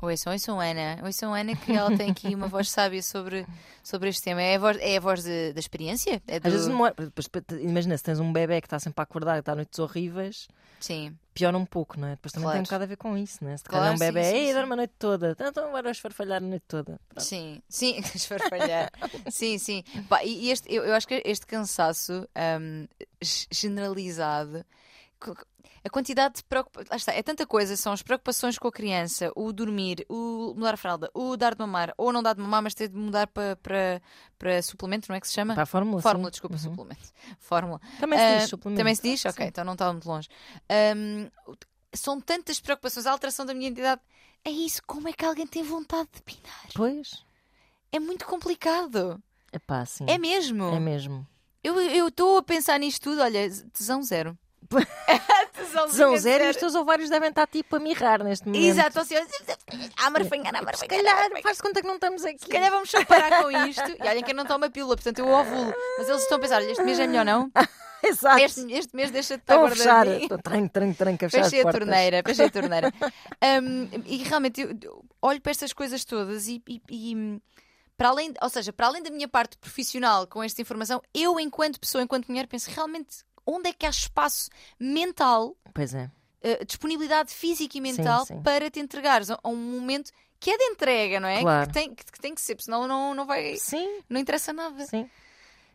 Ouçam, 0.02 0.34
ouçam 0.34 0.60
Ana. 0.60 1.00
Ouçam 1.06 1.34
Ana 1.34 1.56
que 1.56 1.72
ela 1.72 1.96
tem 1.96 2.12
aqui 2.12 2.36
uma 2.36 2.48
voz 2.48 2.70
sábia 2.70 3.02
sobre, 3.02 3.46
sobre 3.82 4.10
este 4.10 4.22
tema. 4.22 4.42
É 4.42 4.56
a 4.56 4.60
voz, 4.60 4.78
é 4.82 4.98
a 4.98 5.00
voz 5.00 5.24
de- 5.24 5.54
da 5.54 5.60
experiência? 5.60 6.22
É 6.28 6.40
do... 6.42 6.48
Às 6.48 6.54
vezes. 6.54 6.68
Depois, 6.68 7.28
imagina, 7.62 7.98
se 7.98 8.04
tens 8.04 8.20
um 8.20 8.32
bebê 8.34 8.60
que 8.60 8.68
está 8.68 8.78
sempre 8.80 9.00
a 9.02 9.04
acordar 9.04 9.38
e 9.38 9.40
está 9.40 9.54
a 9.54 9.56
noites 9.56 9.80
horríveis, 9.80 10.48
Sim. 10.80 11.18
Piora 11.34 11.58
um 11.58 11.66
pouco, 11.66 12.00
não 12.00 12.08
é? 12.08 12.12
Depois 12.12 12.32
também 12.32 12.46
Claro. 12.46 12.58
tem 12.58 12.62
um 12.62 12.64
bocado 12.64 12.84
a 12.84 12.88
ver 12.88 12.98
com 12.98 13.18
isso, 13.18 13.44
não 13.44 13.52
é? 13.52 13.58
Se 13.58 13.64
Claro, 13.64 13.84
calhar 13.84 13.96
um 13.96 14.00
bebê, 14.00 14.24
sim, 14.24 14.30
sim, 14.32 14.38
ei, 14.48 14.54
dorme 14.54 14.74
a 14.74 14.76
noite 14.76 14.94
toda, 15.00 15.36
então 15.40 15.68
agora 15.68 15.84
vais 15.84 16.00
farfalhar 16.00 16.38
a 16.38 16.46
noite 16.46 16.66
toda. 16.68 17.00
Pronto. 17.10 17.26
Sim, 17.26 17.62
sim, 17.70 18.00
esfarfalhar. 18.16 18.92
sim, 19.30 19.58
sim. 19.58 19.84
Pá, 20.08 20.24
e 20.24 20.50
este, 20.52 20.74
eu, 20.74 20.84
eu 20.84 20.94
acho 20.94 21.08
que 21.08 21.22
este 21.26 21.46
cansaço 21.46 22.28
g- 23.22 23.48
generalizado, 23.52 24.66
a 25.86 25.90
quantidade 25.90 26.36
de 26.36 26.44
preocupações, 26.46 26.90
lá 26.90 26.96
está, 26.96 27.12
é 27.14 27.22
tanta 27.22 27.46
coisa, 27.46 27.76
são 27.76 27.92
as 27.94 28.02
preocupações 28.02 28.58
com 28.58 28.68
a 28.68 28.72
criança, 28.72 29.32
o 29.36 29.52
dormir, 29.52 30.06
o 30.10 30.54
mudar 30.56 30.76
a 30.76 30.78
fralda, 30.78 31.10
o 31.14 31.36
dar 31.36 31.54
de 31.56 31.60
mamar, 31.60 31.94
ou 31.98 32.14
não 32.14 32.24
dar 32.24 32.34
de 32.36 32.42
mamar, 32.42 32.62
mas 32.62 32.74
ter 32.74 32.88
de 32.88 32.96
mudar 32.96 33.28
para 33.28 33.56
para 33.58 34.02
para 34.38 34.62
suplemento, 34.62 35.08
não 35.10 35.16
é 35.16 35.20
que 35.20 35.28
se 35.28 35.34
chama? 35.34 35.54
Para 35.54 35.64
a 35.64 35.66
fórmula, 35.66 36.02
Fórmula, 36.02 36.28
sim. 36.30 36.32
desculpa, 36.32 36.56
Uhum. 36.56 36.62
suplemento. 36.62 37.12
Fórmula. 37.40 37.82
Também 38.00 38.18
se 38.20 38.26
Ah, 38.26 38.38
diz 38.40 38.50
suplemento. 38.50 38.80
Também 38.80 38.96
se 38.96 39.02
diz? 39.02 39.26
Ah, 39.26 39.30
Ok, 39.30 39.44
sim. 39.44 39.50
então 39.50 39.66
não 39.66 39.74
estava 39.74 39.92
muito 39.94 40.08
longe. 40.08 40.30
Hum, 40.96 41.30
são 41.94 42.20
tantas 42.20 42.60
preocupações, 42.60 43.06
a 43.06 43.12
alteração 43.12 43.46
da 43.46 43.54
minha 43.54 43.68
identidade. 43.68 44.02
É 44.46 44.50
isso, 44.50 44.82
como 44.88 45.08
é 45.08 45.14
que 45.14 45.24
alguém 45.26 45.48
tem 45.48 45.64
vontade 45.64 46.10
de 46.14 46.22
pinar? 46.22 46.68
Pois. 46.76 47.24
É 47.92 48.00
muito 48.00 48.26
complicado. 48.26 49.22
Epá, 49.52 49.86
sim. 49.86 50.06
É 50.08 50.18
mesmo. 50.18 50.66
É 50.74 50.80
mesmo. 50.80 51.28
Eu 51.64 52.08
estou 52.10 52.38
a 52.38 52.44
pensar 52.44 52.78
nisto 52.80 53.04
tudo, 53.04 53.22
olha, 53.22 53.50
tesão 53.72 54.02
zero. 54.04 54.38
Tesãozinho 54.68 55.88
Tesão 55.92 56.14
a 56.14 56.18
zero 56.18 56.44
e 56.46 56.50
os 56.50 56.56
teus 56.58 56.76
ovários 56.76 57.10
devem 57.10 57.30
estar 57.30 57.48
tipo 57.48 57.76
a 57.76 57.80
mirrar 57.80 58.24
neste 58.24 58.46
momento. 58.48 58.64
Exato, 58.66 59.00
assim, 59.00 59.16
a 59.98 60.10
marfanhar, 60.10 60.56
a 60.56 60.60
Se 60.60 60.64
marfanhar. 60.66 60.88
calhar, 61.04 61.42
faz 61.42 61.62
conta 61.62 61.82
que 61.82 61.88
não 61.88 61.96
estamos 61.96 62.24
aqui. 62.26 62.40
Se 62.40 62.48
calhar 62.48 62.72
vamos 62.72 62.90
só 62.90 63.04
parar 63.06 63.44
com 63.44 63.52
isto. 63.68 63.84
E 64.04 64.08
olhem 64.08 64.24
que 64.24 64.32
eu 64.32 64.36
não 64.36 64.46
tomo 64.46 64.66
a 64.66 64.70
pílula, 64.70 64.96
portanto 64.96 65.20
eu 65.20 65.28
ovulo. 65.28 65.74
Mas 65.98 66.10
eles 66.10 66.22
estão 66.24 66.38
a 66.38 66.42
pensar: 66.42 66.62
este 66.64 66.84
mês 66.84 67.00
é 67.00 67.08
melhor 67.08 67.26
não? 67.26 67.52
Exato. 68.04 68.40
Este, 68.40 68.72
este 68.74 68.96
mês 68.96 69.12
deixa 69.12 69.38
de 69.38 69.44
estar 69.44 69.54
Estão 69.56 69.66
a 69.66 69.70
fechar. 69.72 70.06
guardadinho. 70.06 70.68
Tranco, 70.70 71.26
a 71.26 71.30
fechar 71.30 71.44
Fechei 71.46 71.62
a 71.62 71.72
torneira, 71.72 72.22
fechei 72.26 72.46
a 72.46 72.50
torneira. 72.52 72.94
Um, 73.64 73.90
e 74.06 74.18
realmente 74.24 74.62
eu, 74.62 74.78
eu 74.82 75.06
olho 75.22 75.40
para 75.40 75.52
estas 75.52 75.72
coisas 75.72 76.04
todas 76.04 76.48
e, 76.50 76.62
e- 76.68 76.82
e, 76.90 77.42
para 77.96 78.10
além, 78.10 78.34
ou 78.42 78.50
seja, 78.50 78.74
para 78.74 78.88
além 78.88 79.02
da 79.02 79.10
minha 79.10 79.28
parte 79.30 79.58
profissional 79.58 80.28
com 80.28 80.44
esta 80.44 80.62
informação, 80.62 81.02
eu 81.14 81.40
enquanto 81.40 81.80
pessoa, 81.80 82.04
enquanto 82.04 82.28
mulher, 82.28 82.46
penso 82.48 82.70
realmente 82.72 83.24
onde 83.46 83.70
é 83.70 83.74
que 83.74 83.86
há 83.86 83.90
espaço 83.90 84.50
mental, 84.80 85.56
Pois 85.74 85.94
é. 85.94 86.10
eh, 86.42 86.64
disponibilidade 86.66 87.34
física 87.34 87.78
e 87.78 87.82
mental 87.82 88.26
sim. 88.26 88.42
para 88.42 88.70
te 88.70 88.80
entregares 88.80 89.30
a, 89.32 89.40
a 89.44 89.50
um 89.50 89.56
momento 89.56 90.12
que 90.40 90.50
é 90.52 90.58
de 90.58 90.64
entrega, 90.66 91.20
não 91.20 91.28
é? 91.28 91.42
Claro. 91.42 91.68
Que, 91.68 91.74
tem, 91.74 91.96
que, 91.96 92.04
que 92.06 92.20
tem 92.20 92.36
que 92.36 92.42
ser, 92.42 92.56
porque 92.56 92.66
senão 92.66 92.88
não, 92.88 93.14
não 93.16 93.26
vai, 93.26 93.56
Sim, 93.58 94.02
não 94.10 94.20
interessa 94.20 94.52
nada. 94.52 94.86
sim. 94.86 95.10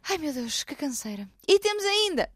Ai 0.09 0.19
meu 0.19 0.33
Deus, 0.33 0.63
que 0.63 0.75
canseira. 0.75 1.29
E 1.47 1.59
temos 1.59 1.85
ainda, 1.85 2.31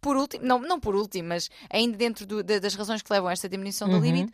por 0.00 0.16
último, 0.16 0.44
não, 0.44 0.58
não 0.58 0.80
por 0.80 0.94
último, 0.96 1.28
mas 1.28 1.50
ainda 1.70 1.96
dentro 1.96 2.26
do- 2.26 2.42
da- 2.42 2.58
das 2.58 2.74
razões 2.74 3.02
que 3.02 3.12
levam 3.12 3.28
a 3.28 3.32
esta 3.32 3.48
diminuição 3.48 3.88
do 3.88 3.96
Uhum. 3.96 4.00
limite, 4.02 4.32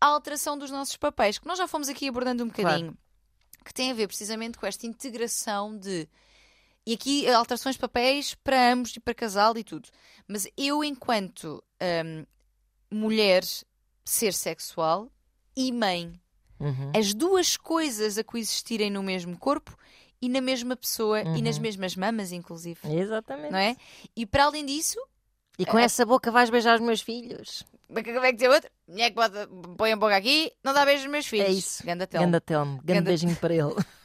a 0.00 0.06
alteração 0.06 0.56
dos 0.56 0.70
nossos 0.70 0.96
papéis, 0.96 1.38
que 1.38 1.46
nós 1.46 1.58
já 1.58 1.66
fomos 1.68 1.88
aqui 1.88 2.08
abordando 2.08 2.42
um 2.44 2.48
Claro. 2.48 2.68
bocadinho, 2.68 2.98
que 3.64 3.74
tem 3.74 3.90
a 3.90 3.94
ver 3.94 4.06
precisamente 4.06 4.56
com 4.58 4.66
esta 4.66 4.86
integração 4.86 5.76
de. 5.76 6.08
E 6.90 6.94
aqui 6.94 7.28
alterações 7.28 7.76
de 7.76 7.80
papéis 7.80 8.34
para 8.42 8.72
ambos 8.72 8.96
e 8.96 8.98
para 9.00 9.14
casal 9.14 9.56
e 9.56 9.62
tudo. 9.62 9.88
Mas 10.26 10.48
eu, 10.56 10.82
enquanto 10.82 11.62
hum, 12.04 12.24
mulher, 12.90 13.44
ser 14.04 14.32
sexual 14.34 15.08
e 15.56 15.70
mãe, 15.70 16.12
Uhum. 16.58 16.90
as 16.94 17.14
duas 17.14 17.56
coisas 17.56 18.18
a 18.18 18.24
coexistirem 18.24 18.90
no 18.90 19.02
mesmo 19.04 19.38
corpo 19.38 19.76
e 20.20 20.28
na 20.28 20.40
mesma 20.40 20.74
pessoa 20.76 21.20
e 21.22 21.40
nas 21.40 21.56
Uhum. 21.56 21.62
mesmas 21.62 21.94
mamas, 21.96 22.32
inclusive. 22.32 22.80
Exatamente. 22.84 23.52
Não 23.52 23.58
é? 23.58 23.76
E 24.16 24.26
para 24.26 24.44
além 24.46 24.66
disso, 24.66 24.98
E 25.58 25.64
com 25.64 25.78
essa 25.78 26.04
boca 26.04 26.30
vais 26.32 26.50
beijar 26.50 26.74
os 26.74 26.80
meus 26.84 27.00
filhos. 27.02 27.62
como 27.86 27.98
é 28.00 28.02
que 28.02 28.10
é 28.10 28.32
dizer 28.32 28.48
outro? 28.50 28.68
Mulher 28.88 29.10
que 29.10 29.14
bota, 29.16 29.48
põe 29.78 29.92
a 29.92 29.96
boca 29.96 30.16
aqui, 30.16 30.52
não 30.64 30.72
dá 30.74 30.84
beijos 30.84 31.04
aos 31.04 31.12
meus 31.12 31.26
filhos. 31.26 31.46
É 31.48 31.52
isso. 31.52 31.86
Ganda 31.86 32.06
Telmo. 32.06 32.26
Ganda 32.26 32.40
Telmo. 32.40 32.76
Ganda 32.78 32.94
Ganda- 32.94 33.10
beijinho 33.10 33.36
para 33.36 33.54
ele. 33.54 33.74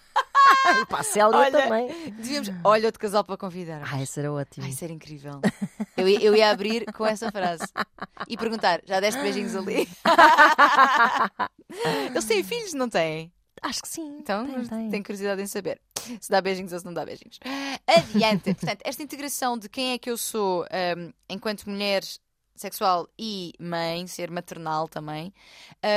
e 0.81 0.85
para 0.85 0.99
a 0.99 1.03
Célia 1.03 1.37
Olha, 1.37 1.51
também. 1.51 2.11
Devíamos... 2.11 2.49
Olha 2.63 2.85
outro 2.87 2.99
casal 2.99 3.23
para 3.23 3.37
convidar. 3.37 3.81
Ah, 3.91 4.01
isso 4.01 4.19
era 4.19 4.31
ótimo. 4.31 4.65
Ai, 4.65 4.71
isso 4.71 4.83
era 4.83 4.93
incrível. 4.93 5.41
Eu, 5.97 6.07
ia- 6.07 6.21
eu 6.21 6.35
ia 6.35 6.49
abrir 6.49 6.85
com 6.93 7.05
essa 7.05 7.31
frase 7.31 7.65
e 8.27 8.37
perguntar: 8.37 8.81
já 8.85 8.99
deste 8.99 9.21
beijinhos 9.21 9.55
ali? 9.55 9.87
Eles 12.11 12.25
têm 12.25 12.43
filhos, 12.43 12.73
não 12.73 12.89
têm? 12.89 13.31
Acho 13.61 13.81
que 13.81 13.87
sim. 13.87 14.17
Então, 14.19 14.45
tem, 14.45 14.65
tem. 14.65 14.89
tenho 14.89 15.03
curiosidade 15.03 15.41
em 15.41 15.47
saber 15.47 15.79
se 16.19 16.29
dá 16.29 16.41
beijinhos 16.41 16.73
ou 16.73 16.79
se 16.79 16.85
não 16.85 16.93
dá 16.93 17.05
beijinhos. 17.05 17.39
Adiante. 17.87 18.53
Portanto, 18.53 18.81
esta 18.83 19.01
integração 19.01 19.57
de 19.57 19.69
quem 19.69 19.93
é 19.93 19.97
que 19.97 20.09
eu 20.09 20.17
sou 20.17 20.65
hum, 20.97 21.11
enquanto 21.29 21.69
mulher 21.69 22.03
sexual 22.55 23.07
e 23.17 23.53
mãe, 23.59 24.05
ser 24.07 24.29
maternal 24.31 24.87
também. 24.87 25.33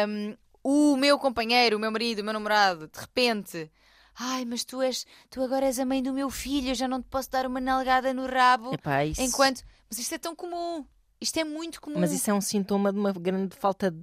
hum, 0.09 0.37
o 0.63 0.97
meu 0.97 1.19
companheiro, 1.19 1.77
o 1.77 1.81
meu 1.81 1.91
marido, 1.91 2.21
o 2.21 2.25
meu 2.25 2.33
namorado, 2.33 2.89
de 2.89 3.01
repente. 3.01 3.71
Ai, 4.19 4.45
mas 4.45 4.65
tu 4.65 4.83
és, 4.83 5.07
tu 5.31 5.43
agora 5.43 5.67
és 5.67 5.79
a 5.79 5.85
mãe 5.85 6.03
do 6.03 6.13
meu 6.13 6.29
filho, 6.31 6.71
eu 6.71 6.75
já 6.75 6.89
não 6.89 7.01
te 7.01 7.07
posso 7.09 7.31
dar 7.31 7.47
uma 7.47 7.61
nalgada 7.61 8.13
no 8.13 8.27
rabo. 8.27 8.75
Epá, 8.75 9.05
isso... 9.05 9.21
Enquanto. 9.23 9.63
Mas 9.89 9.99
isto 9.99 10.15
é 10.15 10.19
tão 10.19 10.35
comum. 10.35 10.85
Isto 11.21 11.39
é 11.41 11.45
muito 11.45 11.81
comum. 11.81 11.99
Mas 11.99 12.13
isso 12.13 12.31
é 12.31 12.35
um 12.35 12.41
sintoma 12.41 12.93
de 12.93 12.99
uma 12.99 13.13
grande 13.13 13.57
falta 13.57 13.95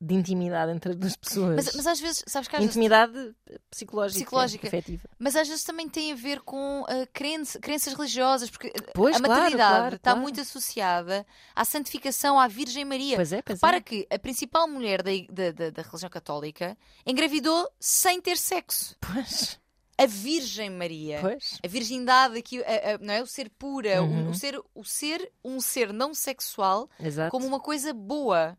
de 0.00 0.12
intimidade 0.14 0.70
entre 0.72 0.90
as 0.90 0.96
duas 0.96 1.16
pessoas. 1.16 1.54
Mas, 1.56 1.74
mas 1.76 1.86
às 1.86 2.00
vezes, 2.00 2.24
sabes 2.26 2.46
que 2.48 2.56
às 2.56 2.60
vezes 2.60 2.76
Intimidade 2.76 3.34
psicológica. 3.70 4.18
Psicológica. 4.18 4.66
Afetiva. 4.66 5.08
Mas 5.18 5.34
às 5.36 5.48
vezes 5.48 5.64
também 5.64 5.88
tem 5.88 6.12
a 6.12 6.14
ver 6.16 6.40
com 6.40 6.84
ah, 6.88 7.06
crença- 7.12 7.58
crenças 7.58 7.94
religiosas, 7.94 8.50
porque 8.50 8.70
ah, 8.76 8.90
Pois, 8.94 9.16
a 9.16 9.20
claro, 9.20 9.32
maternidade 9.34 9.76
claro, 9.78 9.96
está 9.96 10.10
claro. 10.10 10.20
muito 10.20 10.40
associada 10.40 11.24
à 11.54 11.64
santificação, 11.64 12.38
à 12.38 12.46
Virgem 12.48 12.84
Maria. 12.84 13.16
Pois 13.16 13.32
é, 13.32 13.40
pois 13.40 13.56
Repara 13.58 13.78
é. 13.78 13.80
que 13.80 14.06
a 14.10 14.18
principal 14.18 14.68
mulher 14.68 15.02
da, 15.02 15.10
da, 15.30 15.50
da- 15.52 15.70
da 15.70 15.82
religião 15.82 16.10
católica 16.10 16.76
engravidou 17.06 17.70
sem 17.80 18.20
ter 18.20 18.36
sexo. 18.36 18.96
Pois, 19.00 19.58
A 19.96 20.06
Virgem 20.06 20.70
Maria. 20.70 21.18
pois. 21.20 21.58
A 21.64 21.68
virgindade 21.68 22.36
aqui, 22.38 22.62
a- 22.64 22.94
a- 22.94 22.98
não 22.98 23.14
é? 23.14 23.22
O 23.22 23.26
ser 23.26 23.48
pura, 23.50 24.02
o- 24.02 24.06
Uhum. 24.06 24.30
o, 24.30 24.34
ser, 24.34 24.60
o 24.74 24.84
ser 24.84 25.32
um 25.44 25.60
ser 25.60 25.92
não 25.92 26.12
sexual 26.14 26.88
Exato. 26.98 27.30
como 27.30 27.46
uma 27.46 27.60
coisa 27.60 27.92
boa. 27.92 28.58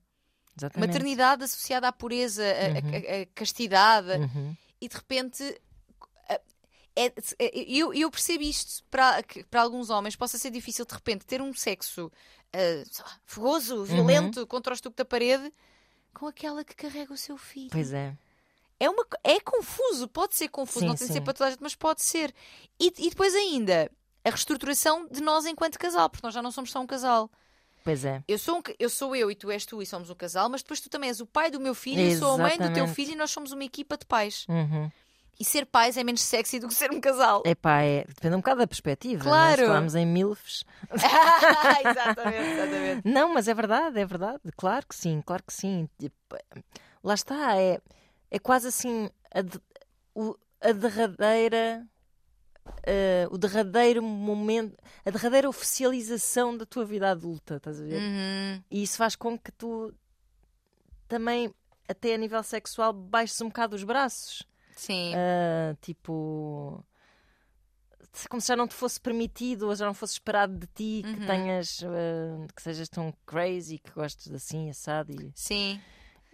Exatamente. 0.58 0.88
Maternidade 0.88 1.44
associada 1.44 1.88
à 1.88 1.92
pureza, 1.92 2.42
a- 2.44 2.48
a- 2.48 3.20
Uhum. 3.20 3.28
castidade, 3.36 4.12
Uhum. 4.12 4.56
e 4.80 4.88
de 4.88 4.96
repente 4.96 5.62
é- 6.98 7.08
é- 7.40 7.52
eu, 7.68 7.94
eu 7.94 8.10
percebo 8.10 8.44
isto 8.44 8.82
para, 8.90 9.22
que 9.22 9.44
para 9.44 9.62
alguns 9.62 9.90
homens 9.90 10.16
possa 10.16 10.38
ser 10.38 10.50
difícil 10.50 10.86
de 10.86 10.94
repente 10.94 11.26
ter 11.26 11.42
um 11.42 11.54
sexo 11.54 12.10
lá, 12.54 13.20
fogoso, 13.26 13.84
violento 13.84 14.48
contra 14.48 14.72
o 14.72 14.76
estuque 14.76 14.96
da 14.96 15.04
parede 15.04 15.52
com 16.14 16.26
aquela 16.28 16.64
que 16.64 16.74
carrega 16.74 17.12
o 17.14 17.18
seu 17.18 17.38
filho. 17.38 17.70
Pois 17.70 17.92
é. 17.92 18.16
É, 18.80 18.90
uma, 18.90 19.06
é 19.24 19.40
confuso, 19.40 20.08
pode 20.08 20.36
ser 20.36 20.50
confuso, 20.50 20.80
Sim, 20.80 20.88
não 20.88 20.96
tem 20.96 21.08
de 21.08 21.14
ser 21.14 21.20
sim. 21.20 21.24
para 21.24 21.34
toda 21.34 21.48
a 21.48 21.52
gente, 21.52 21.62
mas 21.62 21.76
pode 21.76 22.02
ser. 22.02 22.34
E, 22.80 22.92
e 22.98 23.10
depois 23.10 23.34
ainda 23.34 23.90
a 24.24 24.30
reestruturação 24.30 25.08
de 25.10 25.22
nós 25.22 25.46
enquanto 25.46 25.80
casal, 25.80 26.10
porque 26.10 26.26
nós 26.26 26.34
já 26.34 26.42
não 26.42 26.52
somos 26.52 26.72
só 26.72 26.82
um 26.82 26.88
casal. 26.88 27.30
Pois 27.84 28.04
é. 28.04 28.24
Eu 28.28 28.38
sou, 28.40 28.58
um 28.58 28.62
eu 28.80 28.90
sou 28.90 29.16
eu 29.16 29.30
e 29.30 29.36
tu 29.36 29.52
és 29.52 29.66
tu 29.66 29.82
e 29.82 29.86
somos 29.86 30.10
um 30.10 30.16
casal, 30.16 30.50
mas 30.50 30.64
depois 30.64 30.82
tu 30.82 30.90
também 30.90 31.10
és 31.10 31.22
o 31.22 31.26
pai 31.26 31.52
do 31.52 31.60
meu 31.60 31.76
filho, 31.76 32.02
eu 32.02 32.18
sou 32.18 32.34
a 32.34 32.38
mãe 32.38 32.54
do 32.54 32.58
teu 32.58 32.68
Exatamente. 32.68 32.96
filho 32.96 33.12
e 33.12 33.16
nós 33.16 33.30
somos 33.32 33.52
uma 33.52 33.64
equipa 33.64 33.96
de 33.96 34.06
pais. 34.06 34.46
Uhum. 34.50 34.90
E 35.40 35.46
ser 35.46 35.66
pais 35.66 35.96
é 35.98 36.04
menos 36.04 36.22
sexy 36.22 36.60
do 36.60 36.68
que 36.68 36.74
ser 36.74 36.92
um 36.92 37.00
casal. 37.00 37.44
Epá, 37.46 37.82
é... 37.82 38.06
depende 38.08 38.36
um 38.36 38.40
bocado 38.40 38.60
da 38.62 38.68
perspectiva. 38.68 39.22
é? 39.22 39.24
Claro. 39.24 39.62
Se 39.62 39.68
falarmos 39.68 39.96
em 39.96 40.06
milfs. 40.06 40.64
exatamente, 40.92 42.52
exatamente. 42.52 43.02
Não, 43.08 43.34
mas 43.34 43.48
é 43.48 43.54
verdade, 43.54 44.00
é 44.00 44.06
verdade. 44.06 44.40
Claro 44.58 44.86
que 44.88 44.96
sim, 44.96 45.22
claro 45.24 45.44
que 45.46 45.54
sim. 45.54 45.88
Tipo, 46.00 46.16
Lá 47.06 47.14
está, 47.14 47.56
é, 47.56 47.80
é 48.36 48.40
quase 48.40 48.68
assim 48.68 49.10
a, 49.32 49.42
de- 49.42 49.62
o- 50.14 50.38
a 50.62 50.72
derradeira. 50.72 51.88
eh, 52.84 53.28
o 53.32 53.38
derradeiro 53.38 54.02
momento, 54.02 54.76
a 55.06 55.10
derradeira 55.12 55.48
oficialização 55.48 56.58
da 56.58 56.66
tua 56.66 56.84
vida 56.84 57.10
adulta, 57.12 57.58
estás 57.58 57.80
a 57.80 57.84
ver? 57.84 58.02
Uhum. 58.02 58.64
E 58.72 58.82
isso 58.84 58.98
faz 58.98 59.16
com 59.16 59.38
que 59.38 59.52
tu 59.52 59.94
também, 61.08 61.54
até 61.88 62.16
a 62.16 62.18
nível 62.18 62.42
sexual, 62.44 62.92
baixes 62.92 63.40
um 63.42 63.48
bocado 63.50 63.76
os 63.76 63.84
braços. 63.84 64.44
Sim. 64.76 65.14
Ah, 65.16 65.76
tipo. 65.82 66.84
Como 68.30 68.42
se 68.42 68.48
já 68.48 68.56
não 68.56 68.68
te 68.68 68.74
fosse 68.74 69.00
permitido 69.00 69.68
ou 69.68 69.76
já 69.76 69.86
não 69.86 69.94
fosse 69.94 70.14
esperado 70.14 70.58
de 70.58 70.68
ti 70.68 71.02
que 71.04 71.20
Uhum. 71.22 71.26
tenhas. 71.28 71.84
ah, 71.84 72.48
que 72.56 72.62
sejas 72.62 72.90
tão 72.90 73.14
crazy, 73.26 73.78
que 73.78 73.92
gostes 73.92 74.32
assim, 74.34 74.70
assado. 74.70 75.12
E, 75.12 75.32
Sim. 75.36 75.80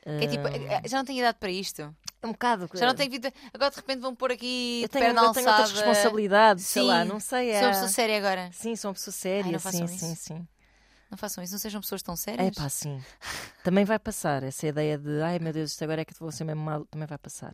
Que 0.04 0.26
é 0.26 0.28
tipo, 0.28 0.48
ah, 0.48 0.52
eh, 0.52 0.88
já 0.88 0.98
não 0.98 1.06
tenho 1.06 1.20
idade 1.20 1.38
para 1.40 1.52
isto. 1.52 1.82
é 2.22 2.28
um 2.28 2.32
bocado. 2.32 2.68
Já 2.74 2.88
não 2.88 2.96
tenho 2.96 3.12
vida. 3.12 3.32
Agora 3.54 3.70
de 3.70 3.76
repente 3.78 4.00
vão 4.00 4.16
pôr 4.16 4.32
aqui 4.32 4.82
eu 4.84 4.90
tenho, 4.90 5.06
perna 5.06 5.22
eu 5.22 5.32
tenho 5.32 5.48
alçada. 5.48 5.64
outras 5.64 5.72
responsabilidades, 5.72 6.66
sei 6.66 6.82
Sim. 6.82 6.88
lá, 6.88 7.06
não 7.06 7.20
sei. 7.20 7.50
É... 7.52 7.60
Sou 7.60 7.68
uma 7.68 7.74
pessoa 7.74 7.88
séria 7.90 8.18
agora. 8.18 8.50
Sim, 8.52 8.76
sou 8.76 8.90
uma 8.90 8.94
pessoa 8.96 9.14
Ai, 9.14 9.20
séria, 9.20 9.52
não 9.52 9.60
sim, 9.60 9.64
façam 9.64 9.88
sim, 9.88 10.14
isso. 10.14 10.24
sim. 10.24 10.48
Não 11.12 11.18
façam 11.18 11.44
isso, 11.44 11.54
não 11.54 11.60
sejam 11.60 11.82
pessoas 11.82 12.02
tão 12.02 12.14
É 12.14 12.18
sérias. 12.18 12.56
pá, 12.56 12.70
sim. 12.70 13.00
Também 13.64 13.86
vai 13.86 14.00
passar. 14.00 14.42
Essa 14.44 14.68
ideia 14.68 14.98
de 14.98 15.22
ai 15.22 15.38
meu 15.40 15.54
Deus, 15.54 15.72
isto 15.72 15.84
agora 15.84 16.02
é 16.02 16.06
que 16.06 16.14
vou 16.20 16.32
ser 16.32 16.46
mesmo 16.46 16.62
mal, 16.64 16.86
também 16.86 17.06
vai 17.08 17.18
passar. 17.18 17.54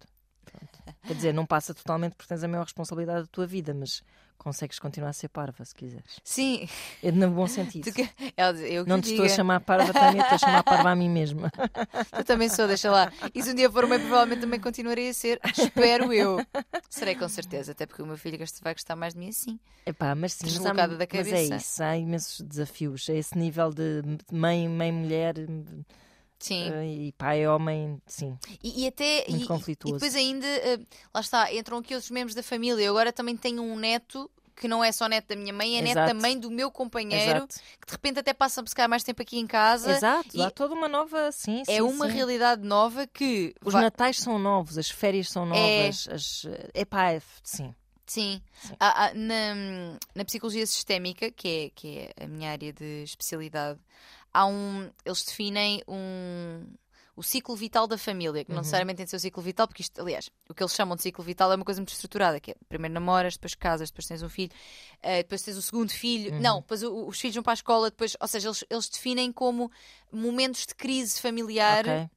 Quer 1.05 1.13
dizer, 1.13 1.33
não 1.33 1.45
passa 1.45 1.73
totalmente 1.73 2.13
porque 2.15 2.27
tens 2.29 2.43
a 2.43 2.47
maior 2.47 2.63
responsabilidade 2.63 3.21
da 3.21 3.27
tua 3.27 3.45
vida, 3.47 3.73
mas 3.73 4.01
consegues 4.37 4.77
continuar 4.77 5.09
a 5.09 5.13
ser 5.13 5.29
parva 5.29 5.65
se 5.65 5.73
quiseres. 5.73 6.19
Sim. 6.23 6.69
É 7.03 7.11
no 7.11 7.29
bom 7.31 7.47
sentido. 7.47 7.91
Que... 7.91 8.03
Eu 8.69 8.83
que 8.83 8.89
Não 8.89 9.01
te 9.01 9.09
estou 9.09 9.23
a 9.23 9.27
diga. 9.27 9.35
chamar 9.35 9.59
parva 9.61 9.91
também, 9.91 10.21
estou 10.21 10.35
a 10.35 10.37
chamar 10.37 10.63
parva 10.63 10.91
a 10.91 10.95
mim 10.95 11.09
mesma. 11.09 11.51
Eu 12.15 12.23
também 12.23 12.47
sou, 12.47 12.67
deixa 12.67 12.91
lá. 12.91 13.11
E 13.33 13.41
se 13.41 13.51
um 13.51 13.55
dia 13.55 13.69
for 13.69 13.87
mãe, 13.87 13.99
provavelmente 13.99 14.41
também 14.41 14.59
continuarei 14.59 15.09
a 15.09 15.13
ser. 15.13 15.39
Espero 15.57 16.13
eu. 16.13 16.37
Serei 16.89 17.15
com 17.15 17.27
certeza, 17.27 17.71
até 17.71 17.85
porque 17.87 18.01
o 18.01 18.05
meu 18.05 18.17
filho 18.17 18.37
vai 18.61 18.73
gostar 18.75 18.95
mais 18.95 19.13
de 19.15 19.19
mim 19.19 19.29
assim. 19.29 19.59
Epá, 19.85 20.13
mas 20.13 20.33
sim, 20.33 20.45
mas, 20.45 20.65
há- 20.65 20.73
da 20.73 20.87
mas 20.87 20.99
é 21.01 21.05
cabeça. 21.07 21.55
isso, 21.55 21.83
há 21.83 21.97
imensos 21.97 22.41
desafios. 22.41 23.09
É 23.09 23.17
esse 23.17 23.35
nível 23.37 23.71
de 23.73 24.03
mãe, 24.31 24.69
mãe, 24.69 24.91
mulher 24.91 25.33
Sim. 26.39 26.71
eh, 26.71 26.85
e 27.07 27.11
pai, 27.13 27.47
homem, 27.47 28.01
sim. 28.05 28.37
E, 28.63 28.83
e 28.83 28.87
até. 28.87 29.25
Muito 29.29 29.41
e- 29.41 29.43
e, 29.43 29.47
conflituoso. 29.47 29.95
depois 29.95 30.15
ainda, 30.15 30.45
eh, 30.47 30.79
lá 31.13 31.21
está, 31.21 31.53
entram 31.53 31.77
aqui 31.79 31.93
outros 31.93 32.11
membros 32.11 32.35
da 32.35 32.43
família. 32.43 32.83
Eu 32.83 32.91
agora 32.93 33.11
também 33.11 33.35
tenho 33.35 33.61
um 33.63 33.75
neto. 33.77 34.29
Que 34.59 34.67
não 34.67 34.83
é 34.83 34.91
só 34.91 35.07
neto 35.07 35.27
da 35.27 35.35
minha 35.35 35.53
mãe, 35.53 35.77
é 35.77 35.81
neto 35.83 35.91
Exato. 35.99 36.07
da 36.15 36.19
mãe 36.19 36.35
do 36.35 36.49
meu 36.49 36.71
companheiro, 36.71 37.37
Exato. 37.41 37.55
que 37.79 37.85
de 37.85 37.91
repente 37.91 38.17
até 38.21 38.33
passa 38.33 38.59
a 38.59 38.63
buscar 38.63 38.87
mais 38.89 39.03
tempo 39.03 39.21
aqui 39.21 39.37
em 39.37 39.45
casa. 39.45 39.91
Exato, 39.91 40.35
e 40.35 40.41
há 40.41 40.49
toda 40.49 40.73
uma 40.73 40.87
nova, 40.87 41.31
sim, 41.31 41.61
É 41.67 41.75
sim, 41.75 41.81
uma 41.81 42.07
sim. 42.07 42.13
realidade 42.15 42.63
nova 42.63 43.05
que 43.05 43.53
Os 43.63 43.71
vai- 43.73 43.83
natais 43.83 44.17
são 44.19 44.39
novos, 44.39 44.75
as 44.79 44.89
férias 44.89 45.29
são 45.29 45.43
É. 45.53 45.81
novas, 45.83 46.07
as... 46.11 46.47
epá, 46.73 47.11
é, 47.11 47.21
sim. 47.43 47.75
Sim. 48.07 48.41
Sim. 48.59 48.75
Há- 48.79 49.05
há- 49.09 49.13
na, 49.13 49.53
na 50.15 50.25
psicologia 50.25 50.65
sistémica, 50.65 51.29
que 51.29 51.47
é, 51.47 51.69
que 51.75 51.97
é 52.17 52.23
a 52.23 52.27
minha 52.27 52.49
área 52.49 52.73
de 52.73 53.03
especialidade, 53.03 53.79
há 54.33 54.45
um. 54.45 54.89
Eles 55.05 55.23
definem 55.23 55.81
um. 55.87 56.65
O 57.15 57.23
ciclo 57.23 57.55
vital 57.55 57.87
da 57.87 57.97
família, 57.97 58.43
que 58.45 58.51
não 58.51 58.57
Uhum. 58.57 58.61
necessariamente 58.61 58.97
tem 58.97 59.05
de 59.05 59.09
ser 59.09 59.15
o 59.17 59.19
ciclo 59.19 59.41
vital, 59.41 59.67
porque 59.67 59.81
isto, 59.81 59.99
aliás, 59.99 60.29
o 60.47 60.53
que 60.53 60.61
eles 60.61 60.75
chamam 60.75 60.95
de 60.95 61.01
ciclo 61.01 61.23
vital 61.23 61.51
é 61.51 61.55
uma 61.55 61.65
coisa 61.65 61.81
muito 61.81 61.91
estruturada, 61.91 62.39
que 62.39 62.51
é 62.51 62.55
primeiro 62.69 62.93
namoras, 62.93 63.33
depois 63.33 63.55
casas, 63.55 63.89
depois 63.89 64.05
tens 64.05 64.21
um 64.21 64.29
filho, 64.29 64.51
eh, 65.01 65.23
depois 65.23 65.41
tens 65.41 65.57
o 65.57 65.61
segundo 65.63 65.89
filho, 65.91 66.31
Uhum. 66.33 66.39
não, 66.41 66.59
depois 66.59 66.83
o- 66.83 67.07
os 67.07 67.19
filhos 67.19 67.33
vão 67.33 67.41
para 67.43 67.53
a 67.53 67.55
escola, 67.55 67.89
depois, 67.89 68.15
ou 68.21 68.27
seja, 68.27 68.49
eles, 68.49 68.63
eles 68.69 68.87
definem 68.87 69.31
como 69.31 69.71
momentos 70.11 70.67
de 70.67 70.75
crise 70.75 71.19
familiar 71.19 71.79
Ok. 71.87 72.09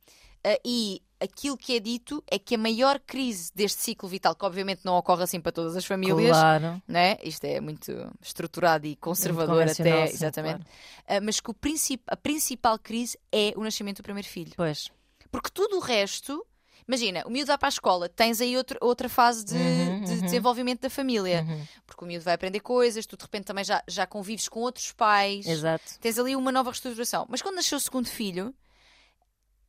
Uh, 0.46 0.58
e 0.64 1.02
aquilo 1.20 1.56
que 1.56 1.76
é 1.76 1.80
dito 1.80 2.24
é 2.26 2.38
que 2.38 2.54
a 2.54 2.58
maior 2.58 2.98
crise 2.98 3.50
deste 3.54 3.82
ciclo 3.82 4.08
vital, 4.08 4.34
que 4.34 4.44
obviamente 4.44 4.80
não 4.84 4.94
ocorre 4.96 5.22
assim 5.22 5.38
para 5.38 5.52
todas 5.52 5.76
as 5.76 5.84
famílias, 5.84 6.30
Claro. 6.34 6.82
né? 6.88 7.18
isto 7.22 7.44
é 7.44 7.60
muito 7.60 7.92
estruturado 8.22 8.86
e 8.86 8.96
conservador 8.96 9.64
até, 9.64 10.06
sim, 10.06 10.14
exatamente, 10.14 10.64
claro. 11.06 11.20
Uh, 11.22 11.24
mas 11.26 11.38
que 11.40 11.50
o 11.50 11.54
princip- 11.54 12.04
a 12.06 12.16
principal 12.16 12.78
crise 12.78 13.18
é 13.30 13.52
o 13.54 13.62
nascimento 13.62 13.98
do 13.98 14.02
primeiro 14.02 14.26
filho. 14.26 14.52
Pois. 14.56 14.88
Porque 15.30 15.50
tudo 15.52 15.76
o 15.76 15.80
resto, 15.80 16.42
imagina, 16.88 17.22
o 17.26 17.30
miúdo 17.30 17.48
vai 17.48 17.58
para 17.58 17.68
a 17.68 17.76
escola, 17.76 18.08
tens 18.08 18.40
aí 18.40 18.56
outro- 18.56 18.78
outra 18.80 19.10
fase 19.10 19.44
de, 19.44 19.54
Uhum, 19.54 20.00
de 20.04 20.12
uhum. 20.12 20.20
desenvolvimento 20.22 20.80
da 20.80 20.88
família, 20.90 21.44
Uhum. 21.46 21.66
porque 21.86 22.02
o 22.02 22.08
miúdo 22.08 22.24
vai 22.24 22.32
aprender 22.32 22.60
coisas, 22.60 23.04
tu 23.04 23.18
de 23.18 23.24
repente 23.24 23.44
também 23.44 23.62
já, 23.62 23.82
já 23.86 24.06
convives 24.06 24.48
com 24.48 24.60
outros 24.60 24.90
pais 24.92 25.46
Exato. 25.46 25.84
tens 26.00 26.18
ali 26.18 26.34
uma 26.34 26.50
nova 26.50 26.70
reestruturação. 26.70 27.26
Mas 27.28 27.42
quando 27.42 27.56
nasceu 27.56 27.76
o 27.76 27.80
segundo 27.80 28.08
filho, 28.08 28.54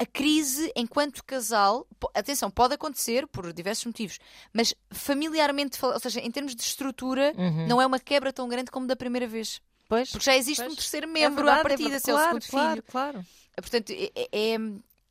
a 0.01 0.05
crise 0.05 0.71
enquanto 0.75 1.23
casal, 1.23 1.85
atenção, 2.15 2.49
pode 2.49 2.73
acontecer 2.73 3.27
por 3.27 3.53
diversos 3.53 3.85
motivos, 3.85 4.17
mas 4.51 4.73
familiarmente, 4.89 5.77
ou 5.85 5.99
seja, 5.99 6.19
em 6.19 6.31
termos 6.31 6.55
de 6.55 6.61
estrutura, 6.63 7.33
Uhum. 7.37 7.67
não 7.67 7.79
é 7.81 7.85
uma 7.85 7.99
quebra 7.99 8.33
tão 8.33 8.47
grande 8.47 8.71
como 8.71 8.87
da 8.87 8.95
primeira 8.95 9.27
vez. 9.27 9.61
Pois. 9.87 10.09
Porque 10.09 10.25
já 10.25 10.35
existe 10.35 10.61
Pois. 10.61 10.71
um 10.71 10.75
terceiro 10.75 11.05
É 11.05 11.09
membro 11.09 11.43
verdade, 11.45 11.57
à 11.57 11.59
é 11.59 11.63
partida, 11.63 11.99
se 11.99 12.09
é 12.09 12.13
o 12.13 12.17
claro, 12.17 12.41
segundo 12.41 12.49
claro, 12.49 12.71
filho. 12.71 12.83
Claro. 12.91 13.25
Portanto, 13.57 13.89
é, 13.91 14.11
é- 14.15 14.29
é- 14.55 14.57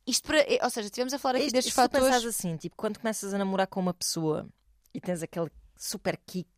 isto 0.07 0.27
para. 0.27 0.39
é- 0.39 0.59
ou 0.63 0.69
seja, 0.69 0.87
estivemos 0.87 1.13
a 1.13 1.19
falar 1.19 1.35
aqui 1.35 1.45
Isto- 1.45 1.53
destes 1.53 1.73
se 1.73 1.79
pensares 1.89 2.05
fatores. 2.07 2.25
assim, 2.35 2.57
tipo, 2.57 2.75
quando 2.75 2.99
começas 2.99 3.33
a 3.33 3.37
namorar 3.37 3.67
com 3.67 3.79
uma 3.79 3.93
pessoa 3.93 4.45
e 4.93 4.99
tens 4.99 5.21
aquele 5.23 5.49
super 5.77 6.17
kick 6.25 6.49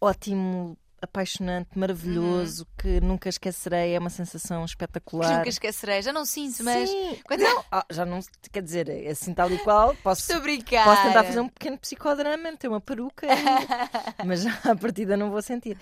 ótimo, 0.00 0.78
apaixonante, 1.00 1.78
maravilhoso, 1.78 2.66
que 2.78 3.00
nunca 3.00 3.28
esquecerei, 3.28 3.94
é 3.94 3.98
uma 3.98 4.10
sensação 4.10 4.64
Que 4.64 4.70
espetacular. 4.70 5.36
nunca 5.38 5.48
esquecerei, 5.48 6.00
já 6.02 6.12
não 6.12 6.24
sinto, 6.24 6.62
mas. 6.64 6.88
Sim, 6.90 7.18
Quando- 7.26 7.40
não, 7.42 7.64
ah, 7.70 7.86
já 7.90 8.04
não 8.06 8.20
quer 8.50 8.62
dizer, 8.62 8.90
assim 9.08 9.34
tal 9.34 9.50
e 9.52 9.58
qual, 9.58 9.94
posso, 9.96 10.22
Estou 10.22 10.40
brincar. 10.40 10.84
posso 10.84 11.02
tentar 11.02 11.24
fazer 11.24 11.40
um 11.40 11.48
pequeno 11.48 11.78
psicodrama, 11.78 12.50
meter 12.50 12.68
uma 12.68 12.80
peruca, 12.80 13.26
e- 13.26 13.28
mas 14.26 14.42
já 14.42 14.52
à 14.64 14.74
partida 14.76 15.16
não 15.16 15.30
vou 15.30 15.42
sentir. 15.42 15.78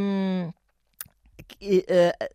Hum, 0.00 0.52
que, 1.48 1.84
eh, 1.88 2.30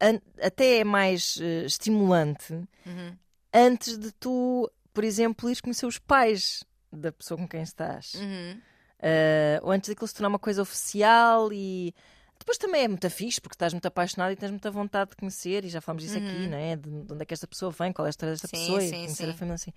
an- 0.00 0.20
até 0.40 0.78
é 0.78 0.84
mais 0.84 1.38
eh, 1.40 1.64
estimulante 1.64 2.52
Uhum. 2.84 3.16
antes 3.52 3.98
de 3.98 4.12
tu, 4.12 4.70
por 4.92 5.04
exemplo, 5.04 5.48
ires 5.48 5.60
conhecer 5.60 5.86
os 5.86 5.98
pais 5.98 6.62
da 6.92 7.10
pessoa 7.10 7.38
com 7.38 7.48
quem 7.48 7.62
estás. 7.62 8.14
Uhum. 8.14 8.60
Uh, 9.02 9.58
ou 9.66 9.72
antes 9.72 9.88
daquilo 9.88 10.06
se 10.06 10.14
tornar 10.14 10.28
uma 10.28 10.38
coisa 10.38 10.62
oficial 10.62 11.52
e 11.52 11.92
depois 12.38 12.56
também 12.56 12.84
é 12.84 12.88
muito 12.88 13.08
fixe 13.10 13.40
porque 13.40 13.54
estás 13.54 13.72
muito 13.72 13.86
apaixonado 13.86 14.32
e 14.32 14.36
tens 14.36 14.50
muita 14.50 14.70
vontade 14.70 15.10
de 15.10 15.16
conhecer 15.16 15.64
e 15.64 15.68
já 15.68 15.80
falamos 15.80 16.04
disso 16.04 16.18
aqui, 16.18 16.46
não 16.46 16.56
é? 16.56 16.76
De, 16.76 16.88
de 16.88 17.12
onde 17.12 17.22
é 17.22 17.24
que 17.24 17.34
esta 17.34 17.46
pessoa 17.46 17.72
vem, 17.72 17.92
qual 17.92 18.06
é 18.06 18.08
a 18.08 18.10
história 18.10 18.32
desta 18.32 18.46
Sim, 18.46 18.56
pessoa 18.56 18.82
e 18.82 18.88
sim, 18.88 18.94
conhecer 18.94 19.24
a 19.24 19.32
sim. 19.32 19.38
família 19.38 19.54
assim. 19.54 19.72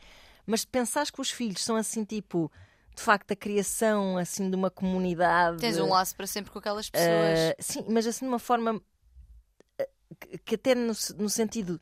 Mas 0.45 0.63
pensares 0.63 1.09
que 1.09 1.19
os 1.19 1.31
filhos 1.31 1.63
são 1.63 1.75
assim 1.75 2.03
tipo 2.03 2.51
de 2.95 3.01
facto 3.01 3.31
a 3.31 3.35
criação 3.35 4.17
assim 4.17 4.49
de 4.49 4.55
uma 4.55 4.71
comunidade 4.71 5.57
Tens 5.57 5.77
um 5.77 5.89
laço 5.89 6.15
para 6.15 6.27
sempre 6.27 6.51
com 6.51 6.59
aquelas 6.59 6.89
pessoas. 6.89 7.39
Uh, 7.51 7.55
sim, 7.59 7.85
mas 7.89 8.07
assim 8.07 8.25
de 8.25 8.29
uma 8.29 8.39
forma 8.39 8.75
uh, 8.75 10.15
que, 10.19 10.37
que 10.37 10.55
até 10.55 10.75
no, 10.75 10.93
no 11.17 11.29
sentido 11.29 11.79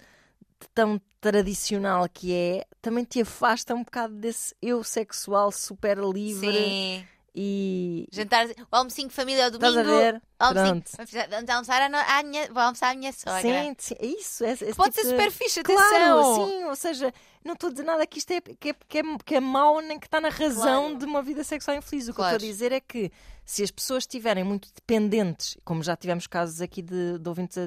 tão 0.73 0.99
tradicional 1.19 2.07
que 2.09 2.33
é, 2.33 2.65
também 2.81 3.03
te 3.03 3.21
afasta 3.21 3.73
um 3.75 3.83
bocado 3.83 4.15
desse 4.15 4.55
eu 4.61 4.83
sexual 4.83 5.51
super 5.51 5.97
livre 5.97 6.51
Sim. 6.51 7.07
E 7.35 8.07
Jantar, 8.11 8.45
o 8.47 8.75
almocinho 8.75 9.07
de 9.07 9.13
família 9.15 9.45
ao 9.45 9.51
domingo. 9.51 9.67
estás 9.79 9.87
a 9.87 9.97
ver? 10.11 10.21
Almocinho. 10.39 10.83
Vamos 11.29 11.49
almoçar 11.49 11.81
à, 11.81 11.89
no- 11.89 11.97
à 11.97 12.23
minha, 12.23 12.47
vou 12.47 12.61
almoçar 12.61 12.91
à 12.91 12.95
minha 12.95 13.11
sogra. 13.11 13.41
Sim, 13.41 13.75
sim, 13.79 13.95
é 13.99 14.05
isso. 14.05 14.43
É, 14.43 14.51
esse 14.51 14.73
Pode 14.75 14.91
tipo 14.91 15.01
ser 15.01 15.03
de- 15.03 15.09
super 15.23 15.31
fixe, 15.31 15.59
atenção. 15.61 15.89
Claro, 15.89 16.35
sim, 16.47 16.63
ou 16.65 16.75
seja, 16.75 17.13
não 17.43 17.53
estou 17.53 17.69
a 17.69 17.71
dizer 17.71 17.83
nada 17.83 18.05
que 18.05 18.19
isto 18.19 18.31
é, 18.31 18.41
que 18.41 18.69
é, 18.69 18.73
que 18.87 18.97
é, 18.99 19.01
que 19.25 19.35
é 19.35 19.39
mau 19.39 19.79
nem 19.81 19.99
que 19.99 20.05
está 20.07 20.21
na 20.21 20.29
razão 20.29 20.83
Claro. 20.83 20.97
de 20.97 21.05
uma 21.05 21.21
vida 21.23 21.43
sexual 21.43 21.75
infeliz. 21.77 22.07
O 22.07 22.11
que 22.11 22.17
Claro. 22.17 22.33
eu 22.33 22.37
estou 22.37 22.49
a 22.49 22.51
dizer 22.51 22.71
é 22.71 22.79
que 22.79 23.11
se 23.45 23.63
as 23.63 23.71
pessoas 23.71 24.03
estiverem 24.03 24.43
muito 24.43 24.69
dependentes, 24.73 25.57
como 25.65 25.81
já 25.81 25.95
tivemos 25.97 26.27
casos 26.27 26.61
aqui 26.61 26.81
de, 26.81 27.17
de 27.19 27.27
ouvintes 27.29 27.57
a, 27.57 27.61
a- 27.63 27.65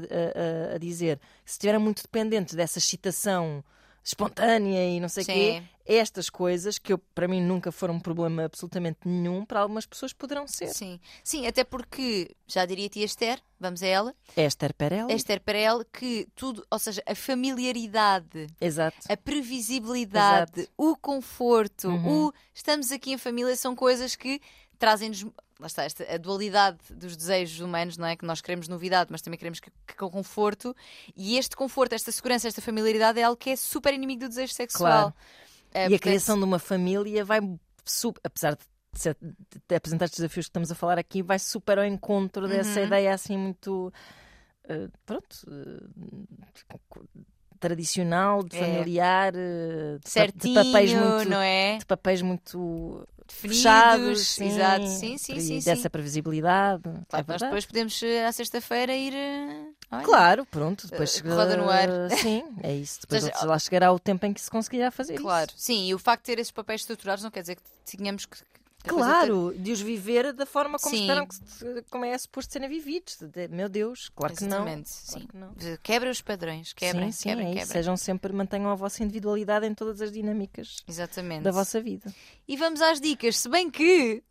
a- 0.73 0.75
a 0.77 0.79
dizer, 0.79 1.19
se 1.45 1.53
estiverem 1.55 1.81
muito 1.81 2.03
dependentes 2.03 2.55
dessa 2.55 2.79
excitação 2.79 3.65
espontânea 4.07 4.89
e 4.89 5.01
não 5.01 5.09
sei 5.09 5.25
o 5.25 5.27
quê, 5.27 5.63
estas 5.85 6.31
coisas, 6.31 6.79
que 6.79 6.93
eu, 6.93 6.99
para 6.99 7.27
mim 7.27 7.41
nunca 7.43 7.73
foram 7.73 7.95
um 7.95 8.01
problema 8.01 8.45
absolutamente 8.45 9.01
nenhum, 9.05 9.45
para 9.45 9.61
algumas 9.61 9.85
pessoas 9.85 10.13
poderão 10.13 10.47
ser. 10.47 10.69
Sim. 10.69 11.01
Sim, 11.25 11.47
até 11.47 11.65
porque, 11.65 12.35
já 12.47 12.65
diria 12.65 12.87
a 12.87 12.89
tia 12.89 13.05
Esther, 13.05 13.41
vamos 13.59 13.83
a 13.83 13.87
ela, 13.87 14.15
Esther 14.37 14.73
Perel. 14.75 15.09
Esther 15.11 15.41
Perel, 15.41 15.85
que 15.93 16.29
tudo, 16.37 16.65
ou 16.71 16.79
seja, 16.79 17.03
a 17.07 17.15
familiaridade, 17.17 18.47
Exato. 18.61 18.97
a 19.09 19.17
previsibilidade, 19.17 20.61
Exato. 20.61 20.73
o 20.77 20.97
conforto, 20.97 21.89
Uhum. 21.89 22.27
o 22.29 22.33
estamos 22.55 22.91
aqui 22.93 23.13
em 23.13 23.19
família 23.19 23.57
são 23.57 23.75
coisas 23.75 24.15
que 24.17 24.41
trazem-nos. 24.79 25.27
Lá 25.59 25.67
está, 25.69 25.85
esta, 25.85 26.05
a 26.13 26.19
dualidade 26.19 26.79
dos 26.91 27.17
desejos 27.17 27.61
humanos, 27.61 27.97
não 27.97 28.07
é? 28.07 28.15
Que 28.17 28.27
nós 28.27 28.41
queremos 28.43 28.69
novidade, 28.69 29.11
mas 29.11 29.23
também 29.23 29.39
queremos 29.39 29.59
que, 29.59 29.71
que 29.87 29.95
com 29.97 30.11
conforto. 30.11 30.77
E 31.17 31.39
este 31.39 31.57
conforto, 31.57 31.95
esta 31.95 32.13
segurança, 32.13 32.47
esta 32.47 32.61
familiaridade 32.61 33.19
é 33.19 33.23
algo 33.23 33.37
que 33.39 33.51
é 33.51 33.57
super 33.57 33.95
inimigo 33.95 34.21
do 34.21 34.29
desejo 34.29 34.53
sexual. 34.53 35.13
Claro. 35.13 35.15
Eh, 35.73 35.79
E 35.79 35.85
a 35.85 35.89
portanto, 35.89 36.01
criação 36.03 36.39
de 36.39 36.45
uma 36.45 36.59
família 36.59 37.25
vai, 37.25 37.41
apesar 38.23 38.55
de, 38.55 39.17
de 39.69 39.75
apresentar 39.75 40.05
estes 40.07 40.21
desafios 40.21 40.45
que 40.47 40.51
estamos 40.51 40.71
a 40.71 40.75
falar 40.75 40.99
aqui, 40.99 41.23
vai 41.23 41.39
super 41.39 41.79
ao 41.79 41.87
encontro 41.87 42.47
dessa 42.47 42.81
Uhum. 42.81 42.87
ideia 42.87 43.15
assim 43.15 43.39
muito 43.39 43.91
eh, 44.69 44.89
pronto 45.07 45.37
eh, 45.49 45.87
tradicional, 47.59 48.43
de 48.43 48.57
É. 48.57 48.61
familiar, 48.61 49.33
eh, 49.35 49.99
de, 50.03 50.11
certinho, 50.11 50.55
de 50.55 50.65
papéis 50.65 50.93
muito 50.93 51.29
não 51.29 51.41
é? 51.41 51.79
de 51.79 51.87
papéis 51.87 52.23
muito 52.23 53.07
Definidos, 53.29 53.59
fechados, 53.59 54.29
sim, 54.29 54.47
exato, 54.47 54.87
sim, 54.87 55.19
sim, 55.19 55.35
e 55.37 55.41
sim, 55.41 55.59
dessa 55.61 55.83
sim. 55.83 55.89
previsibilidade. 55.91 56.83
Claro, 57.09 57.25
é 57.29 57.33
nós 57.33 57.43
depois 57.43 57.67
podemos 57.67 58.03
eh, 58.03 58.25
à 58.25 58.31
sexta-feira 58.33 58.95
ir. 58.95 59.13
eh, 59.15 59.67
olha, 59.91 60.05
Claro, 60.05 60.47
pronto, 60.47 60.87
depois 60.89 61.21
Eh, 61.25 61.29
roda 61.29 61.57
no 61.57 61.69
ar. 61.69 61.89
Sim, 62.11 62.45
é 62.63 62.73
isso. 62.75 63.01
Depois 63.03 63.25
Ou 63.25 63.33
seja, 63.33 63.45
lá 63.47 63.59
chegará 63.59 63.93
o 63.93 63.99
tempo 63.99 64.25
em 64.27 64.33
que 64.33 64.41
se 64.41 64.49
conseguirá 64.51 64.91
fazer 64.93 65.17
Claro, 65.21 65.51
isso. 65.51 65.61
sim, 65.61 65.89
e 65.89 65.95
o 65.95 65.99
facto 65.99 66.23
de 66.23 66.27
ter 66.27 66.39
esses 66.41 66.53
papéis 66.53 66.83
estruturados 66.83 67.25
não 67.25 67.31
quer 67.31 67.41
dizer 67.41 67.57
que 67.57 67.63
tínhamos 67.85 68.27
que. 68.27 68.39
Claro, 68.89 69.55
de 69.59 69.73
os 69.73 69.81
viver 69.81 70.33
da 70.33 70.47
forma 70.47 70.79
como 70.79 70.95
Sim. 70.95 71.03
esperam 71.03 71.27
que 71.27 71.83
como 71.91 72.05
é 72.05 72.17
suposto 72.19 72.53
serem 72.53 72.69
vividos. 72.69 73.17
De- 73.21 73.49
Meu 73.49 73.69
Deus, 73.69 74.09
claro 74.15 74.35
que 74.35 74.45
não. 74.45 74.59
Exatamente, 74.59 74.91
Claro 75.07 75.21
sim. 75.21 75.27
que 75.27 75.37
não. 75.37 75.55
ter- 75.55 75.79
Quebra 75.79 76.11
os 76.11 76.21
padrões, 76.21 76.73
quebrem, 76.73 77.13
sim, 77.13 77.19
sim, 77.23 77.29
quebrem, 77.31 77.47
é 77.47 77.55
quebrem. 77.55 77.67
Sejam 77.67 77.97
sempre, 77.97 78.33
mantenham 78.33 78.71
a 78.71 78.75
vossa 78.75 79.03
individualidade 79.03 79.67
em 79.67 79.75
todas 79.75 80.01
as 80.01 80.11
dinâmicas 80.13 80.83
Exatamente. 80.89 81.43
da 81.43 81.51
vossa 81.51 81.81
vida. 81.81 82.13
E 82.47 82.57
vamos 82.57 82.81
às 82.81 83.01
dicas, 83.01 83.39
se 83.39 83.49
bem 83.49 83.71
que. 83.71 84.23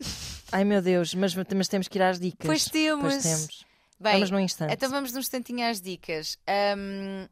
Ai 0.51 0.63
meu 0.63 0.81
Deus, 0.81 1.13
mas, 1.15 1.33
mas 1.35 1.67
temos 1.67 1.87
que 1.87 1.97
ir 1.97 2.01
às 2.01 2.19
dicas. 2.19 2.45
Pois 2.45 2.65
temos. 2.65 3.01
Pois 3.13 3.23
temos. 3.23 3.65
Bem, 3.99 4.13
Vamos 4.15 4.31
num 4.31 4.39
instante. 4.39 4.73
então 4.73 4.89
vamos 4.89 5.11
num 5.13 5.19
instantinho 5.19 5.65
às 5.69 5.79
dicas. 5.81 6.37
Ahm, 6.47 7.27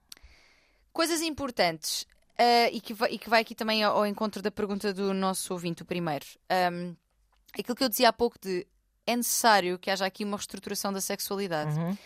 coisas 0.92 1.22
importantes. 1.22 2.06
ah, 2.38 2.70
e, 2.72 2.82
que 2.82 2.94
vai, 2.94 3.12
e 3.12 3.20
que 3.20 3.30
vai 3.30 3.42
aqui 3.42 3.54
também 3.54 3.84
ao, 3.84 3.98
ao 3.98 4.08
encontro 4.08 4.42
da 4.42 4.50
pergunta 4.50 4.94
do 4.94 5.14
nosso 5.14 5.54
ouvinte, 5.54 5.84
o 5.84 5.86
primeiro. 5.86 6.26
Ahm, 6.50 6.96
aquilo 7.62 7.76
que 7.76 7.84
eu 7.84 7.90
dizia 7.90 8.10
há 8.10 8.14
pouco 8.14 8.38
de 8.40 8.66
é 9.06 9.16
necessário 9.16 9.78
que 9.78 9.90
haja 9.92 10.06
aqui 10.06 10.24
uma 10.24 10.38
reestruturação 10.38 10.92
da 10.94 11.02
sexualidade. 11.02 11.78
Uhum. 11.78 11.98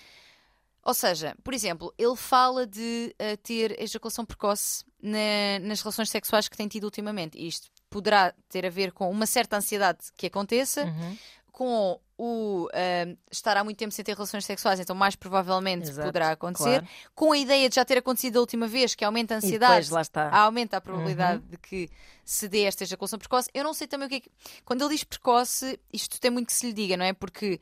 Ou 0.83 0.93
seja, 0.93 1.35
por 1.43 1.53
exemplo, 1.53 1.93
ele 1.97 2.15
fala 2.15 2.65
de 2.65 3.13
eh, 3.19 3.35
ter 3.37 3.79
ejaculação 3.81 4.25
precoce 4.25 4.83
na- 5.01 5.59
nas 5.61 5.81
relações 5.81 6.09
sexuais 6.09 6.47
que 6.47 6.55
tem 6.57 6.67
tido 6.67 6.85
ultimamente. 6.85 7.37
Isto 7.37 7.69
poderá 7.89 8.33
ter 8.49 8.65
a 8.65 8.69
ver 8.69 8.91
com 8.93 9.09
uma 9.11 9.25
certa 9.25 9.57
ansiedade 9.57 9.99
que 10.15 10.27
aconteça, 10.27 10.85
Uhum. 10.85 11.17
com 11.51 11.99
o 12.17 12.67
eh, 12.73 13.15
estar 13.31 13.55
há 13.57 13.63
muito 13.63 13.77
tempo 13.77 13.91
sem 13.93 14.03
ter 14.03 14.13
relações 14.13 14.43
sexuais, 14.43 14.79
então 14.79 14.95
mais 14.95 15.15
provavelmente 15.15 15.89
Exato, 15.89 16.07
poderá 16.07 16.31
acontecer. 16.31 16.79
claro. 16.81 16.87
Com 17.13 17.31
a 17.31 17.37
ideia 17.37 17.69
de 17.69 17.75
já 17.75 17.85
ter 17.85 17.97
acontecido 17.99 18.37
a 18.37 18.39
última 18.39 18.67
vez, 18.67 18.95
que 18.95 19.05
aumenta 19.05 19.35
a 19.35 19.37
ansiedade. 19.37 19.87
depois. 19.87 20.09
Aumenta 20.31 20.77
a 20.77 20.81
probabilidade 20.81 21.43
Uhum. 21.43 21.49
de 21.51 21.57
que 21.57 21.89
se 22.25 22.47
dê 22.47 22.63
esta 22.63 22.83
ejaculação 22.83 23.19
precoce. 23.19 23.49
Eu 23.53 23.63
não 23.63 23.73
sei 23.73 23.87
também 23.87 24.07
o 24.07 24.09
que 24.09 24.15
é 24.15 24.19
que. 24.21 24.31
Quando 24.65 24.81
ele 24.83 24.95
diz 24.95 25.03
precoce, 25.03 25.79
isto 25.93 26.19
tem 26.19 26.31
muito 26.31 26.47
que 26.47 26.53
se 26.53 26.65
lhe 26.65 26.73
diga, 26.73 26.97
não 26.97 27.05
é? 27.05 27.13
Porque 27.13 27.61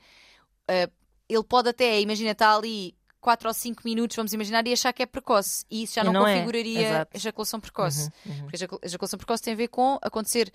eh, 0.68 0.90
ele 1.28 1.44
pode 1.44 1.70
até, 1.70 2.00
imagina, 2.00 2.32
estar 2.32 2.56
ali 2.56 2.96
4 3.20 3.48
ou 3.48 3.54
5 3.54 3.82
minutos, 3.84 4.16
vamos 4.16 4.32
imaginar, 4.34 4.66
e 4.68 4.72
achar 4.72 4.94
que 4.94 5.02
é 5.04 5.06
precoce. 5.06 5.66
E 5.70 5.84
isso 5.84 5.96
já 5.96 6.04
não, 6.04 6.14
não 6.14 6.28
é. 6.28 6.34
configuraria 6.36 6.88
Exato. 6.90 7.18
ejaculação 7.18 7.60
precoce. 7.60 8.10
Uhum, 8.26 8.32
uhum. 8.32 8.42
Porque 8.44 8.56
a 8.56 8.58
ejacul- 8.58 8.80
ejaculação 8.84 9.18
precoce 9.18 9.44
tem 9.44 9.54
a 9.54 9.58
ver 9.58 9.68
com 9.68 9.98
acontecer 10.02 10.54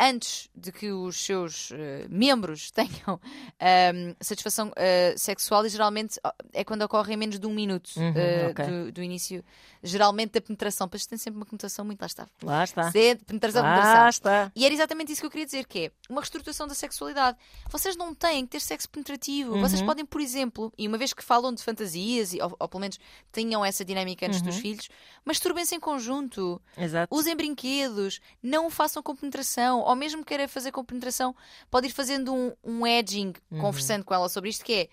antes 0.00 0.48
de 0.56 0.72
que 0.72 0.90
os 0.90 1.16
seus 1.22 1.70
eh, 1.72 2.06
membros 2.08 2.70
tenham 2.72 3.20
ahm, 3.60 4.14
satisfação 4.20 4.72
eh, 4.76 5.14
sexual 5.16 5.66
e 5.66 5.68
geralmente 5.68 6.18
é 6.52 6.64
quando 6.64 6.82
ocorre 6.82 7.12
em 7.14 7.16
menos 7.16 7.38
de 7.38 7.46
um 7.46 7.52
minuto 7.54 7.90
Uhum, 7.96 8.12
eh, 8.16 8.48
ok. 8.50 8.66
do, 8.66 8.92
do 8.92 9.02
início, 9.02 9.44
geralmente 9.82 10.32
da 10.32 10.40
penetração. 10.40 10.88
Pois 10.88 11.04
tem 11.06 11.18
sempre 11.18 11.38
uma 11.38 11.46
conotação 11.46 11.84
muito 11.84 12.00
lá 12.00 12.06
está. 12.06 12.26
Lá 12.42 12.64
está. 12.64 12.90
Sempre 12.90 13.24
penetração, 13.26 13.62
Lá 13.62 13.74
penetração. 13.74 14.08
está. 14.08 14.52
E 14.56 14.64
era 14.64 14.72
exatamente 14.74 15.12
isso 15.12 15.20
que 15.20 15.26
eu 15.26 15.30
queria 15.30 15.44
dizer, 15.46 15.66
que 15.66 15.78
é 15.86 15.92
uma 16.08 16.20
reestruturação 16.20 16.66
da 16.66 16.74
sexualidade. 16.74 17.36
Vocês 17.70 17.96
não 17.96 18.14
têm 18.14 18.44
que 18.44 18.52
ter 18.52 18.60
sexo 18.60 18.88
penetrativo. 18.88 19.58
Vocês 19.60 19.82
podem, 19.82 20.04
por 20.06 20.20
exemplo, 20.20 20.72
e 20.78 20.88
uma 20.88 20.96
vez 20.96 21.12
que 21.12 21.22
falam 21.22 21.52
de 21.52 21.62
fantasias, 21.62 22.32
ou, 22.34 22.56
ou 22.58 22.68
pelo 22.68 22.80
menos 22.80 22.98
tenham 23.30 23.64
essa 23.64 23.84
dinâmica 23.84 24.26
antes 24.26 24.40
dos 24.42 24.56
filhos, 24.56 24.88
masturbem-se 25.24 25.74
em 25.74 25.80
conjunto. 25.80 26.60
Exato. 26.76 27.14
Usem 27.14 27.36
brinquedos, 27.36 28.20
não 28.42 28.66
o 28.66 28.70
façam 28.70 29.02
com 29.02 29.14
penetração, 29.14 29.80
ou 29.90 29.96
mesmo 29.96 30.24
queira 30.24 30.46
fazer 30.46 30.70
com 30.70 30.84
penetração, 30.84 31.34
pode 31.68 31.88
ir 31.88 31.90
fazendo 31.90 32.32
um, 32.32 32.52
um 32.62 32.86
edging, 32.86 33.32
conversando 33.60 34.04
com 34.04 34.14
ela 34.14 34.28
sobre 34.28 34.48
isto, 34.48 34.64
que 34.64 34.72
é, 34.72 34.88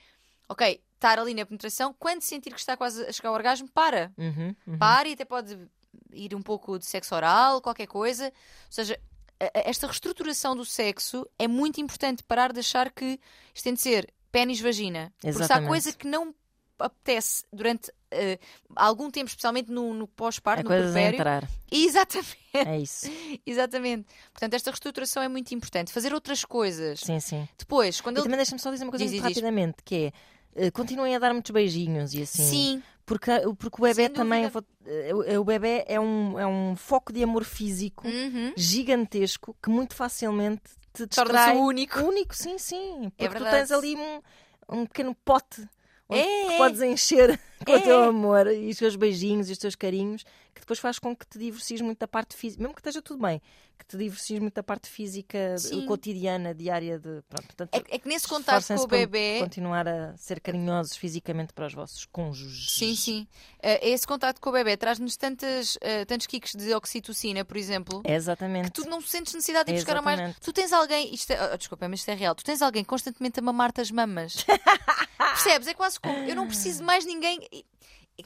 ok, 0.50 0.82
estar 0.96 1.20
ali 1.20 1.36
na 1.36 1.46
penetração, 1.46 1.96
quando 2.00 2.24
sentir 2.24 2.52
que 2.52 2.60
está 2.60 2.76
quase 2.76 3.06
a 3.06 3.12
chegar 3.12 3.30
ao 3.30 3.36
orgasmo, 3.36 3.70
para. 3.70 4.12
Uhum, 4.18 4.56
uhum. 4.66 4.78
Para 4.80 5.08
e 5.08 5.14
até 5.14 5.24
pode 5.24 5.56
ir 6.12 6.34
um 6.34 6.42
pouco 6.42 6.80
de 6.80 6.86
sexo 6.88 7.14
oral, 7.14 7.62
qualquer 7.62 7.86
coisa. 7.86 8.26
Ou 8.26 8.72
seja, 8.72 9.00
esta 9.40 9.86
reestruturação 9.86 10.56
do 10.56 10.66
sexo 10.66 11.30
é 11.38 11.48
muito 11.48 11.80
importante 11.80 12.24
parar 12.24 12.52
de 12.52 12.62
achar 12.62 12.92
que 12.92 13.20
isto 13.54 13.64
tem 13.64 13.76
de 13.76 13.82
ser 13.82 14.12
pênis-vagina. 14.32 15.14
Porque 15.22 15.44
se 15.44 15.54
há 15.54 15.62
coisa 15.62 15.94
que 15.94 16.08
não 16.08 16.34
apetece 16.80 17.44
durante 17.54 17.92
eh, 18.12 18.40
algum 18.76 19.10
tempo, 19.12 19.28
especialmente 19.28 19.72
no, 19.72 19.94
no 19.94 20.08
pós-parto, 20.08 20.62
É 20.62 20.64
no 20.64 20.70
puerpério. 20.70 21.16
entrar. 21.18 21.50
Exatamente. 21.72 22.38
É 22.54 22.78
isso. 22.80 23.08
Exatamente. 23.46 24.06
Portanto, 24.34 24.54
esta 24.54 24.72
reestruturação 24.72 25.22
é 25.24 25.28
muito 25.28 25.54
importante. 25.54 25.92
Fazer 25.92 26.14
outras 26.14 26.44
coisas. 26.46 27.00
Sim, 27.02 27.20
sim. 27.20 27.48
Depois, 27.58 28.02
quando 28.02 28.18
E 28.18 28.20
ele. 28.20 28.24
também 28.26 28.38
deixa-me 28.38 28.60
só 28.60 28.72
dizer 28.72 28.84
uma 28.84 28.92
coisa 28.92 29.04
Diz, 29.06 29.12
muito 29.14 29.24
diz, 29.28 29.36
diz. 29.36 29.44
rapidamente, 29.44 29.78
que 29.84 29.96
é 30.56 30.66
eh, 30.68 30.72
continuem 30.72 31.16
a 31.16 31.20
dar 31.20 31.34
muitos 31.34 31.52
beijinhos 31.52 32.14
e 32.14 32.22
assim. 32.24 32.44
Sim, 32.44 32.84
Porque, 33.06 33.32
porque 33.60 33.78
o 33.80 33.84
bebê 33.84 34.10
também. 34.10 34.50
eh, 34.86 35.38
o 35.40 35.44
bebê 35.44 35.86
é 35.88 36.00
um, 36.00 36.40
é 36.40 36.46
um 36.48 36.76
foco 36.76 37.14
de 37.14 37.22
amor 37.24 37.44
físico 37.44 38.08
Uhum. 38.08 38.54
gigantesco 38.58 39.56
que 39.62 39.70
muito 39.70 39.96
facilmente 39.96 40.64
te 40.94 41.06
torna-se 41.08 41.52
único. 41.58 42.00
Único, 42.00 42.36
sim, 42.36 42.58
sim. 42.58 43.12
Porque 43.18 43.28
tu 43.28 43.32
verdade. 43.44 43.58
tens 43.58 43.72
ali 43.72 43.96
um, 43.96 44.22
um 44.70 44.86
pequeno 44.86 45.16
pote 45.24 45.68
onde 46.10 46.22
É, 46.22 46.46
que 46.48 46.54
é. 46.54 46.58
podes 46.58 46.82
encher 46.82 47.40
com 47.68 47.74
É. 47.74 47.78
o 47.78 47.82
teu 47.82 48.04
amor 48.04 48.48
e 48.48 48.70
os 48.70 48.78
teus 48.78 48.96
beijinhos 48.96 49.50
e 49.50 49.52
os 49.52 49.58
teus 49.58 49.76
carinhos, 49.76 50.26
que 50.60 50.66
depois 50.66 50.80
faz 50.80 51.00
com 51.00 51.16
que 51.16 51.26
te 51.26 51.38
divorcies 51.38 51.82
muito 51.82 52.00
da 52.00 52.08
parte 52.08 52.36
física, 52.36 52.62
mesmo 52.62 52.74
que 52.76 52.82
esteja 52.82 53.02
tudo 53.02 53.22
bem, 53.22 53.42
que 53.78 53.86
te 53.86 53.98
divorcies 53.98 54.40
muito 54.40 54.56
da 54.56 54.64
parte 54.64 54.90
física, 54.90 55.58
Sim. 55.58 55.86
cotidiana, 55.86 56.54
diária 56.54 56.98
de. 56.98 57.22
Pronto, 57.30 57.46
portanto, 57.46 57.70
É, 57.74 57.96
é 57.96 58.00
que 58.00 58.08
nesse 58.08 58.28
contato 58.28 58.66
com 58.68 58.82
o 58.82 58.88
bebê. 58.88 59.40
Continuar 59.40 59.88
a 59.88 60.18
ser 60.18 60.40
carinhosos 60.40 60.98
fisicamente 60.98 61.54
para 61.54 61.68
os 61.68 61.74
vossos 61.74 62.06
cônjuges. 62.06 62.74
Sim, 62.74 62.96
sim. 62.96 63.28
Eh, 63.62 63.90
esse 63.90 64.06
contato 64.06 64.42
com 64.42 64.50
o 64.50 64.54
bebê 64.54 64.76
traz-nos 64.76 65.16
tantas, 65.16 65.78
eh, 65.82 66.06
tantos 66.06 66.28
kicks 66.28 66.56
de 66.56 66.74
oxitocina, 66.74 67.46
por 67.46 67.58
exemplo. 67.58 68.02
É 68.04 68.16
Exatamente. 68.16 68.72
Tu 68.72 68.90
não 68.90 69.00
sentes 69.02 69.34
necessidade 69.34 69.68
de 69.68 69.74
ir 69.74 69.76
buscar 69.76 69.98
a 69.98 70.02
mais. 70.02 70.36
Tu 70.40 70.52
tens 70.52 70.74
alguém. 70.74 71.14
Isto 71.14 71.32
é, 71.32 71.54
oh, 71.54 71.58
desculpa, 71.58 71.88
mas 71.88 72.00
isto 72.00 72.10
é 72.10 72.16
real. 72.16 72.34
Tu 72.36 72.44
tens 72.44 72.62
alguém 72.62 72.84
constantemente 72.84 73.40
a 73.40 73.44
mamar-te 73.44 73.82
as 73.82 73.92
mamas. 73.92 74.44
Percebes? 75.18 75.68
É 75.68 75.74
quase 75.74 76.00
como. 76.00 76.18
Eu 76.18 76.36
não 76.36 76.48
preciso 76.48 76.80
de 76.80 76.84
mais 76.86 77.06
ninguém. 77.06 77.40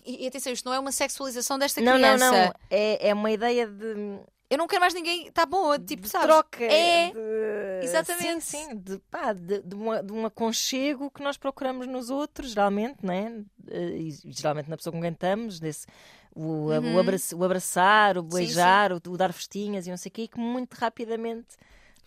E, 0.06 0.24
e- 0.24 0.28
atenção, 0.28 0.54
isto 0.54 0.66
não 0.66 0.74
é 0.74 0.80
uma 0.80 0.92
sexualização 0.92 1.60
desta 1.60 1.82
Não, 1.82 1.94
não, 1.94 2.00
criança. 2.00 2.32
não. 2.32 2.54
É, 2.70 3.10
é 3.10 3.14
uma 3.14 3.32
ideia 3.32 3.68
de, 3.68 4.20
Eu 4.50 4.58
não 4.58 4.68
quero 4.68 4.82
mais 4.82 4.94
ninguém. 4.94 5.28
Está 5.28 5.46
bom, 5.46 5.78
tipo, 5.80 6.04
de 6.04 6.10
sabes? 6.10 6.28
troca. 6.28 6.64
É. 6.64 7.12
de- 7.12 7.86
Exatamente. 7.86 8.42
Sim, 8.46 8.70
sim. 8.70 8.76
De, 8.78 9.00
pá, 9.10 9.34
de, 9.34 9.62
de, 9.62 9.76
uma, 9.76 10.04
de 10.04 10.12
um 10.14 10.26
aconchego 10.26 11.10
que 11.10 11.22
nós 11.24 11.38
procuramos 11.38 11.88
nos 11.88 12.10
outros, 12.10 12.50
geralmente, 12.52 12.98
não 13.04 13.14
é? 13.14 13.34
Eh, 13.70 13.98
E 13.98 14.12
geralmente 14.32 14.70
na 14.70 14.78
pessoa 14.78 14.94
com 14.94 15.02
quem 15.02 15.12
estamos, 15.12 15.60
desse, 15.60 15.88
o, 16.36 16.68
o, 16.68 17.00
abraça- 17.00 17.36
o 17.36 17.44
abraçar, 17.44 18.18
o 18.18 18.22
Uhum. 18.22 18.30
Sim, 18.32 18.38
beijar, 18.38 18.92
O, 18.94 18.96
o 19.08 19.18
dar 19.18 19.32
festinhas 19.34 19.88
e 19.88 19.90
não 19.90 19.98
sei 19.98 20.10
o 20.10 20.14
quê, 20.14 20.28
que 20.28 20.40
muito 20.40 20.74
rapidamente 20.76 21.56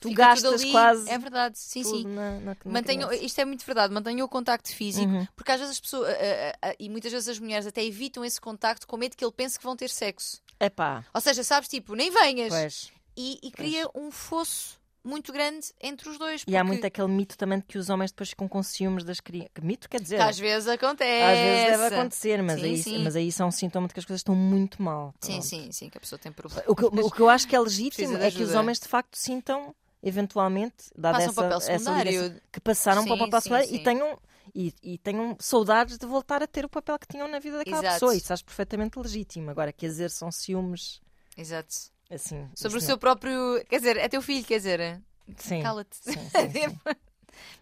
tu 0.00 0.08
Fica 0.10 0.26
gastas 0.26 0.60
ali. 0.62 0.70
quase. 0.70 1.08
É 1.10 1.18
verdade, 1.18 1.58
sim, 1.58 1.82
tudo 1.82 1.96
sim. 1.98 2.04
na- 2.06 2.40
na- 2.40 2.54
criança. 2.54 3.14
isto 3.16 3.40
é 3.40 3.44
muito 3.44 3.64
verdade, 3.64 3.92
mantenham 3.92 4.24
o 4.26 4.28
contacto 4.28 4.68
físico, 4.74 5.10
Uhum. 5.10 5.26
porque 5.34 5.52
às 5.52 5.58
vezes 5.60 5.74
as 5.76 5.80
pessoas, 5.80 6.08
eh, 6.10 6.16
eh, 6.20 6.56
eh, 6.70 6.76
e 6.78 6.88
muitas 6.88 7.10
vezes 7.12 7.28
as 7.28 7.38
mulheres 7.38 7.66
até 7.66 7.82
evitam 7.84 8.24
esse 8.24 8.40
contacto 8.40 8.86
com 8.86 8.96
medo 8.96 9.16
que 9.16 9.24
ele 9.24 9.32
pense 9.32 9.58
que 9.58 9.64
vão 9.64 9.76
ter 9.76 9.88
sexo. 9.88 10.42
Epá, 10.60 11.04
Ou 11.14 11.20
seja, 11.20 11.42
sabes, 11.42 11.68
tipo, 11.68 11.94
nem 11.94 12.10
venhas. 12.10 12.48
pois. 12.50 12.92
E, 13.16 13.38
e 13.42 13.50
cria 13.50 13.88
um 13.94 14.10
fosso 14.10 14.82
muito 15.06 15.32
grande 15.34 15.66
entre 15.82 16.08
os 16.08 16.16
dois. 16.18 16.42
E 16.48 16.56
há 16.56 16.60
porque 16.60 16.72
muito 16.72 16.86
aquele 16.86 17.08
mito 17.08 17.36
também 17.36 17.58
de 17.58 17.64
que 17.66 17.76
os 17.76 17.90
homens 17.90 18.10
depois 18.10 18.30
ficam 18.30 18.48
com 18.48 18.62
ciúmes 18.62 19.04
das 19.04 19.20
crianças. 19.20 19.50
Que 19.54 19.60
mito 19.60 19.88
quer 19.88 20.00
dizer? 20.00 20.16
que 20.16 20.22
às 20.22 20.38
vezes 20.38 20.66
acontece. 20.66 21.22
Às 21.22 21.38
vezes 21.38 21.78
deve 21.78 21.94
acontecer, 21.94 22.42
mas, 22.42 22.58
Sim, 22.60 22.66
aí, 22.66 22.82
sim. 22.82 23.04
mas 23.04 23.14
aí 23.14 23.30
são 23.30 23.48
um 23.48 23.50
sintoma 23.50 23.86
de 23.86 23.92
que 23.94 24.00
as 24.00 24.06
coisas 24.06 24.20
estão 24.20 24.34
muito 24.34 24.82
mal. 24.82 25.14
Sim, 25.20 25.32
Pronto. 25.32 25.44
sim, 25.46 25.72
sim, 25.72 25.90
que 25.90 25.98
a 25.98 26.00
pessoa 26.00 26.18
tem 26.18 26.32
problemas. 26.32 26.64
O 26.66 26.74
que, 26.74 26.84
o 26.86 27.10
que 27.10 27.20
eu 27.20 27.28
acho 27.28 27.46
que 27.46 27.54
é 27.54 27.60
legítimo 27.60 28.16
é 28.16 28.30
que 28.30 28.42
os 28.42 28.54
homens 28.54 28.80
de 28.80 28.88
facto 28.88 29.14
sintam, 29.16 29.74
eventualmente, 30.04 30.90
dada 30.96 31.18
Passam 31.18 31.30
essa, 31.30 31.42
papel 31.42 31.56
essa 31.74 32.02
ligação, 32.04 32.40
que 32.52 32.60
passaram 32.60 33.04
para 33.04 33.14
o 33.14 33.16
Sim, 33.18 33.24
papel 33.24 33.40
sim, 33.40 33.42
secundário 33.44 33.68
sim. 33.68 33.74
e 33.76 33.82
tenham, 33.82 34.18
e, 34.54 34.74
e 34.82 34.98
tenham 34.98 35.36
saudades 35.40 35.96
de 35.98 36.06
voltar 36.06 36.42
a 36.42 36.46
ter 36.46 36.64
o 36.64 36.68
papel 36.68 36.98
que 36.98 37.06
tinham 37.08 37.26
na 37.26 37.38
vida 37.38 37.58
daquela 37.58 37.78
Exato. 37.78 37.94
pessoa. 37.94 38.14
Isso 38.14 38.32
acho 38.32 38.44
perfeitamente 38.44 38.98
legítimo. 38.98 39.50
Agora, 39.50 39.72
que 39.72 39.86
exerçam 39.86 40.30
ciúmes, 40.30 41.00
Exato. 41.36 41.74
assim. 42.10 42.48
Sobre 42.54 42.76
o 42.76 42.78
isso 42.78 42.86
seu 42.86 42.98
próprio. 42.98 43.64
Quer 43.68 43.78
dizer, 43.78 43.96
é 43.96 44.08
teu 44.08 44.20
filho, 44.22 44.44
quer 44.44 44.58
dizer. 44.58 44.78
não- 45.26 45.34
Sim. 45.38 45.62
Cala-te. 45.62 45.98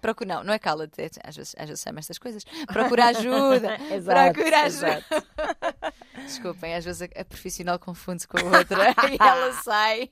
Procura, 0.01 0.35
não, 0.37 0.45
não 0.45 0.53
é 0.53 0.59
cala-te. 0.59 1.01
é- 1.03 1.11
às, 1.25 1.37
vezes, 1.37 1.55
às 1.59 1.69
vezes 1.69 1.83
chama 1.83 1.99
estas 1.99 2.19
coisas. 2.19 2.45
Procura 2.67 3.07
ajuda. 3.07 3.77
Exato, 3.95 4.33
Procura 4.35 4.61
ajuda. 4.63 4.89
exato. 5.11 5.27
Desculpem, 6.25 6.75
às 6.75 6.85
vezes 6.85 7.03
a, 7.03 7.21
a 7.21 7.25
profissional 7.25 7.79
confunde-se 7.79 8.29
com 8.29 8.39
a 8.39 8.59
outra 8.59 8.91
e 9.11 9.17
ela 9.21 9.53
sai. 9.63 10.11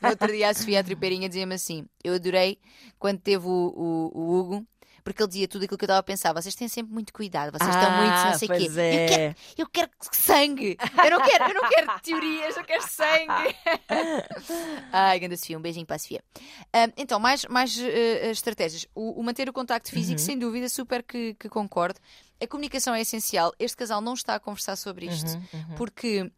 No 0.00 0.08
outro 0.10 0.28
dia 0.28 0.48
a 0.48 0.54
Sofia 0.54 0.80
a 0.80 0.84
Tripeirinha 0.84 1.28
dizia-me 1.28 1.54
assim: 1.54 1.86
Eu 2.02 2.14
adorei 2.14 2.58
quando 2.98 3.18
teve 3.20 3.46
o, 3.46 3.50
o- 3.50 4.10
o 4.18 4.38
Hugo. 4.38 4.66
Porque 5.04 5.22
ele 5.22 5.28
dizia 5.28 5.46
tudo 5.46 5.64
aquilo 5.64 5.76
que 5.76 5.84
eu 5.84 5.86
estava 5.86 6.00
a 6.00 6.02
pensar. 6.02 6.32
Vocês 6.32 6.54
têm 6.54 6.66
sempre 6.66 6.92
muito 6.94 7.12
cuidado, 7.12 7.52
vocês 7.52 7.68
estão 7.74 7.90
muito 7.98 8.10
não 8.24 8.38
sei 8.38 8.48
o 8.48 8.52
quê. 8.74 8.80
é. 8.80 9.04
Eu, 9.04 9.08
quero, 9.08 9.34
eu 9.58 9.66
quero 9.68 9.90
sangue. 10.12 10.76
Eu 11.04 11.10
não 11.10 11.22
quero, 11.28 11.44
eu 11.50 11.54
não 11.62 11.68
quero 11.68 12.00
teorias, 12.00 12.56
eu 12.56 12.64
quero 12.64 12.82
sangue. 12.88 13.54
Ai, 14.92 15.18
grande 15.18 15.36
Sofia, 15.36 15.58
um 15.58 15.60
beijinho 15.60 15.86
para 15.86 15.96
a 15.96 15.98
Sofia. 15.98 16.22
Ahm, 16.72 16.90
então, 16.96 17.18
mais, 17.20 17.44
mais 17.46 17.78
eh, 17.78 18.30
estratégias. 18.30 18.86
O, 18.94 19.20
o 19.20 19.22
manter 19.22 19.48
o 19.48 19.52
contacto 19.52 19.90
físico, 19.90 20.18
Uhum. 20.20 20.26
sem 20.26 20.38
dúvida, 20.38 20.68
super 20.68 21.02
que, 21.02 21.34
que 21.34 21.48
concordo. 21.48 21.98
A 22.42 22.46
comunicação 22.46 22.94
é 22.94 23.00
essencial. 23.00 23.52
Este 23.58 23.76
casal 23.76 24.00
não 24.00 24.14
está 24.14 24.34
a 24.34 24.40
conversar 24.40 24.76
sobre 24.76 25.06
isto 25.06 25.30
Uhum, 25.32 25.42
uhum. 25.52 25.74
porque 25.76 26.30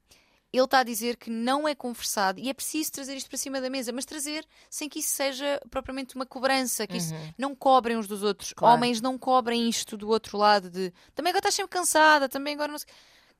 ele 0.56 0.64
está 0.64 0.80
a 0.80 0.84
dizer 0.84 1.16
que 1.16 1.30
não 1.30 1.66
é 1.68 1.74
conversado 1.74 2.38
e 2.40 2.48
é 2.48 2.54
preciso 2.54 2.92
trazer 2.92 3.16
isto 3.16 3.28
para 3.28 3.38
cima 3.38 3.60
da 3.60 3.68
mesa, 3.68 3.92
mas 3.92 4.04
trazer 4.04 4.46
sem 4.70 4.88
que 4.88 5.00
isso 5.00 5.10
seja 5.10 5.60
propriamente 5.70 6.14
uma 6.14 6.26
cobrança, 6.26 6.86
que 6.86 6.96
isso 6.96 7.14
não 7.36 7.54
cobrem 7.54 7.96
uns 7.96 8.06
dos 8.06 8.22
outros. 8.22 8.50
Uhum. 8.50 8.56
Claro. 8.56 8.76
Homens 8.76 9.00
não 9.00 9.18
cobrem 9.18 9.68
isto 9.68 9.96
do 9.96 10.08
outro 10.08 10.38
lado 10.38 10.70
de 10.70 10.92
também 11.14 11.30
agora 11.30 11.40
estás 11.40 11.54
sempre 11.54 11.70
cansada, 11.70 12.28
também 12.28 12.54
agora 12.54 12.72
não 12.72 12.78
sei. 12.78 12.88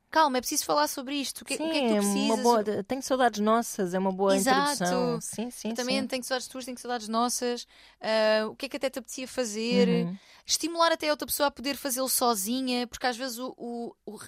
Calma, 0.08 0.38
é 0.38 0.40
preciso 0.40 0.64
falar 0.64 0.86
sobre 0.86 1.16
isto. 1.16 1.42
O 1.42 1.44
que, 1.44 1.54
o 1.54 1.56
que 1.56 1.62
é 1.64 1.68
que 1.68 1.94
tu 1.94 2.02
Sim, 2.02 2.12
precisas? 2.12 2.30
uma 2.30 2.36
boa, 2.36 2.84
tenho 2.84 3.02
saudades 3.02 3.40
nossas, 3.40 3.92
é 3.92 3.98
uma 3.98 4.12
boa 4.12 4.36
Exato. 4.36 4.72
introdução. 4.72 5.20
Sim, 5.20 5.50
sim, 5.50 5.70
Eu 5.70 5.74
também 5.74 6.00
sim. 6.00 6.06
tenho 6.06 6.22
saudades 6.22 6.48
tuas, 6.48 6.64
tenho 6.64 6.78
saudades 6.78 7.08
nossas. 7.08 7.66
Ah, 8.00 8.46
o 8.48 8.54
que 8.54 8.66
é 8.66 8.68
que 8.68 8.76
até 8.76 8.88
te 8.88 8.98
apetecia 9.00 9.26
fazer? 9.26 9.88
Uhum. 10.06 10.16
Estimular 10.46 10.92
até 10.92 11.08
a 11.08 11.10
outra 11.10 11.26
pessoa 11.26 11.48
a 11.48 11.50
poder 11.50 11.76
fazê-lo 11.76 12.08
sozinha, 12.08 12.86
porque 12.86 13.04
às 13.06 13.16
vezes 13.16 13.36
o, 13.38 13.52
o, 13.58 13.94
o, 14.06 14.18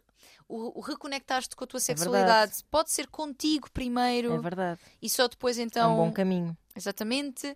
o, 0.48 0.78
o 0.78 0.80
reconectar-te 0.80 1.54
com 1.54 1.64
a 1.64 1.66
tua 1.66 1.78
sexualidade 1.80 2.64
pode 2.70 2.90
ser 2.90 3.06
contigo 3.08 3.70
primeiro 3.70 4.32
É 4.32 4.38
verdade. 4.38 4.80
e 5.02 5.08
só 5.10 5.28
depois 5.28 5.58
É 5.58 5.62
então. 5.62 5.92
um 5.94 5.96
bom 5.96 6.12
caminho. 6.12 6.56
Exatamente. 6.74 7.54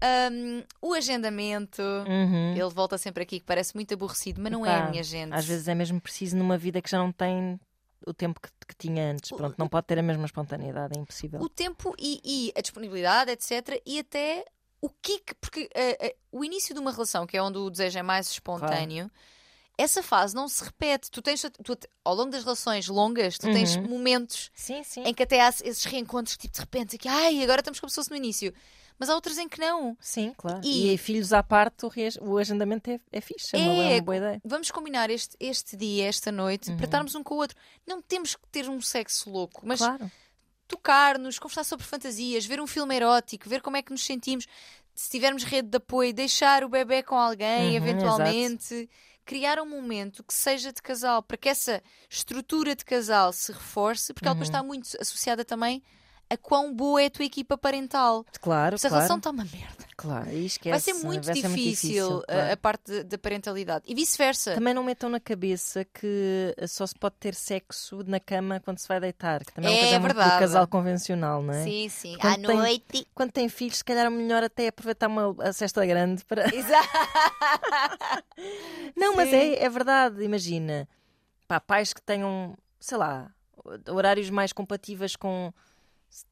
Ahm, 0.00 0.64
o 0.80 0.94
agendamento. 0.94 1.80
Uhum. 1.80 2.52
Ele 2.56 2.68
volta 2.70 2.98
sempre 2.98 3.22
aqui 3.22 3.38
que 3.38 3.46
parece 3.46 3.74
muito 3.74 3.94
aborrecido, 3.94 4.40
mas 4.42 4.50
não 4.50 4.66
é, 4.66 4.76
Epá, 4.78 4.90
minha 4.90 5.02
gente. 5.04 5.32
Às 5.32 5.44
vezes 5.46 5.68
é 5.68 5.74
mesmo 5.74 6.00
preciso 6.00 6.36
numa 6.36 6.58
vida 6.58 6.82
que 6.82 6.90
já 6.90 6.98
não 6.98 7.12
tem 7.12 7.58
o 8.04 8.12
tempo 8.12 8.40
que, 8.40 8.48
que 8.66 8.74
tinha 8.76 9.12
antes. 9.12 9.30
O- 9.30 9.36
Pronto, 9.36 9.54
não 9.56 9.68
pode 9.68 9.86
ter 9.86 9.98
a 9.98 10.02
mesma 10.02 10.26
espontaneidade, 10.26 10.98
é 10.98 11.00
impossível. 11.00 11.40
o 11.40 11.48
tempo 11.48 11.94
e, 11.98 12.20
e 12.24 12.52
a 12.58 12.60
disponibilidade, 12.60 13.30
etc. 13.30 13.80
E 13.86 14.00
até 14.00 14.44
o 14.80 14.88
que. 14.88 15.20
que- 15.20 15.34
Porque 15.36 15.70
eh, 15.72 15.96
eh, 16.08 16.16
o 16.32 16.44
início 16.44 16.74
de 16.74 16.80
uma 16.80 16.90
relação, 16.90 17.24
que 17.24 17.36
é 17.36 17.42
onde 17.42 17.58
o 17.58 17.70
desejo 17.70 17.96
é 17.98 18.02
mais 18.02 18.28
espontâneo, 18.28 19.08
essa 19.78 20.02
fase 20.02 20.34
não 20.34 20.48
se 20.48 20.62
repete. 20.64 21.10
Tu 21.10 21.20
tens, 21.22 21.42
tu- 21.64 21.78
ao 22.04 22.14
longo 22.14 22.30
das 22.30 22.44
relações 22.44 22.86
longas, 22.88 23.36
tu 23.38 23.50
tens 23.52 23.76
Uhum. 23.76 23.88
momentos 23.88 24.50
Sim, 24.54 24.82
sim. 24.82 25.02
em 25.04 25.12
que 25.14 25.22
até 25.22 25.40
há 25.40 25.48
esses 25.48 25.84
reencontros, 25.84 26.36
tipo 26.36 26.54
de 26.54 26.60
repente, 26.60 26.98
que 26.98 27.08
ai, 27.08 27.42
agora 27.42 27.60
estamos 27.60 27.80
como 27.80 27.90
se 27.90 27.96
fosse 27.96 28.10
no 28.10 28.16
início. 28.16 28.52
Mas 28.98 29.08
há 29.08 29.14
outras 29.14 29.36
em 29.38 29.48
que 29.48 29.58
não. 29.58 29.96
Sim, 30.00 30.32
claro. 30.36 30.60
E- 30.62 30.92
E, 30.92 30.98
filhos 30.98 31.32
à 31.32 31.42
parte, 31.42 31.84
o, 31.84 31.90
o 32.20 32.38
agendamento 32.38 32.88
é, 32.90 33.00
é 33.10 33.20
fixe, 33.20 33.56
é, 33.56 33.58
uma, 33.58 33.72
é 33.84 33.90
É, 33.90 33.94
uma 33.94 34.02
boa 34.02 34.16
ideia. 34.16 34.40
Vamos 34.44 34.70
combinar 34.70 35.10
este, 35.10 35.36
este 35.40 35.76
dia, 35.76 36.06
esta 36.06 36.30
noite, 36.30 36.70
Uhum. 36.70 36.76
para 36.76 36.84
estarmos 36.84 37.14
um 37.16 37.22
com 37.22 37.34
o 37.34 37.38
outro. 37.38 37.56
Não 37.86 38.00
temos 38.00 38.36
que 38.36 38.46
ter 38.52 38.68
um 38.68 38.80
sexo 38.80 39.28
louco, 39.30 39.62
mas 39.64 39.80
claro. 39.80 40.08
tocar-nos, 40.68 41.38
conversar 41.38 41.64
sobre 41.64 41.84
fantasias, 41.84 42.44
ver 42.46 42.60
um 42.60 42.66
filme 42.66 42.94
erótico, 42.94 43.48
ver 43.48 43.60
como 43.60 43.76
é 43.76 43.82
que 43.82 43.90
nos 43.90 44.04
sentimos. 44.04 44.46
Se 44.94 45.10
tivermos 45.10 45.42
rede 45.42 45.68
de 45.68 45.76
apoio, 45.78 46.12
deixar 46.12 46.62
o 46.62 46.68
bebê 46.68 47.02
com 47.02 47.16
alguém, 47.16 47.70
Uhum, 47.70 47.76
eventualmente. 47.76 48.88
Criar 49.24 49.60
um 49.60 49.68
momento 49.68 50.24
que 50.24 50.34
seja 50.34 50.72
de 50.72 50.82
casal, 50.82 51.22
para 51.22 51.36
que 51.36 51.48
essa 51.48 51.82
estrutura 52.10 52.74
de 52.74 52.84
casal 52.84 53.32
se 53.32 53.52
reforce, 53.52 54.12
porque 54.12 54.26
ela 54.26 54.34
Uhum. 54.34 54.40
depois 54.40 54.48
está 54.48 54.62
muito 54.62 54.88
associada 55.00 55.44
também 55.44 55.82
a 56.32 56.36
quão 56.36 56.72
boa 56.74 57.02
é 57.02 57.06
a 57.06 57.10
tua 57.10 57.24
equipa 57.24 57.56
parental. 57.58 58.24
Claro, 58.40 58.78
Se 58.78 58.86
a 58.86 58.90
claro. 58.90 59.02
relação 59.02 59.18
está 59.18 59.30
uma 59.30 59.44
merda. 59.44 59.82
Claro, 59.96 60.30
esquece. 60.32 60.70
vai 60.70 60.80
ser 60.80 60.94
muito 60.94 61.26
vai 61.26 61.36
ser 61.36 61.48
difícil, 61.48 62.18
a- 62.20 62.24
claro. 62.32 62.52
a, 62.52 62.56
parte 62.56 63.02
da 63.04 63.18
parentalidade. 63.18 63.84
E 63.86 63.94
vice-versa. 63.94 64.54
Também 64.54 64.74
não 64.74 64.82
metam 64.82 65.08
na 65.08 65.20
cabeça 65.20 65.84
que 65.84 66.54
só 66.66 66.86
se 66.86 66.94
pode 66.94 67.14
ter 67.20 67.34
sexo 67.34 68.02
na 68.06 68.18
cama 68.18 68.58
quando 68.60 68.78
se 68.78 68.88
vai 68.88 68.98
deitar, 68.98 69.44
que 69.44 69.52
também 69.52 69.70
é 69.70 69.74
uma 69.74 69.78
É 69.78 69.82
coisa 69.82 70.00
muito 70.00 70.14
do 70.14 70.38
casal 70.38 70.66
convencional, 70.66 71.42
não 71.42 71.54
é? 71.54 71.62
Sim, 71.62 71.88
sim. 71.88 72.16
Quando 72.20 72.44
À 72.44 72.48
tem- 72.48 72.56
noite. 72.56 73.06
Quando 73.14 73.30
tem 73.30 73.48
filhos, 73.48 73.78
se 73.78 73.84
calhar 73.84 74.06
é 74.06 74.10
melhor 74.10 74.42
até 74.42 74.68
aproveitar 74.68 75.06
uma, 75.06 75.36
a 75.40 75.52
cesta 75.52 75.84
grande 75.86 76.24
para. 76.24 76.52
Exato. 76.52 76.88
Não, 78.96 79.16
mas 79.16 79.30
Sim. 79.30 79.36
é, 79.36 79.64
é 79.64 79.68
verdade, 79.68 80.22
imagina. 80.24 80.88
Pá, 81.46 81.60
pais 81.60 81.92
que 81.92 82.02
tenham, 82.02 82.56
sei 82.80 82.98
lá, 82.98 83.30
horários 83.88 84.30
mais 84.30 84.52
compatíveis 84.52 85.16
com. 85.16 85.52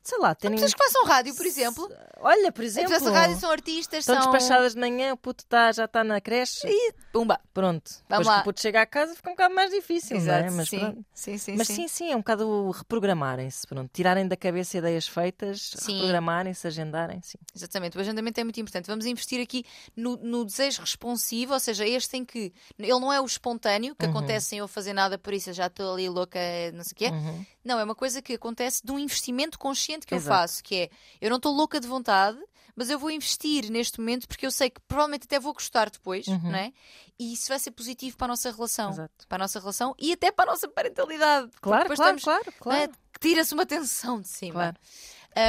Sei 0.02 0.19
lá, 0.19 0.35
terem. 0.35 0.57
Pessoas 0.57 0.74
que 0.74 0.85
façam 0.85 1.07
rádio, 1.07 1.35
por 1.35 1.47
exemplo. 1.47 1.90
Olha, 2.19 2.52
por 2.52 2.65
As 2.65 2.77
exemplo. 2.77 2.98
de 3.01 3.11
rádio 3.11 3.39
são 3.40 3.51
artistas, 3.51 4.01
Estão 4.01 4.20
são. 4.23 4.31
despachadas 4.32 4.74
de 4.74 4.81
manhã, 4.81 5.12
o 5.15 5.16
puto 5.16 5.44
tá, 5.47 5.73
já 5.73 5.86
está 5.86 6.05
na 6.05 6.20
creche. 6.20 6.69
Pumba. 7.12 7.40
Pronto. 7.55 7.90
Vamos 8.09 8.27
Depois 8.27 8.27
lá. 8.27 8.35
que 8.35 8.40
o 8.40 8.44
puto 8.44 8.61
chega 8.61 8.82
à 8.82 8.86
casa 8.86 9.15
fica 9.15 9.31
um 9.31 9.32
bocado 9.32 9.55
mais 9.55 9.70
difícil, 9.70 10.20
não 10.20 10.32
é? 10.35 10.51
Mas, 10.51 10.69
sim. 10.69 10.78
pronto. 10.78 11.05
sim, 11.15 11.39
sim, 11.39 11.57
Mas 11.57 11.66
sim. 11.66 11.74
sim, 11.74 11.89
sim, 11.89 12.11
é 12.12 12.15
um 12.15 12.19
bocado 12.20 12.70
reprogramarem-se, 12.73 13.66
pronto. 13.66 13.90
Tirarem 13.93 14.28
da 14.28 14.36
cabeça 14.36 14.77
ideias 14.78 15.09
feitas, 15.09 15.73
reprogramarem-se, 15.86 16.66
agendarem, 16.66 17.20
sim. 17.23 17.39
Exatamente, 17.55 17.97
o 17.97 18.01
agendamento 18.01 18.39
é 18.40 18.44
muito 18.44 18.61
importante. 18.61 18.86
Vamos 18.86 19.07
investir 19.07 19.40
aqui 19.43 19.65
no, 19.97 20.16
no 20.19 20.44
desejo 20.44 20.81
responsivo, 20.82 21.55
ou 21.55 21.61
seja, 21.61 21.86
este 21.86 22.16
em 22.19 22.24
que 22.24 22.52
ele 22.78 23.01
não 23.01 23.12
é 23.12 23.20
o 23.20 23.24
espontâneo, 23.24 23.94
que 23.97 24.05
Uhum. 24.05 24.11
acontece 24.12 24.47
sem 24.51 24.59
eu 24.59 24.69
fazer 24.69 24.93
nada, 24.93 25.16
por 25.19 25.32
isso 25.32 25.51
eu 25.51 25.55
já 25.55 25.66
estou 25.69 25.93
ali 25.94 26.09
louca, 26.09 26.39
não 26.74 26.85
sei 26.85 26.93
o 26.93 26.97
quê. 26.97 27.07
Uhum. 27.09 27.47
Não, 27.65 27.78
é 27.78 27.85
uma 27.85 27.95
coisa 27.95 28.23
que 28.23 28.35
acontece 28.35 28.81
de 28.85 28.91
um 28.91 28.99
investimento 28.99 29.59
consciente 29.59 30.07
que 30.07 30.15
eu 30.15 30.19
Exato. 30.19 30.37
faço, 30.41 30.62
que 30.65 30.74
é 30.74 30.91
eu 31.20 31.28
não 31.31 31.37
estou 31.37 31.53
louca 31.55 31.78
de 31.78 31.87
vontade, 31.87 32.39
mas 32.74 32.89
eu 32.89 32.99
vou 32.99 33.11
investir 33.11 33.70
neste 33.70 33.99
momento 34.01 34.27
porque 34.27 34.47
eu 34.47 34.51
sei 34.51 34.70
que 34.70 34.81
provavelmente 34.89 35.24
até 35.24 35.39
vou 35.39 35.53
gostar 35.53 35.91
depois, 35.91 36.27
Uhum. 36.27 36.39
não 36.51 36.55
é? 36.59 36.73
E 37.19 37.35
isso 37.35 37.49
vai 37.49 37.59
ser 37.59 37.73
positivo 37.73 38.16
para 38.16 38.27
a 38.27 38.28
nossa 38.28 38.51
relação. 38.51 38.91
Exato. 38.91 39.28
Para 39.28 39.37
a 39.37 39.45
nossa 39.45 39.61
relação 39.61 39.95
e 39.99 40.12
até 40.12 40.32
para 40.32 40.51
a 40.51 40.55
nossa 40.55 40.69
parentalidade. 40.69 41.51
Claro, 41.61 41.85
claro, 41.87 41.93
estamos, 41.93 42.24
claro, 42.24 42.53
claro. 42.59 42.78
não 42.78 42.85
é? 42.85 42.89
Que 43.12 43.20
tira-se 43.20 43.53
uma 43.53 43.66
tensão 43.66 44.20
de 44.20 44.28
cima. 44.28 44.53
Claro. 44.55 44.77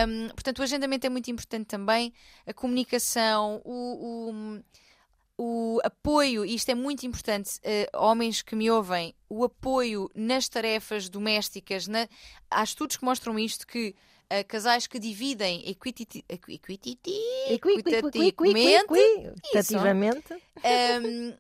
Um, 0.10 0.28
portanto, 0.30 0.60
o 0.60 0.64
agendamento 0.64 1.08
é 1.08 1.10
muito 1.10 1.32
importante 1.32 1.66
também, 1.68 2.14
a 2.46 2.54
comunicação, 2.54 3.62
o, 3.64 4.30
o, 4.30 4.64
o 5.44 5.80
apoio, 5.84 6.46
e 6.46 6.54
isto 6.54 6.70
é 6.70 6.76
muito 6.76 7.04
importante, 7.04 7.60
eh, 7.64 7.90
homens 7.96 8.44
que 8.44 8.56
me 8.56 8.70
ouvem, 8.70 9.16
o 9.28 9.44
apoio 9.44 10.08
nas 10.14 10.48
tarefas 10.48 11.10
domésticas. 11.10 11.88
Na... 11.88 12.08
Há 12.52 12.64
estudos 12.64 12.96
que 12.96 13.04
mostram 13.04 13.40
isto 13.40 13.66
que 13.66 13.96
eh, 14.30 14.44
casais 14.44 14.86
que 14.86 15.00
dividem 15.00 15.68
equitativamente, 15.68 16.26
equi, 16.30 16.62
equitativamente. 17.50 18.64
um, 21.04 21.34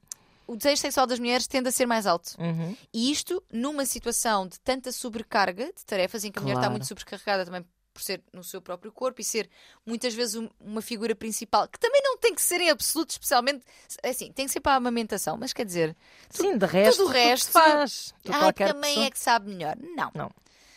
o 0.48 0.56
desejo 0.56 0.82
sexual 0.82 1.06
das 1.06 1.20
mulheres 1.20 1.46
tende 1.46 1.70
a 1.70 1.72
ser 1.72 1.86
mais 1.86 2.08
alto. 2.08 2.32
Uhum. 2.40 2.76
E 2.92 3.12
isto 3.12 3.44
numa 3.54 3.86
situação 3.86 4.48
de 4.48 4.60
tanta 4.62 4.92
sobrecarga 4.92 5.68
de 5.68 5.86
tarefas 5.86 6.24
em 6.24 6.32
que 6.32 6.40
a 6.40 6.42
mulher 6.42 6.54
está 6.54 6.62
Claro. 6.62 6.72
muito 6.72 6.88
sobrecarregada 6.88 7.46
também 7.46 7.64
por 7.94 8.02
ser 8.02 8.22
no 8.34 8.44
seu 8.44 8.62
próprio 8.62 8.92
corpo 8.92 9.20
e 9.22 9.24
ser 9.24 9.50
muitas 9.86 10.14
vezes 10.14 10.36
um- 10.36 10.50
uma 10.60 10.82
figura 10.82 11.14
principal, 11.16 11.68
que 11.68 11.80
também 11.80 12.02
não 12.04 12.18
tem 12.18 12.34
que 12.34 12.42
ser 12.42 12.62
em 12.62 12.70
absoluto, 12.70 13.12
especialmente 13.12 13.64
assim, 14.04 14.32
tem 14.32 14.46
que 14.46 14.52
ser 14.52 14.60
para 14.62 14.74
a 14.74 14.76
amamentação, 14.76 15.38
mas 15.38 15.54
quer 15.54 15.66
dizer, 15.66 15.96
Sim, 16.30 16.58
de 16.58 16.66
resto, 16.66 16.98
tudo 16.98 17.10
o 17.10 17.12
resto, 17.12 17.52
faz. 17.52 18.14
Tu, 18.24 18.32
ah, 18.34 18.52
também 18.54 18.92
pessoa. 18.92 19.06
é 19.06 19.10
que 19.12 19.20
sabe 19.20 19.50
melhor. 19.50 19.76
Não. 19.78 20.32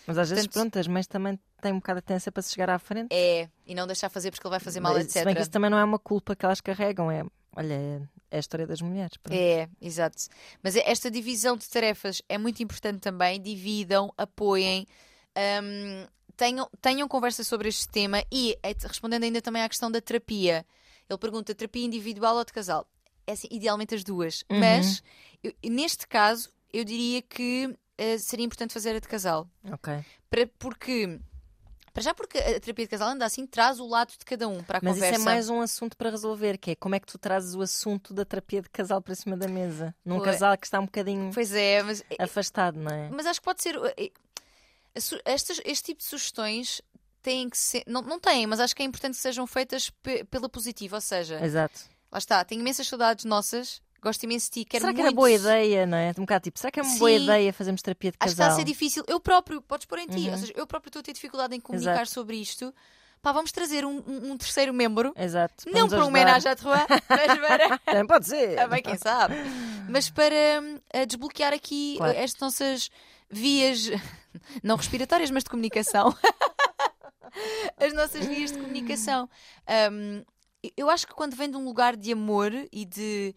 Mas 0.07 0.19
às 0.19 0.29
vezes, 0.29 0.47
Portanto- 0.47 0.73
pronto, 0.73 0.79
as 0.81 0.87
mães 0.87 1.07
também 1.07 1.39
têm 1.63 1.73
um 1.73 1.77
bocado 1.77 2.01
de 2.01 2.07
tendência 2.07 2.31
para 2.31 2.43
se 2.43 2.51
chegar 2.53 2.69
à 2.69 2.79
frente. 2.79 3.09
É, 3.11 3.49
e 3.65 3.75
não 3.75 3.87
deixar 3.87 4.11
fazer 4.11 4.31
porque 4.31 4.47
ele 4.47 4.51
vai 4.51 4.61
fazer 4.61 4.81
mal, 4.81 4.93
Mas, 4.93 5.05
etc. 5.05 5.19
Se 5.21 5.25
bem 5.25 5.35
que 5.35 5.41
isso 5.41 5.51
também 5.51 5.71
não 5.71 5.79
é 5.79 5.85
uma 5.85 5.99
culpa 5.99 6.37
que 6.37 6.45
elas 6.45 6.61
carregam, 6.61 7.11
é, 7.11 7.25
olha, 7.57 7.73
é, 7.73 8.01
é 8.31 8.37
a 8.37 8.41
história 8.41 8.67
das 8.67 8.83
mulheres. 8.83 9.17
pronto. 9.17 9.35
É, 9.35 9.67
exato. 9.81 10.25
Mas 10.63 10.77
esta 10.77 11.11
divisão 11.11 11.57
de 11.57 11.67
tarefas 11.67 12.21
é 12.29 12.37
muito 12.37 12.63
importante 12.63 13.01
também. 13.01 13.41
Dividam, 13.41 14.13
apoiem, 14.19 14.87
hum, 15.63 16.07
tenham, 16.37 16.69
tenham 16.81 17.09
conversa 17.09 17.43
sobre 17.45 17.69
este 17.69 17.89
tema 17.89 18.23
e 18.31 18.57
eh, 18.63 18.75
respondendo 18.83 19.25
ainda 19.25 19.41
também 19.43 19.63
à 19.63 19.69
questão 19.69 19.91
da 19.91 20.01
terapia. 20.01 20.65
Ele 21.09 21.19
pergunta: 21.19 21.55
terapia 21.55 21.85
individual 21.85 22.37
ou 22.37 22.45
de 22.45 22.53
casal? 22.53 22.87
É 23.27 23.33
assim, 23.33 23.49
idealmente 23.51 23.95
as 23.95 24.05
duas. 24.05 24.45
Uhum. 24.51 24.61
Mas 24.61 25.03
eu- 25.43 25.55
neste 25.71 26.07
caso, 26.07 26.51
eu 26.73 26.85
diria 26.85 27.23
que 27.23 27.75
eh, 27.97 28.19
seria 28.19 28.45
importante 28.45 28.73
fazer 28.75 28.97
a 28.97 28.99
de 29.01 29.09
casal. 29.09 29.49
Ok. 29.73 30.05
Para, 30.29 30.47
porque. 30.59 31.21
Para 31.93 32.03
já 32.03 32.13
porque 32.13 32.37
a 32.39 32.59
terapia 32.59 32.87
de 32.87 32.89
casal 32.89 33.11
anda 33.11 33.25
assim, 33.25 33.47
traz 33.47 33.79
o 33.79 33.87
lado 33.87 34.11
de 34.19 34.25
cada 34.25 34.49
um 34.49 34.65
para 34.65 34.79
a 34.79 34.81
Mas 34.83 34.95
conversa. 34.95 35.15
isso 35.17 35.23
é 35.29 35.33
mais 35.33 35.49
um 35.49 35.61
assunto 35.61 35.97
para 35.97 36.11
resolver, 36.11 36.59
que 36.59 36.73
é 36.73 36.75
como 36.75 36.97
é 36.97 36.99
que 36.99 37.07
tu 37.07 37.17
trazes 37.17 37.55
o 37.55 37.63
assunto 37.63 38.13
da 38.13 38.25
terapia 38.25 38.61
de 38.61 38.69
casal 38.69 39.01
para 39.01 39.15
cima 39.15 39.37
da 39.37 39.47
mesa. 39.47 39.95
Num 40.05 40.17
Pois. 40.19 40.33
casal 40.33 40.59
que 40.59 40.67
está 40.67 40.81
um 40.81 40.87
bocadinho 40.87 41.31
Pois 41.33 41.53
é, 41.55 41.85
mas 41.85 42.03
afastado, 42.19 42.81
não 42.81 42.91
é? 42.91 43.09
Mas 43.11 43.27
acho 43.27 43.39
que 43.41 43.45
pode 43.45 43.63
ser. 43.63 43.77
Estas, 45.25 45.61
este 45.65 45.87
tipo 45.87 45.99
de 45.99 46.05
sugestões 46.05 46.81
têm 47.23 47.49
que 47.49 47.59
ser. 47.59 47.83
Não, 47.87 48.03
não 48.03 48.21
têm, 48.21 48.47
mas 48.47 48.61
acho 48.61 48.75
que 48.77 48.83
é 48.83 48.87
importante 48.87 49.15
que 49.17 49.21
sejam 49.21 49.47
feitas 49.47 49.91
pe- 50.03 50.25
pela 50.25 50.49
positiva. 50.49 50.97
Ou 50.97 51.01
seja, 51.01 51.45
Exato. 51.45 51.81
lá 52.13 52.19
está, 52.19 52.45
tenho 52.45 52.61
imensas 52.61 52.87
saudades 52.87 53.25
nossas, 53.25 53.81
gosto 54.01 54.23
imenso 54.25 54.47
de 54.47 54.61
ti, 54.61 54.65
quero 54.65 54.83
será 54.83 54.93
que 54.93 54.99
muito. 55.03 55.07
era 55.09 55.17
boa 55.17 55.31
ideia, 55.31 55.87
não 55.87 55.97
é? 55.99 56.11
Um 56.11 56.21
bocado 56.23 56.45
tipo, 56.45 56.59
será 56.59 56.71
que 56.71 56.79
é 56.79 56.83
uma 56.83 56.97
boa 56.99 57.11
Sim. 57.11 57.25
ideia 57.25 57.53
fazermos 57.53 57.83
terapia 57.83 58.11
de 58.13 58.17
Acho 58.21 58.29
que 58.29 58.33
está 58.35 58.45
casal? 58.45 58.57
a 58.57 58.61
ser 58.61 58.65
difícil. 58.71 59.03
Eu 59.09 59.19
próprio, 59.19 59.61
podes 59.63 59.87
pôr 59.87 59.99
em 59.99 60.07
ti. 60.07 60.27
Uhum. 60.27 60.33
Ou 60.33 60.39
seja, 60.39 60.53
eu 60.55 60.67
próprio 60.67 60.91
estou 60.91 61.01
a 61.01 61.03
ter 61.03 61.13
dificuldade 61.13 61.57
em 61.57 61.61
comunicar 61.61 61.93
Exato. 61.93 62.11
sobre 62.11 62.37
isto. 62.37 62.73
Pá, 63.23 63.33
vamos 63.33 63.51
trazer 63.53 63.87
um, 63.87 64.03
um- 64.07 64.37
terceiro 64.37 64.75
membro. 64.75 65.15
Exato. 65.17 65.65
Não 65.73 65.89
para 65.89 66.05
um 66.05 66.09
homenagem 66.09 66.53
à 66.53 66.55
Troa, 66.55 66.87
mas 67.09 67.39
para. 67.41 67.79
Também 67.79 68.07
pode 68.07 68.27
ser. 68.29 68.55
Também, 68.57 68.83
quem 68.83 68.99
sabe? 68.99 69.35
Mas 69.89 70.11
para 70.11 70.35
a 70.93 71.07
desbloquear 71.07 71.55
aqui 71.55 71.95
Claro. 71.97 72.19
estas 72.19 72.41
nossas 72.41 72.91
vias, 73.31 73.91
não 74.63 74.77
respiratórias, 74.77 75.31
mas 75.31 75.45
de 75.45 75.51
comunicação. 75.51 76.15
As 77.79 77.93
nossas 77.93 78.27
vias 78.27 78.53
de 78.53 78.59
comunicação. 78.59 79.29
Hum, 79.93 80.23
eu 80.77 80.89
acho 80.89 81.07
que 81.07 81.15
quando 81.15 81.35
vem 81.37 81.51
de 81.51 81.57
um 81.57 81.65
lugar 81.65 81.97
de 81.97 82.13
amor 82.13 82.53
e 82.73 82.85
de 82.85 83.35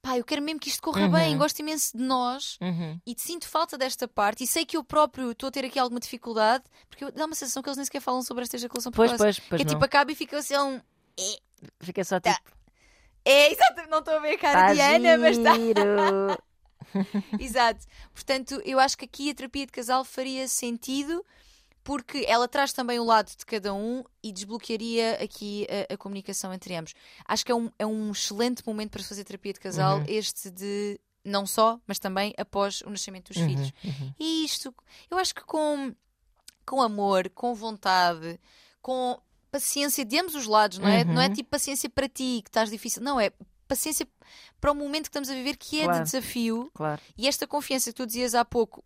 pá, 0.00 0.18
eu 0.18 0.24
quero 0.24 0.42
mesmo 0.42 0.60
que 0.60 0.68
isto 0.68 0.82
corra 0.82 1.02
Uhum. 1.02 1.10
bem, 1.12 1.36
gosto 1.38 1.58
imenso 1.60 1.96
de 1.96 2.02
nós 2.02 2.58
Uhum. 2.60 2.98
e 3.06 3.14
te 3.14 3.22
sinto 3.22 3.48
falta 3.48 3.78
desta 3.78 4.06
parte 4.08 4.44
e 4.44 4.46
sei 4.46 4.64
que 4.66 4.76
eu 4.76 4.84
próprio 4.84 5.30
estou 5.30 5.48
a 5.48 5.50
ter 5.50 5.64
aqui 5.64 5.78
alguma 5.78 5.98
dificuldade 6.00 6.64
porque 6.88 7.10
dá 7.12 7.24
uma 7.26 7.34
sensação 7.34 7.62
que 7.62 7.68
eles 7.68 7.76
nem 7.78 7.84
sequer 7.86 8.00
falam 8.00 8.22
sobre 8.22 8.42
esta 8.44 8.56
ejaculação 8.56 8.92
precoce. 8.92 9.16
pois, 9.18 9.38
pois 9.38 9.58
que 9.58 9.62
é 9.62 9.64
não. 9.64 9.72
tipo 9.74 9.84
acaba 9.84 10.10
e 10.12 10.14
fica 10.14 10.38
assim 10.38 10.56
um. 10.58 10.80
Fica 11.80 12.04
só 12.04 12.20
Tá. 12.20 12.34
tipo, 12.34 12.50
É, 13.24 13.50
exato, 13.52 13.88
não 13.88 14.00
estou 14.00 14.14
a 14.16 14.18
ver 14.18 14.34
a 14.34 14.38
cara 14.38 14.66
tá 14.68 14.74
de 14.74 14.80
Ana, 14.80 15.16
mas 15.18 15.38
está. 15.38 15.52
Exato. 17.38 17.84
Portanto, 18.12 18.60
eu 18.64 18.78
acho 18.80 18.96
que 18.98 19.04
aqui 19.04 19.30
a 19.30 19.34
terapia 19.34 19.66
de 19.66 19.72
casal 19.72 20.04
faria 20.04 20.46
sentido 20.48 21.24
porque 21.82 22.24
ela 22.26 22.48
traz 22.48 22.72
também 22.72 22.98
o 22.98 23.04
lado 23.04 23.30
de 23.36 23.44
cada 23.44 23.74
um 23.74 24.02
e 24.22 24.32
desbloquearia 24.32 25.18
aqui 25.22 25.66
a, 25.90 25.94
a 25.94 25.96
comunicação 25.98 26.52
entre 26.54 26.74
ambos. 26.74 26.94
Acho 27.26 27.44
que 27.44 27.52
é 27.52 27.54
um, 27.54 27.70
é 27.78 27.84
um 27.84 28.10
excelente 28.10 28.66
momento 28.66 28.90
para 28.92 29.02
se 29.02 29.08
fazer 29.08 29.24
terapia 29.24 29.52
de 29.52 29.60
casal, 29.60 29.98
Uhum. 29.98 30.04
este 30.08 30.50
de 30.50 30.98
não 31.22 31.46
só, 31.46 31.78
mas 31.86 31.98
também 31.98 32.32
após 32.38 32.80
o 32.82 32.90
nascimento 32.90 33.32
dos 33.32 33.36
Uhum, 33.42 33.48
filhos. 33.48 33.72
uhum. 33.84 34.14
E 34.18 34.44
isto, 34.46 34.74
eu 35.10 35.18
acho 35.18 35.34
que 35.34 35.42
com, 35.44 35.94
com 36.66 36.80
amor, 36.82 37.28
com 37.30 37.54
vontade, 37.54 38.38
com 38.80 39.18
paciência 39.50 40.04
de 40.04 40.18
ambos 40.18 40.34
os 40.34 40.46
lados, 40.46 40.78
não 40.78 40.88
é? 40.88 41.02
Uhum. 41.02 41.14
Não 41.14 41.20
é 41.22 41.28
tipo 41.30 41.48
paciência 41.50 41.88
para 41.90 42.08
ti, 42.08 42.40
que 42.42 42.48
estás 42.48 42.70
difícil. 42.70 43.02
Não, 43.02 43.20
é 43.20 43.30
paciência 43.76 44.06
para 44.60 44.72
o 44.72 44.74
momento 44.74 45.04
que 45.04 45.08
estamos 45.10 45.28
a 45.28 45.34
viver, 45.34 45.56
que 45.56 45.80
é 45.80 45.84
Claro. 45.84 45.98
de 45.98 46.04
desafio. 46.10 46.70
Claro. 46.74 47.00
E 47.18 47.28
esta 47.28 47.46
confiança 47.46 47.90
que 47.90 47.96
tu 47.96 48.06
dizias 48.06 48.34
há 48.34 48.44
pouco 48.44 48.82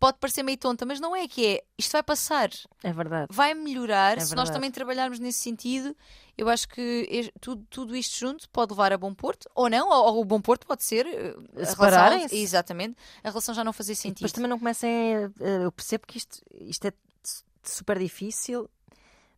pode 0.00 0.18
parecer 0.18 0.42
meio 0.42 0.58
tonta, 0.58 0.84
mas 0.84 0.98
não 0.98 1.14
é 1.14 1.28
que 1.28 1.46
é. 1.46 1.62
Isto 1.78 1.92
vai 1.92 2.02
passar, 2.02 2.50
É 2.82 2.92
verdade. 2.92 3.28
vai 3.30 3.54
melhorar 3.54 4.18
É 4.18 4.20
se 4.20 4.30
nós 4.34 4.48
verdade. 4.48 4.52
também 4.54 4.70
trabalharmos 4.72 5.20
nesse 5.20 5.38
sentido. 5.38 5.96
Eu 6.36 6.48
acho 6.48 6.66
que 6.68 7.30
tudo, 7.40 7.64
tudo 7.70 7.94
isto 7.94 8.18
junto 8.18 8.48
pode 8.50 8.72
levar 8.72 8.92
a 8.92 8.98
bom 8.98 9.14
porto, 9.14 9.48
ou 9.54 9.70
não, 9.70 9.88
ou, 9.90 10.14
ou 10.16 10.20
o 10.22 10.24
bom 10.24 10.40
porto 10.40 10.66
pode 10.66 10.82
ser 10.82 11.06
eh, 11.06 11.36
Separarem-se. 11.64 12.16
relação, 12.34 12.38
exatamente, 12.38 12.96
a 13.22 13.28
relação 13.28 13.54
já 13.54 13.62
não 13.62 13.72
fazer 13.72 13.94
sentido. 13.94 14.16
depois 14.16 14.32
também 14.32 14.48
não 14.50 14.58
comecem. 14.58 15.14
a- 15.14 15.30
Eu 15.62 15.70
percebo 15.70 16.04
que 16.06 16.18
isto, 16.18 16.40
isto 16.62 16.84
é 16.88 16.92
su- 17.22 17.44
super 17.62 17.96
difícil, 17.98 18.68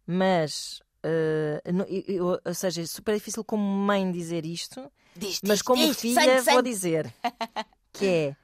mas. 0.07 0.81
Não- 1.73 1.85
eu- 1.87 2.41
ou 2.45 2.55
seja, 2.55 2.83
é 2.83 2.87
super 2.87 3.15
difícil 3.15 3.45
como 3.45 3.63
mãe 3.63 4.11
dizer 4.11 4.45
isto, 4.47 4.91
Diz, 5.17 5.41
mas 5.43 5.59
diz, 5.59 5.63
como 5.63 5.87
diz, 5.87 6.01
filha 6.01 6.15
sangue, 6.15 6.35
vou 6.35 6.43
sangue. 6.45 6.63
dizer 6.71 7.15
que 7.93 8.07
é 8.07 8.37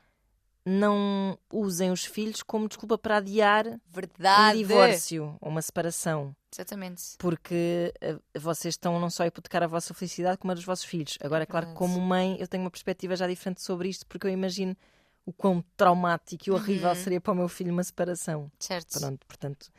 não 0.65 1.39
usem 1.51 1.91
os 1.91 2.05
filhos 2.05 2.43
como 2.43 2.69
desculpa 2.69 2.99
para 2.99 3.17
adiar 3.17 3.67
um 3.67 3.81
Verdade. 3.91 4.59
divórcio 4.59 5.37
ou 5.41 5.49
uma 5.49 5.63
separação. 5.63 6.37
Exatamente. 6.53 7.15
Porque 7.19 7.93
eh, 8.01 8.19
vocês 8.39 8.75
estão 8.75 9.01
não 9.01 9.09
só 9.09 9.23
a 9.23 9.27
hipotecar 9.27 9.63
a 9.63 9.67
vossa 9.67 9.95
felicidade, 9.95 10.37
como 10.37 10.51
a 10.53 10.55
dos 10.55 10.65
vossos 10.65 10.85
filhos. 10.85 11.17
Agora, 11.23 11.45
é 11.45 11.47
claro 11.47 11.69
que 11.69 11.75
como 11.75 11.99
mãe, 12.01 12.37
eu 12.39 12.47
tenho 12.47 12.63
uma 12.65 12.71
perspectiva 12.71 13.17
já 13.17 13.27
diferente 13.27 13.63
sobre 13.63 13.89
isto, 13.89 14.07
porque 14.07 14.27
eu 14.27 14.31
imagino 14.31 14.77
o 15.25 15.33
quão 15.33 15.65
traumático 15.77 16.49
e 16.49 16.51
horrível 16.53 16.91
Uhum. 16.91 16.95
seria 16.95 17.21
para 17.21 17.33
o 17.33 17.37
meu 17.37 17.49
filho 17.49 17.73
uma 17.73 17.83
separação. 17.85 18.51
Certo. 18.59 18.99
Pronto, 19.01 19.27
portanto, 19.27 19.71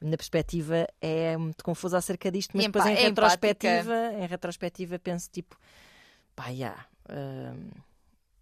a 0.00 0.04
minha 0.04 0.16
perspectiva 0.16 0.86
é 1.00 1.36
muito 1.36 1.64
confusa 1.64 1.98
acerca 1.98 2.30
disto, 2.30 2.50
mas 2.54 2.64
E 2.64 2.68
depois 2.68 2.86
em 2.86 2.92
é 2.94 3.00
retrospectiva, 3.00 4.12
em 4.18 4.26
retrospectiva 4.26 4.98
penso 4.98 5.28
tipo, 5.30 5.56
pá, 6.36 6.52
já, 6.54 6.86
hum, 7.10 7.70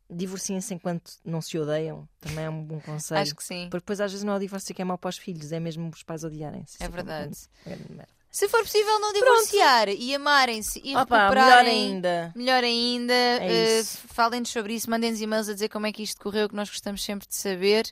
divorciem-se 0.09 0.73
enquanto 0.75 1.13
não 1.25 1.41
se 1.41 1.59
odeiam, 1.59 2.09
também 2.21 2.45
é 2.45 2.51
um 2.51 2.63
bom 2.63 2.79
conselho. 2.81 3.21
Acho 3.21 3.35
que 3.35 3.43
sim. 3.45 3.69
Porque 3.71 3.83
depois 3.83 4.01
às 4.01 4.13
vezes 4.13 4.25
não 4.25 4.35
é 4.35 4.37
o 4.37 4.41
divórcio 4.41 4.75
que 4.75 4.83
é 4.83 4.85
mau 4.85 4.99
para 4.99 5.09
os 5.09 5.19
filhos, 5.19 5.51
é 5.53 5.59
mesmo 5.59 5.89
os 5.89 6.03
pais 6.03 6.23
odiarem-se. 6.25 6.77
É 6.81 6.89
verdade. 6.89 7.37
merda. 7.65 8.09
Se 8.31 8.49
for 8.51 8.61
possível 8.63 9.01
não 9.01 9.15
divorciar 9.15 9.89
e 9.89 10.15
amarem-se 10.15 10.79
e 10.85 10.95
Opa, 10.95 11.07
melhor 11.31 11.31
recuperarem. 11.31 11.85
ainda. 11.95 12.33
Melhor 12.37 12.63
ainda, 12.63 13.15
É 13.15 13.81
isso. 13.81 13.99
falem-nos 14.09 14.51
sobre 14.51 14.75
isso, 14.75 14.91
mandem-nos 14.91 15.23
e-mails 15.23 15.49
a 15.49 15.55
dizer 15.55 15.71
como 15.71 15.87
é 15.87 15.93
que 15.93 16.03
isto 16.03 16.21
correu, 16.21 16.47
que 16.47 16.55
nós 16.55 16.69
gostamos 16.69 17.03
sempre 17.03 17.27
de 17.27 17.35
saber. 17.35 17.91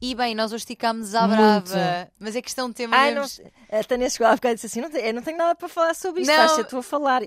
E 0.00 0.14
bem, 0.14 0.32
nós 0.34 0.52
hoje 0.52 0.62
esticámos 0.62 1.12
à 1.14 1.26
Muito. 1.26 1.36
brava, 1.72 2.08
mas 2.20 2.36
é 2.36 2.40
questão 2.42 2.68
de 2.68 2.74
tema 2.76 2.96
Ai, 2.96 3.12
não, 3.14 3.24
a 3.24 3.84
Tânia 3.84 4.08
chegou 4.08 4.28
há 4.28 4.34
bocado 4.36 4.52
e 4.52 4.54
disse 4.54 4.66
assim: 4.66 4.80
não, 4.80 4.88
eu 4.90 5.12
não 5.12 5.22
tenho 5.22 5.36
nada 5.36 5.56
para 5.56 5.68
falar 5.68 5.94
sobre 5.94 6.20
isto, 6.22 6.30
Não. 6.30 6.36
vais 6.36 6.52
ser 6.52 6.64
tu 6.66 6.78
a 6.78 6.82
falar. 6.82 7.22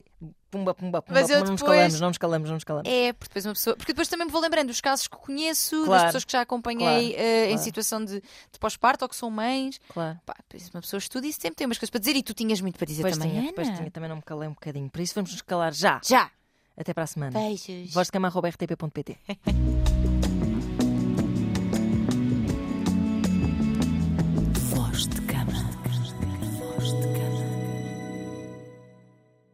Pumba, 0.50 0.74
pumba, 0.74 1.02
pumba, 1.02 1.20
Mas 1.22 1.30
eu 1.30 1.40
não 1.40 1.52
nos 1.52 1.62
depois- 1.62 1.78
calamos, 1.78 2.00
não 2.02 2.08
nos 2.10 2.18
calamos, 2.18 2.50
não 2.50 2.56
nos 2.56 2.64
calamos. 2.64 2.90
É, 2.90 3.14
porque 3.14 3.30
depois 3.30 3.46
uma 3.46 3.54
pessoa. 3.54 3.76
Porque 3.76 3.92
depois 3.94 4.08
também 4.08 4.26
me 4.28 4.32
vou 4.32 4.42
lembrando 4.42 4.68
dos 4.68 4.80
casos 4.82 5.08
que 5.08 5.18
conheço, 5.18 5.78
das 5.80 5.86
Claro. 5.86 6.06
pessoas 6.06 6.26
que 6.26 6.32
já 6.32 6.42
acompanhei 6.42 7.14
Claro, 7.14 7.28
em 7.28 7.48
claro. 7.50 7.64
situação 7.64 8.04
de, 8.06 8.22
de 8.22 8.60
pós-parto 8.60 9.04
ou 9.06 9.10
que 9.10 9.16
são 9.16 9.30
mães. 9.30 9.80
Claro. 9.90 10.20
Pá, 10.26 10.36
uma 10.74 10.82
pessoa 10.82 10.98
estuda 10.98 11.28
e 11.28 11.34
sempre 11.34 11.56
tem 11.56 11.68
umas 11.68 11.78
coisas 11.78 11.90
para 11.90 12.00
dizer 12.00 12.16
e 12.16 12.24
tu 12.24 12.34
tinhas 12.34 12.60
muito 12.62 12.78
para 12.78 12.86
dizer 12.86 13.04
Depois 13.04 13.18
também. 13.18 13.30
tinha, 13.32 13.42
Ana. 13.42 13.50
depois 13.50 13.68
tinha, 13.78 13.92
também 13.92 14.10
não 14.10 14.18
me 14.18 14.22
calei 14.24 14.48
um 14.48 14.54
bocadinho. 14.54 14.90
Por 14.90 15.00
isso 15.02 15.14
vamos 15.16 15.32
nos 15.32 15.42
calar 15.42 15.74
já. 15.74 16.00
Já! 16.06 16.30
Até 16.78 16.94
para 16.94 17.04
a 17.04 17.08
semana. 17.08 17.32
Beijos! 17.38 17.94
Voz 17.94 18.08
de 18.08 18.12
cama. 18.12 18.32